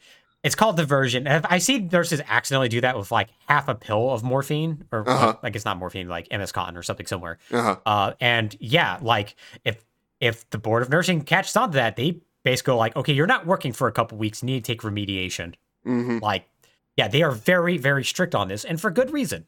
It's 0.46 0.56
called 0.56 0.78
diversion. 0.78 1.26
And 1.28 1.46
I 1.50 1.58
see 1.58 1.80
nurses 1.80 2.22
accidentally 2.28 2.70
do 2.70 2.80
that 2.82 2.96
with 2.98 3.12
like 3.12 3.30
half 3.48 3.68
a 3.68 3.74
pill 3.76 4.12
of 4.12 4.24
morphine, 4.24 4.86
or 4.92 5.08
Uh-huh. 5.10 5.36
like 5.42 5.56
it's 5.56 5.66
not 5.66 5.78
morphine, 5.78 6.08
like 6.08 6.28
MS 6.32 6.52
Contin 6.52 6.78
or 6.78 6.84
something 6.84 7.08
somewhere. 7.08 7.40
Uh-huh. 7.52 7.78
Uh, 7.86 8.14
and 8.22 8.56
yeah, 8.60 9.00
like 9.02 9.36
if 9.64 9.84
if 10.22 10.48
the 10.52 10.58
board 10.60 10.84
of 10.84 10.90
nursing 10.90 11.22
catches 11.24 11.56
on 11.58 11.72
to 11.72 11.76
that, 11.76 11.96
they 11.96 12.22
basically 12.44 12.74
go 12.74 12.78
like, 12.78 12.96
okay, 12.96 13.12
you're 13.12 13.28
not 13.28 13.48
working 13.48 13.74
for 13.74 13.88
a 13.88 13.92
couple 13.92 14.18
weeks, 14.20 14.44
you 14.44 14.46
need 14.46 14.64
to 14.64 14.72
take 14.72 14.82
remediation. 14.82 15.56
Mm-hmm. 15.86 16.20
Like, 16.20 16.48
yeah, 16.96 17.08
they 17.08 17.24
are 17.24 17.32
very, 17.32 17.78
very 17.78 18.04
strict 18.04 18.36
on 18.36 18.48
this, 18.48 18.64
and 18.64 18.80
for 18.80 18.92
good 18.92 19.12
reason. 19.12 19.46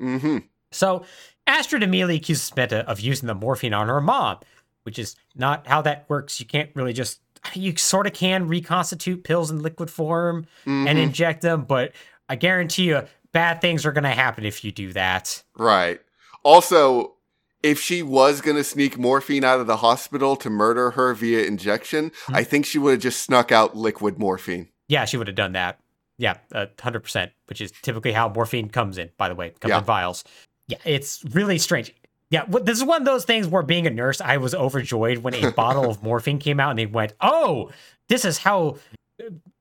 Mm-hmm. 0.00 0.38
So 0.70 1.04
Astrid 1.46 1.82
immediately 1.82 2.16
accuses 2.16 2.54
Meta 2.54 2.86
of 2.88 3.00
using 3.00 3.26
the 3.28 3.34
morphine 3.34 3.72
on 3.72 3.88
her 3.88 4.00
mom, 4.00 4.38
which 4.82 4.98
is 4.98 5.16
not 5.34 5.66
how 5.66 5.80
that 5.82 6.04
works. 6.08 6.38
You 6.38 6.46
can't 6.46 6.70
really 6.74 6.92
just 6.92 7.20
you 7.52 7.76
sort 7.76 8.06
of 8.06 8.12
can 8.14 8.48
reconstitute 8.48 9.22
pills 9.24 9.50
in 9.50 9.60
liquid 9.60 9.90
form 9.90 10.46
and 10.64 10.88
Mhm. 10.88 11.02
inject 11.02 11.42
them, 11.42 11.64
but 11.64 11.92
I 12.28 12.36
guarantee 12.36 12.84
you 12.84 13.02
bad 13.32 13.60
things 13.60 13.84
are 13.84 13.92
gonna 13.92 14.14
happen 14.14 14.44
if 14.46 14.64
you 14.64 14.72
do 14.72 14.92
that. 14.94 15.42
Right. 15.56 16.00
Also, 16.42 17.14
if 17.62 17.80
she 17.80 18.02
was 18.02 18.40
going 18.42 18.56
to 18.58 18.64
sneak 18.64 18.98
morphine 18.98 19.42
out 19.44 19.58
of 19.58 19.66
the 19.66 19.78
hospital 19.78 20.36
to 20.36 20.50
murder 20.50 20.90
her 20.92 21.14
via 21.14 21.44
injection, 21.44 22.12
Hmm. 22.26 22.34
I 22.36 22.44
think 22.44 22.66
she 22.66 22.78
would 22.78 22.92
have 22.92 23.00
just 23.00 23.22
snuck 23.22 23.50
out 23.50 23.74
liquid 23.76 24.18
morphine. 24.18 24.68
Yeah, 24.88 25.06
she 25.06 25.16
would 25.16 25.26
have 25.28 25.36
done 25.36 25.52
that. 25.52 25.78
Yeah, 26.18 26.34
hundred 26.80 27.00
percent, 27.00 27.32
which 27.46 27.60
is 27.62 27.72
typically 27.82 28.12
how 28.12 28.28
morphine 28.28 28.68
comes 28.68 28.98
in. 28.98 29.10
By 29.16 29.28
the 29.30 29.34
way, 29.34 29.50
comes 29.60 29.70
Yeah. 29.70 29.78
in 29.78 29.84
vials. 29.84 30.24
Yeah, 30.68 30.78
it's 30.84 31.24
really 31.30 31.58
strange. 31.58 31.92
Yeah, 32.34 32.44
this 32.48 32.78
is 32.78 32.84
one 32.84 33.00
of 33.02 33.06
those 33.06 33.24
things 33.24 33.46
where 33.46 33.62
being 33.62 33.86
a 33.86 33.90
nurse, 33.90 34.20
I 34.20 34.38
was 34.38 34.56
overjoyed 34.56 35.18
when 35.18 35.34
a 35.34 35.52
bottle 35.62 35.88
of 35.88 36.02
morphine 36.02 36.40
came 36.40 36.58
out, 36.58 36.70
and 36.70 36.78
they 36.80 36.86
went, 36.86 37.12
"Oh, 37.20 37.70
this 38.08 38.24
is 38.24 38.38
how 38.38 38.78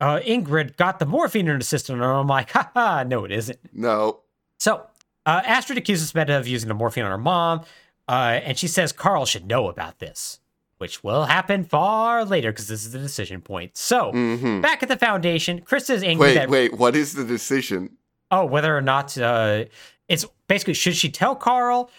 uh, 0.01 0.19
Ingrid 0.26 0.76
got 0.76 0.97
the 0.97 1.05
morphine 1.05 1.47
in 1.47 1.53
her 1.55 1.61
system." 1.61 2.01
And 2.01 2.03
I'm 2.03 2.26
like, 2.28 2.49
"Ha 2.51 2.71
ha, 2.74 3.03
no, 3.03 3.26
it 3.26 3.32
isn't." 3.32 3.59
No. 3.74 4.21
So, 4.59 4.88
uh, 5.28 5.41
Astrid 5.45 5.78
accuses 5.78 6.15
Meta 6.15 6.36
of 6.38 6.47
using 6.47 6.67
the 6.67 6.74
morphine 6.74 7.03
on 7.03 7.11
her 7.11 7.17
mom, 7.19 7.61
uh, 8.07 8.39
and 8.43 8.57
she 8.57 8.67
says 8.67 8.91
Carl 8.91 9.26
should 9.28 9.45
know 9.45 9.67
about 9.69 9.99
this, 9.99 10.39
which 10.80 11.03
will 11.03 11.26
happen 11.26 11.65
far 11.65 12.26
later 12.26 12.51
because 12.51 12.69
this 12.69 12.84
is 12.84 12.91
the 12.91 12.97
decision 12.99 13.39
point. 13.41 13.78
So, 13.78 14.11
Mm-hmm. 14.13 14.61
back 14.61 14.82
at 14.82 14.89
the 14.89 14.97
Foundation, 14.97 15.61
Chris 15.61 15.91
is 15.91 16.01
angry 16.01 16.30
Wait, 16.30 16.34
that 16.34 16.49
wait. 16.49 16.74
What 16.74 16.95
is 16.95 17.13
the 17.13 17.24
decision? 17.24 17.97
oh 18.32 18.45
whether 18.45 18.76
or 18.76 18.82
not 18.82 19.15
uh, 19.15 19.65
it's 20.07 20.26
basically 20.47 20.74
should 20.74 20.95
she 20.95 21.09
tell 21.11 21.36
Carl, 21.36 21.91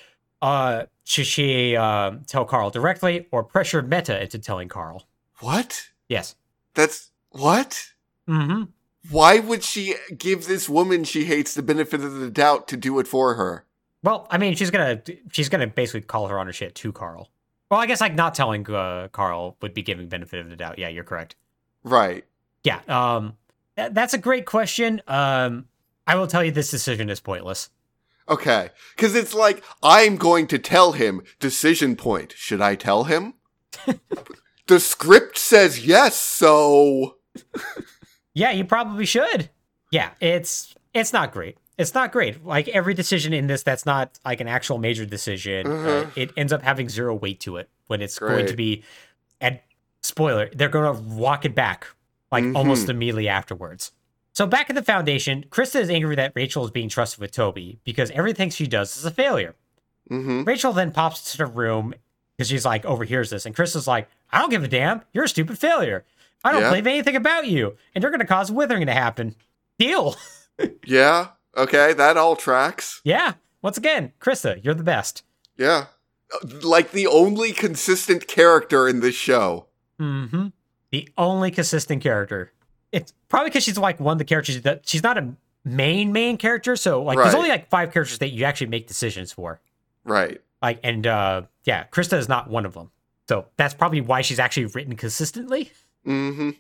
uh, 0.43 0.85
should 1.05 1.27
she 1.27 1.77
um 1.77 2.23
tell 2.27 2.45
Carl 2.45 2.71
directly 2.71 3.27
or 3.31 3.45
pressure 3.45 3.83
Meta 3.83 4.21
into 4.23 4.39
telling 4.39 4.69
Carl? 4.69 5.07
What? 5.41 5.89
Yes. 6.09 6.37
That's 6.75 7.11
what? 7.31 7.91
Mm-hmm. 8.29 8.65
Why 9.11 9.39
would 9.39 9.63
she 9.63 9.97
give 10.17 10.47
this 10.47 10.69
woman 10.69 11.05
she 11.05 11.25
hates 11.25 11.55
the 11.55 11.63
benefit 11.63 12.01
of 12.01 12.15
the 12.15 12.31
doubt 12.31 12.69
to 12.69 12.77
do 12.77 12.99
it 12.99 13.07
for 13.07 13.35
her? 13.35 13.65
Well, 14.03 14.27
I 14.31 14.39
mean, 14.39 14.55
she's 14.55 14.71
gonna 14.71 15.03
she's 15.33 15.49
gonna 15.49 15.67
basically 15.67 16.03
call 16.03 16.29
her 16.29 16.39
on 16.39 16.47
her 16.47 16.53
shit 16.53 16.75
to 16.77 16.93
Carl. 16.93 17.31
Well, 17.71 17.81
I 17.81 17.87
guess 17.87 18.01
like 18.01 18.15
not 18.15 18.35
telling 18.35 18.69
uh, 18.71 19.09
Carl 19.09 19.57
would 19.61 19.75
be 19.75 19.83
giving 19.83 20.09
benefit 20.09 20.41
of 20.41 20.49
the 20.49 20.57
doubt. 20.57 20.79
Yeah, 20.79 20.89
you're 20.89 21.05
correct. 21.05 21.37
Right. 21.83 22.25
Yeah. 22.63 22.81
Um, 22.89 23.37
th- 23.77 23.93
that's 23.93 24.15
a 24.15 24.19
great 24.19 24.47
question. 24.47 25.03
Um, 25.07 25.67
I 26.07 26.17
will 26.17 26.27
tell 26.27 26.45
you 26.45 26.51
this 26.51 26.71
decision 26.71 27.11
is 27.11 27.21
pointless. 27.21 27.71
Okay. 28.29 28.71
Because 28.97 29.15
it's 29.15 29.35
like, 29.35 29.63
I'm 29.83 30.17
going 30.17 30.47
to 30.49 30.59
tell 30.59 30.93
him. 30.93 31.23
Decision 31.41 31.97
point. 31.97 32.33
Should 32.37 32.61
I 32.61 32.75
tell 32.75 33.05
him? 33.05 33.35
the 34.67 34.81
script 34.81 35.37
says 35.39 35.87
yes, 35.87 36.17
so. 36.17 37.17
Yeah, 38.33 38.51
you 38.53 38.65
probably 38.65 39.05
should. 39.07 39.51
Yeah, 39.91 40.11
it's 40.21 40.75
it's 40.93 41.13
not 41.13 41.33
great. 41.33 41.57
It's 41.77 41.95
not 41.95 42.13
great. 42.13 42.45
Like 42.45 42.69
every 42.69 42.95
decision 42.95 43.33
in 43.33 43.47
this 43.47 43.63
that's 43.63 43.85
not 43.85 44.19
like 44.25 44.41
an 44.41 44.49
actual 44.49 44.79
major 44.79 45.05
decision, 45.05 45.67
uh, 45.67 45.71
Mhm. 45.71 46.11
it 46.17 46.31
ends 46.37 46.53
up 46.53 46.63
having 46.63 46.89
zero 46.89 47.15
weight 47.15 47.41
to 47.41 47.57
it 47.57 47.69
when 47.89 48.01
it's 48.01 48.19
going 48.19 48.47
to 48.47 48.55
be. 48.57 48.85
And 49.41 49.61
spoiler, 50.03 50.49
they're 50.55 50.69
going 50.69 50.95
to 50.97 51.01
walk 51.03 51.45
it 51.45 51.55
back 51.55 51.87
like 52.33 52.45
Mhm. 52.45 52.57
almost 52.57 52.89
immediately 52.89 53.29
afterwards. 53.29 53.93
So 54.35 54.47
back 54.47 54.69
at 54.69 54.75
the 54.77 54.83
foundation, 54.83 55.45
Krista 55.49 55.81
is 55.81 55.89
angry 55.91 56.17
that 56.17 56.33
Rachel 56.35 56.65
is 56.65 56.71
being 56.71 56.89
trusted 56.89 57.21
with 57.21 57.31
Toby 57.31 57.79
because 57.85 58.11
everything 58.11 58.51
she 58.51 58.67
does 58.67 58.97
is 58.97 59.05
a 59.05 59.11
failure. 59.11 59.55
Mm-hmm. 60.11 60.43
Rachel 60.45 60.73
then 60.73 60.91
pops 60.91 61.33
to 61.33 61.39
the 61.39 61.47
room 61.47 61.95
because 62.37 62.49
she's 62.49 62.65
like, 62.65 62.85
overhears 62.85 63.31
this. 63.31 63.47
And 63.47 63.59
is 63.59 63.87
like, 63.87 64.09
I 64.33 64.41
don't 64.41 64.51
give 64.51 64.65
a 64.65 64.69
damn. 64.69 65.03
You're 65.13 65.25
a 65.25 65.29
stupid 65.29 65.57
failure. 65.59 66.05
I 66.43 66.53
don't 66.53 66.63
Yeah. 66.63 66.71
believe 66.71 66.87
anything 66.87 67.17
about 67.17 67.47
you. 67.47 67.77
And 67.95 68.03
you're 68.03 68.11
going 68.11 68.21
to 68.21 68.27
cause 68.27 68.51
withering 68.51 68.87
to 68.87 68.93
happen. 68.93 69.35
Deal. 69.79 70.17
Yeah. 70.87 71.29
Okay. 71.57 71.95
That 71.95 72.17
all 72.17 72.37
tracks. 72.37 73.01
yeah. 73.03 73.33
Once 73.61 73.77
again, 73.77 74.13
Krista, 74.21 74.63
you're 74.65 74.75
the 74.75 74.85
best. 74.85 75.25
Yeah. 75.57 75.87
Like 76.63 76.93
the 76.93 77.07
only 77.09 77.53
consistent 77.53 78.29
character 78.29 78.87
in 78.87 79.01
this 79.01 79.15
show. 79.17 79.67
Mm 80.01 80.31
hmm 80.31 80.47
The 80.93 81.09
only 81.19 81.51
consistent 81.51 82.03
character. 82.05 82.53
It's 82.95 83.13
probably 83.29 83.51
because 83.51 83.65
she's 83.65 83.79
like 83.79 84.01
one 84.01 84.13
of 84.13 84.19
the 84.19 84.25
characters 84.25 84.61
that 84.63 84.89
she's 84.89 85.03
not 85.03 85.19
a 85.19 85.35
main, 85.65 86.13
main 86.13 86.37
character. 86.37 86.77
So, 86.77 87.03
like, 87.03 87.19
there's 87.19 87.35
only 87.35 87.49
like 87.49 87.69
five 87.69 87.93
characters 87.93 88.19
that 88.19 88.31
you 88.31 88.45
actually 88.45 88.69
make 88.69 88.87
decisions 88.87 89.33
for. 89.33 89.61
Right. 90.05 90.41
Like, 90.63 90.81
and 90.83 91.07
uh 91.07 91.43
yeah, 91.65 91.85
Krista 91.91 92.17
is 92.17 92.29
not 92.29 92.49
one 92.49 92.65
of 92.65 92.75
them. 92.75 92.91
So 93.29 93.47
that's 93.57 93.75
probably 93.75 94.01
why 94.01 94.21
she's 94.23 94.39
actually 94.39 94.67
written 94.67 94.97
consistently. 94.97 95.73
Mm-hmm. 96.07 96.51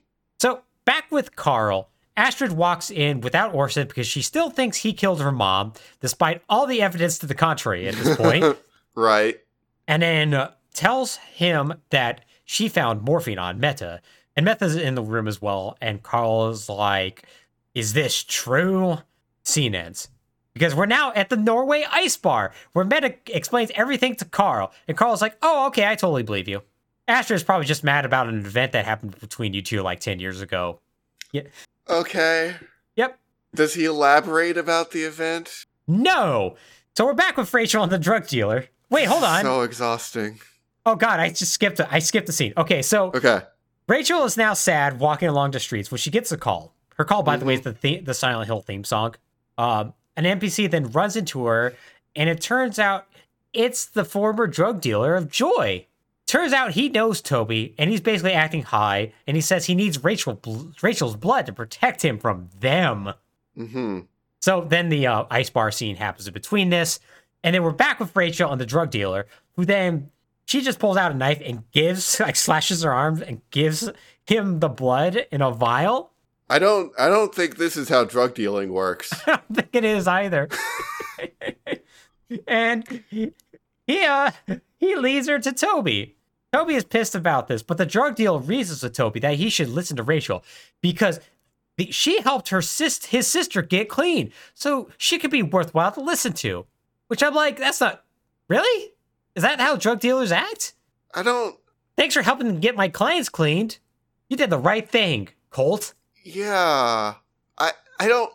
So 0.40 0.62
back 0.84 1.10
with 1.10 1.36
Carl, 1.36 1.90
Astrid 2.16 2.52
walks 2.52 2.90
in 2.90 3.20
without 3.20 3.54
Orson 3.54 3.86
because 3.86 4.06
she 4.06 4.22
still 4.22 4.50
thinks 4.50 4.78
he 4.78 4.92
killed 4.92 5.20
her 5.20 5.32
mom, 5.32 5.72
despite 6.00 6.42
all 6.48 6.66
the 6.66 6.80
evidence 6.80 7.18
to 7.18 7.26
the 7.26 7.34
contrary 7.34 7.88
at 7.88 7.94
this 7.94 8.16
point, 8.16 8.56
right. 8.94 9.40
and 9.88 10.02
then 10.02 10.32
uh, 10.32 10.52
tells 10.72 11.16
him 11.16 11.74
that 11.90 12.24
she 12.44 12.68
found 12.68 13.02
morphine 13.02 13.38
on 13.38 13.58
Meta, 13.58 14.00
and 14.36 14.44
Meta's 14.44 14.76
in 14.76 14.94
the 14.94 15.02
room 15.02 15.28
as 15.28 15.40
well. 15.40 15.76
And 15.80 16.02
Carl 16.02 16.48
is 16.50 16.68
like, 16.68 17.24
"Is 17.74 17.92
this 17.92 18.22
true?" 18.22 18.98
Scene 19.42 19.74
ends. 19.74 20.08
Because 20.54 20.74
we're 20.74 20.86
now 20.86 21.12
at 21.14 21.28
the 21.28 21.36
Norway 21.36 21.84
Ice 21.90 22.16
Bar, 22.16 22.52
where 22.72 22.84
Meta 22.84 23.14
explains 23.26 23.70
everything 23.74 24.14
to 24.16 24.24
Carl. 24.24 24.72
And 24.86 24.96
Carl's 24.96 25.20
like, 25.20 25.36
oh, 25.42 25.66
okay, 25.66 25.86
I 25.86 25.96
totally 25.96 26.22
believe 26.22 26.46
you. 26.48 26.62
Astrid 27.08 27.36
is 27.36 27.42
probably 27.44 27.66
just 27.66 27.82
mad 27.84 28.04
about 28.06 28.28
an 28.28 28.38
event 28.38 28.72
that 28.72 28.84
happened 28.84 29.18
between 29.18 29.52
you 29.52 29.60
two 29.62 29.82
like 29.82 29.98
10 30.00 30.20
years 30.20 30.40
ago. 30.40 30.80
Yeah. 31.32 31.42
Okay. 31.90 32.54
Yep. 32.94 33.18
Does 33.54 33.74
he 33.74 33.84
elaborate 33.84 34.56
about 34.56 34.92
the 34.92 35.02
event? 35.02 35.66
No! 35.88 36.56
So 36.96 37.04
we're 37.04 37.14
back 37.14 37.36
with 37.36 37.52
Rachel 37.52 37.82
and 37.82 37.90
the 37.92 37.98
drug 37.98 38.28
dealer. 38.28 38.66
Wait, 38.88 39.04
hold 39.06 39.24
on. 39.24 39.42
So 39.42 39.62
exhausting. 39.62 40.38
oh 40.86 40.94
god, 40.94 41.18
I 41.18 41.30
just 41.30 41.52
skipped 41.52 41.80
I 41.90 41.98
skipped 41.98 42.26
the 42.28 42.32
scene. 42.32 42.52
Okay, 42.56 42.80
so 42.80 43.10
Okay. 43.12 43.42
Rachel 43.88 44.24
is 44.24 44.36
now 44.36 44.54
sad 44.54 44.98
walking 44.98 45.28
along 45.28 45.50
the 45.52 45.60
streets 45.60 45.90
when 45.90 45.98
she 45.98 46.10
gets 46.10 46.32
a 46.32 46.36
call. 46.36 46.72
Her 46.96 47.04
call, 47.04 47.22
by 47.22 47.36
the 47.36 47.44
way, 47.44 47.54
is 47.54 47.62
the 47.62 47.72
the- 47.72 48.00
the 48.00 48.14
Silent 48.14 48.46
Hill 48.46 48.60
theme 48.60 48.84
song. 48.84 49.14
Um, 49.58 49.94
an 50.16 50.24
NPC 50.24 50.66
then 50.70 50.90
runs 50.92 51.16
into 51.16 51.44
her, 51.46 51.74
and 52.16 52.28
it 52.30 52.40
turns 52.40 52.78
out 52.78 53.06
it's 53.52 53.84
the 53.84 54.04
former 54.04 54.46
drug 54.46 54.80
dealer 54.80 55.14
of 55.14 55.30
Joy, 55.30 55.86
turns 56.26 56.52
out 56.52 56.72
he 56.72 56.88
knows 56.88 57.20
Toby, 57.20 57.74
and 57.78 57.90
he's 57.90 58.00
basically 58.00 58.32
acting 58.32 58.62
high, 58.62 59.12
and 59.26 59.36
he 59.36 59.40
says 59.40 59.66
he 59.66 59.74
needs 59.74 60.02
Rachel 60.02 60.34
bl- 60.34 60.68
Rachel's 60.82 61.16
blood 61.16 61.46
to 61.46 61.52
protect 61.52 62.04
him 62.04 62.18
from 62.18 62.48
them. 62.58 63.12
Mm-hmm. 63.58 64.00
So 64.40 64.62
then 64.62 64.88
the 64.88 65.06
uh, 65.06 65.24
ice 65.30 65.50
bar 65.50 65.70
scene 65.70 65.96
happens 65.96 66.26
in 66.26 66.32
between 66.34 66.70
this, 66.70 67.00
and 67.42 67.54
then 67.54 67.62
we're 67.62 67.70
back 67.72 67.98
with 68.00 68.14
Rachel 68.16 68.50
and 68.50 68.60
the 68.60 68.66
drug 68.66 68.90
dealer, 68.90 69.26
who 69.56 69.64
then 69.64 70.10
she 70.46 70.60
just 70.60 70.78
pulls 70.78 70.96
out 70.96 71.12
a 71.12 71.14
knife 71.14 71.40
and 71.44 71.70
gives, 71.72 72.20
like, 72.20 72.36
slashes 72.36 72.82
her 72.82 72.92
arms 72.92 73.22
and 73.22 73.40
gives 73.50 73.90
him 74.26 74.60
the 74.60 74.68
blood 74.68 75.26
in 75.30 75.42
a 75.42 75.50
vial. 75.50 76.12
I 76.48 76.58
don't. 76.58 76.92
I 76.98 77.08
don't 77.08 77.34
think 77.34 77.56
this 77.56 77.76
is 77.76 77.88
how 77.88 78.04
drug 78.04 78.34
dealing 78.34 78.70
works. 78.72 79.12
I 79.26 79.36
don't 79.36 79.54
think 79.54 79.70
it 79.72 79.84
is 79.84 80.06
either. 80.06 80.48
and 82.46 82.84
he 83.10 83.32
uh 84.04 84.30
he 84.78 84.94
leads 84.96 85.28
her 85.28 85.38
to 85.38 85.52
Toby. 85.52 86.16
Toby 86.52 86.74
is 86.74 86.84
pissed 86.84 87.14
about 87.14 87.48
this, 87.48 87.62
but 87.62 87.78
the 87.78 87.86
drug 87.86 88.14
dealer 88.14 88.38
reasons 88.38 88.80
to 88.80 88.90
Toby 88.90 89.20
that 89.20 89.34
he 89.34 89.48
should 89.48 89.68
listen 89.68 89.96
to 89.96 90.02
Rachel 90.02 90.44
because 90.80 91.18
the, 91.76 91.90
she 91.90 92.20
helped 92.20 92.50
her 92.50 92.62
sis, 92.62 93.06
his 93.06 93.26
sister 93.26 93.60
get 93.62 93.88
clean, 93.88 94.30
so 94.54 94.88
she 94.96 95.18
could 95.18 95.32
be 95.32 95.42
worthwhile 95.42 95.92
to 95.92 96.00
listen 96.00 96.32
to. 96.34 96.66
Which 97.08 97.22
I'm 97.22 97.34
like, 97.34 97.58
that's 97.58 97.80
not 97.80 98.04
really. 98.48 98.93
Is 99.34 99.42
that 99.42 99.60
how 99.60 99.76
drug 99.76 100.00
dealers 100.00 100.32
act? 100.32 100.74
I 101.12 101.22
don't. 101.22 101.56
Thanks 101.96 102.14
for 102.14 102.22
helping 102.22 102.60
get 102.60 102.76
my 102.76 102.88
clients 102.88 103.28
cleaned. 103.28 103.78
You 104.28 104.36
did 104.36 104.50
the 104.50 104.58
right 104.58 104.88
thing, 104.88 105.28
Colt. 105.50 105.94
Yeah. 106.22 107.14
I. 107.58 107.72
I 108.00 108.08
don't. 108.08 108.32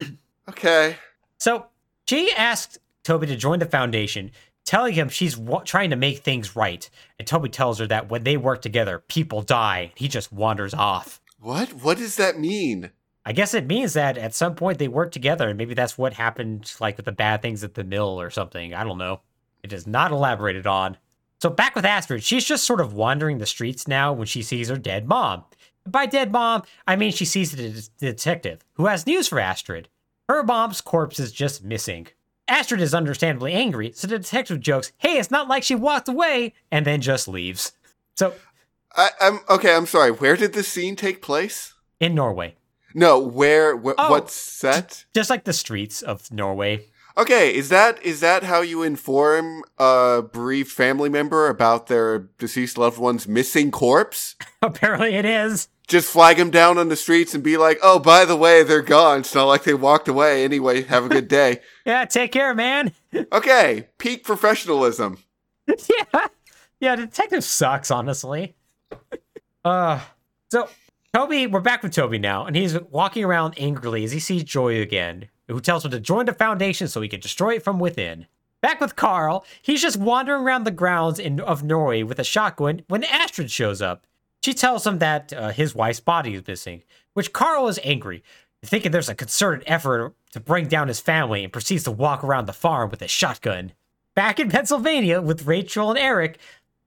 Okay. 0.48 0.96
So 1.38 1.66
she 2.08 2.32
asked 2.32 2.78
Toby 3.04 3.28
to 3.28 3.36
join 3.36 3.60
the 3.60 3.66
foundation, 3.66 4.32
telling 4.64 4.92
him 4.92 5.08
she's 5.08 5.36
wa- 5.36 5.60
trying 5.60 5.90
to 5.90 5.96
make 5.96 6.18
things 6.18 6.56
right. 6.56 6.90
And 7.18 7.26
Toby 7.28 7.48
tells 7.48 7.78
her 7.78 7.86
that 7.86 8.10
when 8.10 8.24
they 8.24 8.36
work 8.36 8.60
together, 8.60 8.98
people 9.06 9.42
die. 9.42 9.92
He 9.94 10.08
just 10.08 10.32
wanders 10.32 10.74
off. 10.74 11.20
What? 11.38 11.70
What 11.74 11.98
does 11.98 12.16
that 12.16 12.40
mean? 12.40 12.90
I 13.24 13.32
guess 13.32 13.54
it 13.54 13.66
means 13.68 13.92
that 13.92 14.18
at 14.18 14.34
some 14.34 14.56
point 14.56 14.78
they 14.78 14.88
work 14.88 15.12
together, 15.12 15.48
and 15.48 15.56
maybe 15.56 15.74
that's 15.74 15.96
what 15.96 16.12
happened, 16.14 16.72
like 16.80 16.96
with 16.96 17.06
the 17.06 17.12
bad 17.12 17.40
things 17.40 17.62
at 17.62 17.74
the 17.74 17.84
mill 17.84 18.20
or 18.20 18.30
something. 18.30 18.74
I 18.74 18.82
don't 18.82 18.98
know. 18.98 19.20
It 19.62 19.72
is 19.72 19.86
not 19.86 20.10
elaborated 20.10 20.66
on. 20.66 20.96
So 21.40 21.50
back 21.50 21.74
with 21.74 21.84
Astrid, 21.84 22.22
she's 22.22 22.44
just 22.44 22.64
sort 22.64 22.80
of 22.80 22.94
wandering 22.94 23.38
the 23.38 23.46
streets 23.46 23.88
now 23.88 24.12
when 24.12 24.26
she 24.26 24.42
sees 24.42 24.68
her 24.68 24.76
dead 24.76 25.08
mom. 25.08 25.44
By 25.86 26.06
dead 26.06 26.30
mom, 26.30 26.62
I 26.86 26.94
mean 26.96 27.12
she 27.12 27.24
sees 27.24 27.50
the, 27.52 27.56
det- 27.70 27.90
the 27.98 28.06
detective, 28.06 28.60
who 28.74 28.86
has 28.86 29.06
news 29.06 29.28
for 29.28 29.40
Astrid. 29.40 29.88
Her 30.28 30.42
mom's 30.44 30.80
corpse 30.80 31.18
is 31.18 31.32
just 31.32 31.64
missing. 31.64 32.06
Astrid 32.48 32.80
is 32.80 32.94
understandably 32.94 33.52
angry, 33.52 33.92
so 33.92 34.06
the 34.06 34.18
detective 34.18 34.60
jokes, 34.60 34.92
hey, 34.98 35.18
it's 35.18 35.30
not 35.30 35.48
like 35.48 35.62
she 35.64 35.74
walked 35.74 36.08
away, 36.08 36.54
and 36.70 36.84
then 36.86 37.00
just 37.00 37.26
leaves. 37.28 37.72
So, 38.16 38.34
I, 38.94 39.10
I'm 39.20 39.40
okay. 39.48 39.74
I'm 39.74 39.86
sorry. 39.86 40.10
Where 40.10 40.36
did 40.36 40.52
this 40.52 40.68
scene 40.68 40.96
take 40.96 41.22
place? 41.22 41.74
in 42.00 42.14
Norway, 42.16 42.56
No. 42.94 43.18
Where? 43.20 43.76
Wh- 43.76 43.94
Oh. 43.96 44.10
What 44.10 44.28
set? 44.30 45.04
just 45.14 45.30
like 45.30 45.44
the 45.44 45.52
streets 45.52 46.02
of 46.02 46.30
Norway, 46.32 46.86
Okay. 47.16 47.54
Is 47.54 47.68
that 47.68 48.02
is 48.02 48.20
that 48.20 48.44
how 48.44 48.60
you 48.60 48.82
inform 48.82 49.62
a 49.78 50.22
bereaved 50.32 50.70
family 50.70 51.08
member 51.08 51.48
about 51.48 51.86
their 51.86 52.18
deceased 52.38 52.78
loved 52.78 52.98
one's 52.98 53.28
missing 53.28 53.70
corpse? 53.70 54.36
apparently 54.62 55.14
it 55.14 55.24
is. 55.24 55.68
Just 55.88 56.10
flag 56.10 56.36
them 56.38 56.50
down 56.50 56.78
on 56.78 56.88
the 56.88 56.96
streets 56.96 57.34
and 57.34 57.42
be 57.42 57.56
like, 57.56 57.78
"Oh, 57.82 57.98
by 57.98 58.24
the 58.24 58.36
way, 58.36 58.62
they're 58.62 58.80
gone. 58.82 59.20
It's 59.20 59.34
not 59.34 59.44
like 59.44 59.64
they 59.64 59.74
walked 59.74 60.08
away. 60.08 60.44
Anyway, 60.44 60.82
have 60.84 61.04
a 61.04 61.08
good 61.08 61.28
day." 61.28 61.60
Yeah, 61.84 62.04
take 62.04 62.30
care, 62.30 62.54
man. 62.54 62.92
okay. 63.32 63.88
Peak 63.98 64.22
professionalism. 64.22 65.18
yeah. 65.66 66.28
Yeah, 66.78 66.94
detective 66.94 67.42
sucks, 67.42 67.90
honestly. 67.90 68.54
Uh 69.64 70.00
so 70.50 70.68
Toby, 71.12 71.46
we're 71.46 71.60
back 71.60 71.82
with 71.82 71.92
Toby 71.92 72.18
now, 72.18 72.46
and 72.46 72.54
he's 72.56 72.80
walking 72.82 73.24
around 73.24 73.54
angrily 73.58 74.04
as 74.04 74.12
he 74.12 74.18
sees 74.20 74.44
Joy 74.44 74.80
again, 74.80 75.28
who 75.48 75.60
tells 75.60 75.84
him 75.84 75.90
to 75.90 76.00
join 76.00 76.26
the 76.26 76.32
foundation 76.32 76.88
so 76.88 77.00
he 77.00 77.08
can 77.08 77.20
destroy 77.20 77.54
it 77.54 77.64
from 77.64 77.78
within. 77.78 78.26
Back 78.60 78.80
with 78.80 78.96
Carl, 78.96 79.44
he's 79.60 79.82
just 79.82 79.96
wandering 79.96 80.42
around 80.42 80.64
the 80.64 80.70
grounds 80.70 81.18
in, 81.18 81.40
of 81.40 81.64
Norway 81.64 82.04
with 82.04 82.18
a 82.18 82.24
shotgun 82.24 82.82
when 82.88 83.02
Astrid 83.04 83.50
shows 83.50 83.82
up. 83.82 84.06
She 84.44 84.54
tells 84.54 84.86
him 84.86 84.98
that 84.98 85.32
uh, 85.32 85.50
his 85.50 85.74
wife's 85.74 86.00
body 86.00 86.34
is 86.34 86.46
missing, 86.46 86.82
which 87.14 87.32
Carl 87.32 87.68
is 87.68 87.80
angry, 87.82 88.22
thinking 88.64 88.92
there's 88.92 89.08
a 89.08 89.14
concerted 89.14 89.64
effort 89.66 90.14
to 90.32 90.40
bring 90.40 90.68
down 90.68 90.88
his 90.88 91.00
family, 91.00 91.44
and 91.44 91.52
proceeds 91.52 91.84
to 91.84 91.90
walk 91.90 92.24
around 92.24 92.46
the 92.46 92.52
farm 92.52 92.90
with 92.90 93.02
a 93.02 93.08
shotgun. 93.08 93.72
Back 94.14 94.40
in 94.40 94.48
Pennsylvania 94.48 95.20
with 95.20 95.46
Rachel 95.46 95.90
and 95.90 95.98
Eric, 95.98 96.38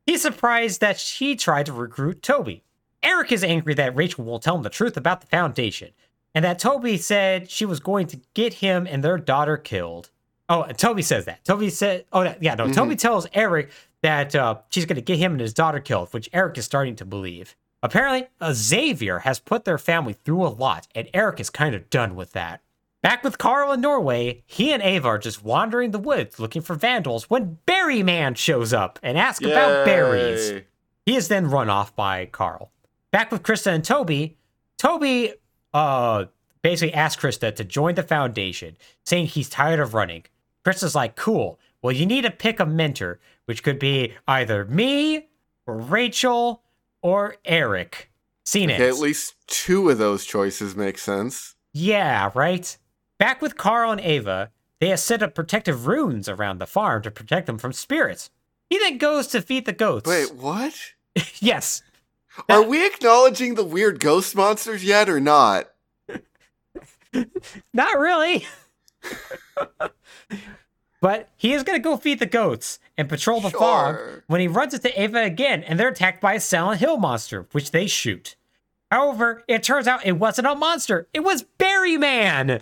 he's 0.06 0.22
surprised 0.22 0.82
that 0.82 1.00
she 1.00 1.36
tried 1.36 1.66
to 1.68 1.74
recruit 1.74 2.24
Toby. 2.24 2.64
Eric 3.04 3.32
is 3.32 3.44
angry 3.44 3.74
that 3.76 3.96
Rachel 3.96 4.24
won't 4.24 4.44
tell 4.44 4.56
him 4.56 4.64
the 4.64 4.70
truth 4.70 4.98
about 4.98 5.22
the 5.22 5.28
foundation, 5.28 5.92
and 6.36 6.46
that 6.46 6.60
Toby 6.60 6.98
said 6.98 7.50
she 7.50 7.66
was 7.66 7.80
going 7.80 8.06
to 8.08 8.20
get 8.36 8.56
him 8.56 8.86
and 8.88 9.04
their 9.04 9.18
daughter 9.18 9.58
killed. 9.58 10.12
Oh, 10.48 10.62
and 10.62 10.78
Toby 10.78 11.02
says 11.02 11.26
that. 11.26 11.44
Toby 11.44 11.72
said, 11.72 12.06
oh, 12.14 12.24
that- 12.24 12.44
yeah, 12.44 12.54
no, 12.54 12.72
Toby 12.72 12.96
tells 12.96 13.26
Eric 13.34 13.72
that 14.04 14.36
uh, 14.36 14.58
she's 14.70 14.86
going 14.86 14.98
to 14.98 15.02
get 15.02 15.18
him 15.18 15.32
and 15.32 15.42
his 15.42 15.54
daughter 15.56 15.80
killed, 15.80 16.14
which 16.14 16.30
Eric 16.34 16.60
is 16.60 16.66
starting 16.66 16.96
to 16.98 17.06
believe. 17.06 17.56
Apparently, 17.82 18.28
uh, 18.40 18.54
Xavier 18.54 19.20
has 19.20 19.40
put 19.40 19.66
their 19.66 19.78
family 19.80 20.14
through 20.14 20.46
a 20.46 20.50
lot, 20.50 20.88
and 20.94 21.08
Eric 21.14 21.40
is 21.40 21.50
kind 21.50 21.74
of 21.74 21.90
done 21.90 22.16
with 22.16 22.34
that. 22.34 22.62
Back 23.02 23.24
with 23.24 23.38
Carl 23.38 23.72
in 23.72 23.82
Norway, 23.82 24.44
he 24.48 24.72
and 24.74 24.82
Ava 24.82 25.08
are 25.10 25.18
just 25.20 25.44
wandering 25.44 25.92
the 25.92 26.00
woods 26.00 26.40
looking 26.40 26.64
for 26.64 26.74
vandals 26.76 27.30
when 27.30 27.60
Berry 27.68 28.02
Man 28.02 28.34
shows 28.34 28.74
up 28.74 28.98
and 29.04 29.18
asks 29.18 29.46
about 29.46 29.86
berries. 29.86 30.64
He 31.06 31.16
is 31.16 31.28
then 31.28 31.50
run 31.50 31.70
off 31.70 31.96
by 31.96 32.26
Carl. 32.26 32.72
Back 33.12 33.32
with 33.32 33.44
Krista 33.44 33.68
and 33.68 33.84
Toby, 33.84 34.38
Toby 34.80 35.34
uh 35.76 36.26
basically 36.64 36.96
asks 36.96 37.22
Krista 37.22 37.56
to 37.56 37.64
join 37.64 37.94
the 37.94 38.02
foundation, 38.02 38.76
saying 39.06 39.28
he's 39.28 39.50
tired 39.50 39.80
of 39.80 39.94
running. 39.94 40.24
Krista's 40.66 40.96
like, 40.96 41.16
cool. 41.16 41.60
Well, 41.84 41.92
you 41.92 42.08
need 42.08 42.24
to 42.24 42.32
pick 42.32 42.60
a 42.60 42.66
mentor, 42.66 43.20
which 43.46 43.62
could 43.62 43.78
be 43.78 44.16
either 44.28 44.66
me 44.66 45.28
or 45.68 45.78
Rachel 45.78 46.64
or 47.04 47.36
Eric. 47.46 48.10
Seen 48.48 48.72
it. 48.72 48.82
Okay, 48.82 48.88
at 48.88 48.98
least 48.98 49.36
two 49.46 49.90
of 49.92 50.00
those 50.00 50.26
choices 50.26 50.76
make 50.76 50.98
sense. 50.98 51.54
Yeah, 51.72 52.32
right? 52.34 52.76
Back 53.20 53.42
with 53.42 53.58
Carl 53.58 53.92
and 53.92 54.02
Ava, 54.02 54.50
they 54.80 54.90
have 54.90 55.00
set 55.00 55.22
up 55.22 55.36
protective 55.36 55.86
runes 55.86 56.28
around 56.28 56.60
the 56.60 56.66
farm 56.66 57.04
to 57.04 57.12
protect 57.12 57.46
them 57.46 57.60
from 57.60 57.74
spirits. 57.74 58.32
He 58.70 58.80
then 58.80 58.98
goes 58.98 59.28
to 59.28 59.42
feed 59.42 59.66
the 59.66 59.74
goats. 59.74 60.10
Wait, 60.10 60.34
what? 60.34 60.74
yes. 61.40 61.84
Are 62.50 62.64
we 62.64 62.86
acknowledging 62.86 63.56
the 63.56 63.64
weird 63.64 64.00
ghost 64.00 64.36
monsters 64.36 64.84
yet 64.84 65.10
or 65.10 65.20
not? 65.20 65.72
Not 67.74 68.00
really. 68.00 68.46
but 71.02 71.30
he 71.38 71.54
is 71.54 71.64
going 71.64 71.78
to 71.78 71.84
go 71.84 71.98
feed 71.98 72.20
the 72.20 72.26
goats 72.26 72.80
and 72.98 73.08
patrol 73.10 73.40
the 73.42 73.50
farm 73.50 73.96
Sure. 73.96 74.24
when 74.28 74.42
he 74.42 74.48
runs 74.48 74.74
into 74.74 75.02
Ava 75.02 75.24
again 75.24 75.64
and 75.64 75.80
they're 75.80 75.90
attacked 75.90 76.22
by 76.22 76.34
a 76.34 76.40
Silent 76.40 76.80
Hill 76.80 76.98
monster, 76.98 77.48
which 77.52 77.72
they 77.72 77.88
shoot. 77.88 78.36
However, 78.92 79.44
it 79.48 79.64
turns 79.64 79.88
out 79.88 80.06
it 80.06 80.14
wasn't 80.20 80.48
a 80.48 80.56
monster, 80.56 81.08
it 81.14 81.24
was 81.24 81.44
Berry 81.44 81.98
Man. 81.98 82.62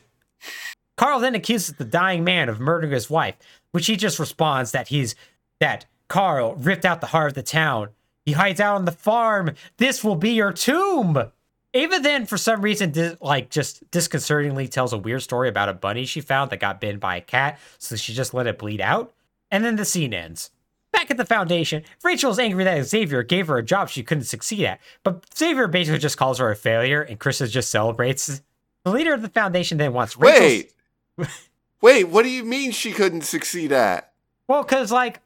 Carl 0.98 1.20
then 1.20 1.36
accuses 1.36 1.76
the 1.76 1.86
dying 1.86 2.24
man 2.24 2.50
of 2.50 2.60
murdering 2.60 2.92
his 2.92 3.10
wife, 3.10 3.36
which 3.72 3.88
he 3.88 3.96
just 3.96 4.20
responds 4.20 4.72
that 4.72 4.90
he's 4.90 5.16
that 5.60 5.86
Carl 6.08 6.56
ripped 6.56 6.86
out 6.86 7.02
the 7.02 7.08
heart 7.08 7.30
of 7.30 7.34
the 7.34 7.44
town. 7.44 7.90
He 8.26 8.34
hides 8.34 8.60
out 8.60 8.76
on 8.76 8.86
the 8.86 8.92
farm. 8.92 9.52
This 9.78 10.04
will 10.04 10.16
be 10.16 10.32
your 10.32 10.54
tomb. 10.54 11.32
Ava 11.76 12.00
then, 12.00 12.26
for 12.26 12.38
some 12.38 12.62
reason, 12.62 13.18
like 13.20 13.50
just 13.50 13.90
disconcertingly 13.90 14.68
tells 14.68 14.94
a 14.94 14.98
weird 14.98 15.24
story 15.24 15.50
about 15.50 15.70
a 15.70 15.74
bunny 15.74 16.06
she 16.06 16.22
found 16.22 16.52
that 16.52 16.60
got 16.60 16.80
bitten 16.80 17.00
by 17.00 17.16
a 17.18 17.22
cat, 17.22 17.60
so 17.80 17.96
she 17.96 18.14
just 18.14 18.34
let 18.34 18.48
it 18.48 18.60
bleed 18.60 18.80
out. 18.80 19.12
And 19.50 19.66
then 19.66 19.76
the 19.76 19.86
scene 19.86 20.14
ends. 20.14 20.52
Back 20.92 21.10
at 21.10 21.18
the 21.18 21.26
foundation, 21.26 21.84
Rachel 22.04 22.30
is 22.30 22.38
angry 22.38 22.64
that 22.64 22.86
Xavier 22.86 23.24
gave 23.24 23.48
her 23.48 23.58
a 23.58 23.64
job 23.64 23.90
she 23.90 24.04
couldn't 24.04 24.26
succeed 24.26 24.66
at, 24.66 24.80
but 25.04 25.26
Xavier 25.36 25.68
basically 25.68 25.98
just 25.98 26.18
calls 26.18 26.38
her 26.38 26.52
a 26.52 26.56
failure, 26.56 27.02
and 27.02 27.20
Krista 27.20 27.50
just 27.50 27.72
celebrates. 27.72 28.42
The 28.84 28.92
leader 28.92 29.14
of 29.14 29.24
the 29.24 29.30
foundation 29.30 29.80
then 29.80 29.94
wants 29.94 30.16
Rachel's 30.16 30.72
Wait. 31.18 31.28
Wait, 31.82 32.04
what 32.04 32.22
do 32.22 32.30
you 32.30 32.44
mean 32.44 32.72
she 32.72 32.92
couldn't 32.92 33.24
succeed 33.24 33.72
at? 33.72 34.14
Well, 34.48 34.62
because 34.62 34.92
like 34.92 35.20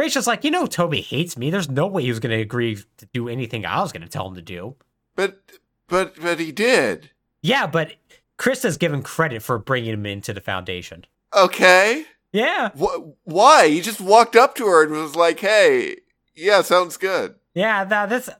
Rachel's 0.00 0.26
like, 0.26 0.44
you 0.44 0.50
know, 0.50 0.66
Toby 0.66 1.02
hates 1.02 1.36
me. 1.36 1.50
There's 1.50 1.68
no 1.68 1.86
way 1.86 2.02
he 2.02 2.08
was 2.08 2.20
going 2.20 2.34
to 2.34 2.40
agree 2.40 2.82
to 2.96 3.06
do 3.12 3.28
anything 3.28 3.66
I 3.66 3.82
was 3.82 3.92
going 3.92 4.02
to 4.02 4.08
tell 4.08 4.26
him 4.28 4.34
to 4.34 4.42
do. 4.42 4.76
But 5.14 5.40
but 5.88 6.18
but 6.20 6.40
he 6.40 6.52
did. 6.52 7.10
Yeah, 7.42 7.66
but 7.66 7.92
Krista's 8.38 8.78
given 8.78 9.02
credit 9.02 9.42
for 9.42 9.58
bringing 9.58 9.92
him 9.92 10.06
into 10.06 10.32
the 10.32 10.40
foundation. 10.40 11.04
Okay. 11.36 12.06
Yeah, 12.32 12.70
Wh- 12.70 13.10
why? 13.24 13.68
He 13.68 13.80
just 13.80 14.00
walked 14.00 14.36
up 14.36 14.54
to 14.54 14.66
her 14.66 14.84
and 14.84 14.92
was 14.92 15.16
like, 15.16 15.40
"Hey, 15.40 15.96
yeah, 16.34 16.62
sounds 16.62 16.96
good." 16.96 17.34
yeah. 17.54 17.84
That, 17.84 18.08
that's. 18.08 18.30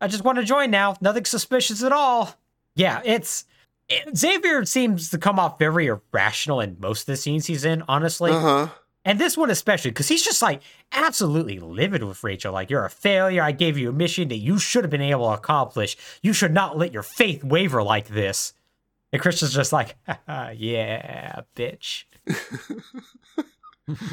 I 0.00 0.06
just 0.08 0.24
want 0.24 0.38
to 0.38 0.44
join 0.44 0.70
now. 0.70 0.96
Nothing 1.00 1.24
suspicious 1.26 1.82
at 1.82 1.92
all. 1.92 2.34
Yeah, 2.76 3.02
it's. 3.04 3.44
It, 3.88 4.16
Xavier 4.16 4.64
seems 4.64 5.10
to 5.10 5.18
come 5.18 5.38
off 5.40 5.58
very 5.58 5.88
irrational 5.88 6.60
in 6.60 6.76
most 6.78 7.02
of 7.02 7.06
the 7.06 7.16
scenes 7.16 7.46
he's 7.46 7.64
in. 7.64 7.82
Honestly, 7.88 8.30
Uh 8.30 8.40
huh. 8.40 8.68
And 9.04 9.18
this 9.18 9.36
one 9.36 9.50
especially, 9.50 9.90
because 9.90 10.08
he's 10.08 10.24
just 10.24 10.42
like 10.42 10.62
absolutely 10.92 11.58
livid 11.58 12.02
with 12.02 12.22
Rachel. 12.22 12.52
Like, 12.52 12.68
you're 12.68 12.84
a 12.84 12.90
failure. 12.90 13.42
I 13.42 13.52
gave 13.52 13.78
you 13.78 13.88
a 13.88 13.92
mission 13.92 14.28
that 14.28 14.36
you 14.36 14.58
should 14.58 14.84
have 14.84 14.90
been 14.90 15.00
able 15.00 15.28
to 15.28 15.34
accomplish. 15.34 15.96
You 16.22 16.32
should 16.32 16.52
not 16.52 16.76
let 16.76 16.92
your 16.92 17.02
faith 17.02 17.42
waver 17.42 17.82
like 17.82 18.08
this. 18.08 18.52
And 19.12 19.20
Krista's 19.20 19.54
just 19.54 19.72
like, 19.72 19.96
yeah, 20.28 21.40
bitch. 21.56 22.04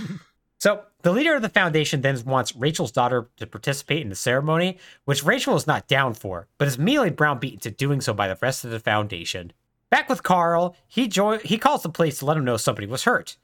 so 0.60 0.84
the 1.02 1.12
leader 1.12 1.36
of 1.36 1.42
the 1.42 1.50
foundation 1.50 2.02
then 2.02 2.24
wants 2.26 2.56
Rachel's 2.56 2.92
daughter 2.92 3.30
to 3.38 3.46
participate 3.46 4.02
in 4.02 4.10
the 4.10 4.16
ceremony, 4.16 4.80
which 5.04 5.24
Rachel 5.24 5.56
is 5.56 5.68
not 5.68 5.88
down 5.88 6.14
for, 6.14 6.48
but 6.58 6.68
is 6.68 6.78
immediately 6.78 7.12
browbeaten 7.12 7.60
to 7.60 7.72
doing 7.72 8.00
so 8.00 8.14
by 8.14 8.30
the 8.30 8.38
rest 8.42 8.64
of 8.64 8.72
the 8.72 8.80
foundation. 8.80 9.52
Back 9.90 10.10
with 10.10 10.24
Carl, 10.24 10.76
he 10.88 11.08
jo- 11.08 11.40
he 11.40 11.58
calls 11.58 11.84
the 11.84 11.90
police 11.90 12.20
to 12.20 12.26
let 12.26 12.38
him 12.38 12.46
know 12.46 12.58
somebody 12.58 12.88
was 12.88 13.04
hurt. 13.04 13.38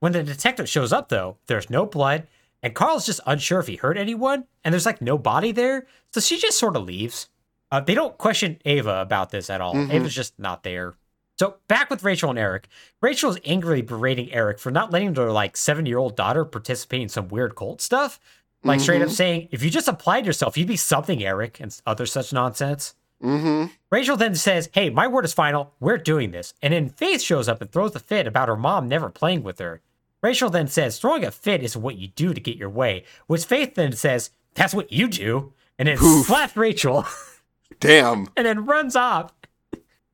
When 0.00 0.12
the 0.12 0.22
detective 0.22 0.68
shows 0.68 0.92
up, 0.92 1.08
though, 1.08 1.36
there's 1.46 1.70
no 1.70 1.86
blood, 1.86 2.26
and 2.62 2.74
Carl's 2.74 3.06
just 3.06 3.20
unsure 3.26 3.60
if 3.60 3.66
he 3.66 3.76
hurt 3.76 3.96
anyone, 3.96 4.44
and 4.64 4.72
there's 4.72 4.86
like 4.86 5.00
no 5.00 5.16
body 5.16 5.52
there, 5.52 5.86
so 6.12 6.20
she 6.20 6.38
just 6.38 6.58
sort 6.58 6.76
of 6.76 6.84
leaves. 6.84 7.28
Uh, 7.70 7.80
they 7.80 7.94
don't 7.94 8.18
question 8.18 8.58
Ava 8.64 9.00
about 9.00 9.30
this 9.30 9.48
at 9.48 9.60
all. 9.60 9.76
Ava's 9.76 10.14
just 10.14 10.38
not 10.38 10.64
there. 10.64 10.94
So 11.38 11.56
back 11.68 11.88
with 11.88 12.02
Rachel 12.02 12.30
and 12.30 12.38
Eric, 12.38 12.68
Rachel 13.00 13.30
is 13.30 13.38
angrily 13.44 13.80
berating 13.80 14.32
Eric 14.32 14.58
for 14.58 14.70
not 14.70 14.90
letting 14.90 15.14
their 15.14 15.32
like 15.32 15.56
seven 15.56 15.86
year 15.86 15.98
old 15.98 16.16
daughter 16.16 16.44
participate 16.44 17.00
in 17.00 17.08
some 17.08 17.28
weird 17.28 17.54
cult 17.54 17.80
stuff. 17.80 18.18
Like 18.62 18.80
straight 18.80 19.00
up 19.00 19.08
saying, 19.08 19.48
if 19.50 19.62
you 19.62 19.70
just 19.70 19.88
applied 19.88 20.26
yourself, 20.26 20.58
you'd 20.58 20.68
be 20.68 20.76
something, 20.76 21.24
Eric, 21.24 21.60
and 21.60 21.74
other 21.86 22.04
such 22.04 22.30
nonsense. 22.34 22.94
Mm-hmm. 23.22 23.72
Rachel 23.90 24.18
then 24.18 24.34
says, 24.34 24.68
Hey, 24.74 24.90
my 24.90 25.06
word 25.06 25.24
is 25.24 25.32
final. 25.32 25.72
We're 25.80 25.96
doing 25.96 26.30
this. 26.30 26.52
And 26.60 26.74
then 26.74 26.90
Faith 26.90 27.22
shows 27.22 27.48
up 27.48 27.62
and 27.62 27.70
throws 27.70 27.94
a 27.94 28.00
fit 28.00 28.26
about 28.26 28.48
her 28.48 28.56
mom 28.56 28.88
never 28.88 29.08
playing 29.08 29.42
with 29.42 29.58
her. 29.60 29.80
Rachel 30.22 30.50
then 30.50 30.68
says, 30.68 30.98
Throwing 30.98 31.24
a 31.24 31.30
fit 31.30 31.62
is 31.62 31.76
what 31.76 31.96
you 31.96 32.08
do 32.08 32.34
to 32.34 32.40
get 32.40 32.56
your 32.56 32.68
way, 32.70 33.04
which 33.26 33.44
Faith 33.44 33.74
then 33.74 33.92
says, 33.92 34.30
That's 34.54 34.74
what 34.74 34.92
you 34.92 35.08
do. 35.08 35.52
And 35.78 35.88
then 35.88 35.96
Oof. 36.02 36.26
slaps 36.26 36.56
Rachel 36.56 37.06
Damn. 37.80 38.28
and 38.36 38.46
then 38.46 38.66
runs 38.66 38.96
off. 38.96 39.32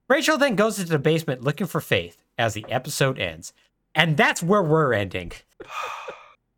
Rachel 0.08 0.38
then 0.38 0.54
goes 0.54 0.78
into 0.78 0.92
the 0.92 0.98
basement 0.98 1.42
looking 1.42 1.66
for 1.66 1.80
Faith 1.80 2.18
as 2.38 2.54
the 2.54 2.64
episode 2.70 3.18
ends. 3.18 3.52
And 3.94 4.16
that's 4.16 4.42
where 4.42 4.62
we're 4.62 4.92
ending. 4.92 5.32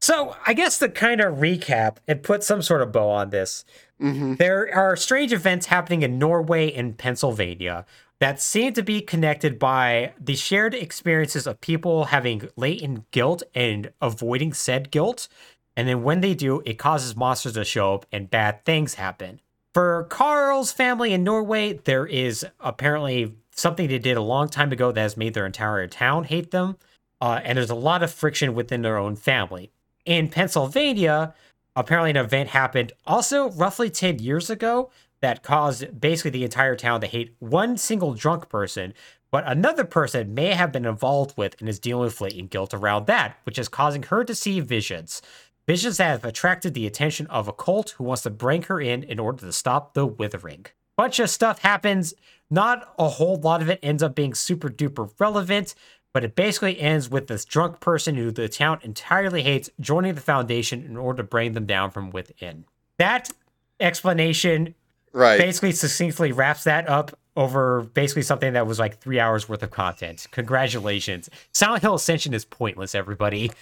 So, 0.01 0.37
I 0.47 0.55
guess 0.55 0.79
to 0.79 0.89
kind 0.89 1.21
of 1.21 1.39
recap 1.39 1.97
and 2.07 2.23
put 2.23 2.45
some 2.45 2.63
sort 2.63 2.83
of 2.83 2.93
bow 2.93 3.11
on 3.11 3.31
this, 3.31 3.65
Mm-hmm. 4.01 4.37
there 4.37 4.73
are 4.73 4.95
strange 4.95 5.33
events 5.33 5.67
happening 5.67 6.03
in 6.03 6.21
Norway 6.21 6.73
and 6.73 6.97
Pennsylvania 6.97 7.85
that 8.21 8.41
seem 8.41 8.73
to 8.73 8.83
be 8.83 9.01
connected 9.01 9.59
by 9.59 10.13
the 10.19 10.35
shared 10.35 10.75
experiences 10.75 11.47
of 11.47 11.61
people 11.61 12.07
having 12.07 12.49
latent 12.57 13.11
guilt 13.11 13.43
and 13.55 13.93
avoiding 14.01 14.53
said 14.53 14.91
guilt. 14.91 15.29
And 15.77 15.89
then 15.89 16.03
when 16.03 16.21
they 16.21 16.35
do, 16.35 16.61
it 16.67 16.79
causes 16.79 17.15
monsters 17.15 17.53
to 17.53 17.65
show 17.65 17.95
up 17.95 18.07
and 18.11 18.31
bad 18.31 18.65
things 18.65 18.95
happen. 18.95 19.41
For 19.73 20.05
Carl's 20.11 20.73
family 20.73 21.13
in 21.13 21.23
Norway, 21.23 21.75
there 21.85 22.07
is 22.07 22.45
apparently 22.59 23.37
something 23.53 23.87
they 23.87 23.99
did 23.99 24.17
a 24.17 24.23
long 24.23 24.49
time 24.49 24.73
ago 24.73 24.91
that 24.91 25.01
has 25.01 25.17
made 25.17 25.35
their 25.35 25.47
entire 25.47 25.87
town 25.87 26.25
hate 26.25 26.51
them. 26.51 26.77
Uh, 27.21 27.41
and 27.45 27.59
there's 27.59 27.71
a 27.71 27.77
lot 27.77 28.03
of 28.03 28.13
friction 28.13 28.55
within 28.55 28.83
their 28.83 28.97
own 28.97 29.15
family. 29.15 29.71
In 30.05 30.29
Pennsylvania, 30.29 31.35
apparently 31.77 32.11
an 32.11 32.17
event 32.17 32.49
happened 32.51 32.93
also 33.07 33.51
roughly 33.51 33.91
10 33.91 34.19
years 34.19 34.51
ago 34.51 34.91
that 35.21 35.43
caused 35.43 36.01
basically 36.01 36.31
the 36.31 36.45
entire 36.45 36.77
town 36.77 37.01
to 37.01 37.07
hate 37.07 37.35
one 37.39 37.77
single 37.77 38.15
drunk 38.15 38.49
person, 38.49 38.95
but 39.31 39.45
another 39.47 39.85
person 39.85 40.35
may 40.35 40.55
have 40.55 40.73
been 40.73 40.87
involved 40.87 41.37
with 41.37 41.57
and 41.61 41.69
is 41.69 41.79
dealing 41.79 42.05
with 42.05 42.21
latent 42.21 42.51
guilt 42.51 42.73
around 42.73 43.07
that, 43.07 43.37
which 43.45 43.59
is 43.59 43.69
causing 43.69 44.05
her 44.05 44.25
to 44.25 44.35
see 44.35 44.61
visions. 44.61 45.21
Visions 45.67 45.99
that 45.99 46.07
have 46.07 46.25
attracted 46.25 46.73
the 46.73 46.87
attention 46.87 47.27
of 47.27 47.47
a 47.47 47.53
cult 47.53 47.91
who 47.91 48.05
wants 48.05 48.23
to 48.23 48.31
bring 48.31 48.63
her 48.63 48.81
in 48.81 49.03
in 49.03 49.19
order 49.19 49.45
to 49.45 49.53
stop 49.53 49.93
the 49.93 50.07
withering. 50.07 50.65
Bunch 50.97 51.19
of 51.19 51.29
stuff 51.29 51.59
happens. 51.61 52.15
Not 52.51 52.95
a 52.99 53.09
whole 53.09 53.37
lot 53.37 53.61
of 53.61 53.69
it 53.69 53.79
ends 53.83 54.03
up 54.03 54.15
being 54.15 54.33
super 54.33 54.71
duper 54.71 55.13
relevant, 55.19 55.75
but 56.15 56.25
it 56.25 56.35
basically 56.35 56.81
ends 56.81 57.11
with 57.11 57.27
this 57.27 57.45
drunk 57.45 57.81
person 57.81 58.17
who 58.17 58.31
the 58.31 58.49
town 58.49 58.81
entirely 58.83 59.43
hates 59.43 59.69
joining 59.79 60.15
the 60.15 60.23
foundation 60.23 60.85
in 60.85 60.97
order 60.97 61.19
to 61.19 61.29
bring 61.29 61.53
them 61.53 61.67
down 61.67 61.91
from 61.91 62.11
within. 62.11 62.65
That 62.97 63.31
explanation 63.79 64.75
Right. 65.13 65.39
basically 65.39 65.73
succinctly 65.73 66.33
wraps 66.33 66.65
that 66.65 66.89
up 66.89 67.19
over 67.37 67.83
basically 67.83 68.23
something 68.23 68.53
that 68.53 68.67
was 68.67 68.79
like 68.79 68.99
three 69.01 69.21
hours 69.21 69.49
worth 69.49 69.63
of 69.63 69.71
content. 69.71 70.27
Congratulations. 70.33 71.31
Silent 71.53 71.83
Hill 71.83 71.95
Ascension 71.95 72.35
is 72.35 72.45
pointless, 72.45 72.95
everybody. 72.95 73.53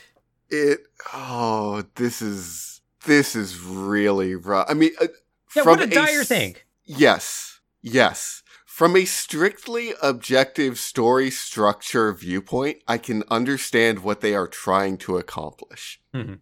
It. 0.49 0.81
Oh, 1.13 1.85
this 1.97 2.23
is 2.23 2.81
this 3.05 3.37
is 3.37 3.61
really 3.61 4.35
rough. 4.35 4.67
I 4.69 4.75
mean, 4.75 4.93
uh, 5.01 5.09
Yeah, 5.55 5.63
from 5.63 5.79
what 5.79 5.83
a 5.83 5.87
dire 5.87 6.25
thing. 6.25 6.57
Yes, 6.85 7.61
yes. 7.83 8.43
From 8.65 8.95
a 8.97 9.05
strictly 9.07 9.95
objective 10.03 10.79
story 10.79 11.31
structure 11.31 12.13
viewpoint, 12.13 12.83
I 12.87 12.99
can 12.99 13.23
understand 13.31 14.01
what 14.01 14.21
they 14.21 14.35
are 14.35 14.47
trying 14.47 14.99
to 14.99 15.17
accomplish. 15.17 16.01
Mhm. 16.15 16.41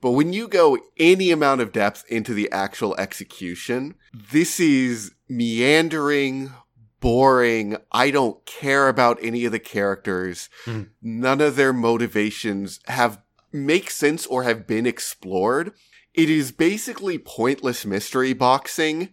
But 0.00 0.12
when 0.12 0.32
you 0.32 0.48
go 0.48 0.78
any 0.96 1.30
amount 1.30 1.60
of 1.60 1.72
depth 1.72 2.04
into 2.08 2.34
the 2.34 2.50
actual 2.52 2.94
execution, 2.96 3.94
this 4.12 4.60
is 4.60 5.12
meandering, 5.28 6.52
boring. 7.00 7.76
I 7.90 8.10
don't 8.10 8.44
care 8.44 8.88
about 8.88 9.18
any 9.22 9.44
of 9.44 9.52
the 9.52 9.58
characters. 9.58 10.48
Mhm. 10.66 10.90
None 11.02 11.40
of 11.40 11.56
their 11.56 11.72
motivations 11.72 12.80
have 12.86 13.20
make 13.52 13.90
sense 13.90 14.26
or 14.26 14.42
have 14.42 14.66
been 14.66 14.86
explored. 14.86 15.72
It 16.14 16.28
is 16.28 16.52
basically 16.52 17.18
pointless 17.18 17.86
mystery 17.86 18.32
boxing 18.32 19.10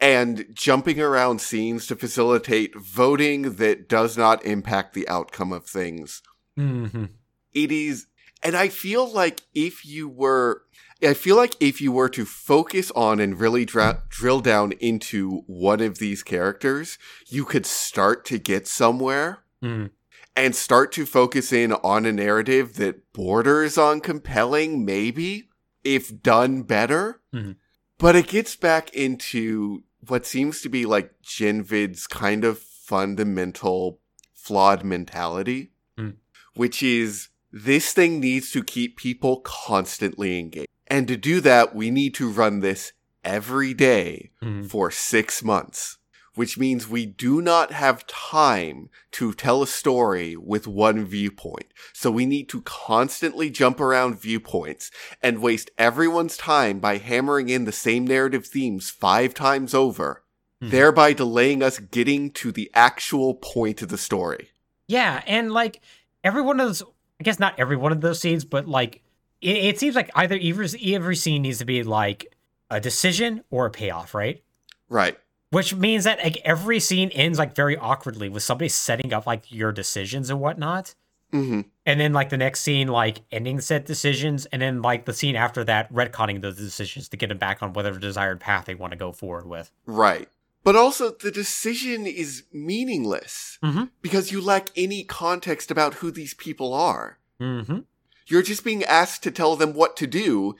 and 0.00 0.46
jumping 0.52 1.00
around 1.00 1.40
scenes 1.40 1.86
to 1.86 1.96
facilitate 1.96 2.74
voting 2.76 3.56
that 3.56 3.88
does 3.88 4.16
not 4.16 4.44
impact 4.44 4.94
the 4.94 5.08
outcome 5.08 5.52
of 5.52 5.66
things. 5.66 6.22
Mm-hmm. 6.58 7.06
It 7.52 7.72
is, 7.72 8.06
and 8.44 8.54
I 8.56 8.68
feel 8.68 9.10
like 9.10 9.40
if 9.54 9.84
you 9.84 10.08
were, 10.08 10.62
I 11.02 11.14
feel 11.14 11.36
like 11.36 11.54
if 11.60 11.80
you 11.80 11.90
were 11.92 12.08
to 12.10 12.24
focus 12.24 12.90
on 12.92 13.18
and 13.20 13.40
really 13.40 13.64
dra- 13.64 14.02
drill 14.08 14.40
down 14.40 14.72
into 14.72 15.42
one 15.46 15.80
of 15.80 15.98
these 15.98 16.22
characters, 16.22 16.98
you 17.26 17.44
could 17.44 17.66
start 17.66 18.24
to 18.26 18.38
get 18.38 18.68
somewhere 18.68 19.40
Mhm. 19.62 19.90
and 20.36 20.54
start 20.54 20.92
to 20.92 21.06
focus 21.06 21.52
in 21.52 21.72
on 21.72 22.06
a 22.06 22.12
narrative 22.12 22.74
that 22.74 23.12
borders 23.12 23.76
on 23.78 24.00
compelling, 24.00 24.84
maybe, 24.84 25.48
if 25.82 26.22
done 26.22 26.62
better. 26.62 27.20
Mhm. 27.34 27.56
But 27.98 28.16
it 28.16 28.26
gets 28.28 28.56
back 28.56 28.92
into 28.94 29.84
what 30.06 30.26
seems 30.26 30.60
to 30.62 30.68
be 30.68 30.84
like 30.84 31.14
Genvid's 31.22 32.06
kind 32.06 32.44
of 32.44 32.58
fundamental 32.58 34.00
flawed 34.34 34.84
mentality, 34.84 35.70
Mm. 35.98 36.16
which 36.54 36.82
is 36.82 37.28
this 37.56 37.92
thing 37.92 38.18
needs 38.18 38.50
to 38.50 38.64
keep 38.64 38.96
people 38.96 39.40
constantly 39.44 40.40
engaged. 40.40 40.68
And 40.88 41.06
to 41.06 41.16
do 41.16 41.40
that, 41.42 41.72
we 41.72 41.88
need 41.88 42.12
to 42.14 42.28
run 42.28 42.58
this 42.60 42.92
every 43.22 43.72
day 43.72 44.30
Mhm. 44.42 44.68
for 44.68 44.90
six 44.90 45.40
months, 45.42 45.98
which 46.34 46.58
means 46.58 46.88
we 46.88 47.06
do 47.06 47.40
not 47.40 47.70
have 47.70 48.08
time 48.08 48.90
to 49.12 49.32
tell 49.32 49.62
a 49.62 49.68
story 49.68 50.36
with 50.36 50.66
one 50.66 51.06
viewpoint. 51.06 51.72
So 51.92 52.10
we 52.10 52.26
need 52.26 52.48
to 52.48 52.62
constantly 52.62 53.50
jump 53.50 53.78
around 53.78 54.20
viewpoints 54.20 54.90
and 55.22 55.40
waste 55.40 55.70
everyone's 55.78 56.36
time 56.36 56.80
by 56.80 56.98
hammering 56.98 57.50
in 57.50 57.66
the 57.66 57.72
same 57.72 58.04
narrative 58.04 58.46
themes 58.46 58.90
five 58.90 59.32
times 59.32 59.74
over, 59.74 60.24
Mhm. 60.60 60.70
thereby 60.70 61.12
delaying 61.12 61.62
us 61.62 61.78
getting 61.78 62.32
to 62.32 62.50
the 62.50 62.68
actual 62.74 63.34
point 63.34 63.80
of 63.80 63.90
the 63.90 63.96
story. 63.96 64.48
Yeah, 64.88 65.22
and 65.24 65.52
like 65.52 65.80
every 66.24 66.42
one 66.42 66.58
of 66.58 66.66
those, 66.66 66.82
I 67.24 67.32
guess 67.32 67.40
not 67.40 67.58
every 67.58 67.76
one 67.76 67.90
of 67.90 68.02
those 68.02 68.20
scenes, 68.20 68.44
but 68.44 68.68
like 68.68 69.00
it, 69.40 69.56
it 69.56 69.80
seems 69.80 69.94
like 69.94 70.10
either 70.14 70.38
every, 70.42 70.94
every 70.94 71.16
scene 71.16 71.40
needs 71.40 71.56
to 71.56 71.64
be 71.64 71.82
like 71.82 72.36
a 72.68 72.80
decision 72.80 73.42
or 73.50 73.64
a 73.64 73.70
payoff, 73.70 74.14
right? 74.14 74.42
Right. 74.90 75.16
Which 75.48 75.74
means 75.74 76.04
that 76.04 76.22
like 76.22 76.36
every 76.44 76.80
scene 76.80 77.08
ends 77.10 77.38
like 77.38 77.54
very 77.54 77.78
awkwardly 77.78 78.28
with 78.28 78.42
somebody 78.42 78.68
setting 78.68 79.14
up 79.14 79.26
like 79.26 79.50
your 79.50 79.72
decisions 79.72 80.28
and 80.28 80.38
whatnot. 80.38 80.94
hmm 81.30 81.62
And 81.86 81.98
then 81.98 82.12
like 82.12 82.28
the 82.28 82.36
next 82.36 82.60
scene, 82.60 82.88
like 82.88 83.22
ending 83.32 83.58
said 83.62 83.86
decisions, 83.86 84.44
and 84.44 84.60
then 84.60 84.82
like 84.82 85.06
the 85.06 85.14
scene 85.14 85.34
after 85.34 85.64
that, 85.64 85.90
retconning 85.90 86.42
those 86.42 86.56
decisions 86.56 87.08
to 87.08 87.16
get 87.16 87.30
them 87.30 87.38
back 87.38 87.62
on 87.62 87.72
whatever 87.72 87.98
desired 87.98 88.38
path 88.38 88.66
they 88.66 88.74
want 88.74 88.90
to 88.90 88.98
go 88.98 89.12
forward 89.12 89.46
with. 89.46 89.70
Right. 89.86 90.28
But 90.64 90.76
also, 90.76 91.10
the 91.10 91.30
decision 91.30 92.06
is 92.06 92.44
meaningless 92.52 93.58
Mhm. 93.62 93.90
because 94.02 94.32
you 94.32 94.40
lack 94.40 94.70
any 94.74 95.04
context 95.04 95.70
about 95.70 95.94
who 95.94 96.10
these 96.10 96.34
people 96.34 96.72
are. 96.72 97.18
Mm-hmm. 97.40 97.80
You're 98.26 98.42
just 98.42 98.64
being 98.64 98.82
asked 98.84 99.22
to 99.24 99.30
tell 99.30 99.56
them 99.56 99.74
what 99.74 99.96
to 99.98 100.06
do. 100.06 100.56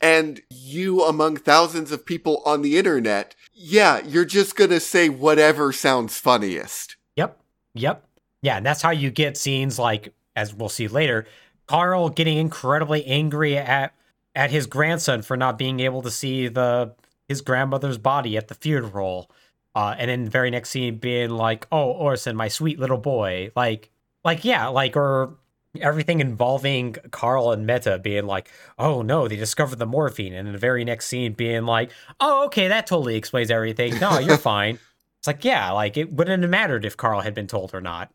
And 0.00 0.42
you, 0.50 1.02
among 1.02 1.38
thousands 1.38 1.90
of 1.90 2.04
people 2.06 2.42
on 2.44 2.62
the 2.62 2.76
internet, 2.78 3.34
yeah, 3.52 4.00
you're 4.06 4.24
just 4.26 4.54
gonna 4.54 4.78
say 4.80 5.08
whatever 5.08 5.72
sounds 5.72 6.18
funniest. 6.18 6.96
Yep. 7.16 7.40
Yep. 7.74 8.04
Yeah, 8.42 8.58
and 8.58 8.66
that's 8.66 8.82
how 8.82 8.90
you 8.90 9.10
get 9.10 9.36
scenes 9.36 9.78
like, 9.78 10.12
as 10.36 10.54
we'll 10.54 10.68
see 10.68 10.86
later, 10.86 11.26
Carl 11.66 12.10
getting 12.10 12.38
incredibly 12.38 13.04
angry 13.06 13.56
at 13.56 13.94
at 14.36 14.50
his 14.52 14.66
grandson 14.66 15.22
for 15.22 15.36
not 15.36 15.58
being 15.58 15.80
able 15.80 16.00
to 16.02 16.10
see 16.12 16.46
the 16.46 16.94
his 17.28 17.40
grandmother's 17.40 17.98
body 17.98 18.36
at 18.36 18.48
the 18.48 18.54
funeral. 18.54 19.30
Uh, 19.74 19.94
and 19.98 20.10
then 20.10 20.24
the 20.24 20.30
very 20.30 20.50
next 20.50 20.70
scene 20.70 20.96
being 20.96 21.30
like, 21.30 21.66
"Oh, 21.70 21.92
Orson, 21.92 22.34
my 22.34 22.48
sweet 22.48 22.80
little 22.80 22.98
boy," 22.98 23.52
like, 23.54 23.90
like 24.24 24.44
yeah, 24.44 24.66
like 24.68 24.96
or 24.96 25.36
everything 25.80 26.20
involving 26.20 26.96
Carl 27.10 27.52
and 27.52 27.66
Meta 27.66 27.98
being 27.98 28.26
like, 28.26 28.50
"Oh 28.78 29.02
no, 29.02 29.28
they 29.28 29.36
discovered 29.36 29.78
the 29.78 29.86
morphine," 29.86 30.32
and 30.32 30.46
then 30.46 30.52
the 30.52 30.58
very 30.58 30.84
next 30.84 31.06
scene 31.06 31.34
being 31.34 31.64
like, 31.64 31.90
"Oh, 32.18 32.46
okay, 32.46 32.68
that 32.68 32.86
totally 32.86 33.16
explains 33.16 33.50
everything. 33.50 33.98
No, 34.00 34.18
you're 34.18 34.38
fine." 34.38 34.78
It's 35.18 35.26
like, 35.26 35.44
yeah, 35.44 35.70
like 35.72 35.96
it 35.96 36.12
wouldn't 36.12 36.42
have 36.42 36.50
mattered 36.50 36.84
if 36.84 36.96
Carl 36.96 37.20
had 37.20 37.34
been 37.34 37.46
told 37.46 37.74
or 37.74 37.80
not. 37.80 38.10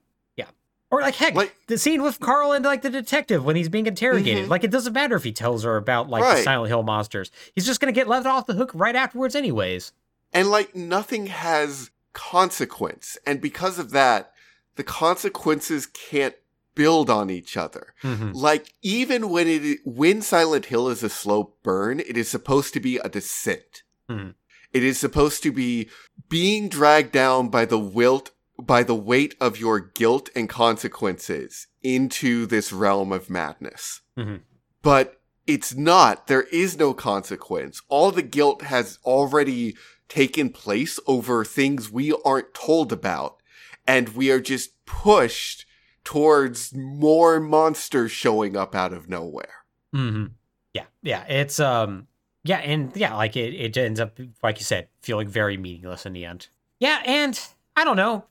Or 0.93 1.01
like 1.01 1.15
heck, 1.15 1.33
Like- 1.35 1.55
the 1.67 1.77
scene 1.77 2.03
with 2.03 2.19
Carl 2.19 2.51
and 2.51 2.63
like 2.63 2.81
the 2.83 2.89
detective 2.89 3.43
when 3.43 3.55
he's 3.55 3.67
being 3.69 3.87
interrogated. 3.87 4.45
Mhm. 4.45 4.49
Like 4.49 4.63
it 4.63 4.71
doesn't 4.71 4.93
matter 4.93 5.15
if 5.15 5.23
he 5.23 5.31
tells 5.31 5.63
her 5.63 5.75
about 5.75 6.09
like 6.09 6.23
the 6.23 6.43
Silent 6.43 6.69
Hill 6.69 6.83
monsters. 6.83 7.31
He's 7.55 7.65
just 7.65 7.79
gonna 7.79 7.91
get 7.91 8.07
left 8.07 8.27
off 8.27 8.45
the 8.45 8.53
hook 8.53 8.71
right 8.73 8.95
afterwards, 8.95 9.35
anyways. 9.35 9.91
And 10.31 10.51
like 10.51 10.75
nothing 10.75 11.27
has 11.27 11.89
consequence. 12.13 13.17
And 13.25 13.41
because 13.41 13.79
of 13.79 13.91
that, 13.91 14.33
the 14.75 14.83
consequences 14.83 15.85
can't 15.87 16.35
build 16.75 17.09
on 17.09 17.29
each 17.29 17.55
other. 17.57 17.93
Like 18.03 18.73
even 18.81 19.29
when 19.29 19.47
it 19.47 19.79
when 19.85 20.21
Silent 20.21 20.65
Hill 20.65 20.89
is 20.89 21.03
a 21.03 21.09
slow 21.09 21.53
burn, 21.63 21.99
it 21.99 22.17
is 22.17 22.27
supposed 22.29 22.73
to 22.73 22.79
be 22.79 22.97
a 22.97 23.09
descent. 23.09 23.83
Mhm. 24.09 24.33
It 24.73 24.83
is 24.83 24.97
supposed 24.99 25.43
to 25.43 25.51
be 25.51 25.89
being 26.29 26.67
dragged 26.69 27.11
down 27.11 27.49
by 27.49 27.65
the 27.65 27.77
wilt 27.79 28.31
by 28.65 28.83
the 28.83 28.95
weight 28.95 29.35
of 29.39 29.59
your 29.59 29.79
guilt 29.79 30.29
and 30.35 30.47
consequences 30.49 31.67
into 31.81 32.45
this 32.45 32.71
realm 32.71 33.11
of 33.11 33.29
madness. 33.29 34.01
Mhm. 34.17 34.41
But 34.81 35.21
it's 35.47 35.73
not. 35.75 36.27
There 36.27 36.43
is 36.43 36.77
no 36.77 36.93
consequence. 36.93 37.81
All 37.89 38.11
the 38.11 38.21
guilt 38.21 38.63
has 38.63 38.99
already 39.03 39.75
taken 40.07 40.49
place 40.49 40.99
over 41.07 41.43
things 41.43 41.89
we 41.89 42.13
aren't 42.23 42.53
told 42.53 42.91
about. 42.91 43.37
And 43.85 44.09
we 44.09 44.31
are 44.31 44.39
just 44.39 44.85
pushed 44.85 45.65
towards 46.03 46.73
more 46.73 47.39
monsters 47.39 48.11
showing 48.11 48.55
up 48.55 48.75
out 48.75 48.93
of 48.93 49.09
nowhere. 49.09 49.65
hmm 49.91 50.25
Yeah, 50.73 50.85
yeah. 51.01 51.25
It's 51.27 51.59
um, 51.59 52.07
yeah, 52.43 52.57
and 52.57 52.95
yeah, 52.95 53.15
like 53.15 53.35
it, 53.35 53.53
it 53.53 53.77
ends 53.77 53.99
up 53.99 54.19
like 54.41 54.59
you 54.59 54.65
said, 54.65 54.87
feeling 55.01 55.27
very 55.27 55.57
meaningless 55.57 56.05
in 56.05 56.13
the 56.13 56.25
end. 56.25 56.47
Yeah, 56.79 57.01
and 57.05 57.39
I 57.75 57.83
don't 57.83 57.97
know. 57.97 58.25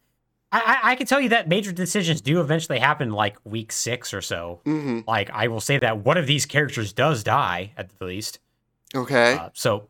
I, 0.53 0.81
I, 0.83 0.95
can 0.97 1.07
tell 1.07 1.21
you 1.21 1.31
that 1.31 1.49
major 1.49 1.73
decisions 1.73 2.21
do 2.21 2.41
eventually 2.41 2.79
happen 2.79 3.11
like 3.11 3.39
week 3.45 3.73
six 3.73 4.13
or 4.13 4.21
so. 4.21 4.61
hmm 4.65 5.01
Like 5.07 5.31
I 5.31 5.49
will 5.49 5.61
say 5.61 5.79
that 5.79 6.05
one 6.05 6.19
of 6.19 6.27
these 6.27 6.45
characters 6.45 6.93
does 6.93 7.25
die 7.25 7.73
at 7.77 7.99
the 7.99 8.05
least. 8.05 8.39
Okay. 8.95 9.35
Uh, 9.35 9.49
so 9.55 9.89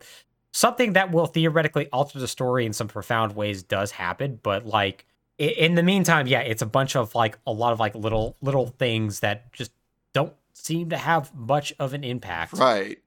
something 0.53 0.93
that 0.93 1.11
will 1.11 1.27
theoretically 1.27 1.89
alter 1.93 2.19
the 2.21 2.29
story 2.29 2.65
in 2.65 2.73
some 2.73 2.87
profound 2.87 3.35
ways 3.35 3.63
does 3.63 3.91
happen, 3.91 4.39
but 4.43 4.65
like 4.65 5.07
in 5.39 5.75
the 5.75 5.83
meantime, 5.83 6.27
yeah, 6.27 6.41
it's 6.41 6.63
a 6.63 6.67
bunch 6.67 6.95
of 6.95 7.15
like 7.15 7.39
a 7.47 7.53
lot 7.53 7.73
of 7.73 7.81
like 7.81 7.95
little 7.95 8.37
little 8.41 8.69
things 8.69 9.21
that 9.21 9.53
just 9.53 9.73
don't 10.13 10.33
seem 10.53 10.91
to 10.91 10.97
have 10.97 11.35
much 11.35 11.73
of 11.79 11.95
an 11.95 12.05
impact. 12.05 12.53
Right. 12.53 12.99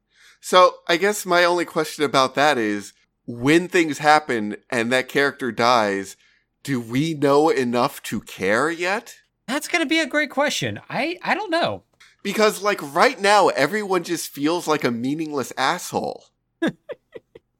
So 0.42 0.76
I 0.88 0.98
guess 0.98 1.26
my 1.26 1.44
only 1.46 1.66
question 1.66 2.04
about 2.04 2.36
that 2.36 2.58
is 2.58 2.94
when 3.26 3.68
things 3.68 4.00
happen 4.00 4.58
and 4.70 4.92
that 4.92 5.08
character 5.08 5.52
dies, 5.52 6.18
do 6.66 6.82
we 6.82 7.14
know 7.14 7.50
enough 7.50 8.02
to 8.04 8.20
care 8.20 8.70
yet? 8.70 9.16
That's 9.48 9.68
gonna 9.68 9.86
be 9.86 10.00
a 10.00 10.08
great 10.08 10.32
question. 10.32 10.82
I 10.90 11.18
I 11.22 11.34
don't 11.36 11.52
know. 11.52 11.84
Because 12.24 12.62
like 12.64 12.82
right 12.94 13.22
now, 13.22 13.50
everyone 13.50 14.04
just 14.04 14.30
feels 14.30 14.68
like 14.68 14.84
a 14.84 14.90
meaningless 14.92 15.54
asshole. 15.58 16.26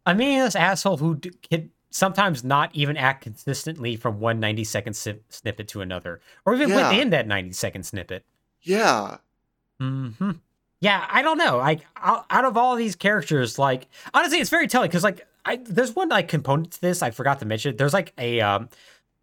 I 0.06 0.14
mean, 0.14 0.40
this 0.40 0.56
asshole 0.56 0.98
who 0.98 1.16
d- 1.16 1.32
can 1.50 1.70
sometimes 1.92 2.44
not 2.44 2.70
even 2.74 2.98
act 2.98 3.24
consistently 3.24 3.96
from 3.96 4.20
one 4.20 4.40
90 4.40 4.64
second 4.64 4.94
si- 4.96 5.20
snippet 5.30 5.68
to 5.70 5.82
another, 5.82 6.20
or 6.46 6.56
even 6.56 6.70
Yeah. 6.70 6.90
within 6.90 7.12
that 7.12 7.28
90 7.28 7.52
second 7.54 7.84
snippet. 7.84 8.26
Yeah. 8.62 9.18
hmm 9.80 10.32
Yeah, 10.82 11.08
I 11.10 11.22
don't 11.22 11.38
know. 11.38 11.58
Like 11.58 11.82
out, 11.98 12.26
out 12.32 12.46
of 12.46 12.58
all 12.58 12.76
these 12.76 12.96
characters, 12.96 13.58
like 13.60 13.88
honestly, 14.14 14.40
it's 14.40 14.50
very 14.50 14.68
telling 14.68 14.90
because 14.90 15.04
like 15.04 15.26
I 15.46 15.58
there's 15.58 15.96
one 15.96 16.10
like 16.10 16.28
component 16.28 16.72
to 16.74 16.82
this 16.82 17.02
I 17.04 17.12
forgot 17.12 17.40
to 17.40 17.46
mention. 17.46 17.76
There's 17.78 17.94
like 17.94 18.14
a 18.18 18.42
um 18.42 18.70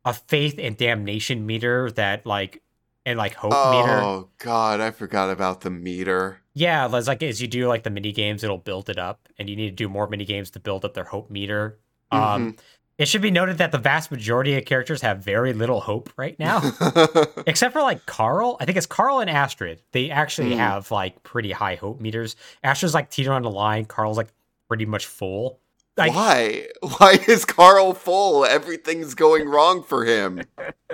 a 0.04 0.12
faith 0.12 0.56
and 0.58 0.76
damnation 0.76 1.46
meter 1.46 1.90
that 1.92 2.26
like 2.26 2.62
and 3.04 3.18
like 3.18 3.34
hope 3.34 3.50
meter. 3.52 4.00
Oh 4.00 4.28
god, 4.38 4.80
I 4.80 4.90
forgot 4.90 5.30
about 5.30 5.60
the 5.62 5.70
meter. 5.70 6.40
Yeah, 6.54 6.88
there's 6.88 7.08
like 7.08 7.22
as 7.22 7.40
you 7.40 7.48
do 7.48 7.66
like 7.68 7.82
the 7.82 7.90
mini 7.90 8.12
games, 8.12 8.44
it'll 8.44 8.58
build 8.58 8.88
it 8.90 8.98
up, 8.98 9.28
and 9.38 9.48
you 9.48 9.56
need 9.56 9.70
to 9.70 9.74
do 9.76 9.88
more 9.88 10.06
mini 10.08 10.24
games 10.24 10.50
to 10.50 10.60
build 10.60 10.84
up 10.84 10.94
their 10.94 11.04
hope 11.04 11.30
meter. 11.30 11.78
Um, 12.10 12.56
it 12.98 13.08
should 13.08 13.22
be 13.22 13.30
noted 13.30 13.56
that 13.58 13.72
the 13.72 13.78
vast 13.78 14.10
majority 14.10 14.54
of 14.56 14.64
characters 14.66 15.00
have 15.00 15.18
very 15.24 15.52
little 15.54 15.80
hope 15.80 16.12
right 16.16 16.38
now, 16.38 16.60
except 17.46 17.72
for 17.72 17.80
like 17.82 18.04
Carl. 18.06 18.56
I 18.60 18.66
think 18.66 18.76
it's 18.76 18.86
Carl 18.86 19.20
and 19.20 19.30
Astrid. 19.30 19.80
They 19.92 20.10
actually 20.10 20.50
Mhm. 20.50 20.56
have 20.58 20.90
like 20.90 21.22
pretty 21.22 21.52
high 21.52 21.76
hope 21.76 22.00
meters. 22.00 22.36
Astrid's 22.62 22.92
like 22.94 23.10
teetering 23.10 23.36
on 23.36 23.42
the 23.42 23.50
line. 23.50 23.86
Carl's 23.86 24.18
like 24.18 24.28
pretty 24.68 24.84
much 24.86 25.06
full. 25.06 25.58
Like, 25.96 26.14
Why? 26.14 26.68
Why 26.98 27.18
is 27.28 27.44
Carl 27.44 27.94
full? 27.94 28.44
Everything's 28.44 29.14
going 29.14 29.48
wrong 29.48 29.82
for 29.82 30.04
him. 30.04 30.42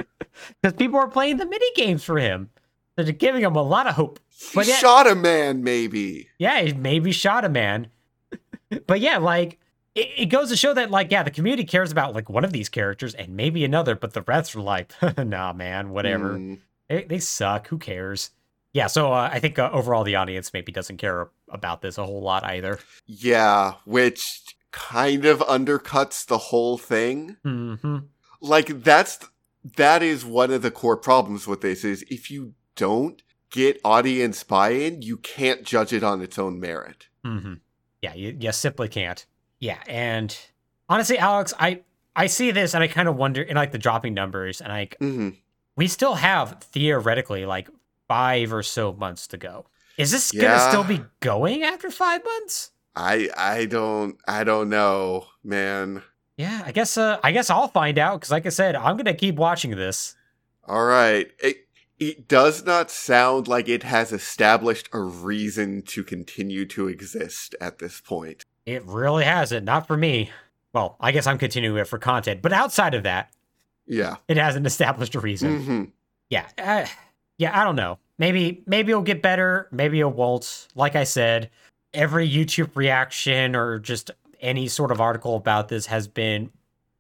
because 0.63 0.77
people 0.77 0.99
are 0.99 1.09
playing 1.09 1.37
the 1.37 1.47
mini 1.47 1.67
games 1.75 2.03
for 2.05 2.19
him. 2.19 2.51
They're 2.97 3.13
giving 3.13 3.43
him 3.43 3.55
a 3.55 3.63
lot 3.63 3.87
of 3.87 3.95
hope. 3.95 4.19
He 4.29 4.49
But 4.55 4.67
yeah- 4.67 4.77
shot 4.77 5.07
a 5.07 5.15
man, 5.15 5.63
maybe. 5.63 6.29
Yeah, 6.39 6.61
he 6.63 6.73
maybe 6.73 7.13
shot 7.13 7.45
a 7.45 7.49
man. 7.49 7.89
but 8.87 9.01
yeah, 9.01 9.19
like 9.19 9.59
it, 9.95 10.09
it 10.17 10.27
goes 10.27 10.49
to 10.51 10.57
show 10.57 10.75
that 10.75 10.91
like 10.91 11.11
yeah, 11.13 11.23
the 11.23 11.31
community 11.31 11.65
cares 11.65 11.93
about 11.93 12.15
like 12.15 12.29
one 12.29 12.45
of 12.45 12.53
these 12.53 12.69
characters 12.69 13.15
and 13.15 13.37
maybe 13.37 13.65
another, 13.65 13.95
but 13.95 14.15
the 14.15 14.23
rest 14.23 14.57
are 14.57 14.61
like, 14.61 14.93
nah, 15.19 15.53
man, 15.53 15.91
whatever. 15.91 16.35
Mm. 16.35 16.59
They, 16.89 17.05
they 17.05 17.19
suck. 17.21 17.69
Who 17.69 17.79
cares? 17.79 18.31
Yeah, 18.73 18.87
so 18.89 19.13
uh, 19.13 19.31
I 19.33 19.39
think 19.39 19.59
uh, 19.59 19.71
overall 19.73 20.05
the 20.05 20.17
audience 20.17 20.53
maybe 20.53 20.73
doesn't 20.73 20.99
care 20.99 21.29
about 21.49 21.81
this 21.83 21.99
a 21.99 22.05
whole 22.05 22.21
lot 22.21 22.45
either. 22.45 22.79
Yeah, 23.07 23.75
which 23.87 24.43
kind 24.71 25.25
of 25.25 25.41
undercuts 25.41 26.27
the 26.27 26.39
whole 26.39 26.79
thing. 26.79 27.37
hmm 27.43 27.99
Like 28.41 28.83
that's 28.83 29.19
that 29.77 30.03
is 30.03 30.25
one 30.25 30.51
of 30.51 30.63
the 30.63 30.71
core 30.71 30.97
problems 30.97 31.47
with 31.47 31.61
this 31.61 31.85
is 31.85 32.03
if 32.09 32.31
you 32.31 32.55
don't 32.77 33.23
get 33.51 33.81
audience 33.85 34.45
buy-in, 34.45 35.03
you 35.03 35.17
can't 35.17 35.65
judge 35.65 35.93
it 35.93 36.05
on 36.05 36.21
its 36.23 36.39
own 36.39 36.61
merit. 36.61 37.09
hmm 37.25 37.55
Yeah, 38.03 38.15
you, 38.15 38.37
you 38.39 38.53
simply 38.53 38.89
can't. 38.89 39.25
Yeah, 39.59 39.79
and 39.89 40.37
honestly, 40.89 41.19
Alex, 41.19 41.53
I 41.59 41.81
I 42.15 42.27
see 42.27 42.51
this 42.51 42.75
and 42.75 42.83
I 42.83 42.89
kind 42.89 43.09
of 43.09 43.17
wonder, 43.17 43.43
in 43.43 43.57
like 43.57 43.73
the 43.73 43.79
dropping 43.79 44.15
numbers, 44.15 44.61
and 44.61 44.71
like 44.73 44.97
hmm 45.01 45.31
we 45.77 45.87
still 45.87 46.15
have 46.15 46.61
theoretically 46.61 47.47
like 47.47 47.69
five 48.09 48.53
or 48.53 48.63
so 48.63 48.93
months 48.93 49.27
to 49.29 49.37
go. 49.37 49.67
Is 49.97 50.11
this 50.11 50.33
gonna 50.33 50.59
still 50.59 50.85
be 50.85 51.05
going 51.21 51.63
after 51.63 51.91
five 51.91 52.25
months? 52.25 52.71
I 52.99 53.29
I 53.37 53.67
don't 53.67 54.19
I 54.27 54.43
don't 54.45 54.69
know, 54.69 55.27
man. 55.45 56.03
Yeah, 56.37 56.63
I 56.67 56.73
guess. 56.73 56.97
Uh, 56.99 57.19
I 57.23 57.33
guess 57.33 57.49
I'll 57.51 57.69
find 57.69 57.99
out 57.99 58.21
because, 58.21 58.31
like 58.31 58.47
I 58.47 58.51
said, 58.51 58.75
I'm 58.77 58.97
gonna 58.97 59.15
keep 59.15 59.37
watching 59.37 59.71
this. 59.77 60.17
All 60.67 60.85
right. 60.85 61.31
It 61.39 61.67
it 61.99 62.29
does 62.29 62.65
not 62.65 62.91
sound 62.91 63.49
like 63.49 63.69
it 63.69 63.83
has 63.85 64.13
established 64.13 64.89
a 64.93 65.01
reason 65.01 65.83
to 65.83 66.03
continue 66.05 66.65
to 66.67 66.89
exist 66.89 67.55
at 67.61 67.79
this 67.79 68.01
point. 68.01 68.45
It 68.67 68.85
really 68.85 69.25
hasn't. 69.25 69.65
Not 69.65 69.87
for 69.87 69.97
me. 69.97 70.31
Well, 70.73 70.97
I 71.01 71.13
guess 71.13 71.27
I'm 71.27 71.39
continuing 71.39 71.77
it 71.79 71.87
for 71.89 71.99
content, 71.99 72.43
but 72.43 72.53
outside 72.53 72.95
of 72.95 73.03
that, 73.05 73.33
Yeah. 73.87 74.17
it 74.29 74.37
hasn't 74.37 74.67
established 74.73 75.15
a 75.15 75.21
reason. 75.21 75.63
hmm 75.63 75.85
Yeah, 76.31 76.47
uh, 76.59 76.87
yeah. 77.39 77.59
I 77.61 77.65
don't 77.65 77.77
know. 77.77 77.99
Maybe 78.19 78.63
maybe 78.67 78.91
it'll 78.93 79.03
get 79.03 79.23
better. 79.23 79.69
Maybe 79.73 79.99
it 80.01 80.11
won't. 80.13 80.69
Like 80.75 80.95
I 80.97 81.05
said, 81.05 81.51
every 81.99 82.31
YouTube 82.31 82.75
reaction 82.77 83.55
or 83.57 83.79
just 83.81 84.11
any 84.41 84.69
sort 84.69 84.93
of 84.93 85.01
article 85.01 85.35
about 85.37 85.69
this 85.69 85.87
has 85.87 86.07
been 86.07 86.51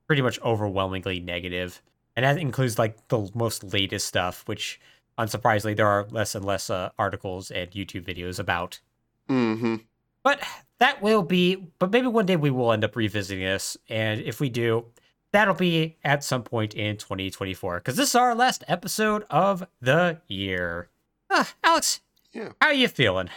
pretty 0.08 0.22
much 0.22 0.40
overwhelmingly 0.42 1.20
negative, 1.20 1.80
and 2.16 2.24
that 2.24 2.36
includes 2.38 2.78
like 2.78 3.06
the 3.08 3.30
most 3.34 3.62
latest 3.72 4.06
stuff, 4.08 4.42
which 4.46 4.80
unsurprisingly 5.18 5.76
there 5.76 5.86
are 5.86 6.04
less 6.10 6.34
and 6.34 6.44
less 6.44 6.68
uh, 6.68 6.90
articles 6.98 7.50
and 7.50 7.70
YouTube 7.70 8.04
videos 8.04 8.38
about. 8.40 8.80
hmm 9.28 9.76
But 10.24 10.42
that 10.80 11.00
will 11.00 11.22
be. 11.22 11.56
But 11.78 11.92
maybe 11.92 12.08
one 12.08 12.26
day 12.26 12.36
we 12.36 12.50
will 12.50 12.72
end 12.72 12.84
up 12.84 12.96
revisiting 12.96 13.44
this, 13.44 13.76
and 13.88 14.20
if 14.20 14.40
we 14.40 14.48
do, 14.48 14.86
that'll 15.32 15.54
be 15.54 15.96
at 16.02 16.24
some 16.24 16.42
point 16.42 16.74
in 16.74 16.96
2024 16.96 17.78
because 17.78 17.96
this 17.96 18.08
is 18.10 18.14
our 18.16 18.34
last 18.34 18.64
episode 18.66 19.24
of 19.30 19.64
the 19.80 20.20
year. 20.26 20.88
Ah, 21.30 21.52
Alex, 21.62 22.00
Yeah. 22.32 22.50
how 22.60 22.68
are 22.68 22.72
you 22.74 22.88
feeling? 22.88 23.28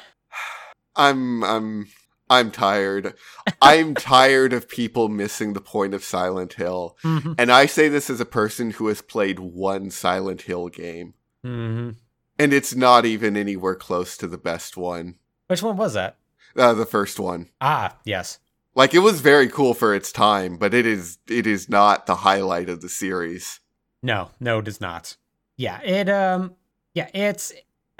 I'm 0.95 1.43
I'm 1.43 1.87
I'm 2.29 2.49
tired. 2.49 3.13
I'm 3.61 3.93
tired 3.95 4.53
of 4.53 4.69
people 4.69 5.09
missing 5.09 5.53
the 5.53 5.61
point 5.61 5.93
of 5.93 6.03
Silent 6.03 6.53
Hill. 6.53 6.97
Mm-hmm. 7.03 7.33
And 7.37 7.51
I 7.51 7.65
say 7.65 7.89
this 7.89 8.09
as 8.09 8.19
a 8.19 8.25
person 8.25 8.71
who 8.71 8.87
has 8.87 9.01
played 9.01 9.39
one 9.39 9.91
Silent 9.91 10.43
Hill 10.43 10.69
game. 10.69 11.13
Mm-hmm. 11.45 11.91
And 12.39 12.53
it's 12.53 12.73
not 12.73 13.05
even 13.05 13.35
anywhere 13.35 13.75
close 13.75 14.15
to 14.17 14.27
the 14.27 14.37
best 14.37 14.77
one. 14.77 15.15
Which 15.47 15.61
one 15.61 15.75
was 15.75 15.93
that? 15.93 16.17
Uh, 16.55 16.73
the 16.73 16.85
first 16.85 17.19
one. 17.19 17.49
Ah, 17.59 17.97
yes. 18.05 18.39
Like 18.73 18.93
it 18.93 18.99
was 18.99 19.19
very 19.19 19.49
cool 19.49 19.73
for 19.73 19.93
its 19.93 20.11
time, 20.11 20.57
but 20.57 20.73
it 20.73 20.85
is 20.85 21.17
it 21.27 21.45
is 21.45 21.67
not 21.67 22.05
the 22.05 22.15
highlight 22.15 22.69
of 22.69 22.81
the 22.81 22.89
series. 22.89 23.59
No, 24.01 24.31
no, 24.39 24.59
it 24.59 24.67
is 24.67 24.79
not. 24.79 25.17
Yeah, 25.57 25.81
it 25.81 26.09
um 26.09 26.55
yeah, 26.93 27.09
it's 27.13 27.51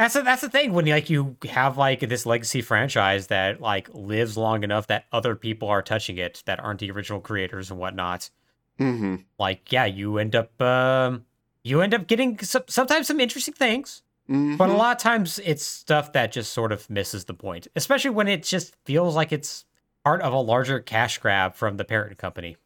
that's 0.02 0.16
a, 0.16 0.22
that's 0.24 0.42
the 0.42 0.50
thing 0.50 0.74
when 0.74 0.86
like 0.86 1.10
you 1.10 1.38
have 1.50 1.78
like 1.78 2.00
this 2.00 2.26
legacy 2.26 2.62
franchise 2.62 3.28
that 3.28 3.62
like 3.62 3.88
lives 3.94 4.36
long 4.36 4.64
enough 4.64 4.88
that 4.88 5.06
other 5.12 5.36
people 5.36 5.68
are 5.70 5.82
touching 5.82 6.18
it 6.18 6.42
that 6.46 6.60
aren't 6.60 6.80
the 6.80 6.90
original 6.90 7.20
creators 7.20 7.70
and 7.70 7.80
whatnot. 7.80 8.30
hmm 8.78 9.18
Like 9.38 9.72
yeah, 9.72 9.86
you 9.86 10.18
end 10.18 10.36
up 10.36 10.60
um 10.62 11.26
you 11.64 11.82
end 11.82 11.94
up 11.94 12.08
getting 12.08 12.40
some, 12.40 12.64
sometimes 12.68 13.08
some 13.08 13.20
interesting 13.20 13.54
things, 13.54 14.02
hmm 14.28 14.56
but 14.56 14.70
a 14.70 14.74
lot 14.74 14.98
of 14.98 15.02
times 15.02 15.40
it's 15.46 15.64
stuff 15.66 16.14
that 16.14 16.32
just 16.32 16.52
sort 16.52 16.72
of 16.72 16.90
misses 16.90 17.26
the 17.26 17.34
point, 17.34 17.68
especially 17.76 18.10
when 18.10 18.28
it 18.28 18.44
just 18.44 18.76
feels 18.86 19.16
like 19.16 19.32
it's 19.32 19.66
part 20.04 20.22
of 20.22 20.34
a 20.34 20.40
larger 20.40 20.80
cash 20.80 21.20
grab 21.20 21.54
from 21.54 21.78
the 21.78 21.86
parent 21.86 22.18
company. 22.18 22.58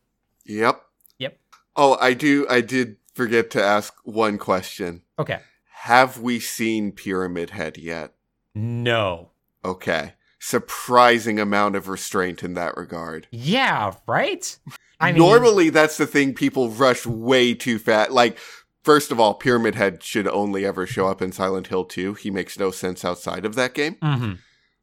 Yep. 0.45 0.81
Yep. 1.19 1.37
Oh, 1.75 1.97
I 1.99 2.13
do. 2.13 2.47
I 2.49 2.61
did 2.61 2.95
forget 3.13 3.49
to 3.51 3.61
ask 3.63 3.93
one 4.03 4.37
question. 4.37 5.01
Okay. 5.19 5.39
Have 5.85 6.19
we 6.19 6.39
seen 6.39 6.93
Pyramid 6.93 7.51
Head 7.51 7.77
yet? 7.77 8.15
No. 8.55 9.29
Okay. 9.63 10.13
Surprising 10.39 11.39
amount 11.39 11.75
of 11.75 11.87
restraint 11.87 12.41
in 12.41 12.55
that 12.55 12.75
regard. 12.75 13.27
Yeah, 13.29 13.93
right? 14.07 14.57
I 14.99 15.11
mean 15.11 15.19
Normally, 15.19 15.69
that's 15.69 15.97
the 15.97 16.07
thing 16.07 16.33
people 16.33 16.71
rush 16.71 17.05
way 17.05 17.53
too 17.53 17.77
fast. 17.77 18.09
Like, 18.09 18.39
first 18.83 19.11
of 19.11 19.19
all, 19.19 19.35
Pyramid 19.35 19.75
Head 19.75 20.01
should 20.01 20.27
only 20.27 20.65
ever 20.65 20.87
show 20.87 21.05
up 21.05 21.21
in 21.21 21.31
Silent 21.31 21.67
Hill 21.67 21.85
2. 21.85 22.15
He 22.15 22.31
makes 22.31 22.57
no 22.57 22.71
sense 22.71 23.05
outside 23.05 23.45
of 23.45 23.53
that 23.53 23.75
game. 23.75 23.97
Mhm. 24.01 24.39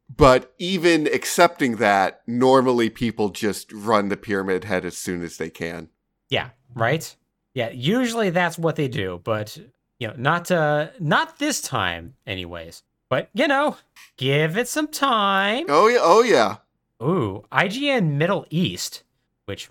But 0.09 0.55
even 0.61 1.09
accepting 1.09 1.79
that, 1.79 2.23
normally 2.29 2.91
people 2.91 3.31
just 3.31 3.73
run 3.73 4.09
the 4.09 4.17
Pyramid 4.17 4.63
Head 4.63 4.85
as 4.85 4.97
soon 4.97 5.25
as 5.25 5.37
they 5.37 5.51
can. 5.51 5.89
Yeah, 6.29 6.51
right? 6.77 7.17
Yeah, 7.55 7.71
usually 7.71 8.31
that's 8.31 8.57
what 8.57 8.77
they 8.77 8.87
do, 8.87 9.21
but 9.25 9.59
you 10.03 10.09
know, 10.09 10.15
not 10.17 10.51
uh 10.51 10.89
not 10.99 11.39
this 11.39 11.61
time 11.61 12.15
anyways. 12.27 12.83
But 13.09 13.29
you 13.35 13.47
know, 13.47 13.77
give 14.17 14.57
it 14.57 14.67
some 14.69 14.89
time. 14.89 15.67
Oh, 15.69 15.87
yeah. 15.87 15.99
Oh, 16.01 16.23
yeah. 16.23 16.57
Ooh, 17.03 17.45
IGN 17.53 18.13
Middle 18.15 18.45
East, 18.51 19.03
which 19.45 19.71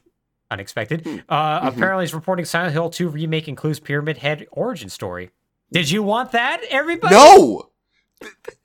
unexpected. 0.49 1.01
Hmm. 1.05 1.17
Uh 1.27 1.59
Mhm. 1.61 1.67
apparently 1.67 2.05
is 2.05 2.13
reporting 2.13 2.45
Silent 2.45 2.71
Hill 2.73 2.89
2 2.89 3.09
remake 3.09 3.47
includes 3.47 3.79
Pyramid 3.79 4.17
Head 4.19 4.47
origin 4.51 4.89
story. 4.89 5.31
Did 5.71 5.89
you 5.91 6.01
want 6.03 6.31
that, 6.31 6.61
everybody? 6.69 7.15
No! 7.15 7.69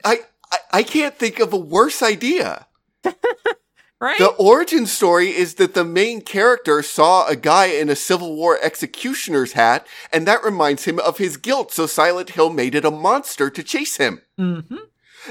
I, 0.05 0.19
I, 0.53 0.59
I 0.73 0.83
can't 0.83 1.17
think 1.19 1.41
of 1.41 1.53
a 1.53 1.57
worse 1.57 2.03
idea. 2.03 2.67
Right? 3.99 4.19
The 4.19 4.29
origin 4.29 4.85
story 4.87 5.29
is 5.29 5.55
that 5.55 5.73
the 5.73 5.85
main 5.85 6.21
character 6.21 6.83
saw 6.83 7.27
a 7.27 7.35
guy 7.35 7.67
in 7.67 7.89
a 7.89 7.97
Civil 7.97 8.37
War 8.37 8.59
executioner's 8.63 9.53
hat, 9.53 9.87
and 10.13 10.27
that 10.27 10.45
reminds 10.45 10.85
him 10.85 10.99
of 10.99 11.17
his 11.17 11.39
guilt, 11.39 11.73
so 11.73 11.87
Silent 11.87 12.31
Hill 12.31 12.51
made 12.51 12.75
it 12.75 12.85
a 12.85 12.91
monster 12.91 13.49
to 13.49 13.63
chase 13.63 13.97
him. 13.97 14.21
mm-hmm. 14.39 14.77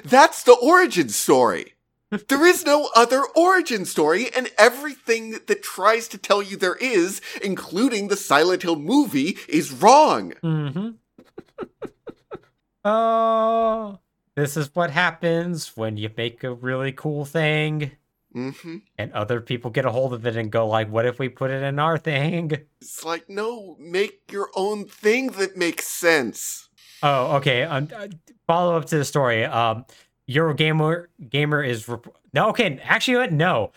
That's 0.03 0.43
the 0.43 0.55
origin 0.55 1.09
story. 1.09 1.73
There 2.27 2.45
is 2.45 2.65
no 2.65 2.89
other 2.95 3.23
origin 3.35 3.85
story, 3.85 4.29
and 4.35 4.49
everything 4.57 5.39
that 5.47 5.63
tries 5.63 6.07
to 6.09 6.17
tell 6.17 6.41
you 6.41 6.57
there 6.57 6.75
is, 6.75 7.21
including 7.43 8.07
the 8.07 8.17
Silent 8.17 8.63
Hill 8.63 8.77
movie, 8.77 9.37
is 9.47 9.71
wrong. 9.71 10.33
Mm-hmm. 10.43 10.89
oh, 12.83 13.99
this 14.35 14.57
is 14.57 14.73
what 14.73 14.91
happens 14.91 15.77
when 15.77 15.97
you 15.97 16.09
make 16.17 16.43
a 16.43 16.53
really 16.53 16.91
cool 16.91 17.25
thing 17.25 17.91
hmm 18.35 18.77
and 18.97 19.13
other 19.13 19.39
people 19.39 19.71
get 19.71 19.85
a 19.85 19.91
hold 19.91 20.13
of 20.13 20.25
it 20.27 20.35
and 20.35 20.51
go 20.51 20.67
like, 20.67 20.91
"What 20.91 21.05
if 21.05 21.19
we 21.19 21.29
put 21.29 21.51
it 21.51 21.63
in 21.63 21.79
our 21.79 21.97
thing?" 21.97 22.51
It's 22.81 23.03
like, 23.05 23.29
no, 23.29 23.77
make 23.79 24.29
your 24.31 24.49
own 24.55 24.85
thing 24.85 25.27
that 25.39 25.55
makes 25.57 25.87
sense. 25.87 26.69
Oh, 27.01 27.37
okay. 27.37 27.63
Um, 27.63 27.87
uh, 27.95 28.07
follow 28.45 28.75
up 28.77 28.85
to 28.85 28.97
the 28.97 29.05
story. 29.05 29.43
Um, 29.45 29.85
Eurogamer 30.29 31.07
gamer 31.29 31.63
is 31.63 31.87
rep- 31.87 32.07
no. 32.33 32.49
Okay, 32.49 32.79
actually, 32.83 33.17
what? 33.17 33.31
No. 33.31 33.71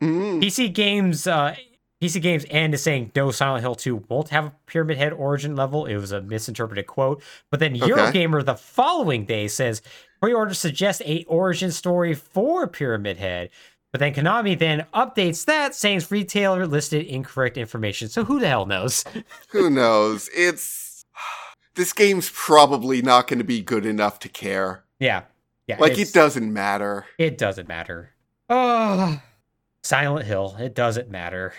Mm. 0.00 0.42
PC 0.42 0.72
Games, 0.72 1.26
uh, 1.26 1.54
PCGamesN 2.02 2.74
is 2.74 2.82
saying 2.82 3.12
no. 3.14 3.30
Silent 3.30 3.62
Hill 3.62 3.76
Two 3.76 4.04
won't 4.08 4.30
have 4.30 4.46
a 4.46 4.52
Pyramid 4.66 4.98
Head 4.98 5.12
origin 5.12 5.54
level. 5.54 5.86
It 5.86 5.96
was 5.96 6.10
a 6.12 6.20
misinterpreted 6.20 6.86
quote. 6.86 7.22
But 7.50 7.60
then 7.60 7.74
Okay. 7.80 7.88
Eurogamer 7.92 8.44
the 8.44 8.56
following 8.56 9.24
day 9.24 9.46
says 9.48 9.80
pre-order 10.20 10.54
suggests 10.54 11.02
a 11.04 11.24
origin 11.24 11.70
story 11.70 12.14
for 12.14 12.66
Pyramid 12.66 13.18
Head. 13.18 13.50
But 13.92 13.98
then 14.00 14.14
Konami 14.14 14.58
then 14.58 14.86
updates 14.94 15.44
that, 15.44 15.74
saying 15.74 16.02
retailer 16.10 16.66
listed 16.66 17.06
incorrect 17.06 17.56
information. 17.58 18.08
So 18.08 18.24
who 18.24 18.40
the 18.40 18.48
hell 18.48 18.64
knows? 18.66 19.04
Who 19.50 19.68
knows? 19.70 20.28
It's. 20.34 21.04
This 21.74 21.94
game's 21.94 22.28
probably 22.34 23.00
not 23.00 23.28
going 23.28 23.38
to 23.38 23.44
be 23.46 23.62
good 23.62 23.86
enough 23.86 24.18
to 24.18 24.28
care. 24.28 24.84
yeah, 24.98 25.22
yeah. 25.66 25.78
Like, 25.78 25.96
it 25.96 26.12
doesn't 26.12 26.52
matter. 26.52 27.06
It 27.16 27.38
doesn't 27.38 27.66
matter. 27.66 28.10
Oh, 28.50 29.22
Silent 29.82 30.26
Hill. 30.26 30.54
It 30.60 30.74
doesn't 30.74 31.08
matter. 31.10 31.54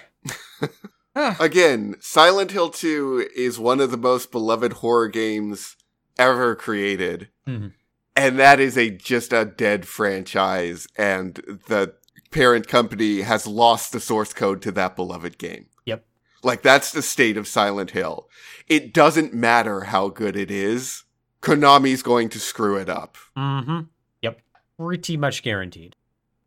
Again, 1.16 1.96
Silent 2.00 2.52
Hill 2.52 2.70
2 2.70 3.30
is 3.36 3.58
one 3.58 3.80
of 3.80 3.90
the 3.90 3.98
most 3.98 4.32
beloved 4.32 4.74
horror 4.74 5.08
games 5.08 5.78
ever 6.20 6.56
created. 6.56 7.30
Mhm. 7.48 7.74
And 8.16 8.38
that 8.38 8.60
is 8.60 8.78
a 8.78 8.92
just 8.92 9.34
a 9.34 9.46
dead 9.46 9.88
franchise 9.88 10.88
and 10.96 11.36
the 11.68 11.96
parent 12.34 12.68
company 12.68 13.22
has 13.22 13.48
lost 13.48 13.92
the 13.92 14.00
source 14.00 14.34
code 14.34 14.62
to 14.64 14.72
that 14.74 14.96
beloved 14.96 15.38
game. 15.38 15.68
Yep. 15.86 16.06
Like 16.44 16.62
that's 16.62 16.92
the 16.92 17.02
state 17.02 17.38
of 17.38 17.48
Silent 17.48 17.92
Hill. 17.92 18.28
It 18.68 18.94
doesn't 18.94 19.34
matter 19.34 19.82
how 19.82 20.10
good 20.10 20.36
it 20.36 20.52
is. 20.52 21.04
Konami's 21.42 22.02
going 22.02 22.30
to 22.30 22.40
screw 22.40 22.78
it 22.78 22.90
up. 22.90 23.18
Mm-hmm. 23.38 23.82
Yep. 24.22 24.42
Pretty 24.80 25.18
much 25.18 25.44
guaranteed. 25.44 25.96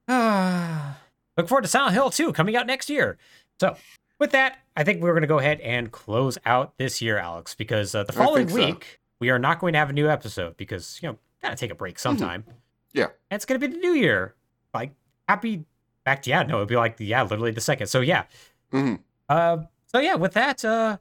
Ah. 0.08 0.98
Look 1.36 1.48
forward 1.48 1.62
to 1.62 1.68
Silent 1.68 1.92
Hill 1.94 2.08
2 2.10 2.32
coming 2.32 2.56
out 2.56 2.66
next 2.66 2.88
year. 2.88 3.18
So, 3.60 3.76
with 4.18 4.32
that, 4.32 4.58
I 4.74 4.84
think 4.84 5.02
we're 5.02 5.12
going 5.12 5.20
to 5.20 5.26
go 5.28 5.38
ahead 5.38 5.60
and 5.60 5.92
close 5.92 6.38
out 6.46 6.78
this 6.78 7.02
year, 7.02 7.18
Alex, 7.18 7.54
because 7.54 7.94
uh, 7.94 8.04
the 8.04 8.12
following 8.14 8.46
think 8.46 8.58
so. 8.58 8.66
week 8.66 9.00
we 9.20 9.28
are 9.28 9.38
not 9.38 9.60
going 9.60 9.74
to 9.74 9.78
have 9.78 9.90
a 9.90 9.92
new 9.92 10.08
episode 10.08 10.56
because 10.56 10.98
you 11.02 11.08
know 11.08 11.18
gotta 11.42 11.56
take 11.56 11.70
a 11.70 11.74
break 11.74 11.98
sometime. 11.98 12.42
Mm-hmm. 12.42 12.50
Yeah. 12.94 13.08
and 13.30 13.36
it's 13.36 13.44
going 13.44 13.60
to 13.60 13.68
be 13.68 13.74
the 13.74 13.78
new 13.80 13.92
year. 13.92 14.34
Like 14.72 14.92
happy 15.28 15.64
back 16.06 16.22
to 16.22 16.30
yeah, 16.30 16.42
no, 16.44 16.56
it'd 16.56 16.68
be 16.68 16.76
like 16.76 16.96
yeah, 16.98 17.22
literally 17.22 17.50
the 17.50 17.60
second. 17.60 17.88
So 17.88 18.00
yeah, 18.00 18.24
Mhm. 18.72 19.00
uh, 19.28 19.58
so 19.92 19.98
yeah, 19.98 20.14
with 20.14 20.32
that, 20.32 20.64
uh, 20.64 20.96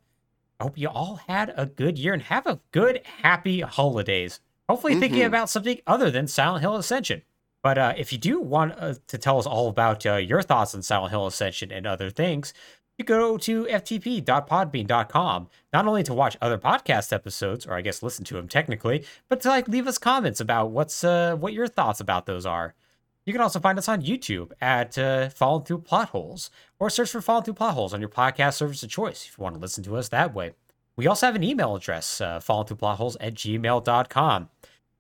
I 0.59 0.63
hope 0.63 0.77
you 0.77 0.89
all 0.89 1.21
had 1.27 1.53
a 1.55 1.65
good 1.65 1.97
year 1.97 2.13
and 2.13 2.23
have 2.23 2.45
a 2.45 2.59
good, 2.71 3.01
happy 3.21 3.61
holidays. 3.61 4.41
Hopefully, 4.67 4.95
thinking 4.95 5.21
Mhm. 5.21 5.27
about 5.27 5.49
something 5.49 5.79
other 5.87 6.09
than 6.11 6.27
Silent 6.27 6.61
Hill 6.61 6.75
Ascension. 6.75 7.21
But 7.63 7.77
uh, 7.77 7.93
if 7.97 8.11
you 8.11 8.17
do 8.19 8.39
want 8.39 8.73
uh, 8.79 8.95
to 9.07 9.17
tell 9.17 9.37
us 9.39 9.45
all 9.45 9.69
about 9.69 10.05
uh, 10.05 10.15
your 10.15 10.41
thoughts 10.41 10.75
on 10.75 10.81
Silent 10.81 11.11
Hill 11.11 11.25
Ascension 11.27 11.71
and 11.71 11.85
other 11.87 12.09
things, 12.09 12.53
you 12.97 13.03
go 13.05 13.37
to 13.39 13.65
ftp.podbean.com 13.65 15.49
not 15.73 15.87
only 15.87 16.03
to 16.03 16.13
watch 16.13 16.37
other 16.41 16.57
podcast 16.57 17.11
episodes, 17.11 17.65
or 17.65 17.73
I 17.73 17.81
guess 17.81 18.01
listen 18.03 18.23
to 18.25 18.35
them 18.35 18.47
technically, 18.47 19.05
but 19.29 19.41
to 19.41 19.49
like 19.49 19.67
leave 19.67 19.87
us 19.87 19.97
comments 19.97 20.39
about 20.39 20.71
what's 20.71 21.03
uh, 21.03 21.35
what 21.35 21.53
your 21.53 21.67
thoughts 21.67 21.99
about 21.99 22.25
those 22.25 22.45
are. 22.45 22.73
You 23.25 23.33
can 23.33 23.41
also 23.41 23.59
find 23.59 23.77
us 23.79 23.89
on 23.89 24.03
YouTube 24.03 24.51
at 24.61 24.97
uh, 24.97 25.29
Fallin' 25.29 25.65
Thru 25.65 25.79
Plotholes, 25.81 26.49
or 26.79 26.89
search 26.89 27.09
for 27.11 27.21
Fallin' 27.21 27.43
Thru 27.43 27.53
Plotholes 27.55 27.93
on 27.93 27.99
your 27.99 28.09
podcast 28.09 28.53
service 28.53 28.83
of 28.83 28.89
choice 28.89 29.25
if 29.27 29.37
you 29.37 29.43
want 29.43 29.55
to 29.55 29.61
listen 29.61 29.83
to 29.85 29.95
us 29.97 30.09
that 30.09 30.33
way. 30.33 30.51
We 30.95 31.07
also 31.07 31.25
have 31.25 31.35
an 31.35 31.43
email 31.43 31.75
address, 31.75 32.21
uh, 32.21 32.39
fallinthruplotholes 32.39 33.17
at 33.19 33.33
gmail.com, 33.33 34.49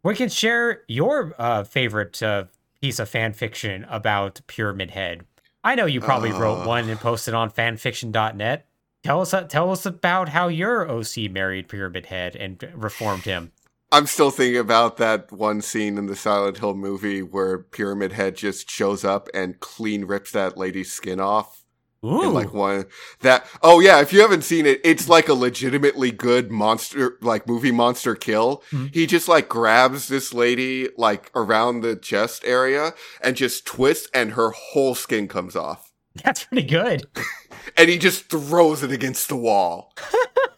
where 0.01 0.11
you 0.13 0.17
can 0.17 0.29
share 0.29 0.81
your 0.87 1.33
uh, 1.37 1.63
favorite 1.63 2.21
uh, 2.21 2.45
piece 2.81 2.99
of 2.99 3.07
fan 3.09 3.33
fiction 3.33 3.85
about 3.89 4.41
Pyramid 4.47 4.91
Head. 4.91 5.25
I 5.63 5.75
know 5.75 5.85
you 5.85 6.01
probably 6.01 6.31
wrote 6.31 6.63
Uh. 6.63 6.67
one 6.67 6.89
and 6.89 6.99
posted 6.99 7.33
on 7.33 7.49
fanfiction.net. 7.51 8.67
Tell 9.03 9.21
us, 9.21 9.33
uh, 9.33 9.43
tell 9.43 9.71
us 9.71 9.85
about 9.85 10.29
how 10.29 10.47
your 10.47 10.89
OC 10.89 11.29
married 11.31 11.67
Pyramid 11.69 12.07
Head 12.07 12.35
and 12.35 12.61
reformed 12.73 13.23
him. 13.23 13.51
I'm 13.91 14.07
still 14.07 14.31
thinking 14.31 14.57
about 14.59 14.97
that 14.97 15.31
one 15.31 15.61
scene 15.61 15.97
in 15.97 16.07
the 16.07 16.15
Silent 16.15 16.57
Hill 16.57 16.73
movie 16.75 17.21
where 17.21 17.59
Pyramid 17.59 18.11
Head 18.13 18.35
just 18.35 18.69
shows 18.69 19.05
up 19.05 19.29
and 19.33 19.59
clean 19.59 20.05
rips 20.05 20.31
that 20.31 20.57
lady's 20.57 20.91
skin 20.91 21.19
off. 21.19 21.61
Ooh, 22.03 22.29
like 22.29 22.53
one 22.53 22.85
that 23.21 23.47
oh 23.63 23.79
yeah 23.79 23.99
if 23.99 24.13
you 24.13 24.21
haven't 24.21 24.43
seen 24.43 24.67
it 24.67 24.79
it's 24.83 25.09
like 25.09 25.27
a 25.27 25.33
legitimately 25.33 26.11
good 26.11 26.51
monster 26.51 27.17
like 27.19 27.47
movie 27.47 27.71
monster 27.71 28.13
kill 28.13 28.61
Mhm. 28.69 28.93
he 28.93 29.07
just 29.07 29.27
like 29.27 29.49
grabs 29.49 30.07
this 30.07 30.31
lady 30.31 30.87
like 30.97 31.31
around 31.33 31.81
the 31.81 31.95
chest 31.95 32.43
area 32.45 32.93
and 33.21 33.35
just 33.35 33.65
twists 33.65 34.07
and 34.13 34.33
her 34.33 34.51
whole 34.51 34.93
skin 34.93 35.27
comes 35.27 35.55
off 35.55 35.91
that's 36.23 36.43
pretty 36.43 36.67
good. 36.67 37.07
and 37.77 37.89
he 37.89 37.97
just 37.97 38.29
throws 38.29 38.83
it 38.83 38.91
against 38.91 39.27
the 39.27 39.35
wall 39.35 39.91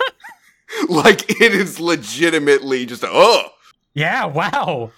like 0.90 1.30
it 1.42 1.54
is 1.54 1.80
legitimately 1.80 2.86
just 2.86 3.04
oh 3.06 3.50
Yeah, 3.94 4.26
wow. 4.26 4.92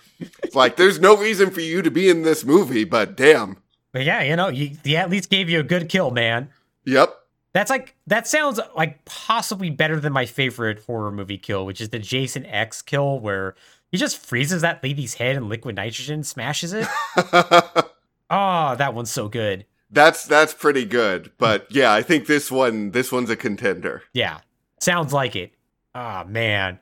It's 0.44 0.56
like 0.56 0.76
there's 0.76 1.00
no 1.00 1.16
reason 1.16 1.50
for 1.52 1.62
you 1.62 1.82
to 1.82 1.91
be 1.91 2.10
in 2.10 2.24
this 2.24 2.44
movie, 2.44 2.84
but 2.84 3.16
damn. 3.16 3.58
But 3.91 4.04
yeah, 4.04 4.22
you 4.22 4.36
know, 4.36 4.50
you, 4.50 4.76
he 4.84 4.98
at 4.98 5.10
least 5.10 5.30
gave 5.30 5.50
you 5.50 5.60
a 5.60 5.64
good 5.64 5.90
kill, 5.90 6.12
man. 6.12 6.50
Yep. 6.86 7.16
That's 7.54 7.70
like 7.70 7.96
that 8.08 8.28
sounds 8.28 8.60
like 8.76 9.04
possibly 9.06 9.70
better 9.70 10.00
than 10.00 10.14
my 10.14 10.26
favorite 10.26 10.84
horror 10.86 11.12
movie 11.12 11.38
kill, 11.38 11.66
which 11.66 11.82
is 11.82 11.90
the 11.90 12.00
Jason 12.00 12.46
X 12.46 12.82
kill, 12.82 13.20
where 13.20 13.56
he 13.91 13.98
just 13.98 14.18
freezes 14.24 14.62
that 14.62 14.84
lady's 14.84 15.16
head 15.16 15.36
in 15.36 15.50
liquid 15.50 15.76
nitrogen, 15.76 16.24
smashes 16.24 16.74
it. 16.74 16.88
oh, 18.30 18.76
that 18.76 18.94
one's 18.94 19.10
so 19.12 19.28
good. 19.28 19.66
that's 19.90 20.26
that's 20.26 20.54
pretty 20.54 20.86
good. 20.86 21.32
But 21.38 21.66
yeah, 21.72 21.91
I 21.91 22.02
think 22.04 22.28
this 22.28 22.52
one 22.52 22.91
this 22.91 23.12
one's 23.12 23.30
a 23.32 23.36
contender. 23.36 24.04
Yeah, 24.14 24.40
sounds 24.80 25.14
like 25.14 25.36
it. 25.36 25.54
Ah, 25.95 26.24
man, 26.28 26.80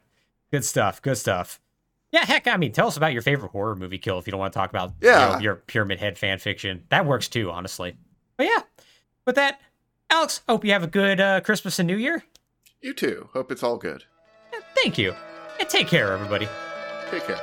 good 0.51 0.65
stuff. 0.65 1.01
Good 1.01 1.17
stuff. 1.17 1.59
Yeah, 2.11 2.25
heck, 2.25 2.47
I 2.47 2.55
mean, 2.57 2.71
tell 2.71 2.87
us 2.87 2.95
about 2.97 3.13
your 3.13 3.21
favorite 3.21 3.51
horror 3.51 3.75
movie 3.75 3.97
kill 3.97 4.17
if 4.17 4.27
you 4.27 4.31
don't 4.31 4.39
want 4.39 4.53
to 4.53 4.57
talk 4.57 4.69
about 4.69 4.93
you 5.01 5.09
Yeah. 5.09 5.33
know, 5.33 5.39
your 5.39 5.55
Pyramid 5.55 5.99
Head 5.99 6.17
fan 6.17 6.39
fiction. 6.39 6.83
That 6.89 7.05
works 7.05 7.27
too, 7.27 7.51
honestly. 7.51 7.95
But 8.37 8.47
yeah, 8.47 8.61
with 9.25 9.35
that, 9.35 9.59
Alex, 10.09 10.41
hope 10.47 10.63
you 10.63 10.71
have 10.71 10.83
a 10.83 10.87
good 10.87 11.19
uh, 11.19 11.41
Christmas 11.41 11.79
and 11.79 11.87
New 11.87 11.97
Year. 11.97 12.23
You 12.81 12.93
too. 12.93 13.29
Hope 13.33 13.51
it's 13.51 13.63
all 13.63 13.77
good. 13.77 14.05
Thank 14.75 14.97
you, 14.97 15.13
and 15.59 15.67
take 15.67 15.87
care, 15.87 16.13
everybody. 16.13 16.47
Take 17.11 17.25
care. 17.25 17.41